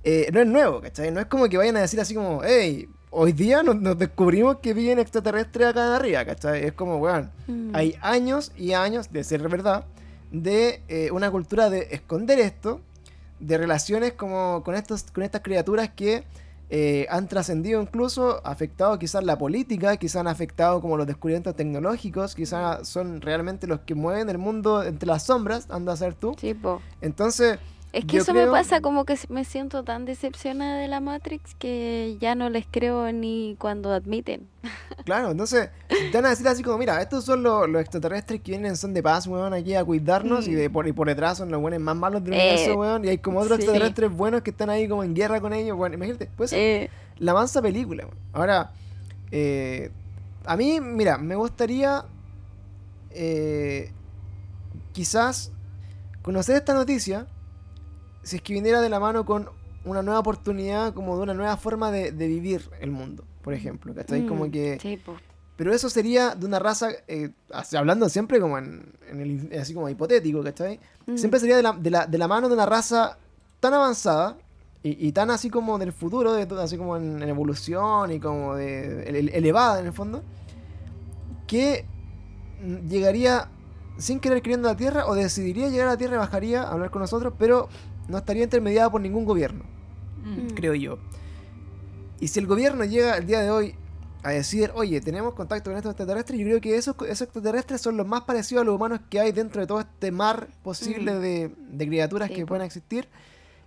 eh, 0.04 0.30
no 0.34 0.40
es 0.40 0.48
nuevo, 0.48 0.82
¿cachai? 0.82 1.12
No 1.12 1.20
es 1.20 1.28
como 1.28 1.48
que 1.48 1.58
vayan 1.58 1.78
a 1.78 1.82
decir 1.82 2.00
así 2.00 2.16
como, 2.16 2.42
hey, 2.44 2.88
hoy 3.12 3.34
día 3.34 3.62
nos, 3.62 3.76
nos 3.80 3.98
descubrimos 4.00 4.58
que 4.58 4.74
viven 4.74 4.98
extraterrestres 5.00 5.68
acá 5.68 5.90
de 5.90 5.96
arriba, 5.96 6.26
¿cachai? 6.26 6.66
Es 6.66 6.74
como, 6.74 6.98
weón, 6.98 7.30
Mm. 7.48 7.76
hay 7.76 7.96
años 8.02 8.52
y 8.58 8.74
años, 8.74 9.12
de 9.12 9.24
ser 9.24 9.48
verdad, 9.48 9.86
de 10.32 10.82
eh, 10.88 11.12
una 11.12 11.30
cultura 11.30 11.70
de 11.70 11.88
esconder 11.92 12.40
esto, 12.40 12.82
de 13.40 13.58
relaciones 13.58 14.14
como 14.14 14.62
con, 14.64 14.76
estos, 14.76 15.04
con 15.12 15.24
estas 15.24 15.42
criaturas 15.42 15.90
que 15.96 16.24
eh, 16.74 17.06
han 17.10 17.28
trascendido 17.28 17.82
incluso, 17.82 18.40
afectado 18.46 18.98
quizás 18.98 19.26
la 19.26 19.38
política, 19.38 19.98
quizás 19.98 20.22
han 20.22 20.28
afectado 20.28 20.80
como 20.80 20.96
los 20.96 21.06
descubrimientos 21.06 21.54
tecnológicos, 21.54 22.34
quizás 22.34 22.88
son 22.88 23.20
realmente 23.20 23.68
los 23.68 23.82
que 23.82 23.94
mueven 23.94 24.30
el 24.30 24.38
mundo 24.38 24.82
entre 24.82 25.06
las 25.06 25.24
sombras, 25.24 25.68
anda 25.70 25.92
a 25.92 25.98
ser 25.98 26.14
tú. 26.14 26.34
Sí. 26.40 26.56
Entonces, 27.02 27.60
Es 27.94 28.06
que 28.06 28.16
Yo 28.18 28.22
eso 28.22 28.32
creo- 28.32 28.46
me 28.46 28.52
pasa 28.54 28.80
como 28.80 29.04
que 29.04 29.18
me 29.28 29.44
siento 29.44 29.84
tan 29.84 30.06
decepcionada 30.06 30.78
de 30.78 30.88
la 30.88 31.02
Matrix 31.02 31.56
que 31.56 32.16
ya 32.22 32.36
no 32.36 32.50
les 32.50 32.66
creo 32.70 33.12
ni 33.12 33.56
cuando 33.60 33.92
admiten. 33.94 34.48
Claro, 35.06 35.32
entonces 35.32 35.72
te 35.90 36.12
van 36.12 36.28
a 36.28 36.30
decir 36.30 36.48
así 36.48 36.62
como, 36.62 36.78
mira, 36.78 37.02
estos 37.02 37.26
son 37.26 37.42
los, 37.42 37.68
los 37.68 37.82
extraterrestres 37.82 38.40
que 38.42 38.52
vienen, 38.52 38.78
son 38.78 38.94
de 38.94 39.02
paz, 39.02 39.26
weón, 39.26 39.52
aquí 39.52 39.74
a 39.74 39.84
cuidarnos 39.84 40.48
y, 40.48 40.54
de 40.54 40.70
por, 40.70 40.88
y 40.88 40.92
por 40.94 41.08
detrás 41.08 41.40
son 41.40 41.50
los 41.50 41.60
buenos 41.60 41.80
más 41.80 41.96
malos 41.96 42.24
del 42.24 42.34
Mm. 42.34 42.38
Eh, 42.38 42.50
universo, 42.52 42.76
weón, 42.80 43.06
y 43.06 43.08
hay 43.10 43.18
como 43.18 43.40
otros 43.40 43.58
sí. 43.58 43.64
extraterrestres 43.64 44.12
buenos 44.16 44.44
que 44.44 44.52
están 44.52 44.70
ahí 44.70 44.88
como 44.88 45.04
en 45.04 45.16
guerra 45.16 45.42
con 45.42 45.54
ellos, 45.54 45.76
bueno, 45.76 45.96
imagínate, 45.96 46.30
pues 46.38 46.54
Eh, 46.54 46.90
la 47.18 47.34
mansa 47.34 47.62
película, 47.64 48.04
weón. 48.06 48.18
Ahora, 48.32 48.72
eh, 49.32 49.90
a 50.46 50.56
mí, 50.56 50.80
mira, 50.80 51.18
me 51.18 51.34
gustaría 51.36 52.06
eh, 53.10 53.92
quizás 54.94 55.52
conocer 56.22 56.56
esta 56.58 56.74
noticia 56.76 57.26
si 58.24 58.38
es 58.38 58.42
que 58.42 58.54
viniera 58.54 58.82
de 58.82 58.90
la 58.90 59.00
mano 59.00 59.26
con 59.26 59.50
una 59.86 60.02
nueva 60.04 60.20
oportunidad, 60.20 60.94
como 60.94 61.18
de 61.18 61.24
una 61.24 61.34
nueva 61.34 61.58
forma 61.58 61.92
de, 61.92 62.12
de 62.12 62.28
vivir 62.28 62.70
el 62.80 62.92
mundo, 62.92 63.24
por 63.42 63.54
ejemplo, 63.54 63.94
¿cachai? 63.96 64.22
mm, 64.22 64.28
Como 64.28 64.50
que... 64.52 64.78
sí. 64.82 65.00
Pero 65.58 65.74
eso 65.74 65.90
sería 65.92 66.34
de 66.34 66.46
una 66.48 66.58
raza, 66.58 66.90
eh, 67.08 67.30
hablando 67.78 68.10
siempre 68.10 68.40
como 68.40 68.58
en, 68.58 68.94
en 69.12 69.22
el, 69.22 69.60
así 69.60 69.76
como 69.76 69.90
hipotético, 69.90 70.42
¿cachai? 70.44 70.80
Mm. 71.06 71.18
Siempre 71.18 71.40
sería 71.40 71.56
de 71.58 71.62
la, 71.62 71.74
de, 71.74 71.90
la, 71.92 72.08
de 72.08 72.18
la 72.18 72.28
mano 72.28 72.48
de 72.48 72.56
una 72.56 72.66
raza 72.66 73.18
tan 73.60 73.74
avanzada 73.76 74.38
y, 74.82 75.08
y 75.08 75.12
tan 75.12 75.30
así 75.30 75.52
como 75.52 75.78
del 75.78 75.94
futuro, 75.94 76.34
de 76.34 76.48
así 76.60 76.78
como 76.78 76.98
en, 76.98 77.22
en 77.22 77.30
evolución 77.30 78.12
y 78.12 78.20
como 78.20 78.56
de 78.56 79.04
ele- 79.08 79.38
elevada 79.38 79.80
en 79.80 79.86
el 79.86 79.94
fondo, 79.94 80.24
que 81.48 81.86
llegaría 82.90 83.50
sin 83.98 84.20
querer 84.20 84.42
queriendo 84.42 84.68
a 84.68 84.72
la 84.72 84.78
Tierra 84.78 85.06
o 85.06 85.14
decidiría 85.16 85.70
llegar 85.70 85.88
a 85.88 85.92
la 85.92 85.98
Tierra 85.98 86.16
y 86.16 86.20
bajaría 86.20 86.64
a 86.64 86.72
hablar 86.72 86.90
con 86.90 87.02
nosotros, 87.02 87.34
pero 87.38 87.70
no 88.08 88.18
estaría 88.18 88.44
intermediada 88.44 88.90
por 88.92 89.02
ningún 89.02 89.26
gobierno, 89.26 89.64
Mm. 90.24 90.54
creo 90.56 90.76
yo. 90.76 90.98
Y 92.20 92.28
si 92.28 92.40
el 92.40 92.46
gobierno 92.48 92.84
llega 92.86 93.18
el 93.18 93.26
día 93.26 93.42
de 93.42 93.50
hoy 93.50 93.76
a 94.24 94.30
decir, 94.30 94.72
oye, 94.76 95.02
tenemos 95.02 95.34
contacto 95.34 95.72
con 95.72 95.78
estos 95.78 95.92
extraterrestres, 95.92 96.40
yo 96.40 96.46
creo 96.46 96.62
que 96.62 96.76
esos, 96.76 96.96
esos 97.08 97.22
extraterrestres 97.22 97.82
son 97.82 97.98
los 97.98 98.06
más 98.08 98.22
parecidos 98.22 98.62
a 98.62 98.66
los 98.66 98.76
humanos 98.76 99.00
que 99.10 99.20
hay 99.20 99.32
dentro 99.32 99.62
de 99.62 99.68
todo 99.68 99.80
este 99.80 100.12
mar 100.12 100.48
posible 100.62 101.14
Mm. 101.14 101.20
de, 101.22 101.52
de 101.72 101.88
criaturas 101.88 102.30
Sí, 102.30 102.36
que 102.36 102.46
pueden 102.46 102.64
existir. 102.66 103.08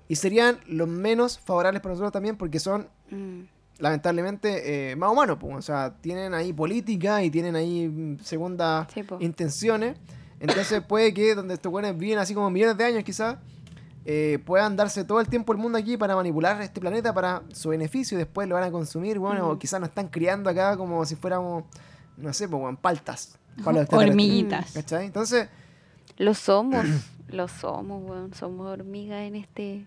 Y 0.07 0.17
serían 0.17 0.59
los 0.69 0.87
menos 0.87 1.39
favorables 1.41 1.81
para 1.83 1.95
nosotros 1.95 2.13
también 2.13 2.37
porque 2.37 2.61
son 2.61 2.87
Mm. 3.11 3.41
lamentablemente 3.79 4.93
eh, 4.93 4.97
más 4.97 5.11
humanos, 5.11 5.39
pues. 5.41 5.57
o 5.57 5.63
sea, 5.63 5.95
tienen 6.01 6.35
ahí 6.35 6.53
política 6.53 7.23
y 7.25 7.31
tienen 7.31 7.57
ahí 7.57 8.17
segundas 8.23 8.87
Sí, 8.95 9.03
intenciones. 9.21 9.97
Entonces 10.41 10.83
puede 10.83 11.13
que 11.15 11.35
donde 11.35 11.55
estos 11.55 11.73
buenos 11.73 11.97
viven 11.99 12.19
así 12.19 12.35
como 12.35 12.51
millones 12.51 12.77
de 12.77 12.85
años 12.85 13.03
quizás, 13.03 13.37
eh, 14.07 14.39
puedan 14.45 14.77
darse 14.77 15.05
todo 15.05 15.21
el 15.21 15.29
tiempo 15.29 15.53
el 15.53 15.59
mundo 15.59 15.79
aquí 15.79 15.97
para 15.97 16.15
manipular 16.15 16.61
este 16.63 16.81
planeta 16.81 17.13
para 17.15 17.43
su 17.53 17.71
beneficio 17.71 18.17
y 18.17 18.19
después 18.19 18.47
lo 18.49 18.55
van 18.55 18.65
a 18.65 18.71
consumir, 18.71 19.19
bueno, 19.19 19.51
o 19.51 19.59
quizás 19.59 19.81
nos 19.81 19.89
están 19.91 20.09
criando 20.09 20.51
acá 20.51 20.77
como 20.77 21.05
si 21.07 21.17
fuéramos, 21.17 21.65
no 22.17 22.33
sé, 22.33 22.49
pues, 22.49 22.63
weón, 22.63 22.77
paltas. 22.77 23.39
para 23.65 23.87
Hormiguitas. 23.91 24.73
¿Cachai? 24.73 25.07
Entonces, 25.07 25.49
Lo 26.19 26.35
somos, 26.35 26.85
lo 27.29 27.49
somos, 27.49 28.03
weón. 28.09 28.35
Somos 28.35 28.67
hormigas 28.67 29.21
en 29.23 29.37
este 29.37 29.87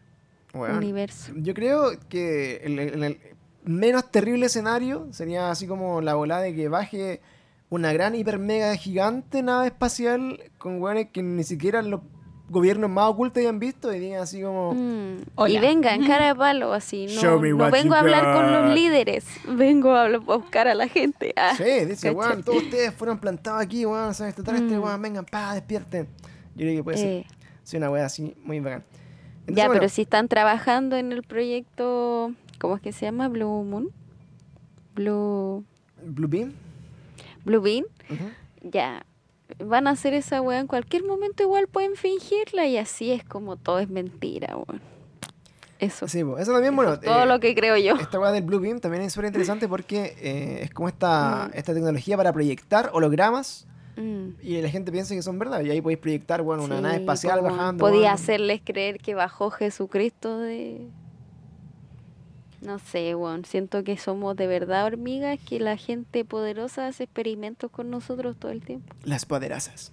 universo. 0.53 1.31
Yo 1.35 1.53
creo 1.53 1.91
que 2.09 2.57
el, 2.63 2.79
el- 2.79 3.03
el 3.03 3.19
menos 3.65 4.09
terrible 4.09 4.45
escenario 4.45 5.07
sería 5.11 5.51
así 5.51 5.67
como 5.67 5.99
la 6.01 6.15
volada 6.15 6.41
de 6.41 6.55
que 6.55 6.69
baje 6.69 7.21
una 7.69 7.91
gran 7.91 8.15
hiper 8.15 8.39
mega 8.39 8.73
gigante 8.77 9.43
nave 9.43 9.67
espacial 9.67 10.39
con 10.57 10.81
weones 10.81 11.09
que 11.11 11.21
ni 11.21 11.43
siquiera 11.43 11.81
los 11.81 11.99
gobiernos 12.49 12.89
más 12.89 13.09
ocultos 13.09 13.41
hayan 13.41 13.59
visto 13.59 13.93
y 13.93 13.99
digan 13.99 14.21
así 14.21 14.41
como 14.41 14.73
Mm. 14.73 15.17
Y 15.19 15.23
Hola. 15.35 15.61
vengan, 15.61 16.05
cara 16.07 16.27
de 16.27 16.35
palo, 16.39 16.73
así. 16.73 17.07
Show 17.07 17.35
No, 17.35 17.39
me 17.41 17.49
no 17.49 17.57
what 17.57 17.71
vengo 17.71 17.93
a 17.95 17.99
hablar 17.99 18.33
con 18.33 18.51
los 18.51 18.73
líderes. 18.75 19.25
Vengo 19.47 19.91
a, 19.93 20.03
hablar- 20.03 20.21
a 20.27 20.37
buscar 20.37 20.67
a 20.67 20.73
la 20.75 20.87
gente. 20.87 21.33
Ah, 21.35 21.53
Sí, 21.57 21.85
dice, 21.85 22.11
weón, 22.11 22.43
todos 22.43 22.63
ustedes 22.63 22.93
fueron 22.93 23.19
plantados 23.19 23.61
aquí, 23.61 23.85
weón, 23.85 24.13
son 24.13 24.27
extraterrestres, 24.27 24.79
Mm. 24.79 24.83
weón, 24.83 25.01
vengan, 25.01 25.25
pa, 25.25 25.53
despierten. 25.53 26.07
Yo 26.55 26.65
creo 26.65 26.75
que 26.77 26.83
puede 26.83 26.97
ser, 26.97 27.07
Eh, 27.07 27.25
sí, 27.63 27.77
una 27.77 27.89
wea 27.91 28.05
así 28.05 28.33
muy 28.43 28.59
bacán. 28.59 28.83
Entonces, 29.41 29.55
ya, 29.55 29.67
bueno, 29.67 29.79
pero 29.81 29.89
si 29.89 30.01
están 30.01 30.27
trabajando 30.27 30.95
en 30.97 31.11
el 31.13 31.23
proyecto, 31.23 32.31
¿cómo 32.59 32.75
es 32.75 32.81
que 32.81 32.91
se 32.91 33.05
llama? 33.05 33.27
Blue 33.29 33.63
Moon. 33.63 33.89
Blue, 34.95 35.63
Blue 36.03 36.27
Beam. 36.27 36.53
Blue 37.45 37.61
Bean. 37.61 37.85
Ya. 38.61 39.05
Van 39.63 39.87
a 39.87 39.91
hacer 39.91 40.13
esa 40.13 40.41
weá 40.41 40.59
en 40.59 40.67
cualquier 40.67 41.03
momento, 41.03 41.43
igual 41.43 41.67
pueden 41.67 41.95
fingirla 41.95 42.65
y 42.67 42.77
así 42.77 43.11
es 43.11 43.23
como 43.23 43.55
todo 43.57 43.79
es 43.79 43.89
mentira, 43.89 44.55
weón. 44.55 44.81
Eso. 45.79 46.07
Sí, 46.07 46.23
eso 46.39 46.51
también, 46.53 46.75
bueno. 46.75 46.93
Es 46.93 47.01
todo 47.01 47.23
eh, 47.23 47.25
lo 47.27 47.39
que 47.39 47.53
creo 47.53 47.77
yo. 47.77 47.95
Esta 47.95 48.19
weá 48.19 48.31
del 48.31 48.43
Blue 48.43 48.59
Beam 48.59 48.79
también 48.79 49.03
es 49.03 49.13
súper 49.13 49.27
interesante 49.27 49.67
porque 49.69 50.15
eh, 50.19 50.59
es 50.63 50.71
como 50.73 50.87
esta, 50.87 51.49
Mm. 51.53 51.57
esta 51.57 51.73
tecnología 51.73 52.17
para 52.17 52.33
proyectar 52.33 52.89
hologramas 52.93 53.65
Mm. 53.95 54.35
y 54.43 54.61
la 54.61 54.69
gente 54.69 54.91
piensa 54.91 55.15
que 55.15 55.21
son 55.23 55.39
verdad. 55.39 55.61
Y 55.61 55.71
ahí 55.71 55.81
podéis 55.81 55.99
proyectar, 55.99 56.41
bueno, 56.43 56.63
una 56.63 56.77
Sí, 56.77 56.81
nave 56.83 56.95
espacial 56.97 57.41
bajando. 57.41 57.83
Podía 57.83 58.11
hacerles 58.11 58.61
creer 58.63 58.99
que 58.99 59.15
bajó 59.15 59.49
Jesucristo 59.51 60.39
de. 60.39 60.87
No 62.61 62.79
sé, 62.79 63.13
weón. 63.15 63.45
Siento 63.45 63.83
que 63.83 63.97
somos 63.97 64.35
de 64.35 64.47
verdad 64.47 64.85
hormigas, 64.85 65.39
que 65.39 65.59
la 65.59 65.77
gente 65.77 66.25
poderosa 66.25 66.87
hace 66.87 67.03
experimentos 67.03 67.69
con 67.71 67.89
nosotros 67.89 68.35
todo 68.37 68.51
el 68.51 68.61
tiempo. 68.61 68.95
Las 69.03 69.25
poderosas. 69.25 69.91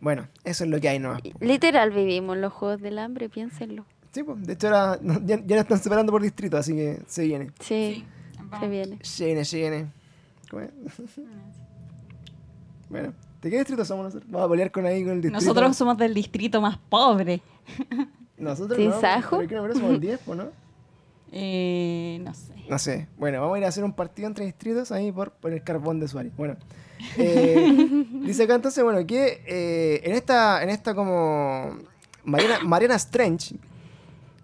Bueno, 0.00 0.28
eso 0.44 0.64
es 0.64 0.70
lo 0.70 0.80
que 0.80 0.88
hay, 0.90 0.98
¿no? 0.98 1.16
Y 1.22 1.32
Literal 1.40 1.90
vivimos 1.90 2.36
los 2.36 2.52
juegos 2.52 2.80
del 2.82 2.98
hambre, 2.98 3.28
piénsenlo. 3.30 3.86
Sí, 4.12 4.22
pues, 4.22 4.46
de 4.46 4.52
hecho 4.52 4.66
ahora 4.68 4.98
no- 5.02 5.18
ya, 5.24 5.36
ya 5.44 5.56
nos 5.56 5.62
están 5.64 5.78
separando 5.78 6.12
por 6.12 6.20
distrito, 6.22 6.56
así 6.58 6.74
que 6.74 7.00
se 7.06 7.24
viene. 7.24 7.50
Sí, 7.60 8.04
Vamos. 8.36 8.60
se 8.60 8.68
viene. 8.68 8.98
Se 9.02 9.24
viene, 9.26 9.44
se 9.46 9.56
viene. 9.56 9.86
¿Cómo 10.50 10.62
es? 10.62 10.70
bueno, 12.90 13.12
¿de 13.42 13.50
qué 13.50 13.56
distrito 13.58 13.84
somos 13.84 14.04
nosotros? 14.04 14.30
Vamos 14.30 14.46
a 14.46 14.50
pelear 14.50 14.70
con 14.70 14.86
ahí 14.86 15.02
con 15.02 15.12
el 15.14 15.22
distrito. 15.22 15.44
Nosotros 15.44 15.76
somos 15.76 15.96
del 15.96 16.12
distrito 16.14 16.60
más 16.60 16.78
pobre. 16.78 17.40
Nosotros 18.36 18.76
¿Sin 18.76 18.90
no, 18.90 19.00
Sajo? 19.00 19.36
pero 19.38 19.48
¿qué 19.48 19.54
número 19.56 19.74
somos 19.74 19.90
el 19.92 20.00
10, 20.00 20.18
po, 20.20 20.34
¿no? 20.34 20.48
Eh, 21.36 22.20
no 22.22 22.32
sé. 22.32 22.54
No 22.70 22.78
sé. 22.78 23.08
Bueno, 23.18 23.40
vamos 23.40 23.56
a 23.56 23.58
ir 23.58 23.64
a 23.64 23.68
hacer 23.68 23.82
un 23.82 23.92
partido 23.92 24.28
entre 24.28 24.44
distritos 24.44 24.92
ahí 24.92 25.10
por, 25.10 25.32
por 25.32 25.52
el 25.52 25.62
carbón 25.64 25.98
de 25.98 26.06
Suárez. 26.08 26.32
Bueno. 26.36 26.56
eh, 27.18 28.06
dice 28.22 28.44
acá 28.44 28.54
entonces, 28.54 28.82
bueno, 28.84 29.04
que 29.04 29.42
eh, 29.46 30.00
en 30.04 30.12
esta, 30.14 30.62
en 30.62 30.70
esta 30.70 30.94
como 30.94 31.76
Mariana, 32.22 32.60
Mariana 32.62 32.94
Strange, 32.94 33.56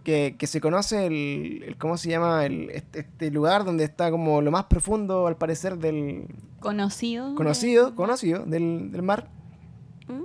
que, 0.03 0.35
que 0.37 0.47
se 0.49 0.61
conoce 0.61 1.07
el, 1.07 1.63
el- 1.69 1.77
¿cómo 1.79 1.97
se 1.97 2.09
llama? 2.11 2.45
El, 2.45 2.71
este, 2.71 3.01
este 3.01 3.31
lugar 3.31 3.65
donde 3.65 3.85
está 3.85 4.11
como 4.11 4.43
lo 4.43 4.51
más 4.51 4.65
profundo, 4.65 5.27
al 5.29 5.37
parecer, 5.37 5.79
del 5.79 6.27
Conocido. 6.59 7.35
conocido, 7.37 7.95
conocido 7.95 8.45
del, 8.45 8.91
del 8.91 9.03
mar, 9.03 9.29
¿Mm? 10.09 10.25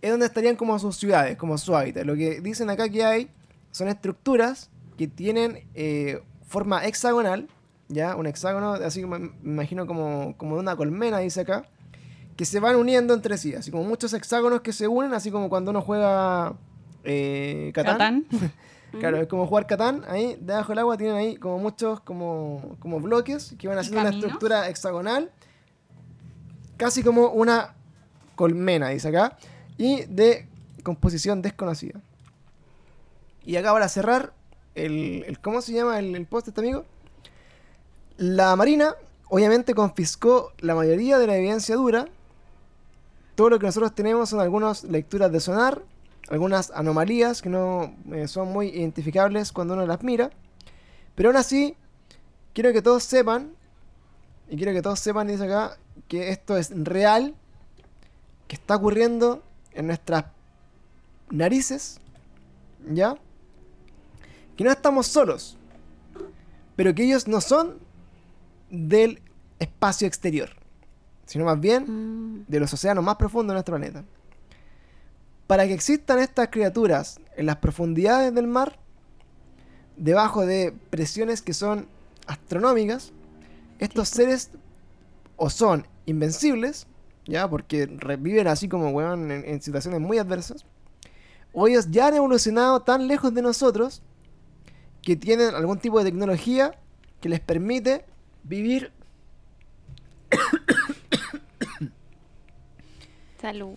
es 0.00 0.10
donde 0.10 0.26
estarían 0.26 0.56
como 0.56 0.76
sus 0.78 0.96
ciudades, 0.96 1.36
como 1.36 1.58
su 1.58 1.76
hábitat. 1.76 2.04
Lo 2.04 2.16
que 2.16 2.40
dicen 2.40 2.70
acá 2.70 2.88
que 2.88 3.04
hay 3.04 3.28
son 3.70 3.88
estructuras 3.88 4.70
que 4.96 5.08
tienen 5.08 5.66
eh, 5.74 6.22
forma 6.46 6.84
hexagonal, 6.86 7.48
¿ya? 7.88 8.16
Un 8.16 8.26
hexágono, 8.26 8.72
así 8.74 9.04
me 9.04 9.32
imagino 9.42 9.86
como, 9.86 10.36
como 10.36 10.56
de 10.56 10.60
una 10.60 10.76
colmena, 10.76 11.18
dice 11.18 11.40
acá, 11.42 11.64
que 12.36 12.44
se 12.44 12.60
van 12.60 12.76
uniendo 12.76 13.14
entre 13.14 13.38
sí, 13.38 13.54
así 13.54 13.70
como 13.70 13.84
muchos 13.84 14.12
hexágonos 14.12 14.60
que 14.62 14.72
se 14.72 14.88
unen, 14.88 15.14
así 15.14 15.30
como 15.30 15.48
cuando 15.48 15.70
uno 15.70 15.82
juega 15.82 16.54
eh, 17.04 17.70
Catán. 17.74 18.24
Catán. 18.24 18.52
Claro, 19.00 19.16
es 19.22 19.26
como 19.26 19.46
jugar 19.46 19.66
Catán, 19.66 20.04
ahí 20.06 20.36
debajo 20.38 20.72
del 20.72 20.80
agua 20.80 20.98
tienen 20.98 21.16
ahí 21.16 21.36
como 21.36 21.58
muchos 21.58 22.00
como, 22.00 22.76
como 22.78 23.00
bloques 23.00 23.54
que 23.58 23.66
van 23.66 23.78
haciendo 23.78 24.02
una 24.02 24.10
estructura 24.10 24.68
hexagonal, 24.68 25.30
casi 26.76 27.02
como 27.02 27.30
una 27.30 27.74
colmena, 28.34 28.90
dice 28.90 29.08
acá, 29.08 29.38
y 29.78 30.02
de 30.04 30.46
composición 30.82 31.40
desconocida. 31.40 32.02
Y 33.44 33.56
acá 33.56 33.72
para 33.72 33.88
cerrar, 33.88 34.34
el, 34.74 35.38
¿cómo 35.42 35.60
se 35.60 35.72
llama 35.72 35.98
el, 35.98 36.26
post 36.26 36.48
este 36.48 36.60
amigo? 36.60 36.84
La 38.16 38.54
Marina 38.56 38.94
obviamente 39.28 39.74
confiscó 39.74 40.52
la 40.58 40.74
mayoría 40.74 41.18
de 41.18 41.26
la 41.26 41.36
evidencia 41.36 41.76
dura. 41.76 42.08
Todo 43.34 43.50
lo 43.50 43.58
que 43.58 43.66
nosotros 43.66 43.94
tenemos 43.94 44.30
son 44.30 44.40
algunas 44.40 44.84
lecturas 44.84 45.32
de 45.32 45.40
sonar, 45.40 45.82
algunas 46.28 46.70
anomalías 46.70 47.42
que 47.42 47.48
no 47.48 47.94
eh, 48.12 48.28
son 48.28 48.52
muy 48.52 48.68
identificables 48.68 49.52
cuando 49.52 49.74
uno 49.74 49.86
las 49.86 50.02
mira. 50.02 50.30
Pero 51.14 51.30
aún 51.30 51.36
así, 51.36 51.76
quiero 52.52 52.72
que 52.72 52.82
todos 52.82 53.04
sepan, 53.04 53.54
y 54.48 54.56
quiero 54.56 54.72
que 54.72 54.82
todos 54.82 55.00
sepan, 55.00 55.28
dice 55.28 55.44
acá, 55.44 55.78
que 56.08 56.30
esto 56.30 56.56
es 56.56 56.70
real, 56.74 57.34
que 58.48 58.56
está 58.56 58.76
ocurriendo 58.76 59.42
en 59.72 59.86
nuestras 59.86 60.26
narices, 61.30 62.00
¿ya? 62.90 63.16
Que 64.62 64.66
no 64.66 64.70
estamos 64.74 65.08
solos, 65.08 65.58
pero 66.76 66.94
que 66.94 67.02
ellos 67.02 67.26
no 67.26 67.40
son 67.40 67.78
del 68.70 69.20
espacio 69.58 70.06
exterior, 70.06 70.50
sino 71.26 71.44
más 71.46 71.58
bien 71.58 71.82
Mm. 71.88 72.44
de 72.46 72.60
los 72.60 72.72
océanos 72.72 73.02
más 73.02 73.16
profundos 73.16 73.48
de 73.48 73.54
nuestro 73.54 73.74
planeta. 73.74 74.04
Para 75.48 75.66
que 75.66 75.74
existan 75.74 76.20
estas 76.20 76.46
criaturas 76.50 77.20
en 77.36 77.46
las 77.46 77.56
profundidades 77.56 78.32
del 78.32 78.46
mar, 78.46 78.78
debajo 79.96 80.46
de 80.46 80.72
presiones 80.90 81.42
que 81.42 81.54
son 81.54 81.88
astronómicas, 82.28 83.10
estos 83.80 84.10
seres 84.10 84.52
o 85.34 85.50
son 85.50 85.88
invencibles, 86.06 86.86
ya 87.26 87.50
porque 87.50 87.86
reviven 87.86 88.46
así 88.46 88.68
como 88.68 88.90
weón 88.90 89.32
en, 89.32 89.44
en 89.44 89.60
situaciones 89.60 90.00
muy 90.00 90.18
adversas, 90.18 90.64
o 91.52 91.66
ellos 91.66 91.90
ya 91.90 92.06
han 92.06 92.14
evolucionado 92.14 92.82
tan 92.82 93.08
lejos 93.08 93.34
de 93.34 93.42
nosotros 93.42 94.02
que 95.02 95.16
tienen 95.16 95.54
algún 95.54 95.78
tipo 95.78 95.98
de 95.98 96.04
tecnología 96.04 96.72
que 97.20 97.28
les 97.28 97.40
permite 97.40 98.04
vivir 98.44 98.92
Salud. 103.40 103.74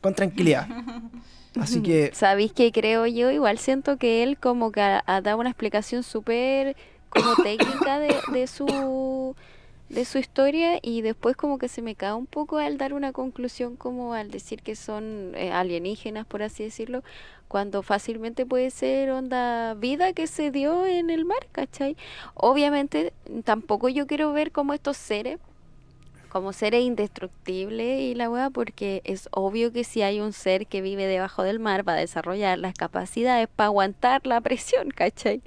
con 0.00 0.14
tranquilidad. 0.14 0.68
Así 1.58 1.82
que 1.82 2.10
¿Sabéis 2.14 2.52
qué 2.52 2.70
creo 2.70 3.06
yo? 3.06 3.30
Igual 3.30 3.58
siento 3.58 3.96
que 3.96 4.22
él 4.22 4.38
como 4.38 4.70
que 4.70 4.80
ha, 4.80 5.02
ha 5.06 5.20
dado 5.20 5.38
una 5.38 5.50
explicación 5.50 6.04
súper 6.04 6.76
como 7.08 7.34
técnica 7.42 7.98
de, 7.98 8.14
de 8.32 8.46
su 8.46 9.34
de 9.88 10.04
su 10.04 10.18
historia 10.18 10.78
y 10.82 11.02
después 11.02 11.36
como 11.36 11.58
que 11.58 11.68
se 11.68 11.82
me 11.82 11.94
cae 11.94 12.12
un 12.12 12.26
poco 12.26 12.58
al 12.58 12.76
dar 12.78 12.92
una 12.92 13.12
conclusión 13.12 13.76
como 13.76 14.14
al 14.14 14.30
decir 14.30 14.62
que 14.62 14.76
son 14.76 15.32
eh, 15.34 15.50
alienígenas 15.50 16.26
por 16.26 16.42
así 16.42 16.64
decirlo 16.64 17.02
cuando 17.48 17.82
fácilmente 17.82 18.44
puede 18.44 18.70
ser 18.70 19.10
onda 19.10 19.74
vida 19.74 20.12
que 20.12 20.26
se 20.26 20.50
dio 20.50 20.84
en 20.84 21.08
el 21.08 21.24
mar, 21.24 21.48
¿cachai? 21.50 21.96
Obviamente 22.34 23.14
tampoco 23.44 23.88
yo 23.88 24.06
quiero 24.06 24.32
ver 24.32 24.52
como 24.52 24.74
estos 24.74 24.98
seres 24.98 25.38
como 26.28 26.52
seres 26.52 26.84
indestructibles 26.84 28.00
y 28.00 28.14
la 28.14 28.28
weá, 28.30 28.50
porque 28.50 29.00
es 29.04 29.28
obvio 29.32 29.72
que 29.72 29.82
si 29.82 30.02
hay 30.02 30.20
un 30.20 30.32
ser 30.32 30.66
que 30.66 30.82
vive 30.82 31.06
debajo 31.06 31.42
del 31.42 31.58
mar 31.58 31.88
va 31.88 31.94
a 31.94 31.96
desarrollar 31.96 32.58
las 32.58 32.74
capacidades 32.74 33.48
para 33.48 33.68
aguantar 33.68 34.26
la 34.26 34.40
presión, 34.40 34.90
¿cachai? 34.90 35.42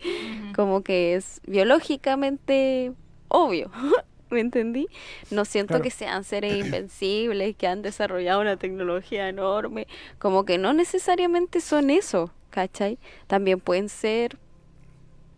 Como 0.56 0.82
que 0.82 1.16
es 1.16 1.40
biológicamente 1.46 2.94
obvio. 3.28 3.72
¿Me 4.36 4.40
entendí? 4.40 4.88
No 5.30 5.46
siento 5.46 5.74
Claro. 5.74 5.84
que 5.84 5.92
sean 5.92 6.24
seres 6.24 6.54
invencibles, 6.66 7.56
que 7.56 7.68
han 7.68 7.82
desarrollado 7.82 8.42
una 8.42 8.58
tecnología 8.58 9.28
enorme. 9.30 9.88
Como 10.20 10.46
que 10.46 10.58
no 10.58 10.74
necesariamente 10.74 11.60
son 11.62 11.90
eso, 11.90 12.32
¿cachai? 12.50 12.98
También 13.28 13.60
pueden 13.60 13.90
ser 13.90 14.38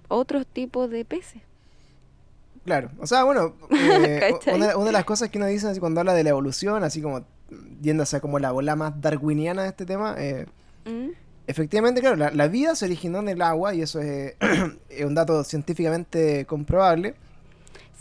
otros 0.08 0.46
tipos 0.46 0.90
de 0.90 1.06
peces. 1.06 1.42
Claro, 2.66 2.92
o 3.00 3.08
sea, 3.08 3.24
bueno, 3.26 3.56
eh, 3.72 4.32
una, 4.54 4.78
una 4.78 4.86
de 4.86 4.92
las 4.94 5.04
cosas 5.06 5.30
que 5.30 5.38
uno 5.38 5.48
dice 5.48 5.68
así 5.68 5.80
cuando 5.80 6.00
habla 6.00 6.14
de 6.14 6.24
la 6.24 6.30
evolución, 6.30 6.84
así 6.84 7.02
como 7.02 7.26
yéndose 7.82 8.18
a 8.18 8.20
como 8.22 8.40
la 8.40 8.52
bola 8.52 8.76
más 8.76 9.00
darwiniana 9.02 9.64
de 9.64 9.70
este 9.70 9.86
tema, 9.86 10.16
eh, 10.18 10.46
¿Mm? 10.86 11.10
efectivamente, 11.48 12.00
claro, 12.00 12.16
la, 12.16 12.32
la 12.32 12.48
vida 12.48 12.76
se 12.76 12.86
originó 12.86 13.20
en 13.20 13.28
el 13.30 13.42
agua 13.42 13.74
y 13.76 13.82
eso 13.82 14.00
es, 14.00 14.36
es 14.90 15.06
un 15.06 15.14
dato 15.14 15.44
científicamente 15.44 16.46
comprobable. 16.46 17.16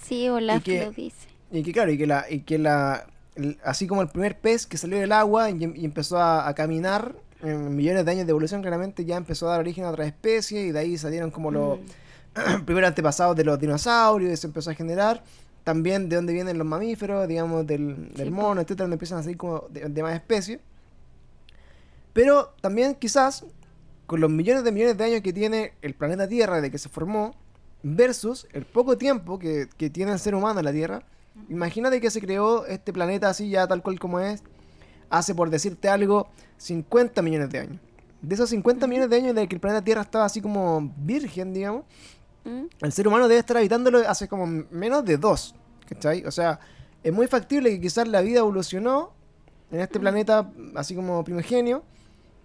Sí, 0.03 0.29
Olaf 0.29 0.63
que- 0.63 0.85
lo 0.87 0.91
dice. 0.93 1.29
Y 1.51 1.63
que 1.63 1.73
claro, 1.73 1.91
y 1.93 1.99
que 1.99 2.07
la, 2.07 2.27
y 2.31 2.41
que 2.41 2.59
la 2.59 3.07
el- 3.35 3.59
así 3.65 3.87
como 3.87 4.03
el 4.03 4.09
primer 4.09 4.39
pez 4.39 4.67
que 4.67 4.77
salió 4.79 4.99
del 4.99 5.13
agua 5.13 5.51
y, 5.51 5.55
y 5.77 5.85
empezó 5.85 6.19
a, 6.19 6.49
a 6.49 6.55
caminar 6.55 7.15
en 7.43 7.75
millones 7.75 8.05
de 8.05 8.11
años 8.11 8.27
de 8.27 8.31
evolución, 8.31 8.63
claramente 8.63 9.05
ya 9.05 9.17
empezó 9.17 9.47
a 9.49 9.53
dar 9.53 9.61
origen 9.61 9.85
a 9.85 9.91
otra 9.91 10.07
especie 10.07 10.63
y 10.67 10.71
de 10.73 10.79
ahí 10.79 10.97
salieron 10.99 11.31
como 11.31 11.51
los 11.51 11.79
Mm. 12.35 12.65
primeros 12.65 12.89
antepasados 12.89 13.37
de 13.37 13.45
los 13.45 13.59
dinosaurios 13.61 14.33
y 14.33 14.37
se 14.37 14.47
empezó 14.47 14.71
a 14.71 14.75
generar. 14.75 15.23
También 15.65 16.09
de 16.09 16.17
dónde 16.17 16.33
vienen 16.33 16.57
los 16.59 16.67
mamíferos, 16.67 17.29
digamos, 17.29 17.67
del, 17.67 18.13
del 18.15 18.29
Sí, 18.29 18.31
mono, 18.33 18.61
etcétera, 18.63 18.85
donde 18.85 18.95
empiezan 18.95 19.19
a 19.19 19.23
salir 19.23 19.37
como 19.37 19.67
de, 19.71 19.89
de 19.89 20.03
más 20.03 20.15
especies. 20.15 20.59
Pero 22.13 22.55
también 22.61 22.95
quizás 22.95 23.45
con 24.07 24.21
los 24.21 24.31
millones 24.31 24.65
de 24.65 24.73
millones 24.73 24.99
de 24.99 25.05
años 25.05 25.21
que 25.23 25.33
tiene 25.33 25.73
el 25.83 25.95
planeta 25.95 26.29
Tierra 26.29 26.57
desde 26.57 26.71
que 26.71 26.79
se 26.79 26.89
formó, 26.89 27.35
versus 27.83 28.47
el 28.53 28.65
poco 28.65 28.97
tiempo 28.97 29.39
que, 29.39 29.69
que 29.77 29.91
tiene 29.91 30.13
el 30.13 30.19
ser 30.19 30.35
humano 30.35 30.61
en 30.61 30.65
la 30.65 30.73
Tierra, 30.73 31.03
imagínate 31.49 32.01
que 32.01 32.11
se 32.11 32.21
creó 32.21 32.67
este 32.67 32.93
planeta 32.93 33.29
así 33.29 33.51
ya 33.51 33.67
tal 33.67 33.83
cual 33.83 33.99
como 33.99 34.21
es, 34.21 34.43
hace 35.11 35.35
por 35.35 35.51
decirte 35.51 35.89
algo, 35.89 36.29
50 36.59 37.23
millones 37.23 37.51
de 37.51 37.59
años. 37.59 37.81
De 38.21 38.35
esos 38.35 38.51
50 38.51 38.87
millones 38.87 39.11
de 39.11 39.17
años 39.17 39.35
de 39.35 39.49
que 39.49 39.57
el 39.57 39.61
planeta 39.61 39.85
Tierra 39.85 40.03
estaba 40.03 40.25
así 40.25 40.41
como 40.41 40.93
virgen, 40.97 41.53
digamos, 41.53 41.85
el 42.45 42.93
ser 42.93 43.07
humano 43.07 43.29
debe 43.29 43.41
estar 43.41 43.57
habitándolo 43.57 43.99
hace 44.09 44.29
como 44.29 44.47
menos 44.47 45.05
de 45.05 45.17
dos. 45.17 45.55
¿Cachai? 45.89 46.25
O 46.25 46.31
sea, 46.31 46.59
es 47.03 47.13
muy 47.13 47.27
factible 47.27 47.71
que 47.71 47.81
quizás 47.81 48.09
la 48.09 48.21
vida 48.21 48.41
evolucionó 48.41 49.13
en 49.71 49.81
este 49.81 49.99
planeta 50.01 50.51
así 50.75 50.95
como 50.95 51.23
primigenio, 51.25 51.83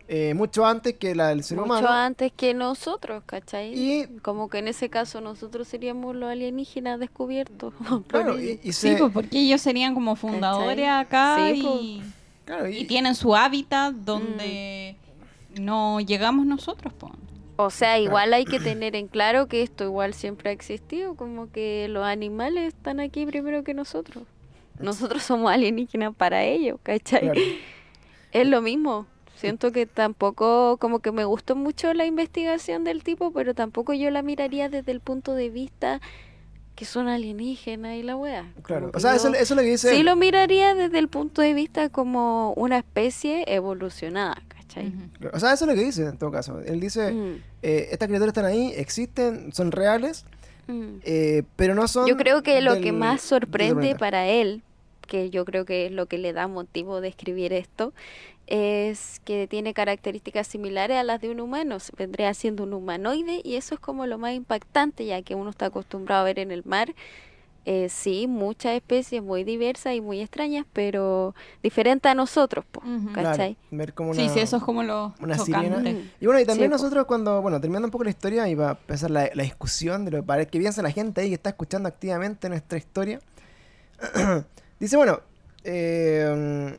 eh, 0.08 0.34
mucho 0.34 0.66
antes 0.66 0.94
que 0.96 1.14
la 1.16 1.30
del 1.30 1.44
ser 1.44 1.58
Mucho 1.58 1.66
humano. 1.66 1.90
antes 1.90 2.32
que 2.32 2.54
nosotros, 2.54 3.24
¿cachai? 3.26 3.74
Y- 3.74 4.08
Como 4.22 4.50
que 4.50 4.60
en 4.60 4.68
ese 4.70 4.90
caso 4.90 5.20
nosotros 5.22 5.68
seríamos 5.68 6.16
los 6.16 6.30
alienígenas 6.30 7.00
descubiertos. 7.00 7.74
Claro, 8.08 8.40
y, 8.40 8.60
y 8.64 8.72
Sí, 8.74 8.96
pues 8.98 9.12
porque 9.12 9.40
ellos 9.40 9.62
serían 9.62 9.94
como 9.94 10.16
fundadores 10.16 10.88
acá 10.88 11.36
Sí, 11.54 11.62
y, 11.66 12.02
claro, 12.46 12.70
y- 12.70 12.78
y 12.78 12.86
tienen 12.86 13.16
su 13.16 13.36
hábitat 13.36 13.94
donde 13.96 14.96
no 15.60 16.00
llegamos 16.00 16.46
nosotros, 16.46 16.94
pues. 16.98 17.12
O 17.60 17.72
sea, 17.72 17.98
igual 18.00 18.34
hay 18.36 18.46
que 18.46 18.60
tener 18.60 18.96
en 18.96 19.08
claro 19.08 19.48
que 19.48 19.64
esto 19.64 19.84
igual 19.84 20.14
siempre 20.14 20.52
ha 20.52 20.54
existido, 20.54 21.16
como 21.16 21.52
que 21.52 21.88
los 21.90 22.06
animales 22.06 22.68
están 22.76 23.00
aquí 23.00 23.26
primero 23.26 23.64
que 23.64 23.74
nosotros. 23.74 24.24
Nosotros 24.80 25.24
somos 25.24 25.52
alienígenas 25.52 26.14
para 26.16 26.44
ellos, 26.44 26.80
¿cachai? 26.84 27.22
claro. 27.22 27.42
Es 28.32 28.48
lo 28.48 28.62
mismo. 28.62 29.08
Siento 29.40 29.72
que 29.72 29.86
tampoco, 29.86 30.78
como 30.78 31.00
que 31.00 31.12
me 31.12 31.24
gustó 31.26 31.56
mucho 31.56 31.94
la 31.94 32.06
investigación 32.06 32.84
del 32.84 33.04
tipo, 33.04 33.32
pero 33.32 33.54
tampoco 33.54 33.94
yo 33.94 34.10
la 34.12 34.22
miraría 34.24 34.68
desde 34.70 34.92
el 34.92 35.00
punto 35.00 35.34
de 35.34 35.50
vista 35.50 36.02
que 36.76 36.86
son 36.86 37.08
alienígenas 37.08 37.96
y 37.96 38.04
la 38.04 38.16
wea. 38.16 38.52
Claro. 38.62 38.92
O 38.94 39.00
sea, 39.00 39.16
eso, 39.16 39.30
yo 39.30 39.34
eso 39.36 39.42
es 39.54 39.58
lo 39.58 39.62
que 39.64 39.70
dice. 39.72 39.90
sí 39.92 39.98
él. 40.02 40.06
lo 40.06 40.16
miraría 40.16 40.76
desde 40.76 41.00
el 41.00 41.08
punto 41.08 41.42
de 41.42 41.54
vista 41.56 41.90
como 41.90 42.54
una 42.54 42.78
especie 42.78 43.44
evolucionada, 43.48 44.42
¿cachai? 44.48 44.94
O 45.34 45.40
sea, 45.40 45.54
eso 45.54 45.66
es 45.66 45.70
lo 45.72 45.76
que 45.76 45.84
dice 45.86 46.04
en 46.06 46.18
todo 46.18 46.30
caso. 46.32 46.60
Él 46.60 46.80
dice, 46.80 47.12
Mm, 47.14 47.42
eh, 47.64 47.88
estas 47.92 48.08
criaturas 48.08 48.30
están 48.30 48.46
ahí, 48.46 48.74
existen, 48.76 49.52
son 49.54 49.72
reales, 49.72 50.26
mm. 50.68 50.86
eh, 51.04 51.44
pero 51.56 51.74
no 51.74 51.88
son... 51.88 52.08
Yo 52.08 52.16
creo 52.16 52.44
que 52.44 52.62
lo 52.62 52.74
del- 52.76 52.84
que 52.84 52.92
más 52.92 53.22
sorprende 53.22 53.96
para 53.96 54.28
él, 54.28 54.62
que 55.08 55.30
yo 55.32 55.46
creo 55.46 55.66
que 55.66 55.88
es 55.88 55.92
lo 55.92 56.06
que 56.06 56.18
le 56.20 56.34
da 56.34 56.48
motivo 56.48 57.02
de 57.02 57.08
escribir 57.08 57.54
esto, 57.54 57.94
es 58.48 59.20
que 59.26 59.48
tiene 59.48 59.74
características 59.74 60.48
similares 60.48 60.98
a 60.98 61.04
las 61.04 61.20
de 61.22 61.30
un 61.32 61.40
humano. 61.40 61.80
Se- 61.80 61.92
Vendría 61.98 62.34
siendo 62.34 62.64
un 62.64 62.74
humanoide 62.74 63.42
y 63.44 63.56
eso 63.56 63.76
es 63.76 63.82
como 63.82 64.06
lo 64.06 64.18
más 64.18 64.34
impactante, 64.34 65.06
ya 65.06 65.22
que 65.22 65.36
uno 65.36 65.50
está 65.50 65.68
acostumbrado 65.68 66.22
a 66.22 66.26
ver 66.26 66.40
en 66.40 66.52
el 66.52 66.64
mar. 66.66 66.94
eh, 67.70 67.90
sí, 67.90 68.28
muchas 68.28 68.76
especies 68.76 69.22
muy 69.22 69.44
diversas 69.44 69.94
y 69.94 70.00
muy 70.00 70.22
extrañas, 70.22 70.66
pero 70.72 71.36
diferentes 71.62 72.10
a 72.10 72.16
nosotros, 72.16 72.64
po, 72.72 72.80
Ujú. 72.80 73.12
Claro, 73.12 73.30
¿cachai? 73.30 73.58
ver 73.72 73.94
como 73.94 74.12
una... 74.12 74.22
Sí, 74.22 74.30
sí, 74.30 74.40
eso 74.40 74.56
es 74.56 74.64
como 74.64 74.84
lo 74.84 75.14
una 75.20 75.38
sirena. 75.38 75.84
Y 76.22 76.26
bueno, 76.26 76.40
y 76.40 76.46
también 76.46 76.70
Sí, 76.70 76.78
po. 76.78 76.84
nosotros 76.84 77.06
cuando, 77.08 77.42
bueno, 77.42 77.60
terminando 77.60 77.88
un 77.88 77.92
poco 77.92 78.06
la 78.06 78.10
historia 78.12 78.48
y 78.48 78.56
va 78.56 78.70
a 78.70 78.72
empezar 78.72 79.12
la, 79.12 79.30
la 79.34 79.44
discusión 79.44 80.06
de 80.06 80.12
lo 80.12 80.24
para 80.26 80.46
qué 80.46 80.60
piensa 80.60 80.82
la 80.82 80.92
gente 80.92 81.20
ahí 81.20 81.28
que 81.28 81.34
está 81.36 81.50
escuchando 81.50 81.90
activamente 81.90 82.48
nuestra 82.48 82.78
historia. 82.78 83.20
dice, 84.80 84.98
bueno, 84.98 85.20
eh, 85.64 86.78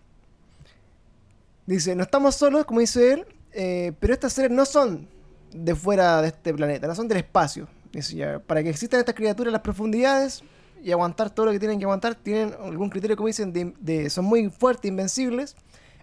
dice, 1.67 1.95
no 1.95 2.03
estamos 2.03 2.35
solos, 2.35 2.65
como 2.65 2.81
dice 2.81 3.13
él, 3.13 3.27
eh, 3.53 3.93
pero 4.01 4.13
estos 4.15 4.33
seres 4.33 4.51
no 4.51 4.65
son 4.65 5.09
de 5.53 5.75
fuera 5.75 6.21
de 6.23 6.29
este 6.29 6.53
planeta, 6.55 6.87
no 6.87 6.95
son 6.95 7.09
del 7.09 7.19
espacio. 7.19 7.69
Dice, 7.93 8.17
ya, 8.17 8.39
para 8.39 8.63
que 8.63 8.69
existan 8.71 9.01
estas 9.01 9.15
criaturas 9.15 9.49
en 9.49 9.53
las 9.55 9.63
profundidades 9.63 10.43
y 10.83 10.93
aguantar 10.93 11.31
todo 11.31 11.47
lo 11.47 11.53
que 11.53 11.59
tienen 11.59 11.79
que 11.79 11.85
aguantar, 11.85 12.15
tienen 12.15 12.55
algún 12.63 12.91
criterio, 12.91 13.17
como 13.17 13.27
dicen, 13.27 13.53
de, 13.53 13.73
de- 13.81 14.11
son 14.11 14.25
muy 14.27 14.49
fuertes, 14.51 14.89
invencibles, 14.89 15.57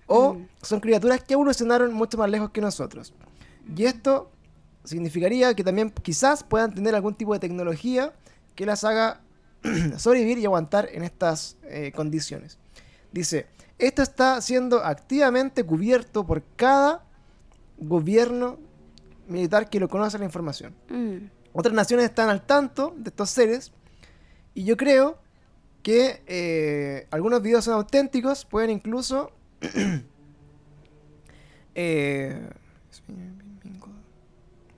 o 0.08 0.34
Mm. 0.36 0.48
son 0.62 0.80
criaturas 0.80 1.24
que 1.24 1.34
evolucionaron 1.34 1.94
mucho 1.94 2.18
más 2.18 2.30
lejos 2.30 2.50
que 2.52 2.62
nosotros. 2.62 3.14
Y 3.76 3.86
esto 3.86 4.30
significaría 4.84 5.54
que 5.56 5.64
también 5.64 5.90
quizás 5.90 6.44
puedan 6.44 6.74
tener 6.76 6.94
algún 6.94 7.16
tipo 7.16 7.34
de 7.34 7.40
tecnología 7.40 8.14
que 8.54 8.66
las 8.68 8.84
haga 8.84 9.22
sobrevivir 9.98 10.38
y 10.38 10.46
aguantar 10.46 10.90
en 10.92 11.04
estas 11.04 11.58
eh, 11.64 11.92
condiciones. 11.96 12.58
Dice, 13.12 13.48
esto 13.78 14.02
está 14.02 14.42
siendo 14.42 14.84
activamente 14.84 15.64
cubierto 15.64 16.26
por 16.26 16.44
cada 16.56 17.06
gobierno 17.78 18.58
militar 19.28 19.70
que 19.70 19.80
lo 19.80 19.90
conoce 19.90 20.18
la 20.18 20.26
información. 20.26 20.74
Mm. 20.90 21.28
Otras 21.54 21.74
naciones 21.74 22.06
están 22.06 22.30
al 22.30 22.46
tanto 22.46 22.94
de 22.98 23.10
estos 23.10 23.30
seres 23.30 23.72
y 24.54 24.64
yo 24.64 24.78
creo 24.78 25.18
que 25.84 26.24
eh, 26.26 27.08
algunos 27.12 27.42
videos 27.42 27.66
son 27.66 27.76
auténticos, 27.76 28.46
pueden 28.46 28.72
incluso... 28.72 29.32
eh, 31.76 32.50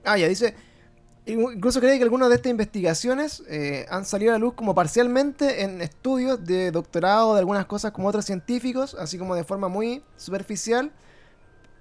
ah, 0.04 0.18
ya 0.18 0.28
dice... 0.28 0.67
Incluso 1.28 1.80
cree 1.80 1.98
que 1.98 2.04
algunas 2.04 2.30
de 2.30 2.36
estas 2.36 2.50
investigaciones 2.50 3.42
eh, 3.48 3.84
han 3.90 4.06
salido 4.06 4.32
a 4.32 4.34
la 4.34 4.38
luz 4.38 4.54
como 4.54 4.74
parcialmente 4.74 5.62
en 5.62 5.82
estudios 5.82 6.42
de 6.42 6.70
doctorado 6.70 7.34
de 7.34 7.40
algunas 7.40 7.66
cosas 7.66 7.92
como 7.92 8.08
otros 8.08 8.24
científicos, 8.24 8.96
así 8.98 9.18
como 9.18 9.34
de 9.34 9.44
forma 9.44 9.68
muy 9.68 10.02
superficial, 10.16 10.90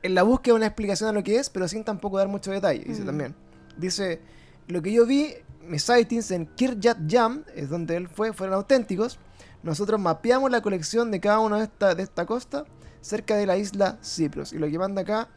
en 0.03 0.15
la 0.15 0.23
búsqueda 0.23 0.53
de 0.53 0.57
una 0.57 0.65
explicación 0.67 1.09
a 1.09 1.13
lo 1.13 1.23
que 1.23 1.37
es, 1.37 1.49
pero 1.49 1.67
sin 1.67 1.85
tampoco 1.85 2.17
dar 2.17 2.27
mucho 2.27 2.51
detalle, 2.51 2.83
dice 2.85 3.03
Mm. 3.03 3.05
también. 3.05 3.35
Dice, 3.77 4.19
lo 4.67 4.81
que 4.81 4.91
yo 4.91 5.05
vi, 5.05 5.33
mis 5.65 5.83
sightings 5.83 6.31
en 6.31 6.45
Kiryat 6.47 6.97
Jam, 7.07 7.43
es 7.55 7.69
donde 7.69 7.95
él 7.95 8.09
fue, 8.09 8.33
fueron 8.33 8.55
auténticos. 8.55 9.17
Nosotros 9.63 9.99
mapeamos 9.99 10.51
la 10.51 10.61
colección 10.61 11.09
de 11.09 11.21
cada 11.21 11.39
una 11.39 11.57
de 11.57 11.63
esta, 11.63 11.95
de 11.95 12.03
esta 12.03 12.25
costa 12.25 12.65
cerca 13.01 13.37
de 13.37 13.45
la 13.45 13.55
isla 13.57 13.97
Cyprus. 14.03 14.51
Y 14.51 14.57
lo 14.57 14.67
que 14.67 14.77
manda 14.77 15.03
acá, 15.03 15.29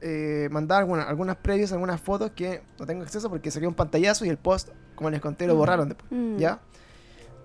eh, 0.00 0.48
mandar 0.50 0.80
algunas, 0.80 1.08
algunas 1.08 1.36
previas, 1.36 1.72
algunas 1.72 2.00
fotos 2.00 2.30
que 2.32 2.62
no 2.78 2.86
tengo 2.86 3.02
acceso 3.02 3.28
porque 3.28 3.50
saqué 3.50 3.66
un 3.66 3.74
pantallazo 3.74 4.24
y 4.24 4.28
el 4.28 4.38
post, 4.38 4.68
como 4.94 5.10
les 5.10 5.20
conté, 5.20 5.46
lo 5.46 5.56
borraron 5.56 5.88
después. 5.88 6.10
Mm. 6.10 6.36
¿Ya? 6.36 6.60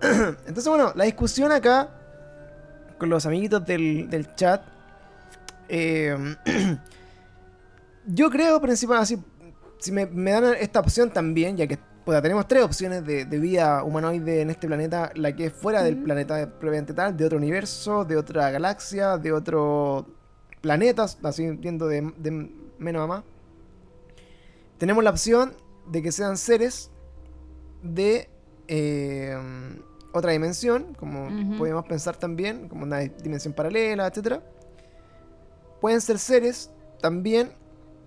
Entonces, 0.00 0.68
bueno, 0.68 0.92
la 0.94 1.04
discusión 1.04 1.52
acá 1.52 1.90
con 2.98 3.08
los 3.08 3.26
amiguitos 3.26 3.64
del, 3.66 4.08
del 4.08 4.34
chat. 4.34 4.62
eh, 5.68 6.36
yo 8.06 8.30
creo, 8.30 8.60
principal, 8.60 8.98
así, 8.98 9.22
si 9.78 9.92
me, 9.92 10.06
me 10.06 10.30
dan 10.30 10.54
esta 10.60 10.80
opción 10.80 11.10
también, 11.10 11.56
ya 11.56 11.66
que 11.66 11.78
puta, 12.04 12.20
tenemos 12.20 12.46
tres 12.46 12.62
opciones 12.62 13.04
de, 13.04 13.24
de 13.24 13.38
vida 13.38 13.82
humanoide 13.82 14.42
en 14.42 14.50
este 14.50 14.66
planeta, 14.66 15.10
la 15.14 15.34
que 15.34 15.46
es 15.46 15.52
fuera 15.52 15.82
del 15.82 15.96
planeta 15.96 16.50
previamente 16.58 16.92
tal, 16.92 17.16
de 17.16 17.24
otro 17.24 17.38
universo, 17.38 18.04
de 18.04 18.16
otra 18.16 18.50
galaxia, 18.50 19.16
de 19.16 19.32
otro 19.32 20.06
planeta, 20.64 21.04
así 21.22 21.50
viendo 21.50 21.86
de, 21.86 22.10
de 22.16 22.50
menos 22.78 23.02
a 23.02 23.06
más. 23.06 23.24
Tenemos 24.78 25.04
la 25.04 25.10
opción 25.10 25.54
de 25.86 26.00
que 26.00 26.10
sean 26.10 26.38
seres 26.38 26.90
de 27.82 28.30
eh, 28.66 29.36
otra 30.14 30.32
dimensión, 30.32 30.94
como 30.98 31.28
podemos 31.58 31.84
pensar 31.84 32.16
también, 32.16 32.70
como 32.70 32.84
una 32.84 33.00
dimensión 33.00 33.52
paralela, 33.52 34.06
etcétera. 34.06 34.42
Pueden 35.82 36.00
ser 36.00 36.18
seres 36.18 36.70
también 37.02 37.52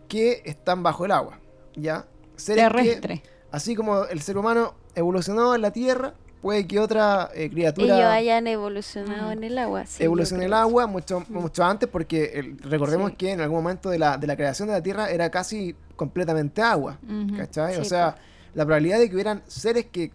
que 0.08 0.42
están 0.44 0.82
bajo 0.82 1.06
el 1.06 1.12
agua, 1.12 1.40
¿ya? 1.76 2.08
Seres 2.38 2.66
que, 2.70 2.72
Terrestre. 2.72 3.24
así 3.52 3.76
como 3.76 4.06
el 4.06 4.22
ser 4.22 4.36
humano 4.36 4.74
evolucionó 4.96 5.54
en 5.54 5.62
la 5.62 5.72
Tierra, 5.72 6.16
puede 6.42 6.68
que 6.68 6.80
otra 6.80 7.30
eh, 7.34 7.50
criatura 7.50 7.96
Ellos 7.96 8.08
hayan 8.10 8.48
evolucionado 8.48 9.30
Mm. 9.30 9.32
en 9.34 9.44
el 9.44 9.58
agua. 9.58 9.86
sí, 9.86 10.00
yo 10.00 10.06
evolucione 10.06 10.44
en 10.44 10.48
el 10.48 10.54
agua 10.54 10.88
mucho, 10.88 11.24
mucho 11.30 11.64
antes, 11.64 11.90
porque 11.90 12.32
el- 12.36 12.58
recordemos 12.60 13.12
Sí. 13.12 13.16
que 13.18 13.32
en 13.32 13.42
algún 13.42 13.58
momento 13.64 13.90
de 13.90 14.00
la, 14.00 14.18
de 14.18 14.28
la 14.28 14.36
creación 14.36 14.68
de 14.68 14.76
la 14.76 14.82
Tierra 14.84 15.10
era 15.10 15.30
casi 15.32 15.76
completamente 15.96 16.62
agua. 16.62 17.00
¿cachai? 17.38 17.78
o 17.78 17.86
sea, 17.86 18.16
la 18.54 18.66
probabilidad 18.66 19.00
de 19.00 19.08
que 19.10 19.16
hubieran 19.16 19.42
seres 19.48 19.86
que 19.92 20.12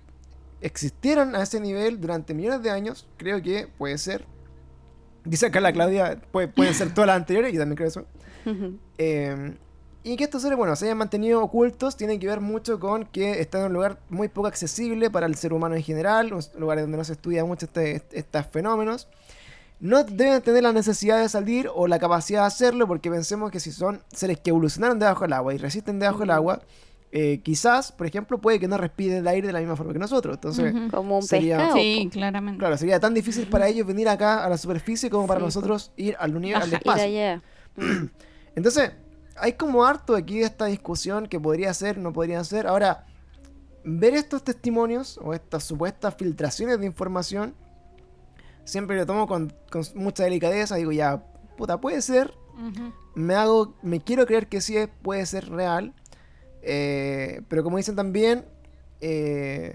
existieran 0.61 1.35
a 1.35 1.43
ese 1.43 1.59
nivel 1.61 2.01
durante 2.01 2.35
millones 2.35 2.63
de 2.63 2.71
años, 2.71 3.07
creo 3.17 3.43
que 3.43 3.69
puede 3.79 3.99
ser. 3.99 4.25
Dice 5.25 5.47
acá 5.47 5.61
la 5.61 5.73
Claudia, 5.73 6.21
puede- 6.31 6.49
pueden 6.49 6.75
ser 6.75 6.93
todas 6.95 7.07
las 7.09 7.17
anteriores, 7.17 7.53
yo 7.53 7.61
también 7.61 7.77
creo 7.77 7.89
eso. 7.89 8.07
Eh, 8.99 9.55
y 10.05 10.17
que 10.17 10.25
estos 10.25 10.43
seres, 10.43 10.59
bueno, 10.59 10.75
se 10.77 10.87
hayan 10.87 10.99
mantenido 10.99 11.43
ocultos, 11.43 11.97
tiene 11.97 12.19
que 12.19 12.27
ver 12.27 12.41
mucho 12.41 12.81
con 12.81 13.05
que 13.05 13.41
están 13.41 13.61
en 13.63 13.67
un 13.69 13.73
lugar 13.75 13.99
muy 14.11 14.29
poco 14.29 14.49
accesible 14.49 15.11
para 15.11 15.27
el 15.27 15.35
ser 15.37 15.53
humano 15.53 15.75
en 15.77 15.83
general, 15.83 16.33
un 16.33 16.43
lugar 16.59 16.81
donde 16.81 16.97
no 16.97 17.05
se 17.05 17.13
estudia 17.13 17.45
mucho 17.45 17.67
este- 17.67 18.03
estos 18.13 18.47
fenómenos. 18.47 19.09
No 19.81 20.05
deben 20.05 20.41
tener 20.43 20.63
la 20.63 20.73
necesidad 20.73 21.19
de 21.21 21.29
salir 21.29 21.69
o 21.75 21.87
la 21.89 21.99
capacidad 21.99 22.41
de 22.43 22.47
hacerlo, 22.47 22.87
porque 22.87 23.11
pensemos 23.11 23.51
que 23.51 23.59
si 23.61 23.73
son 23.73 24.01
seres 24.13 24.39
que 24.41 24.51
evolucionaron 24.51 24.99
debajo 24.99 25.23
del 25.23 25.33
agua 25.33 25.55
y 25.55 25.59
resisten 25.59 25.99
debajo 25.99 26.21
del 26.21 26.31
agua, 26.31 26.63
eh, 27.15 27.41
quizás, 27.43 27.93
por 27.93 28.07
ejemplo, 28.07 28.39
puede 28.41 28.59
que 28.59 28.69
no 28.69 28.79
respiren 28.79 29.19
el 29.19 29.29
aire 29.29 29.49
de 29.49 29.53
la 29.53 29.59
misma 29.59 29.77
forma 29.77 29.93
que 29.93 29.99
nosotros. 29.99 30.35
Entonces. 30.37 30.73
Como 30.91 31.17
un 31.19 31.23
Sería- 31.23 31.59
pescado. 31.59 31.77
Sí, 31.77 32.09
claramente. 32.13 32.59
claro, 32.59 32.77
sería 32.79 32.99
tan 33.01 33.13
difícil 33.13 33.49
para 33.49 33.69
ellos 33.69 33.87
venir 33.87 34.09
acá 34.09 34.45
a 34.45 34.49
la 34.49 34.57
superficie 34.57 35.11
como 35.11 35.27
para 35.27 35.41
Sí, 35.41 35.47
nosotros 35.47 35.93
ir 35.97 36.17
al 36.19 36.35
universo, 36.37 36.65
al 36.69 36.73
espacio. 36.75 37.05
allá. 37.05 37.43
Entonces, 38.55 38.93
hay 39.43 39.55
como 39.55 39.85
harto 39.85 40.15
aquí 40.15 40.39
de 40.39 40.45
esta 40.45 40.67
discusión 40.67 41.27
que 41.27 41.41
podría 41.41 41.75
ser, 41.75 41.99
no 41.99 42.13
podría 42.13 42.45
ser. 42.45 42.69
Ahora, 42.69 43.07
ver 43.83 44.15
estos 44.15 44.45
testimonios 44.45 45.19
o 45.21 45.35
estas 45.35 45.65
supuestas 45.65 46.15
filtraciones 46.15 46.79
de 46.79 46.87
información, 46.87 47.57
siempre 48.65 48.97
lo 48.97 49.05
tomo 49.05 49.27
con, 49.27 49.53
con 49.69 49.83
mucha 49.97 50.23
delicadeza. 50.23 50.77
Digo, 50.77 50.93
ya, 50.93 51.25
puta, 51.57 51.81
puede 51.81 52.03
ser. 52.03 52.33
Me 53.17 53.35
hago, 53.35 53.75
me 53.83 54.01
quiero 54.01 54.27
creer 54.27 54.49
que 54.49 54.61
sí 54.61 54.77
puede 55.03 55.27
ser 55.27 55.49
real. 55.51 55.93
eh, 56.63 57.43
pero 57.49 57.65
como 57.65 57.79
dicen 57.79 57.97
también, 57.97 58.45
eh, 59.01 59.75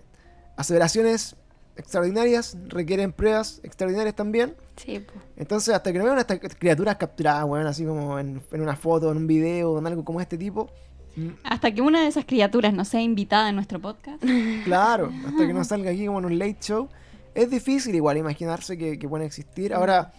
aseveraciones 0.56 1.36
extraordinarias 1.78 2.58
requieren 2.68 3.12
pruebas 3.14 3.60
extraordinarias 3.64 4.16
también. 4.16 4.56
Sí, 4.76 5.00
po. 5.00 5.14
Entonces, 5.36 5.74
hasta 5.74 5.92
que 5.92 6.00
no 6.00 6.06
vean 6.06 6.20
estas 6.20 6.40
criaturas 6.58 6.98
capturadas, 6.98 7.46
weón, 7.46 7.68
así 7.68 7.86
como 7.86 8.20
en, 8.20 8.42
en 8.52 8.62
una 8.62 8.76
foto, 8.76 9.12
en 9.12 9.18
un 9.18 9.28
video, 9.28 9.78
en 9.80 9.88
algo 9.88 10.04
como 10.04 10.20
este 10.22 10.38
tipo. 10.38 10.70
mm, 11.16 11.30
Hasta 11.44 11.72
que 11.74 11.82
una 11.82 12.02
de 12.02 12.08
esas 12.08 12.26
criaturas 12.26 12.74
no 12.74 12.86
sea 12.86 13.02
invitada 13.02 13.50
en 13.50 13.56
nuestro 13.56 13.80
podcast. 13.82 14.24
Claro, 14.66 15.12
hasta 15.26 15.48
que 15.48 15.54
no 15.54 15.64
salga 15.72 15.92
aquí 15.92 16.06
como 16.06 16.20
en 16.20 16.26
un 16.26 16.40
late 16.40 16.58
show. 16.62 16.90
Es 17.34 17.50
difícil 17.50 17.94
igual 17.96 18.18
imaginarse 18.18 18.78
que, 18.78 18.98
que 18.98 19.08
pueden 19.08 19.26
existir. 19.28 19.74
Ahora, 19.74 20.12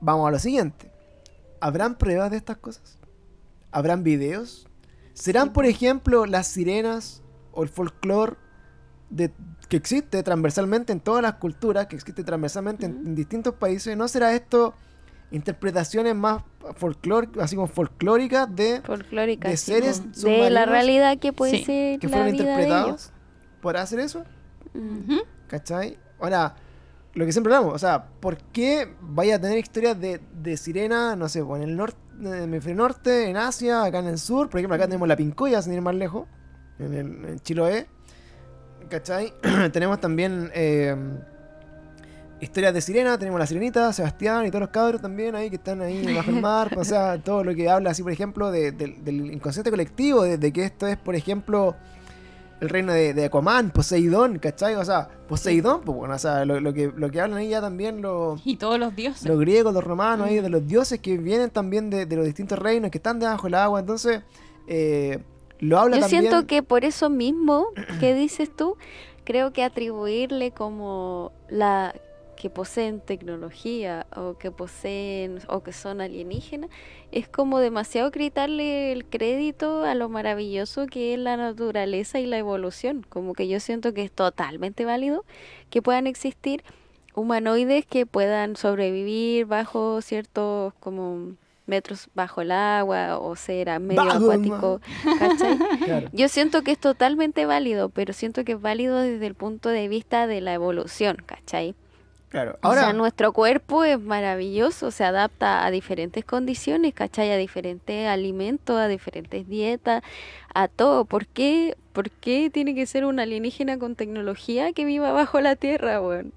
vamos 0.00 0.26
a 0.26 0.30
lo 0.30 0.38
siguiente. 0.38 0.90
¿Habrán 1.60 1.96
pruebas 1.96 2.30
de 2.30 2.38
estas 2.38 2.56
cosas? 2.56 2.98
¿Habrán 3.70 4.02
videos? 4.02 4.66
¿Serán, 5.12 5.52
por 5.52 5.66
ejemplo, 5.66 6.24
las 6.24 6.46
sirenas 6.46 7.22
o 7.52 7.62
el 7.62 7.68
folclore 7.68 8.36
de, 9.10 9.30
que 9.70 9.78
existe 9.78 10.22
transversalmente 10.22 10.92
en 10.92 11.00
todas 11.00 11.22
las 11.22 11.34
culturas, 11.34 11.86
que 11.86 11.96
existe 11.96 12.22
transversalmente 12.24 12.84
en, 12.84 13.06
en 13.06 13.14
distintos 13.14 13.54
países? 13.54 13.96
¿No 13.96 14.06
será 14.08 14.34
esto 14.34 14.74
interpretaciones 15.30 16.14
más 16.14 16.42
folclor, 16.76 17.28
así 17.40 17.56
como 17.56 17.68
folclóricas 17.68 18.54
de 18.54 18.80
Folclórica. 18.82 19.48
de 19.48 19.56
sí, 19.56 19.72
seres 19.72 20.00
po. 20.00 20.28
de 20.28 20.50
la 20.50 20.66
realidad 20.66 21.18
que 21.18 21.32
puede 21.32 21.58
Sí, 21.58 21.64
ser 21.64 21.98
que 22.00 22.08
la 22.08 22.16
fueron 22.16 22.32
vida 22.32 22.42
interpretados? 22.42 23.12
¿Podrá 23.62 23.82
hacer 23.82 24.00
eso? 24.00 24.24
Ujú. 24.74 25.20
¿Cachai? 25.46 25.98
Ahora, 26.18 26.56
lo 27.14 27.24
que 27.26 27.32
siempre 27.32 27.54
hablamos, 27.54 27.74
o 27.74 27.78
sea, 27.78 28.06
¿por 28.20 28.38
qué 28.38 28.92
vaya 29.00 29.36
a 29.36 29.38
tener 29.38 29.58
historias 29.58 29.98
de, 30.00 30.20
de 30.42 30.56
sirena, 30.56 31.16
no 31.16 31.28
sé, 31.28 31.40
en 31.40 31.62
el 31.62 31.76
norte, 31.76 31.98
en 32.18 32.26
el 32.26 32.42
hemisferio 32.44 32.76
norte, 32.76 33.28
en 33.28 33.36
Asia, 33.36 33.84
acá 33.84 34.00
en 34.00 34.08
el 34.08 34.18
sur? 34.18 34.48
Por 34.50 34.60
ejemplo, 34.60 34.74
acá 34.74 34.86
tenemos 34.86 35.08
la 35.08 35.16
Pincoya, 35.16 35.62
sin 35.62 35.72
ir 35.74 35.80
más 35.80 35.94
lejos, 35.94 36.26
en, 36.78 36.94
el, 36.94 37.24
en 37.24 37.38
Chiloé. 37.40 37.88
¿Cachai? 38.90 39.32
tenemos 39.72 40.00
también 40.00 40.50
eh, 40.54 40.94
historias 42.40 42.74
de 42.74 42.80
sirena, 42.80 43.16
tenemos 43.18 43.38
la 43.38 43.46
sirenita, 43.46 43.92
Sebastián 43.92 44.44
y 44.46 44.50
todos 44.50 44.60
los 44.60 44.70
cabros 44.70 45.00
también 45.00 45.34
ahí 45.34 45.48
que 45.50 45.56
están 45.56 45.80
ahí 45.80 46.12
bajo 46.14 46.30
el 46.30 46.40
mar. 46.40 46.76
o 46.76 46.84
sea, 46.84 47.18
todo 47.22 47.44
lo 47.44 47.54
que 47.54 47.68
habla 47.70 47.90
así, 47.90 48.02
por 48.02 48.12
ejemplo, 48.12 48.50
de- 48.50 48.72
del- 48.72 49.04
del 49.04 49.32
inconsciente 49.32 49.70
colectivo, 49.70 50.22
de, 50.24 50.38
de 50.38 50.52
que 50.52 50.64
esto 50.64 50.86
es, 50.86 50.96
por 50.96 51.14
ejemplo, 51.14 51.76
el 52.60 52.68
reino 52.68 52.92
de, 52.92 53.24
Aquaman, 53.24 53.70
Poseidón, 53.70 54.38
¿cachai? 54.38 54.74
O 54.74 54.84
sea, 54.84 55.08
Poseidón, 55.28 55.80
pues 55.82 55.96
bueno, 55.96 56.14
o 56.14 56.18
sea, 56.18 56.44
lo, 56.44 56.60
lo 56.60 56.74
que, 56.74 56.92
lo 56.94 57.10
que 57.10 57.20
hablan 57.20 57.38
ahí 57.38 57.48
ya 57.48 57.60
también 57.62 58.02
los, 58.02 58.42
Y 58.44 58.56
todos 58.56 58.78
los 58.78 58.94
dioses. 58.96 59.26
los 59.26 59.38
griegos, 59.40 59.72
los 59.72 59.82
romanos, 59.84 60.26
ahí, 60.26 60.40
de 60.40 60.48
los 60.50 60.66
dioses 60.66 60.98
que 61.00 61.16
vienen 61.16 61.48
también 61.50 61.88
de, 61.88 62.04
de 62.06 62.16
los 62.16 62.24
distintos 62.26 62.58
reinos, 62.58 62.90
que 62.90 62.98
están 62.98 63.18
debajo 63.18 63.44
del 63.46 63.54
agua, 63.54 63.80
entonces, 63.80 64.20
eh, 64.66 65.20
lo 65.60 65.78
habla 65.78 65.96
Yo 65.96 66.02
también... 66.02 66.22
siento 66.22 66.46
que 66.46 66.62
por 66.62 66.84
eso 66.84 67.10
mismo 67.10 67.68
que 68.00 68.14
dices 68.14 68.54
tú, 68.54 68.76
creo 69.24 69.52
que 69.52 69.62
atribuirle 69.62 70.50
como 70.50 71.32
la 71.48 71.94
que 72.40 72.48
poseen 72.48 73.00
tecnología 73.00 74.06
o 74.16 74.38
que 74.38 74.50
poseen 74.50 75.40
o 75.46 75.62
que 75.62 75.74
son 75.74 76.00
alienígenas 76.00 76.70
es 77.12 77.28
como 77.28 77.58
demasiado 77.58 78.10
quitarle 78.10 78.92
el 78.92 79.04
crédito 79.04 79.84
a 79.84 79.94
lo 79.94 80.08
maravilloso 80.08 80.86
que 80.86 81.12
es 81.12 81.20
la 81.20 81.36
naturaleza 81.36 82.18
y 82.18 82.24
la 82.24 82.38
evolución. 82.38 83.04
Como 83.06 83.34
que 83.34 83.46
yo 83.46 83.60
siento 83.60 83.92
que 83.92 84.04
es 84.04 84.10
totalmente 84.10 84.86
válido 84.86 85.26
que 85.68 85.82
puedan 85.82 86.06
existir 86.06 86.64
humanoides 87.14 87.84
que 87.84 88.06
puedan 88.06 88.56
sobrevivir 88.56 89.44
bajo 89.44 90.00
ciertos 90.00 90.72
como 90.80 91.34
metros 91.70 92.08
bajo 92.14 92.42
el 92.42 92.50
agua 92.50 93.18
o 93.18 93.34
ser 93.36 93.70
a 93.70 93.78
medio 93.78 94.02
acuático, 94.02 94.80
¿cachai? 95.18 95.58
Claro. 95.84 96.08
Yo 96.12 96.28
siento 96.28 96.62
que 96.62 96.72
es 96.72 96.78
totalmente 96.78 97.46
válido, 97.46 97.88
pero 97.88 98.12
siento 98.12 98.44
que 98.44 98.52
es 98.52 98.60
válido 98.60 98.98
desde 98.98 99.26
el 99.26 99.34
punto 99.34 99.70
de 99.70 99.88
vista 99.88 100.26
de 100.26 100.40
la 100.42 100.52
evolución, 100.52 101.16
¿cachai? 101.24 101.74
Claro. 102.28 102.58
o 102.62 102.66
Ahora, 102.68 102.82
sea, 102.82 102.92
nuestro 102.92 103.32
cuerpo 103.32 103.82
es 103.84 103.98
maravilloso, 103.98 104.90
se 104.90 105.04
adapta 105.04 105.64
a 105.64 105.70
diferentes 105.70 106.24
condiciones, 106.24 106.94
¿cachai? 106.94 107.30
A 107.32 107.36
diferentes 107.36 108.06
alimentos, 108.06 108.76
a 108.78 108.86
diferentes 108.86 109.48
dietas, 109.48 110.02
a 110.54 110.68
todo. 110.68 111.04
¿Por 111.04 111.26
qué, 111.26 111.76
¿Por 111.92 112.10
qué 112.10 112.50
tiene 112.50 112.74
que 112.74 112.86
ser 112.86 113.04
un 113.04 113.18
alienígena 113.18 113.78
con 113.78 113.96
tecnología 113.96 114.72
que 114.72 114.84
viva 114.84 115.10
bajo 115.12 115.40
la 115.40 115.56
tierra, 115.56 116.00
weón? 116.00 116.32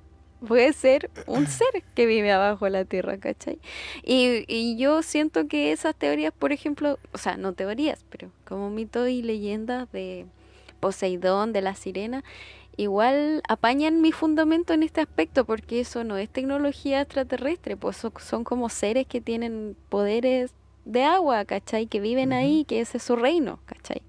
Puede 0.48 0.74
ser 0.74 1.10
un 1.28 1.48
ser 1.48 1.84
que 1.96 2.06
vive 2.06 2.32
abajo 2.32 2.66
de 2.66 2.72
la 2.72 2.86
tierra, 2.86 3.18
¿cachai? 3.18 3.60
Y, 4.04 4.44
y 4.48 4.78
yo 4.78 5.02
siento 5.04 5.48
que 5.48 5.72
esas 5.72 5.96
teorías, 5.96 6.34
por 6.38 6.52
ejemplo, 6.52 7.00
o 7.14 7.18
sea, 7.18 7.38
no 7.38 7.54
teorías, 7.54 8.04
pero 8.10 8.30
como 8.46 8.70
mitos 8.70 9.08
y 9.10 9.22
leyendas 9.22 9.92
de 9.92 10.26
Poseidón, 10.80 11.54
de 11.54 11.62
la 11.62 11.76
sirena, 11.76 12.24
igual 12.76 13.42
apañan 13.48 14.02
mi 14.02 14.12
fundamento 14.12 14.74
en 14.74 14.84
este 14.84 15.00
aspecto, 15.02 15.46
porque 15.46 15.80
eso 15.80 16.04
no 16.04 16.18
es 16.18 16.30
tecnología 16.30 17.02
extraterrestre, 17.02 17.78
pues 17.78 17.96
son, 17.98 18.12
son 18.20 18.44
como 18.44 18.68
seres 18.70 19.08
que 19.08 19.22
tienen 19.22 19.78
poderes 19.90 20.52
de 20.86 21.04
agua, 21.04 21.46
¿cachai? 21.46 21.88
Que 21.88 22.00
viven 22.02 22.34
ahí, 22.34 22.66
que 22.66 22.82
ese 22.82 22.98
es 22.98 23.04
su 23.04 23.16
reino, 23.16 23.60
¿cachai? 23.66 24.02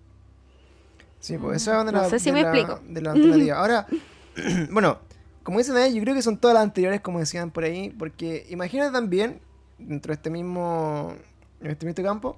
sí, 1.21 1.39
pues 1.39 1.63
esa 1.63 1.81
es 1.81 1.87
de 1.87 1.93
No 1.93 2.03
la, 2.03 2.11
sé 2.11 2.19
si 2.19 2.31
de 2.31 2.33
me 2.33 2.43
la- 2.43 2.51
explico. 2.51 2.81
de 2.89 3.01
la 3.03 3.13
alternativa. 3.13 3.57
Ahora, 3.61 3.87
bueno, 4.71 4.99
como 5.45 5.59
dicen 5.59 5.77
ahí, 5.77 5.95
yo 5.95 6.03
creo 6.03 6.15
que 6.15 6.23
son 6.23 6.39
todas 6.39 6.55
las 6.55 6.65
anteriores, 6.65 7.03
como 7.03 7.19
decían 7.21 7.51
por 7.51 7.65
ahí, 7.65 7.91
porque 7.91 8.47
imagínate 8.49 8.93
también, 8.93 9.41
dentro 9.79 10.11
de 10.11 10.15
este 10.15 10.31
mismo, 10.31 11.15
en 11.61 11.71
este 11.71 11.87
mismo 11.87 12.03
campo, 12.03 12.37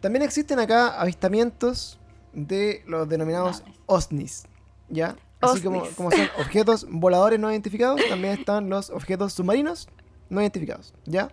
también 0.00 0.22
existen 0.22 0.58
acá 0.58 1.00
avistamientos 1.00 1.98
de 2.32 2.82
los 2.86 3.08
denominados 3.08 3.60
Naves. 3.60 3.78
OSNIs, 3.86 4.44
¿ya? 4.88 5.16
Así 5.40 5.62
como, 5.62 5.78
OSNIs. 5.78 5.94
como 5.94 6.10
son 6.10 6.28
objetos 6.40 6.86
voladores 6.90 7.38
no 7.38 7.50
identificados, 7.50 8.00
también 8.08 8.38
están 8.38 8.68
los 8.68 8.90
objetos 8.90 9.32
submarinos 9.32 9.88
no 10.28 10.40
identificados, 10.40 10.92
¿ya? 11.04 11.30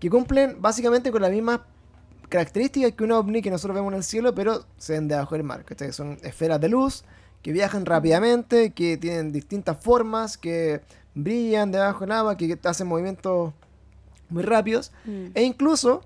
Que 0.00 0.10
cumplen 0.10 0.60
básicamente 0.60 1.12
con 1.12 1.22
las 1.22 1.30
mismas 1.30 1.60
características 2.28 2.92
que 2.92 3.04
un 3.04 3.12
ovni 3.12 3.40
que 3.40 3.50
nosotros 3.50 3.76
vemos 3.76 3.92
en 3.92 3.98
el 3.98 4.04
cielo, 4.04 4.34
pero 4.34 4.66
se 4.78 4.94
ven 4.94 5.06
debajo 5.06 5.36
del 5.36 5.44
mar, 5.44 5.64
¿cachai? 5.64 5.92
Son 5.92 6.18
esferas 6.22 6.60
de 6.60 6.68
luz 6.68 7.04
que 7.44 7.52
viajan 7.52 7.84
rápidamente, 7.84 8.70
que 8.70 8.96
tienen 8.96 9.30
distintas 9.30 9.76
formas, 9.78 10.38
que 10.38 10.80
brillan 11.14 11.70
debajo 11.70 12.00
del 12.00 12.12
agua, 12.12 12.38
que 12.38 12.58
hacen 12.64 12.86
movimientos 12.86 13.52
muy 14.30 14.42
rápidos. 14.42 14.92
Mm. 15.04 15.26
E 15.34 15.42
incluso 15.42 16.00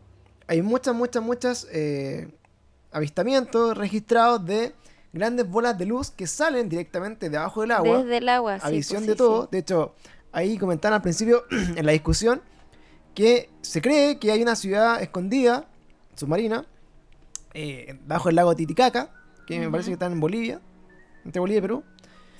hay 0.49 0.63
muchas, 0.63 0.97
muchas, 0.97 1.23
muchas 1.23 1.69
eh, 1.71 2.29
avistamientos 2.91 3.79
registrados 3.79 4.45
de 4.45 4.75
grandes 5.13 5.49
bolas 5.49 5.79
de 5.79 5.87
luz 5.87 6.11
que 6.11 6.27
salen 6.27 6.69
directamente 6.69 7.31
debajo 7.31 7.61
del 7.61 7.71
agua 7.71 7.99
Desde 7.99 8.17
el 8.17 8.29
agua, 8.29 8.55
a 8.55 8.69
sí, 8.69 8.75
visión 8.75 9.03
pues, 9.03 9.07
de 9.07 9.13
sí, 9.13 9.19
todo. 9.19 9.43
sí. 9.43 9.49
De 9.53 9.59
hecho, 9.59 9.95
ahí 10.33 10.59
comentaron 10.59 10.97
al 10.97 11.03
principio 11.03 11.45
en 11.77 11.87
la 11.87 11.93
discusión 11.93 12.43
que 13.15 13.49
se 13.61 13.81
cree 13.81 14.19
que 14.19 14.33
hay 14.33 14.43
una 14.43 14.57
ciudad 14.57 15.01
escondida, 15.01 15.69
submarina, 16.17 16.67
eh, 17.55 17.97
bajo 18.09 18.29
el 18.29 18.35
lago 18.35 18.57
Titicaca, 18.57 19.13
que 19.47 19.61
me 19.61 19.71
parece 19.71 19.91
que 19.91 19.95
está 19.95 20.07
en 20.07 20.19
Bolivia, 20.19 20.61
entre 21.25 21.41
Bolivia 21.41 21.59
y 21.59 21.63
Perú. 21.63 21.85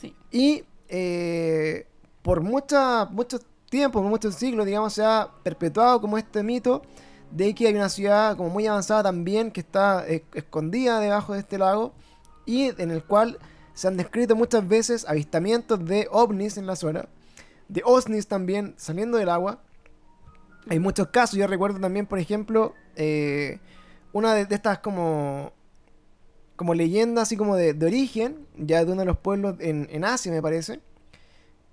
Sí. 0.01 0.15
Y 0.31 0.65
eh, 0.89 1.87
por 2.23 2.41
mucha, 2.41 3.07
mucho 3.07 3.39
tiempo, 3.69 4.01
por 4.01 4.11
muchos 4.11 4.35
siglos, 4.35 4.67
digamos, 4.67 4.95
se 4.95 5.05
ha 5.05 5.29
perpetuado 5.43 6.01
como 6.01 6.19
este 6.19 6.43
mito 6.43 6.83
de 7.31 7.55
que 7.55 7.67
hay 7.67 7.75
una 7.75 7.89
ciudad 7.89 8.37
como 8.37 8.49
muy 8.51 8.67
avanzada 8.67 9.03
también 9.05 9.51
que 9.51 9.61
está 9.61 10.07
eh, 10.09 10.25
escondida 10.35 11.01
debajo 11.01 11.35
de 11.35 11.41
este 11.41 11.59
lago 11.59 11.93
y 12.47 12.73
en 12.81 12.91
el 12.91 13.05
cual 13.05 13.39
se 13.75 13.89
han 13.89 13.97
descrito 13.97 14.35
muchas 14.35 14.67
veces 14.67 15.07
avistamientos 15.07 15.85
de 15.85 16.09
ovnis 16.11 16.57
en 16.57 16.67
la 16.67 16.75
zona, 16.75 17.07
de 17.69 17.83
osnis 17.85 18.27
también 18.27 18.75
saliendo 18.77 19.19
del 19.19 19.29
agua. 19.29 19.61
Hay 20.69 20.81
muchos 20.81 21.09
casos, 21.09 21.39
yo 21.39 21.47
recuerdo 21.47 21.79
también, 21.79 22.07
por 22.07 22.19
ejemplo, 22.19 22.75
eh, 22.97 23.61
una 24.13 24.35
de, 24.35 24.47
de 24.47 24.55
estas 24.55 24.79
como 24.79 25.53
como 26.59 26.75
leyenda 26.75 27.23
así 27.23 27.37
como 27.37 27.55
de, 27.57 27.73
de 27.73 27.87
origen, 27.87 28.47
ya 28.59 28.85
de 28.85 28.91
uno 28.93 29.03
de 29.03 29.07
los 29.07 29.17
pueblos 29.17 29.55
en, 29.61 29.87
en 29.93 30.05
Asia 30.05 30.33
me 30.33 30.43
parece, 30.43 30.81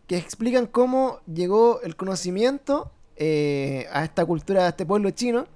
que 0.08 0.16
explican 0.16 0.68
cómo 0.68 1.20
llegó 1.26 1.82
el 1.82 1.96
conocimiento 1.96 2.92
eh, 3.16 3.88
a 3.92 4.04
esta 4.04 4.24
cultura, 4.26 4.66
a 4.68 4.70
este 4.70 4.86
pueblo 4.86 5.10
chino, 5.10 5.48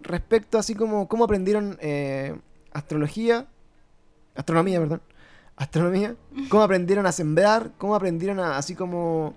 respecto 0.00 0.56
así 0.58 0.74
como 0.74 1.06
cómo 1.08 1.24
aprendieron 1.24 1.76
eh, 1.82 2.34
astrología, 2.72 3.46
astronomía, 4.34 4.80
perdón, 4.80 5.02
astronomía, 5.56 6.16
cómo 6.48 6.62
aprendieron 6.62 7.04
a 7.04 7.12
sembrar, 7.12 7.72
cómo 7.76 7.94
aprendieron 7.94 8.40
a, 8.40 8.56
así 8.56 8.74
como 8.74 9.34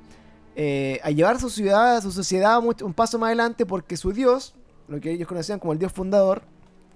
eh, 0.55 1.01
a 1.03 1.11
llevar 1.11 1.37
su 1.41 1.49
ciudad, 1.49 2.01
su 2.01 2.13
sociedad 2.13 2.61
mucho- 2.61 2.85
un 2.85 2.93
paso 2.93 3.19
más 3.19 3.27
adelante 3.27 3.65
porque 3.65 3.97
su 3.97 4.13
dios, 4.13 4.55
lo 4.87 5.01
que 5.01 5.11
ellos 5.11 5.27
conocían 5.27 5.59
como 5.59 5.73
el 5.73 5.79
dios 5.79 5.91
fundador, 5.91 6.43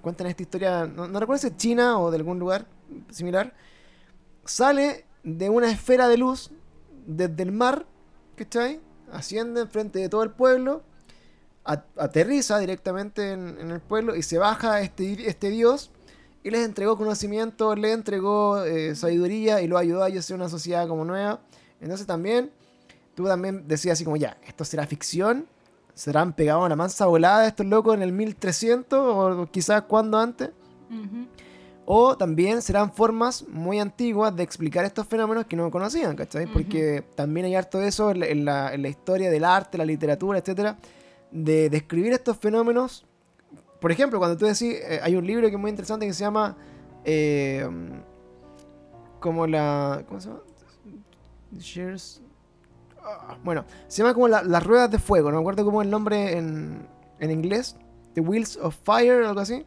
cuentan 0.02 0.28
esta 0.28 0.44
historia, 0.44 0.86
no, 0.86 1.08
recuerdo 1.20 1.42
si 1.42 1.48
es 1.48 1.58
China 1.58 2.00
o 2.00 2.12
de 2.12 2.18
algún 2.18 2.40
lugar 2.40 2.66
similar, 3.10 3.54
sale 4.46 5.06
de 5.24 5.50
una 5.50 5.70
esfera 5.70 6.08
de 6.08 6.18
luz 6.18 6.52
desde 7.06 7.44
el 7.44 7.52
mar, 7.52 7.86
¿cachai? 8.36 8.80
Asciende 9.12 9.62
enfrente 9.62 10.00
de 10.00 10.10
todo 10.10 10.24
el 10.24 10.32
pueblo, 10.32 10.84
aterriza 11.64 12.60
directamente 12.60 13.32
en, 13.32 13.58
en 13.60 13.72
el 13.72 13.82
pueblo 13.82 14.16
y 14.16 14.24
se 14.24 14.38
baja 14.38 14.82
este, 14.82 15.28
este 15.28 15.50
dios 15.50 15.92
y 16.48 16.50
les 16.50 16.64
entregó 16.64 16.98
conocimiento, 16.98 17.76
les 17.76 17.94
entregó 17.94 18.64
eh, 18.64 18.96
sabiduría 18.96 19.62
y 19.62 19.68
lo 19.68 19.78
ayudó 19.78 20.04
a 20.04 20.08
ellos 20.08 20.24
a 20.24 20.28
ser 20.28 20.38
una 20.38 20.48
sociedad 20.48 20.88
como 20.88 21.04
nueva. 21.04 21.42
Entonces 21.82 22.08
también, 22.08 22.52
tú 23.16 23.26
también 23.26 23.68
decías 23.68 23.94
así 23.94 24.06
como, 24.06 24.16
ya, 24.16 24.38
esto 24.48 24.64
será 24.64 24.88
ficción, 24.88 25.46
serán 25.98 26.34
pegados 26.34 26.66
a 26.66 26.70
la 26.70 26.76
mansa 26.76 27.06
volada 27.08 27.48
estos 27.48 27.66
locos 27.66 27.96
en 27.96 28.02
el 28.04 28.12
1300 28.12 29.00
o 29.02 29.48
quizás 29.52 29.82
cuando 29.84 30.18
antes. 30.20 30.52
O 31.90 32.18
también 32.18 32.62
serán 32.62 32.92
formas 32.94 33.46
muy 33.48 33.80
antiguas 33.80 34.36
de 34.36 34.44
explicar 34.44 34.84
estos 34.86 35.08
fenómenos 35.08 35.46
que 35.46 35.56
no 35.56 35.72
conocían, 35.72 36.16
¿cachai? 36.18 36.44
Ujú. 36.46 36.54
Porque 36.54 37.04
también 37.16 37.46
hay 37.46 37.56
harto 37.56 37.78
de 37.80 37.88
eso 37.88 38.12
en 38.12 38.20
la, 38.20 38.26
en 38.28 38.46
la- 38.46 38.74
en 38.74 38.82
la 38.82 38.90
historia 38.90 39.32
del 39.32 39.44
arte, 39.46 39.78
la 39.78 39.86
literatura, 39.86 40.38
etcétera, 40.40 40.78
de 41.32 41.70
describir 41.70 42.12
estos 42.14 42.38
fenómenos. 42.38 43.06
Por 43.80 43.92
ejemplo, 43.92 44.20
cuando 44.20 44.38
tú 44.38 44.46
decís, 44.46 44.76
eh, 44.82 45.00
hay 45.02 45.16
un 45.16 45.26
libro 45.26 45.48
que 45.48 45.56
es 45.56 45.60
muy 45.62 45.70
interesante 45.70 46.06
que 46.06 46.14
se 46.14 46.24
llama 46.26 46.58
eh, 47.06 47.68
como 49.22 49.48
la... 49.48 50.04
¿Cómo 50.08 50.20
se 50.20 50.28
llama? 50.30 50.42
Ah, 52.20 52.27
Bueno, 53.44 53.66
se 53.88 54.00
llama 54.02 54.14
como 54.14 54.28
la- 54.28 54.44
las 54.44 54.64
ruedas 54.66 54.90
de 54.92 55.00
fuego, 55.00 55.30
no 55.32 55.38
me 55.38 55.42
acuerdo 55.42 55.64
cómo 55.66 55.82
es 55.82 55.86
el 55.86 55.92
nombre 55.92 56.38
en, 56.38 56.88
en 57.20 57.32
inglés. 57.32 57.76
The 58.14 58.22
Wheels 58.22 58.58
of 58.58 58.76
Fire, 58.84 59.24
algo 59.26 59.40
así. 59.40 59.66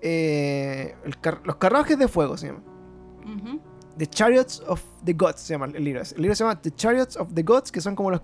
Eh, 0.00 0.94
el 1.04 1.18
car- 1.20 1.40
los 1.44 1.56
carruajes 1.56 1.98
de 1.98 2.08
fuego 2.08 2.36
se 2.36 2.48
llama. 2.48 2.60
The 3.98 4.06
Chariots 4.06 4.62
of 4.66 4.82
the 5.04 5.12
Gods 5.12 5.40
se 5.40 5.54
llama 5.54 5.66
el 5.66 5.84
libro. 5.84 6.02
El 6.02 6.22
libro 6.22 6.34
se 6.34 6.44
llama 6.44 6.60
The 6.60 6.70
Chariots 6.74 7.16
of 7.16 7.28
the 7.34 7.42
Gods, 7.42 7.70
que 7.70 7.80
son 7.80 7.94
como 7.94 8.10
los, 8.10 8.20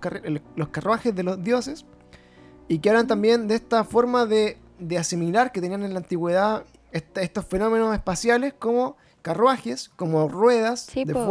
carruajes 0.71 1.15
de 1.15 1.23
los 1.23 1.41
dioses. 1.43 1.85
Y 2.67 2.79
que 2.79 2.89
hablan 2.89 3.07
también 3.07 3.47
de 3.47 3.55
esta 3.55 3.83
forma 3.83 4.25
de, 4.25 4.57
de 4.79 4.97
asimilar 4.97 5.51
que 5.51 5.61
tenían 5.61 5.83
en 5.83 5.93
la 5.93 5.99
antigüedad 5.99 6.63
esta- 6.91 7.21
estos 7.21 7.45
fenómenos 7.45 7.93
espaciales 7.93 8.53
como 8.57 8.97
carruajes, 9.21 9.89
como 9.95 10.27
ruedas 10.27 10.81
Sí, 10.81 11.03
de 11.05 11.13
po. 11.13 11.25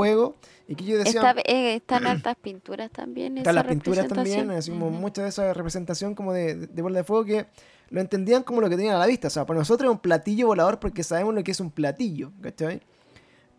Y 0.68 0.74
que. 0.74 1.00
Está, 1.00 1.34
eh, 1.44 1.76
están 1.76 2.06
hartas 2.06 2.36
pinturas 2.36 2.90
también. 2.90 3.38
Están 3.38 3.54
las 3.54 3.64
pinturas 3.64 4.06
también, 4.06 4.50
así 4.50 4.70
como 4.70 4.90
mucha 4.90 5.22
de 5.22 5.30
esa 5.30 5.52
representación 5.54 6.14
como 6.14 6.32
de, 6.32 6.54
de, 6.54 6.66
de 6.66 6.82
bola 6.82 6.98
de 6.98 7.04
fuego 7.04 7.24
que 7.24 7.46
lo 7.90 8.00
entendían 8.00 8.42
como 8.42 8.60
lo 8.60 8.68
que 8.68 8.76
tenían 8.76 8.94
a 8.94 8.98
la 8.98 9.06
vista. 9.06 9.28
O 9.28 9.30
sea, 9.30 9.46
para 9.46 9.58
nosotros 9.58 9.88
es 9.88 9.94
un 9.94 10.00
platillo 10.00 10.48
volador 10.48 10.78
porque 10.78 11.02
sabemos 11.02 11.34
lo 11.34 11.42
que 11.42 11.52
es 11.52 11.60
un 11.60 11.70
platillo, 11.70 12.32
¿cachai? 12.42 12.82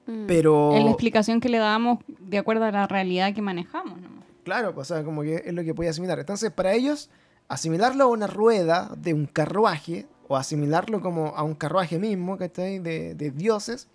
Mm. 0.05 0.27
Pero... 0.27 0.75
Es 0.75 0.83
la 0.83 0.91
explicación 0.91 1.39
que 1.39 1.49
le 1.49 1.57
damos 1.57 1.99
de 2.07 2.37
acuerdo 2.37 2.65
a 2.65 2.71
la 2.71 2.87
realidad 2.87 3.33
que 3.33 3.41
manejamos. 3.41 3.99
nomás. 3.99 4.25
Claro, 4.43 4.73
o 4.75 4.83
sea, 4.83 5.03
como 5.03 5.21
que 5.21 5.43
es 5.45 5.53
lo 5.53 5.63
que 5.63 5.73
podía 5.73 5.91
asimilar. 5.91 6.19
Entonces, 6.19 6.51
para 6.51 6.73
ellos, 6.73 7.09
asimilarlo 7.47 8.05
a 8.05 8.07
una 8.07 8.27
rueda 8.27 8.91
de 8.97 9.13
un 9.13 9.25
carruaje, 9.25 10.07
o 10.27 10.37
asimilarlo 10.37 11.01
como 11.01 11.35
a 11.35 11.41
un 11.41 11.55
carruaje 11.55 11.97
mismo, 11.97 12.37
¿cachai? 12.37 12.77
De, 12.77 13.15
de 13.15 13.31
dioses, 13.31 13.87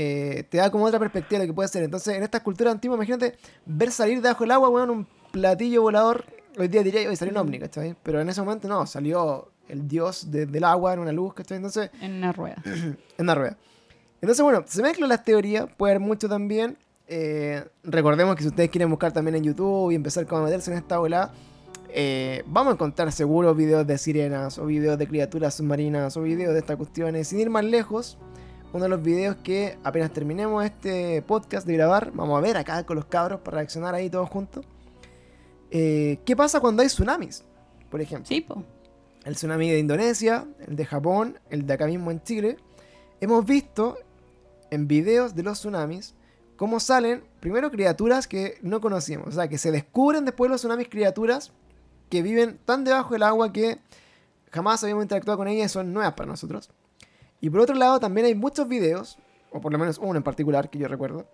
eh, 0.00 0.44
te 0.48 0.58
da 0.58 0.70
como 0.70 0.84
otra 0.84 1.00
perspectiva 1.00 1.40
de 1.40 1.46
lo 1.46 1.52
que 1.52 1.56
puede 1.56 1.68
ser. 1.68 1.82
Entonces, 1.82 2.14
en 2.16 2.22
esta 2.22 2.40
cultura 2.40 2.70
antigua, 2.70 2.94
imagínate 2.96 3.36
ver 3.66 3.90
salir 3.90 4.22
debajo 4.22 4.44
del 4.44 4.52
agua, 4.52 4.68
weón, 4.68 4.90
un 4.90 5.06
platillo 5.32 5.82
volador. 5.82 6.24
Hoy 6.56 6.68
día 6.68 6.84
diría, 6.84 7.08
hoy 7.08 7.16
salió 7.16 7.32
un 7.32 7.38
ovni, 7.38 7.58
¿cachai? 7.58 7.96
Pero 8.04 8.20
en 8.20 8.28
ese 8.28 8.40
momento 8.40 8.68
no, 8.68 8.86
salió 8.86 9.50
el 9.68 9.88
dios 9.88 10.30
de- 10.30 10.46
del 10.46 10.62
agua 10.64 10.92
en 10.94 11.00
una 11.00 11.10
luz, 11.12 11.34
¿cachai? 11.34 11.56
Entonces, 11.56 11.90
En 12.00 12.14
una 12.14 12.32
rueda. 12.32 12.62
en 12.64 12.96
una 13.18 13.34
rueda. 13.34 13.56
Entonces, 14.20 14.42
bueno, 14.42 14.62
se 14.66 14.82
mezclan 14.82 15.08
las 15.08 15.24
teorías, 15.24 15.66
puede 15.76 15.94
haber 15.94 16.00
mucho 16.06 16.28
también. 16.28 16.76
Eh, 17.08 17.64
recordemos 17.82 18.36
que 18.36 18.42
si 18.42 18.48
ustedes 18.50 18.70
quieren 18.70 18.90
buscar 18.90 19.10
también 19.12 19.34
en 19.36 19.42
YouTube 19.44 19.90
y 19.90 19.94
empezar 19.96 20.26
como 20.26 20.42
a 20.42 20.44
meterse 20.44 20.70
en 20.70 20.78
esta 20.78 21.00
ola, 21.00 21.32
eh, 21.90 22.42
vamos 22.46 22.72
a 22.72 22.74
encontrar 22.74 23.10
seguro 23.12 23.54
videos 23.54 23.86
de 23.86 23.96
sirenas 23.98 24.58
o 24.58 24.66
videos 24.66 24.96
de 24.98 25.06
criaturas 25.08 25.54
submarinas 25.54 26.16
o 26.16 26.22
videos 26.22 26.52
de 26.52 26.58
estas 26.60 26.76
cuestiones. 26.76 27.28
Sin 27.28 27.40
ir 27.40 27.48
más 27.50 27.64
lejos, 27.64 28.18
uno 28.72 28.82
de 28.82 28.88
los 28.88 29.02
videos 29.02 29.36
que 29.36 29.78
apenas 29.82 30.12
terminemos 30.12 30.64
este 30.64 31.22
podcast 31.22 31.66
de 31.66 31.74
grabar, 31.74 32.10
vamos 32.12 32.36
a 32.38 32.40
ver 32.40 32.56
acá 32.56 32.84
con 32.84 32.96
los 32.96 33.06
cabros 33.06 33.40
para 33.40 33.58
reaccionar 33.58 33.94
ahí 33.94 34.10
todos 34.10 34.28
juntos. 34.28 34.66
Eh, 35.70 36.18
¿Qué 36.24 36.36
pasa 36.36 36.60
cuando 36.60 36.82
hay 36.82 36.88
tsunamis? 36.88 37.44
Por 37.90 38.00
ejemplo 38.00 38.26
Sí, 38.26 38.40
po. 38.42 38.62
el 39.24 39.34
tsunami 39.34 39.70
de 39.70 39.78
Indonesia, 39.78 40.46
el 40.66 40.76
de 40.76 40.84
Japón, 40.84 41.38
el 41.50 41.66
de 41.66 41.74
acá 41.74 41.86
mismo 41.86 42.10
en 42.10 42.22
Chile, 42.22 42.56
hemos 43.20 43.44
visto 43.44 43.98
en 44.70 44.86
videos 44.86 45.34
de 45.34 45.42
los 45.42 45.58
tsunamis 45.58 46.14
cómo 46.56 46.80
salen 46.80 47.24
primero 47.40 47.70
criaturas 47.70 48.26
que 48.26 48.58
no 48.62 48.80
conocíamos. 48.80 49.28
O 49.28 49.32
sea, 49.32 49.48
que 49.48 49.58
se 49.58 49.70
descubren 49.70 50.24
después 50.24 50.48
de 50.48 50.52
los 50.52 50.60
tsunamis 50.60 50.88
criaturas 50.88 51.52
que 52.10 52.22
viven 52.22 52.58
tan 52.64 52.84
debajo 52.84 53.14
del 53.14 53.22
agua 53.22 53.52
que 53.52 53.78
jamás 54.50 54.82
habíamos 54.82 55.04
interactuado 55.04 55.38
con 55.38 55.48
ellas 55.48 55.70
y 55.70 55.72
son 55.72 55.92
nuevas 55.92 56.14
para 56.14 56.26
nosotros. 56.28 56.70
Y 57.40 57.50
por 57.50 57.60
otro 57.60 57.74
lado, 57.74 58.00
también 58.00 58.26
hay 58.26 58.34
muchos 58.34 58.68
videos, 58.68 59.18
o 59.52 59.60
por 59.60 59.72
lo 59.72 59.78
menos 59.78 59.98
uno 59.98 60.16
en 60.16 60.22
particular 60.22 60.70
que 60.70 60.78
yo 60.78 60.88
recuerdo, 60.88 61.26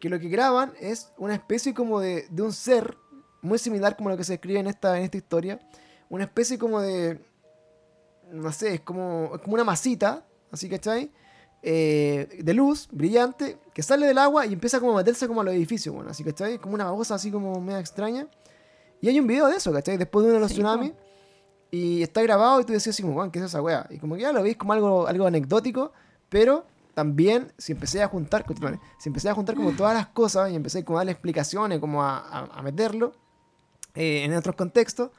que 0.00 0.08
lo 0.08 0.18
que 0.18 0.28
graban 0.28 0.72
es 0.80 1.12
una 1.18 1.34
especie 1.34 1.74
como 1.74 2.00
de, 2.00 2.26
de 2.30 2.42
un 2.42 2.52
ser 2.52 2.96
muy 3.42 3.58
similar 3.58 3.96
como 3.96 4.10
lo 4.10 4.16
que 4.16 4.24
se 4.24 4.34
describe 4.34 4.58
en 4.60 4.66
esta, 4.66 4.98
en 4.98 5.04
esta 5.04 5.16
historia. 5.16 5.60
Una 6.08 6.24
especie 6.24 6.58
como 6.58 6.80
de. 6.80 7.20
No 8.32 8.52
sé, 8.52 8.74
es 8.74 8.80
como, 8.80 9.32
es 9.34 9.40
como 9.42 9.54
una 9.54 9.64
masita, 9.64 10.24
así 10.50 10.68
¿cachai? 10.68 11.10
Eh, 11.62 12.40
de 12.42 12.54
luz 12.54 12.88
brillante 12.90 13.58
que 13.74 13.82
sale 13.82 14.06
del 14.06 14.16
agua 14.16 14.46
y 14.46 14.52
empieza 14.54 14.80
como 14.80 14.92
a 14.92 14.96
meterse 14.96 15.28
como 15.28 15.42
a 15.42 15.44
los 15.44 15.52
edificios, 15.52 15.94
bueno, 15.94 16.10
así 16.10 16.24
¿cachai? 16.24 16.58
Como 16.58 16.74
una 16.74 16.84
babosa 16.84 17.16
así 17.16 17.30
como 17.30 17.60
media 17.60 17.80
extraña. 17.80 18.28
Y 19.00 19.08
hay 19.08 19.18
un 19.18 19.26
video 19.26 19.48
de 19.48 19.56
eso, 19.56 19.72
¿cachai? 19.72 19.96
Después 19.96 20.24
de 20.24 20.30
uno 20.30 20.34
de 20.36 20.40
los 20.40 20.50
Sí, 20.50 20.56
tsunamis. 20.56 20.92
Y 21.70 22.02
está 22.02 22.22
grabado 22.22 22.60
y 22.60 22.64
tú 22.64 22.72
decías 22.72 22.94
así 22.96 23.02
como, 23.02 23.14
"Juan, 23.14 23.30
¿qué 23.30 23.38
es 23.38 23.44
esa 23.46 23.62
weá? 23.62 23.86
Y 23.90 23.98
como 23.98 24.16
que 24.16 24.22
ya 24.22 24.32
lo 24.32 24.42
veis 24.42 24.56
como 24.56 24.72
algo, 24.72 25.06
algo 25.06 25.26
anecdótico, 25.26 25.92
pero 26.28 26.64
también 26.94 27.52
si 27.58 27.72
empecé 27.72 28.02
a 28.02 28.08
juntar, 28.08 28.44
si 28.98 29.08
empecé 29.08 29.28
a 29.30 29.34
juntar 29.34 29.54
como 29.54 29.70
todas 29.72 29.94
las 29.94 30.08
cosas 30.08 30.50
y 30.50 30.56
empecé 30.56 30.84
como 30.84 30.98
a 30.98 31.00
darle 31.00 31.12
explicaciones, 31.12 31.78
como 31.78 32.02
a, 32.02 32.18
a- 32.18 32.44
a 32.58 32.62
meterlo 32.62 33.12
eh, 33.94 34.24
en 34.24 34.34
otros 34.34 34.56
contextos, 34.56 35.10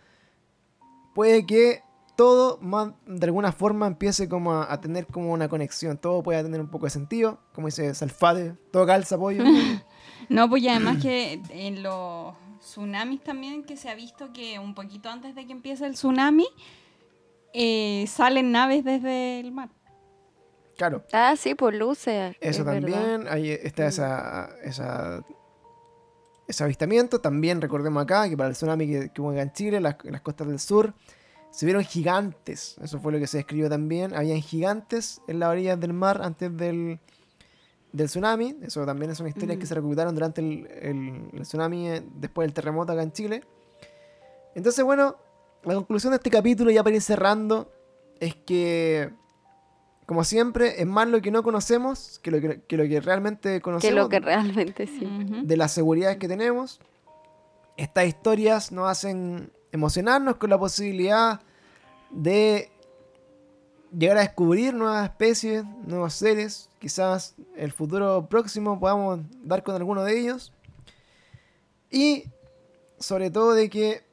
puede 1.14 1.46
que 1.46 1.84
todo 2.16 2.58
más, 2.62 2.92
de 3.08 3.26
alguna 3.26 3.52
forma 3.52 3.88
empiece 3.88 4.28
como 4.30 4.54
a, 4.54 4.72
a 4.72 4.80
tener 4.82 5.08
como 5.08 5.32
una 5.32 5.48
conexión, 5.50 5.98
todo 5.98 6.22
puede 6.22 6.44
tener 6.44 6.60
un 6.62 6.68
poco 6.70 6.86
de 6.86 6.90
sentido, 6.92 7.40
como 7.54 7.68
dice 7.68 7.94
Salfate, 7.96 8.56
todo 8.72 8.86
calza 8.86 9.18
pollo. 9.18 9.44
No, 10.30 10.50
pues 10.50 10.64
y 10.64 10.70
además 10.70 10.98
que 11.02 11.42
en 11.50 11.84
los 11.84 12.34
tsunamis 12.62 13.22
también 13.24 13.64
que 13.64 13.76
se 13.78 13.90
ha 13.90 13.96
visto 13.96 14.32
que 14.34 14.58
un 14.60 14.74
poquito 14.74 15.10
antes 15.10 15.36
de 15.36 15.46
que 15.46 15.52
empiece 15.52 15.86
el 15.86 15.94
tsunami 15.94 16.48
eh, 17.54 18.06
salen 18.08 18.52
naves 18.52 18.84
desde 18.84 19.40
el 19.40 19.52
mar. 19.52 19.70
Claro, 20.78 21.04
Ah, 21.12 21.36
sí, 21.38 21.54
por 21.54 21.74
luces. 21.76 22.36
eso 22.40 22.60
es 22.62 22.66
verdad. 22.66 22.82
también. 22.82 23.28
Ahí 23.28 23.52
está 23.52 23.84
Mm. 23.84 23.88
esa, 23.88 24.50
esa, 24.64 25.24
ese 26.48 26.64
avistamiento. 26.64 27.20
También 27.20 27.62
recordemos 27.62 28.02
acá 28.04 28.28
que 28.30 28.38
para 28.38 28.50
el 28.50 28.56
tsunami 28.56 28.88
que, 28.88 29.10
que 29.10 29.22
hubo 29.22 29.32
acá 29.32 29.42
en 29.42 29.52
Chile, 29.54 29.80
las, 29.82 29.98
en 30.06 30.14
las 30.14 30.22
costas 30.22 30.48
del 30.48 30.60
sur, 30.60 30.94
se 31.52 31.66
vieron 31.66 31.84
gigantes. 31.84 32.78
Eso 32.82 33.00
fue 33.00 33.12
lo 33.12 33.20
que 33.20 33.28
se 33.28 33.38
describió 33.38 33.70
también. 33.70 34.16
Habían 34.16 34.42
gigantes 34.42 35.22
en 35.28 35.40
las 35.40 35.50
orillas 35.50 35.80
del 35.80 35.94
mar 35.94 36.22
antes 36.24 36.56
del, 36.56 37.00
del 37.92 38.08
tsunami. 38.08 38.56
Eso 38.62 38.86
también 38.86 39.14
son 39.16 39.28
historias 39.28 39.58
que 39.58 39.66
Mm. 39.66 39.68
se 39.68 39.76
recuperaron 39.76 40.14
durante 40.16 40.42
el, 40.42 40.68
el- 40.82 41.30
el 41.34 41.42
tsunami, 41.42 41.90
eh, 41.90 42.04
después 42.16 42.48
del 42.48 42.54
terremoto 42.54 42.92
acá 42.94 43.04
en 43.04 43.12
Chile. 43.12 43.42
Entonces, 44.56 44.84
bueno, 44.84 45.16
la 45.64 45.76
conclusión 45.76 46.12
de 46.12 46.18
este 46.18 46.30
capítulo, 46.30 46.72
ya 46.72 46.84
para 46.84 46.96
ir 46.96 47.02
cerrando, 47.02 47.72
es 48.20 48.36
que, 48.36 49.10
como 50.06 50.24
siempre, 50.24 50.82
es 50.82 50.88
más 50.88 51.08
lo 51.08 51.22
que 51.22 51.32
no 51.32 51.42
conocemos 51.44 52.20
que 52.22 52.32
lo 52.32 52.42
que, 52.42 52.62
que 52.62 52.78
lo 52.78 52.84
que 52.84 53.00
realmente 53.02 53.54
Que 53.56 53.62
conocemos 53.62 53.96
lo 53.96 54.10
que 54.10 54.20
realmente 54.20 54.88
sí. 54.88 55.08
De 55.44 55.58
las 55.58 55.72
seguridades 55.72 56.18
que 56.18 56.28
tenemos. 56.28 56.80
Estas 57.78 58.06
historias 58.08 58.72
nos 58.72 58.90
hacen 58.90 59.52
emocionarnos 59.72 60.36
con 60.36 60.50
la 60.50 60.60
posibilidad 60.60 61.40
de 62.12 62.70
llegar 63.98 64.18
a 64.18 64.22
descubrir 64.22 64.74
nuevas 64.74 65.10
especies, 65.10 65.64
nuevos 65.86 66.14
seres. 66.14 66.70
Quizás 66.80 67.36
en 67.56 67.64
el 67.66 67.72
futuro 67.72 68.28
próximo 68.28 68.80
podamos 68.80 69.20
dar 69.44 69.64
con 69.64 69.76
alguno 69.76 70.04
de 70.04 70.20
ellos. 70.20 70.52
Y 71.90 72.26
sobre 73.00 73.30
todo 73.32 73.54
de 73.54 73.70
que 73.70 74.04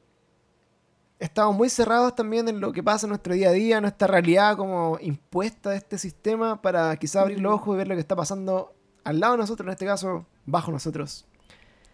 estamos 1.19 1.57
muy 1.57 1.69
cerrados 1.69 2.15
también 2.15 2.49
en 2.49 2.61
lo 2.61 2.73
que 2.73 2.83
pasa 2.83 3.07
en 3.07 3.11
nuestro 3.11 3.35
día 3.35 3.49
a 3.49 3.53
día, 3.53 3.81
nuestra 3.81 4.07
realidad 4.09 4.57
como 4.57 4.99
impuesta 5.01 5.71
de 5.71 5.77
este 5.77 5.99
sistema 5.99 6.61
para 6.63 6.97
quizás 6.97 7.23
abrir 7.23 7.41
los 7.41 7.55
ojos 7.55 7.75
y 7.75 7.79
ver 7.79 7.89
lo 7.89 7.95
que 7.95 8.01
está 8.01 8.17
pasando 8.17 8.75
al 9.05 9.21
lado 9.21 9.33
de 9.35 9.39
nosotros, 9.39 9.67
en 9.67 9.73
este 9.73 9.87
caso 9.87 10.27
bajo 10.47 10.71
nosotros, 10.71 11.27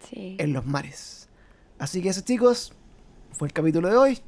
Sí. 0.08 0.36
en 0.38 0.52
los 0.52 0.66
mares. 0.66 1.28
Así 1.78 2.02
que 2.02 2.10
eso 2.10 2.20
chicos, 2.22 2.72
fue 3.32 3.48
el 3.48 3.54
capítulo 3.54 3.88
de 3.88 3.96
hoy. 3.96 4.20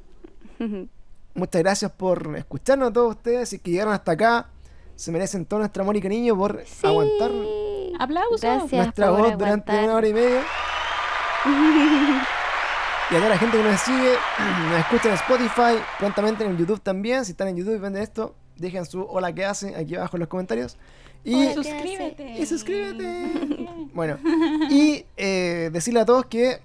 Muchas 1.37 1.63
gracias 1.63 1.93
por 1.93 2.35
escucharnos 2.37 2.89
a 2.91 2.93
todos 2.93 3.17
ustedes 3.17 3.53
y 3.53 3.59
que 3.59 3.71
llegaron 3.71 3.93
hasta 3.95 4.13
acá. 4.13 4.49
Se 4.95 5.13
merecen 5.13 5.45
todo 5.45 5.61
nuestro 5.61 5.83
amor 5.83 5.97
y 5.97 6.01
cariño 6.01 6.37
por 6.37 6.63
Sí. 6.65 6.87
aguantar 6.87 7.31
Aplausos. 7.99 8.41
Gracias 8.41 8.73
nuestra 8.73 9.11
por 9.11 9.21
voz 9.21 9.39
durante 9.39 9.73
una 9.85 9.95
hora 9.95 10.09
y 10.09 10.15
media. 10.15 10.43
Y 13.09 13.15
a 13.15 13.19
toda 13.19 13.29
la 13.31 13.39
gente 13.39 13.57
que 13.57 13.63
nos 13.63 13.81
sigue, 13.83 14.15
nos 14.69 14.79
escucha 14.81 15.09
en 15.11 15.15
Spotify, 15.15 15.81
prontamente 15.97 16.45
en 16.45 16.57
YouTube 16.57 16.81
también. 16.81 17.25
Si 17.25 17.31
están 17.33 17.47
en 17.47 17.57
YouTube 17.57 17.77
y 17.77 17.79
ven 17.79 17.97
esto, 17.97 18.35
dejen 18.57 18.85
su 18.85 19.01
hola 19.03 19.33
que 19.33 19.45
hace 19.45 19.77
aquí 19.77 19.95
abajo 19.95 20.17
en 20.17 20.21
los 20.21 20.29
comentarios. 20.29 20.77
Y, 21.23 21.31
Y 21.31 21.35
Hola, 21.37 21.47
¿qué 21.55 21.55
suscríbete. 21.63 22.31
y 22.39 22.47
suscríbete. 22.47 23.69
bueno, 23.95 24.19
y 24.71 25.05
eh, 25.17 25.71
decirle 25.73 26.01
a 26.01 26.05
todos 26.05 26.27
que 26.27 26.61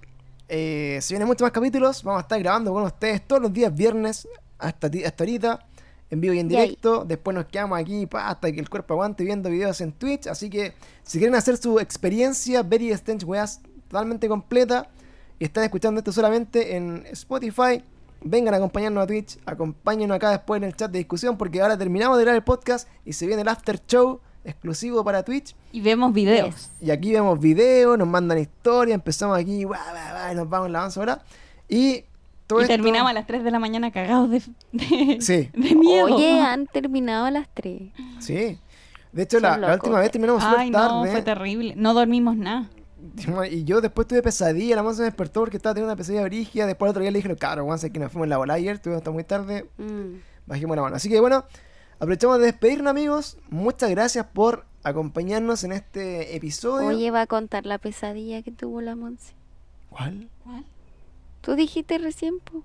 eh, 0.49 0.98
si 1.03 1.14
vienen 1.14 1.27
muchos 1.27 1.43
más 1.43 1.52
capítulos, 1.52 2.03
vamos 2.03 2.19
a 2.19 2.22
estar 2.23 2.39
grabando 2.39 2.73
con 2.73 2.84
ustedes 2.84 3.22
todos 3.27 3.39
los 3.41 3.53
días 3.53 3.73
viernes 3.76 4.27
hasta, 4.61 4.88
hasta 5.05 5.23
ahorita, 5.23 5.65
en 6.09 6.21
vivo 6.21 6.33
y 6.33 6.39
en 6.39 6.49
Yay. 6.49 6.61
directo. 6.61 7.05
Después 7.05 7.35
nos 7.35 7.45
quedamos 7.45 7.79
aquí 7.79 8.05
pa, 8.05 8.29
hasta 8.29 8.51
que 8.51 8.59
el 8.59 8.69
cuerpo 8.69 8.93
aguante 8.93 9.23
viendo 9.23 9.49
videos 9.49 9.81
en 9.81 9.91
Twitch. 9.91 10.27
Así 10.27 10.49
que 10.49 10.73
si 11.03 11.17
quieren 11.17 11.35
hacer 11.35 11.57
su 11.57 11.79
experiencia 11.79 12.63
Very 12.63 12.91
Strange 12.91 13.25
Weas 13.25 13.61
totalmente 13.88 14.27
completa 14.27 14.89
y 15.39 15.45
están 15.45 15.63
escuchando 15.63 15.99
esto 15.99 16.11
solamente 16.11 16.75
en 16.75 17.05
Spotify, 17.11 17.83
vengan 18.23 18.53
a 18.53 18.57
acompañarnos 18.57 19.03
a 19.03 19.07
Twitch, 19.07 19.39
acompáñenos 19.45 20.15
acá 20.15 20.31
después 20.31 20.57
en 20.61 20.65
el 20.65 20.75
chat 20.75 20.91
de 20.91 20.99
discusión 20.99 21.38
porque 21.38 21.61
ahora 21.61 21.77
terminamos 21.77 22.17
de 22.17 22.23
grabar 22.23 22.38
el 22.38 22.43
podcast 22.43 22.88
y 23.05 23.13
se 23.13 23.25
viene 23.25 23.41
el 23.41 23.47
after 23.47 23.79
show 23.85 24.21
exclusivo 24.43 25.03
para 25.03 25.23
Twitch. 25.23 25.55
Y 25.71 25.81
vemos 25.81 26.13
videos. 26.13 26.69
Y 26.81 26.91
aquí 26.91 27.13
vemos 27.13 27.39
videos, 27.39 27.97
nos 27.97 28.07
mandan 28.07 28.39
historias, 28.39 28.95
empezamos 28.95 29.38
aquí, 29.38 29.61
y 29.61 29.65
nos 30.35 30.49
vamos 30.49 30.67
en 30.67 30.73
la 30.73 30.79
avanza 30.79 30.99
ahora. 30.99 31.23
Y 31.69 32.05
todo 32.52 32.60
Y 32.61 32.64
esto- 32.64 32.73
terminamos 32.76 33.10
a 33.10 33.14
las 33.14 33.26
3 33.28 33.44
de 33.44 33.52
la 33.52 33.60
mañana 33.60 33.91
cagados 33.91 34.30
de, 34.30 34.41
de, 34.73 35.22
Sí. 35.22 35.49
de 35.53 35.76
miedo. 35.76 36.06
Oye, 36.15 36.40
han 36.41 36.68
terminado 36.68 37.26
a 37.26 37.32
las 37.32 37.48
3. 37.53 37.91
Sí. 38.19 38.60
De 39.11 39.23
hecho, 39.23 39.40
la, 39.40 39.73
última 39.73 39.99
vez 39.99 40.11
terminamos 40.11 40.44
súper 40.44 40.60
Ay, 40.60 40.69
no, 40.69 40.78
tarde. 41.03 41.11
fue 41.11 41.22
terrible. 41.22 41.73
No 41.78 41.94
dormimos 41.94 42.36
nada. 42.38 42.69
Y 43.49 43.64
yo 43.64 43.82
después 43.82 44.07
tuve 44.07 44.22
pesadilla, 44.22 44.76
la 44.76 44.84
mamá 44.84 44.94
se 44.95 45.02
me 45.02 45.06
despertó 45.06 45.40
porque 45.41 45.57
estaba 45.57 45.73
teniendo 45.73 45.91
una 45.91 45.98
pesadilla 45.98 46.23
brígida. 46.23 46.65
Después 46.68 46.88
el 46.88 46.91
otro 46.91 47.02
día 47.02 47.11
le 47.11 47.19
dije, 47.22 47.36
Juan, 47.64 47.80
sé 47.80 47.91
que 47.91 47.99
nos 47.99 48.11
fuimos 48.11 48.26
en 48.26 48.30
la 48.30 48.38
bola 48.38 48.53
ayer, 48.53 48.76
estuvimos 48.76 48.99
hasta 48.99 49.11
muy 49.11 49.23
tarde, 49.23 49.65
Mm. 49.78 50.19
bajemos 50.45 50.76
la 50.76 50.82
mano. 50.84 50.95
Así 50.95 51.10
que 51.10 51.19
bueno, 51.19 51.44
aprovechamos 51.95 52.38
de 52.40 52.45
despedirnos, 52.45 52.91
amigos. 52.91 53.38
Muchas 53.49 53.90
gracias 53.90 54.28
por 54.28 54.65
acompañarnos 54.84 55.64
en 55.64 55.72
este 55.73 56.36
episodio. 56.36 56.88
Oye, 56.90 57.11
va 57.11 57.22
a 57.22 57.28
contar 57.28 57.65
la 57.65 57.80
pesadilla 57.80 58.41
que 58.44 58.52
tuvo 58.52 58.82
la 58.82 58.95
Monse. 58.95 59.34
¿Cuál? 59.90 60.30
Tú 61.41 61.55
dijiste 61.55 61.97
recién, 61.97 62.39
po. 62.39 62.63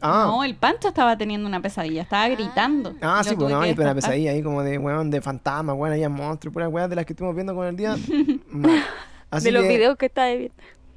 Ah, 0.00 0.24
No, 0.26 0.44
el 0.44 0.54
Pancho 0.56 0.88
estaba 0.88 1.16
teniendo 1.16 1.46
una 1.48 1.62
pesadilla, 1.62 2.02
estaba 2.02 2.28
gritando. 2.28 2.94
Ah, 3.00 3.22
sí, 3.24 3.34
pues 3.36 3.38
no, 3.38 3.46
pero 3.46 3.56
una 3.58 3.66
despertar. 3.66 3.94
pesadilla 3.94 4.30
ahí 4.32 4.42
como 4.42 4.62
de 4.62 4.76
weón, 4.78 5.10
de 5.10 5.20
fantasma, 5.22 5.72
weón, 5.72 5.92
había 5.94 6.08
monstruos, 6.10 6.52
puras 6.52 6.68
weas 6.70 6.90
de 6.90 6.96
las 6.96 7.06
que 7.06 7.12
estuvimos 7.14 7.34
viendo 7.34 7.54
con 7.54 7.66
el 7.66 7.76
día. 7.76 7.96
Así 9.30 9.46
de 9.46 9.52
los 9.52 9.62
que, 9.62 9.68
videos 9.68 9.96
que 9.96 10.06
está 10.06 10.26
viendo. 10.28 10.54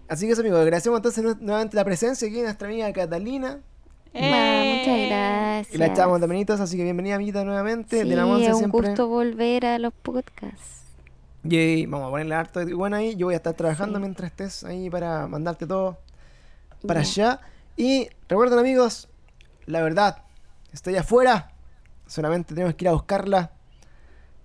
así 0.09 0.25
que 0.27 0.33
eso, 0.33 0.41
amigos, 0.41 0.59
agradecemos 0.59 0.97
entonces 0.99 1.23
nu- 1.23 1.37
nuevamente 1.39 1.75
la 1.75 1.83
presencia 1.85 2.27
aquí 2.27 2.37
de 2.37 2.43
nuestra 2.43 2.67
amiga 2.67 2.91
Catalina. 2.93 3.59
Ma, 4.13 4.19
muchas 4.21 4.87
Eh, 4.87 5.07
gracias. 5.09 5.75
Y 5.75 5.77
la 5.77 5.87
echamos 5.87 6.21
de 6.21 6.45
así 6.53 6.77
que 6.77 6.83
bienvenida, 6.83 7.15
amiguita, 7.15 7.43
nuevamente. 7.43 8.01
Sí, 8.03 8.09
de 8.09 8.15
la 8.15 8.25
Monza 8.25 8.47
es 8.47 8.53
un 8.53 8.59
siempre. 8.59 8.89
gusto 8.89 9.07
volver 9.07 9.65
a 9.65 9.79
los 9.79 9.93
podcasts. 9.93 10.83
Y 11.43 11.85
vamos 11.87 12.07
a 12.07 12.11
ponerle 12.11 12.35
harto 12.35 12.63
de 12.63 12.73
bueno 12.73 12.95
ahí. 12.97 13.15
Yo 13.15 13.27
voy 13.27 13.33
a 13.33 13.37
estar 13.37 13.53
trabajando 13.53 13.97
Sí. 13.97 14.01
mientras 14.01 14.31
estés 14.31 14.63
ahí 14.63 14.89
para 14.89 15.27
mandarte 15.27 15.65
todo 15.65 15.97
para 16.85 17.01
Ya. 17.03 17.31
allá. 17.31 17.41
Y 17.75 18.07
recuerden, 18.27 18.59
amigos, 18.59 19.07
la 19.65 19.81
verdad, 19.81 20.23
está 20.73 20.89
allá 20.89 21.01
afuera. 21.01 21.51
Solamente 22.07 22.53
tenemos 22.53 22.75
que 22.75 22.85
ir 22.85 22.89
a 22.89 22.93
buscarla. 22.93 23.51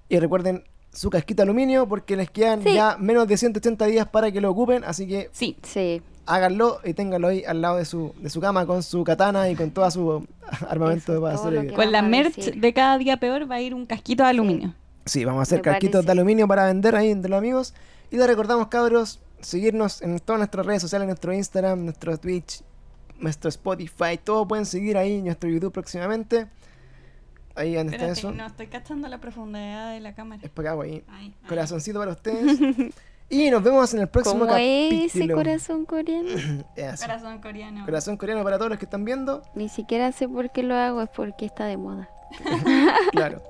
Y 0.09 0.19
recuerden 0.19 0.65
su 0.93 1.09
casquito 1.11 1.39
de 1.39 1.45
aluminio 1.45 1.89
porque 1.89 2.17
les 2.17 2.31
quedan 2.31 2.63
Sí. 2.63 2.75
ya 2.75 2.97
menos 2.99 3.27
de 3.27 3.37
180 3.37 3.87
días 3.87 4.07
para 4.09 4.31
que 4.31 4.41
lo 4.41 4.51
ocupen. 4.51 4.85
Así 4.85 5.07
que 5.09 5.31
Sí, 5.33 5.57
Sí, 5.63 6.03
háganlo 6.27 6.81
y 6.85 6.93
ténganlo 6.95 7.29
ahí 7.29 7.45
al 7.45 7.63
lado 7.63 7.77
de 7.79 7.85
su, 7.87 8.13
de 8.21 8.29
su 8.29 8.41
cama 8.41 8.67
con 8.67 8.83
su 8.83 9.03
katana 9.05 9.49
y 9.49 9.57
con 9.57 9.71
todo 9.71 9.91
su 9.91 10.27
armamento 10.69 11.13
Eso, 11.13 11.23
para 11.23 11.37
todo 11.37 11.49
hacer 11.49 11.73
con 11.75 11.91
la 11.93 12.03
merch 12.03 12.37
decir. 12.37 12.61
de 12.61 12.73
cada 12.75 12.99
día 12.99 13.17
peor 13.17 13.51
va 13.51 13.55
a 13.57 13.61
ir 13.63 13.75
un 13.75 13.87
casquito 13.87 14.23
de 14.25 14.29
aluminio. 14.31 14.75
Sí, 15.07 15.25
vamos 15.25 15.41
a 15.41 15.43
hacer 15.43 15.59
Me 15.59 15.63
casquitos 15.63 16.05
de 16.05 16.13
aluminio 16.13 16.47
para 16.47 16.67
vender 16.67 16.95
ahí 16.95 17.11
entre 17.11 17.31
los 17.31 17.39
amigos. 17.39 17.75
Y 18.11 18.17
les 18.19 18.27
recordamos, 18.27 18.69
cabros, 18.69 19.19
seguirnos 19.43 20.03
en 20.03 20.19
todas 20.21 20.39
nuestras 20.39 20.67
redes 20.67 20.83
sociales, 20.83 21.07
nuestro 21.07 21.33
Instagram, 21.33 21.85
nuestro 21.85 22.17
Twitch, 22.19 22.63
nuestro 23.19 23.49
Spotify, 23.49 24.19
todo 24.23 24.47
pueden 24.47 24.67
seguir 24.67 24.97
ahí, 24.97 25.19
en 25.19 25.25
nuestro 25.25 25.49
YouTube 25.49 25.73
próximamente. 25.73 26.49
Ahí 27.55 27.75
donde 27.75 27.97
está 27.97 28.09
eso. 28.09 28.33
no 28.33 28.47
estoy 28.47 28.67
cachando 28.69 29.09
la 29.09 29.21
profundidad 29.21 29.93
de 29.93 30.01
la 30.01 30.15
cámara. 30.15 30.41
Es 30.43 30.51
para 30.51 30.73
acá, 30.73 30.83
ahí. 30.83 31.05
Ay, 31.09 31.35
ay. 31.43 31.49
Corazoncito 31.49 31.99
para 31.99 32.13
ustedes. 32.13 32.59
y 33.29 33.51
nos 33.51 33.63
vemos 33.63 33.93
en 33.93 34.01
el 34.01 34.09
próximo 34.09 34.47
¿Cómo 34.47 34.57
es 34.57 34.93
ese 34.93 35.07
capítulo. 35.19 35.35
corazón 35.37 35.85
coreano? 35.85 36.29
Eso. 36.77 37.07
Corazón 37.07 37.41
coreano. 37.41 37.85
Corazón 37.85 38.17
coreano 38.17 38.43
para 38.43 38.57
todos 38.57 38.71
los 38.71 38.79
que 38.79 38.87
están 38.87 39.05
viendo. 39.05 39.43
Ni 39.55 39.69
siquiera 39.69 40.13
sé 40.13 40.29
por 40.29 40.51
qué 40.51 40.63
lo 40.63 40.75
hago, 40.75 41.03
es 41.03 41.11
porque 41.11 41.45
está 41.45 41.67
de 41.67 41.77
moda. 41.77 42.09
Claro. 43.13 43.43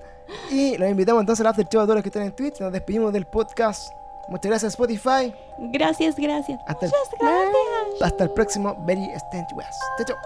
Y 0.51 0.77
los 0.79 0.89
invitamos 0.89 1.21
entonces 1.21 1.45
al 1.45 1.51
after 1.51 1.69
show 1.69 1.83
a 1.83 1.85
todos 1.85 1.97
los 1.97 2.03
que 2.03 2.09
están 2.09 2.23
en 2.23 2.35
Twitch. 2.35 2.59
Nos 2.61 2.73
despedimos 2.73 3.13
del 3.13 3.27
podcast. 3.27 3.93
Muchas 4.29 4.51
gracias 4.51 4.73
Spotify. 4.73 5.35
Gracias, 5.59 6.17
gracias. 6.17 6.61
Hasta 6.67 6.87
el, 6.87 6.93
gracias. 7.19 8.03
hasta 8.03 8.25
el 8.25 8.31
próximo 8.31 8.77
Very 8.81 9.05
Strange 9.15 9.55
West. 9.55 9.81
Chao, 9.99 10.07
chao. 10.07 10.17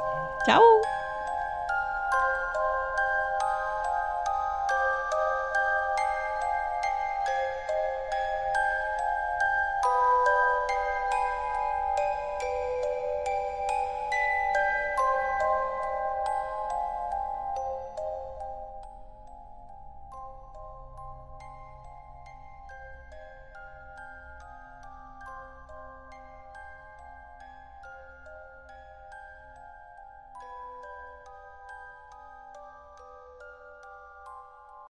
Chao. 0.47 0.63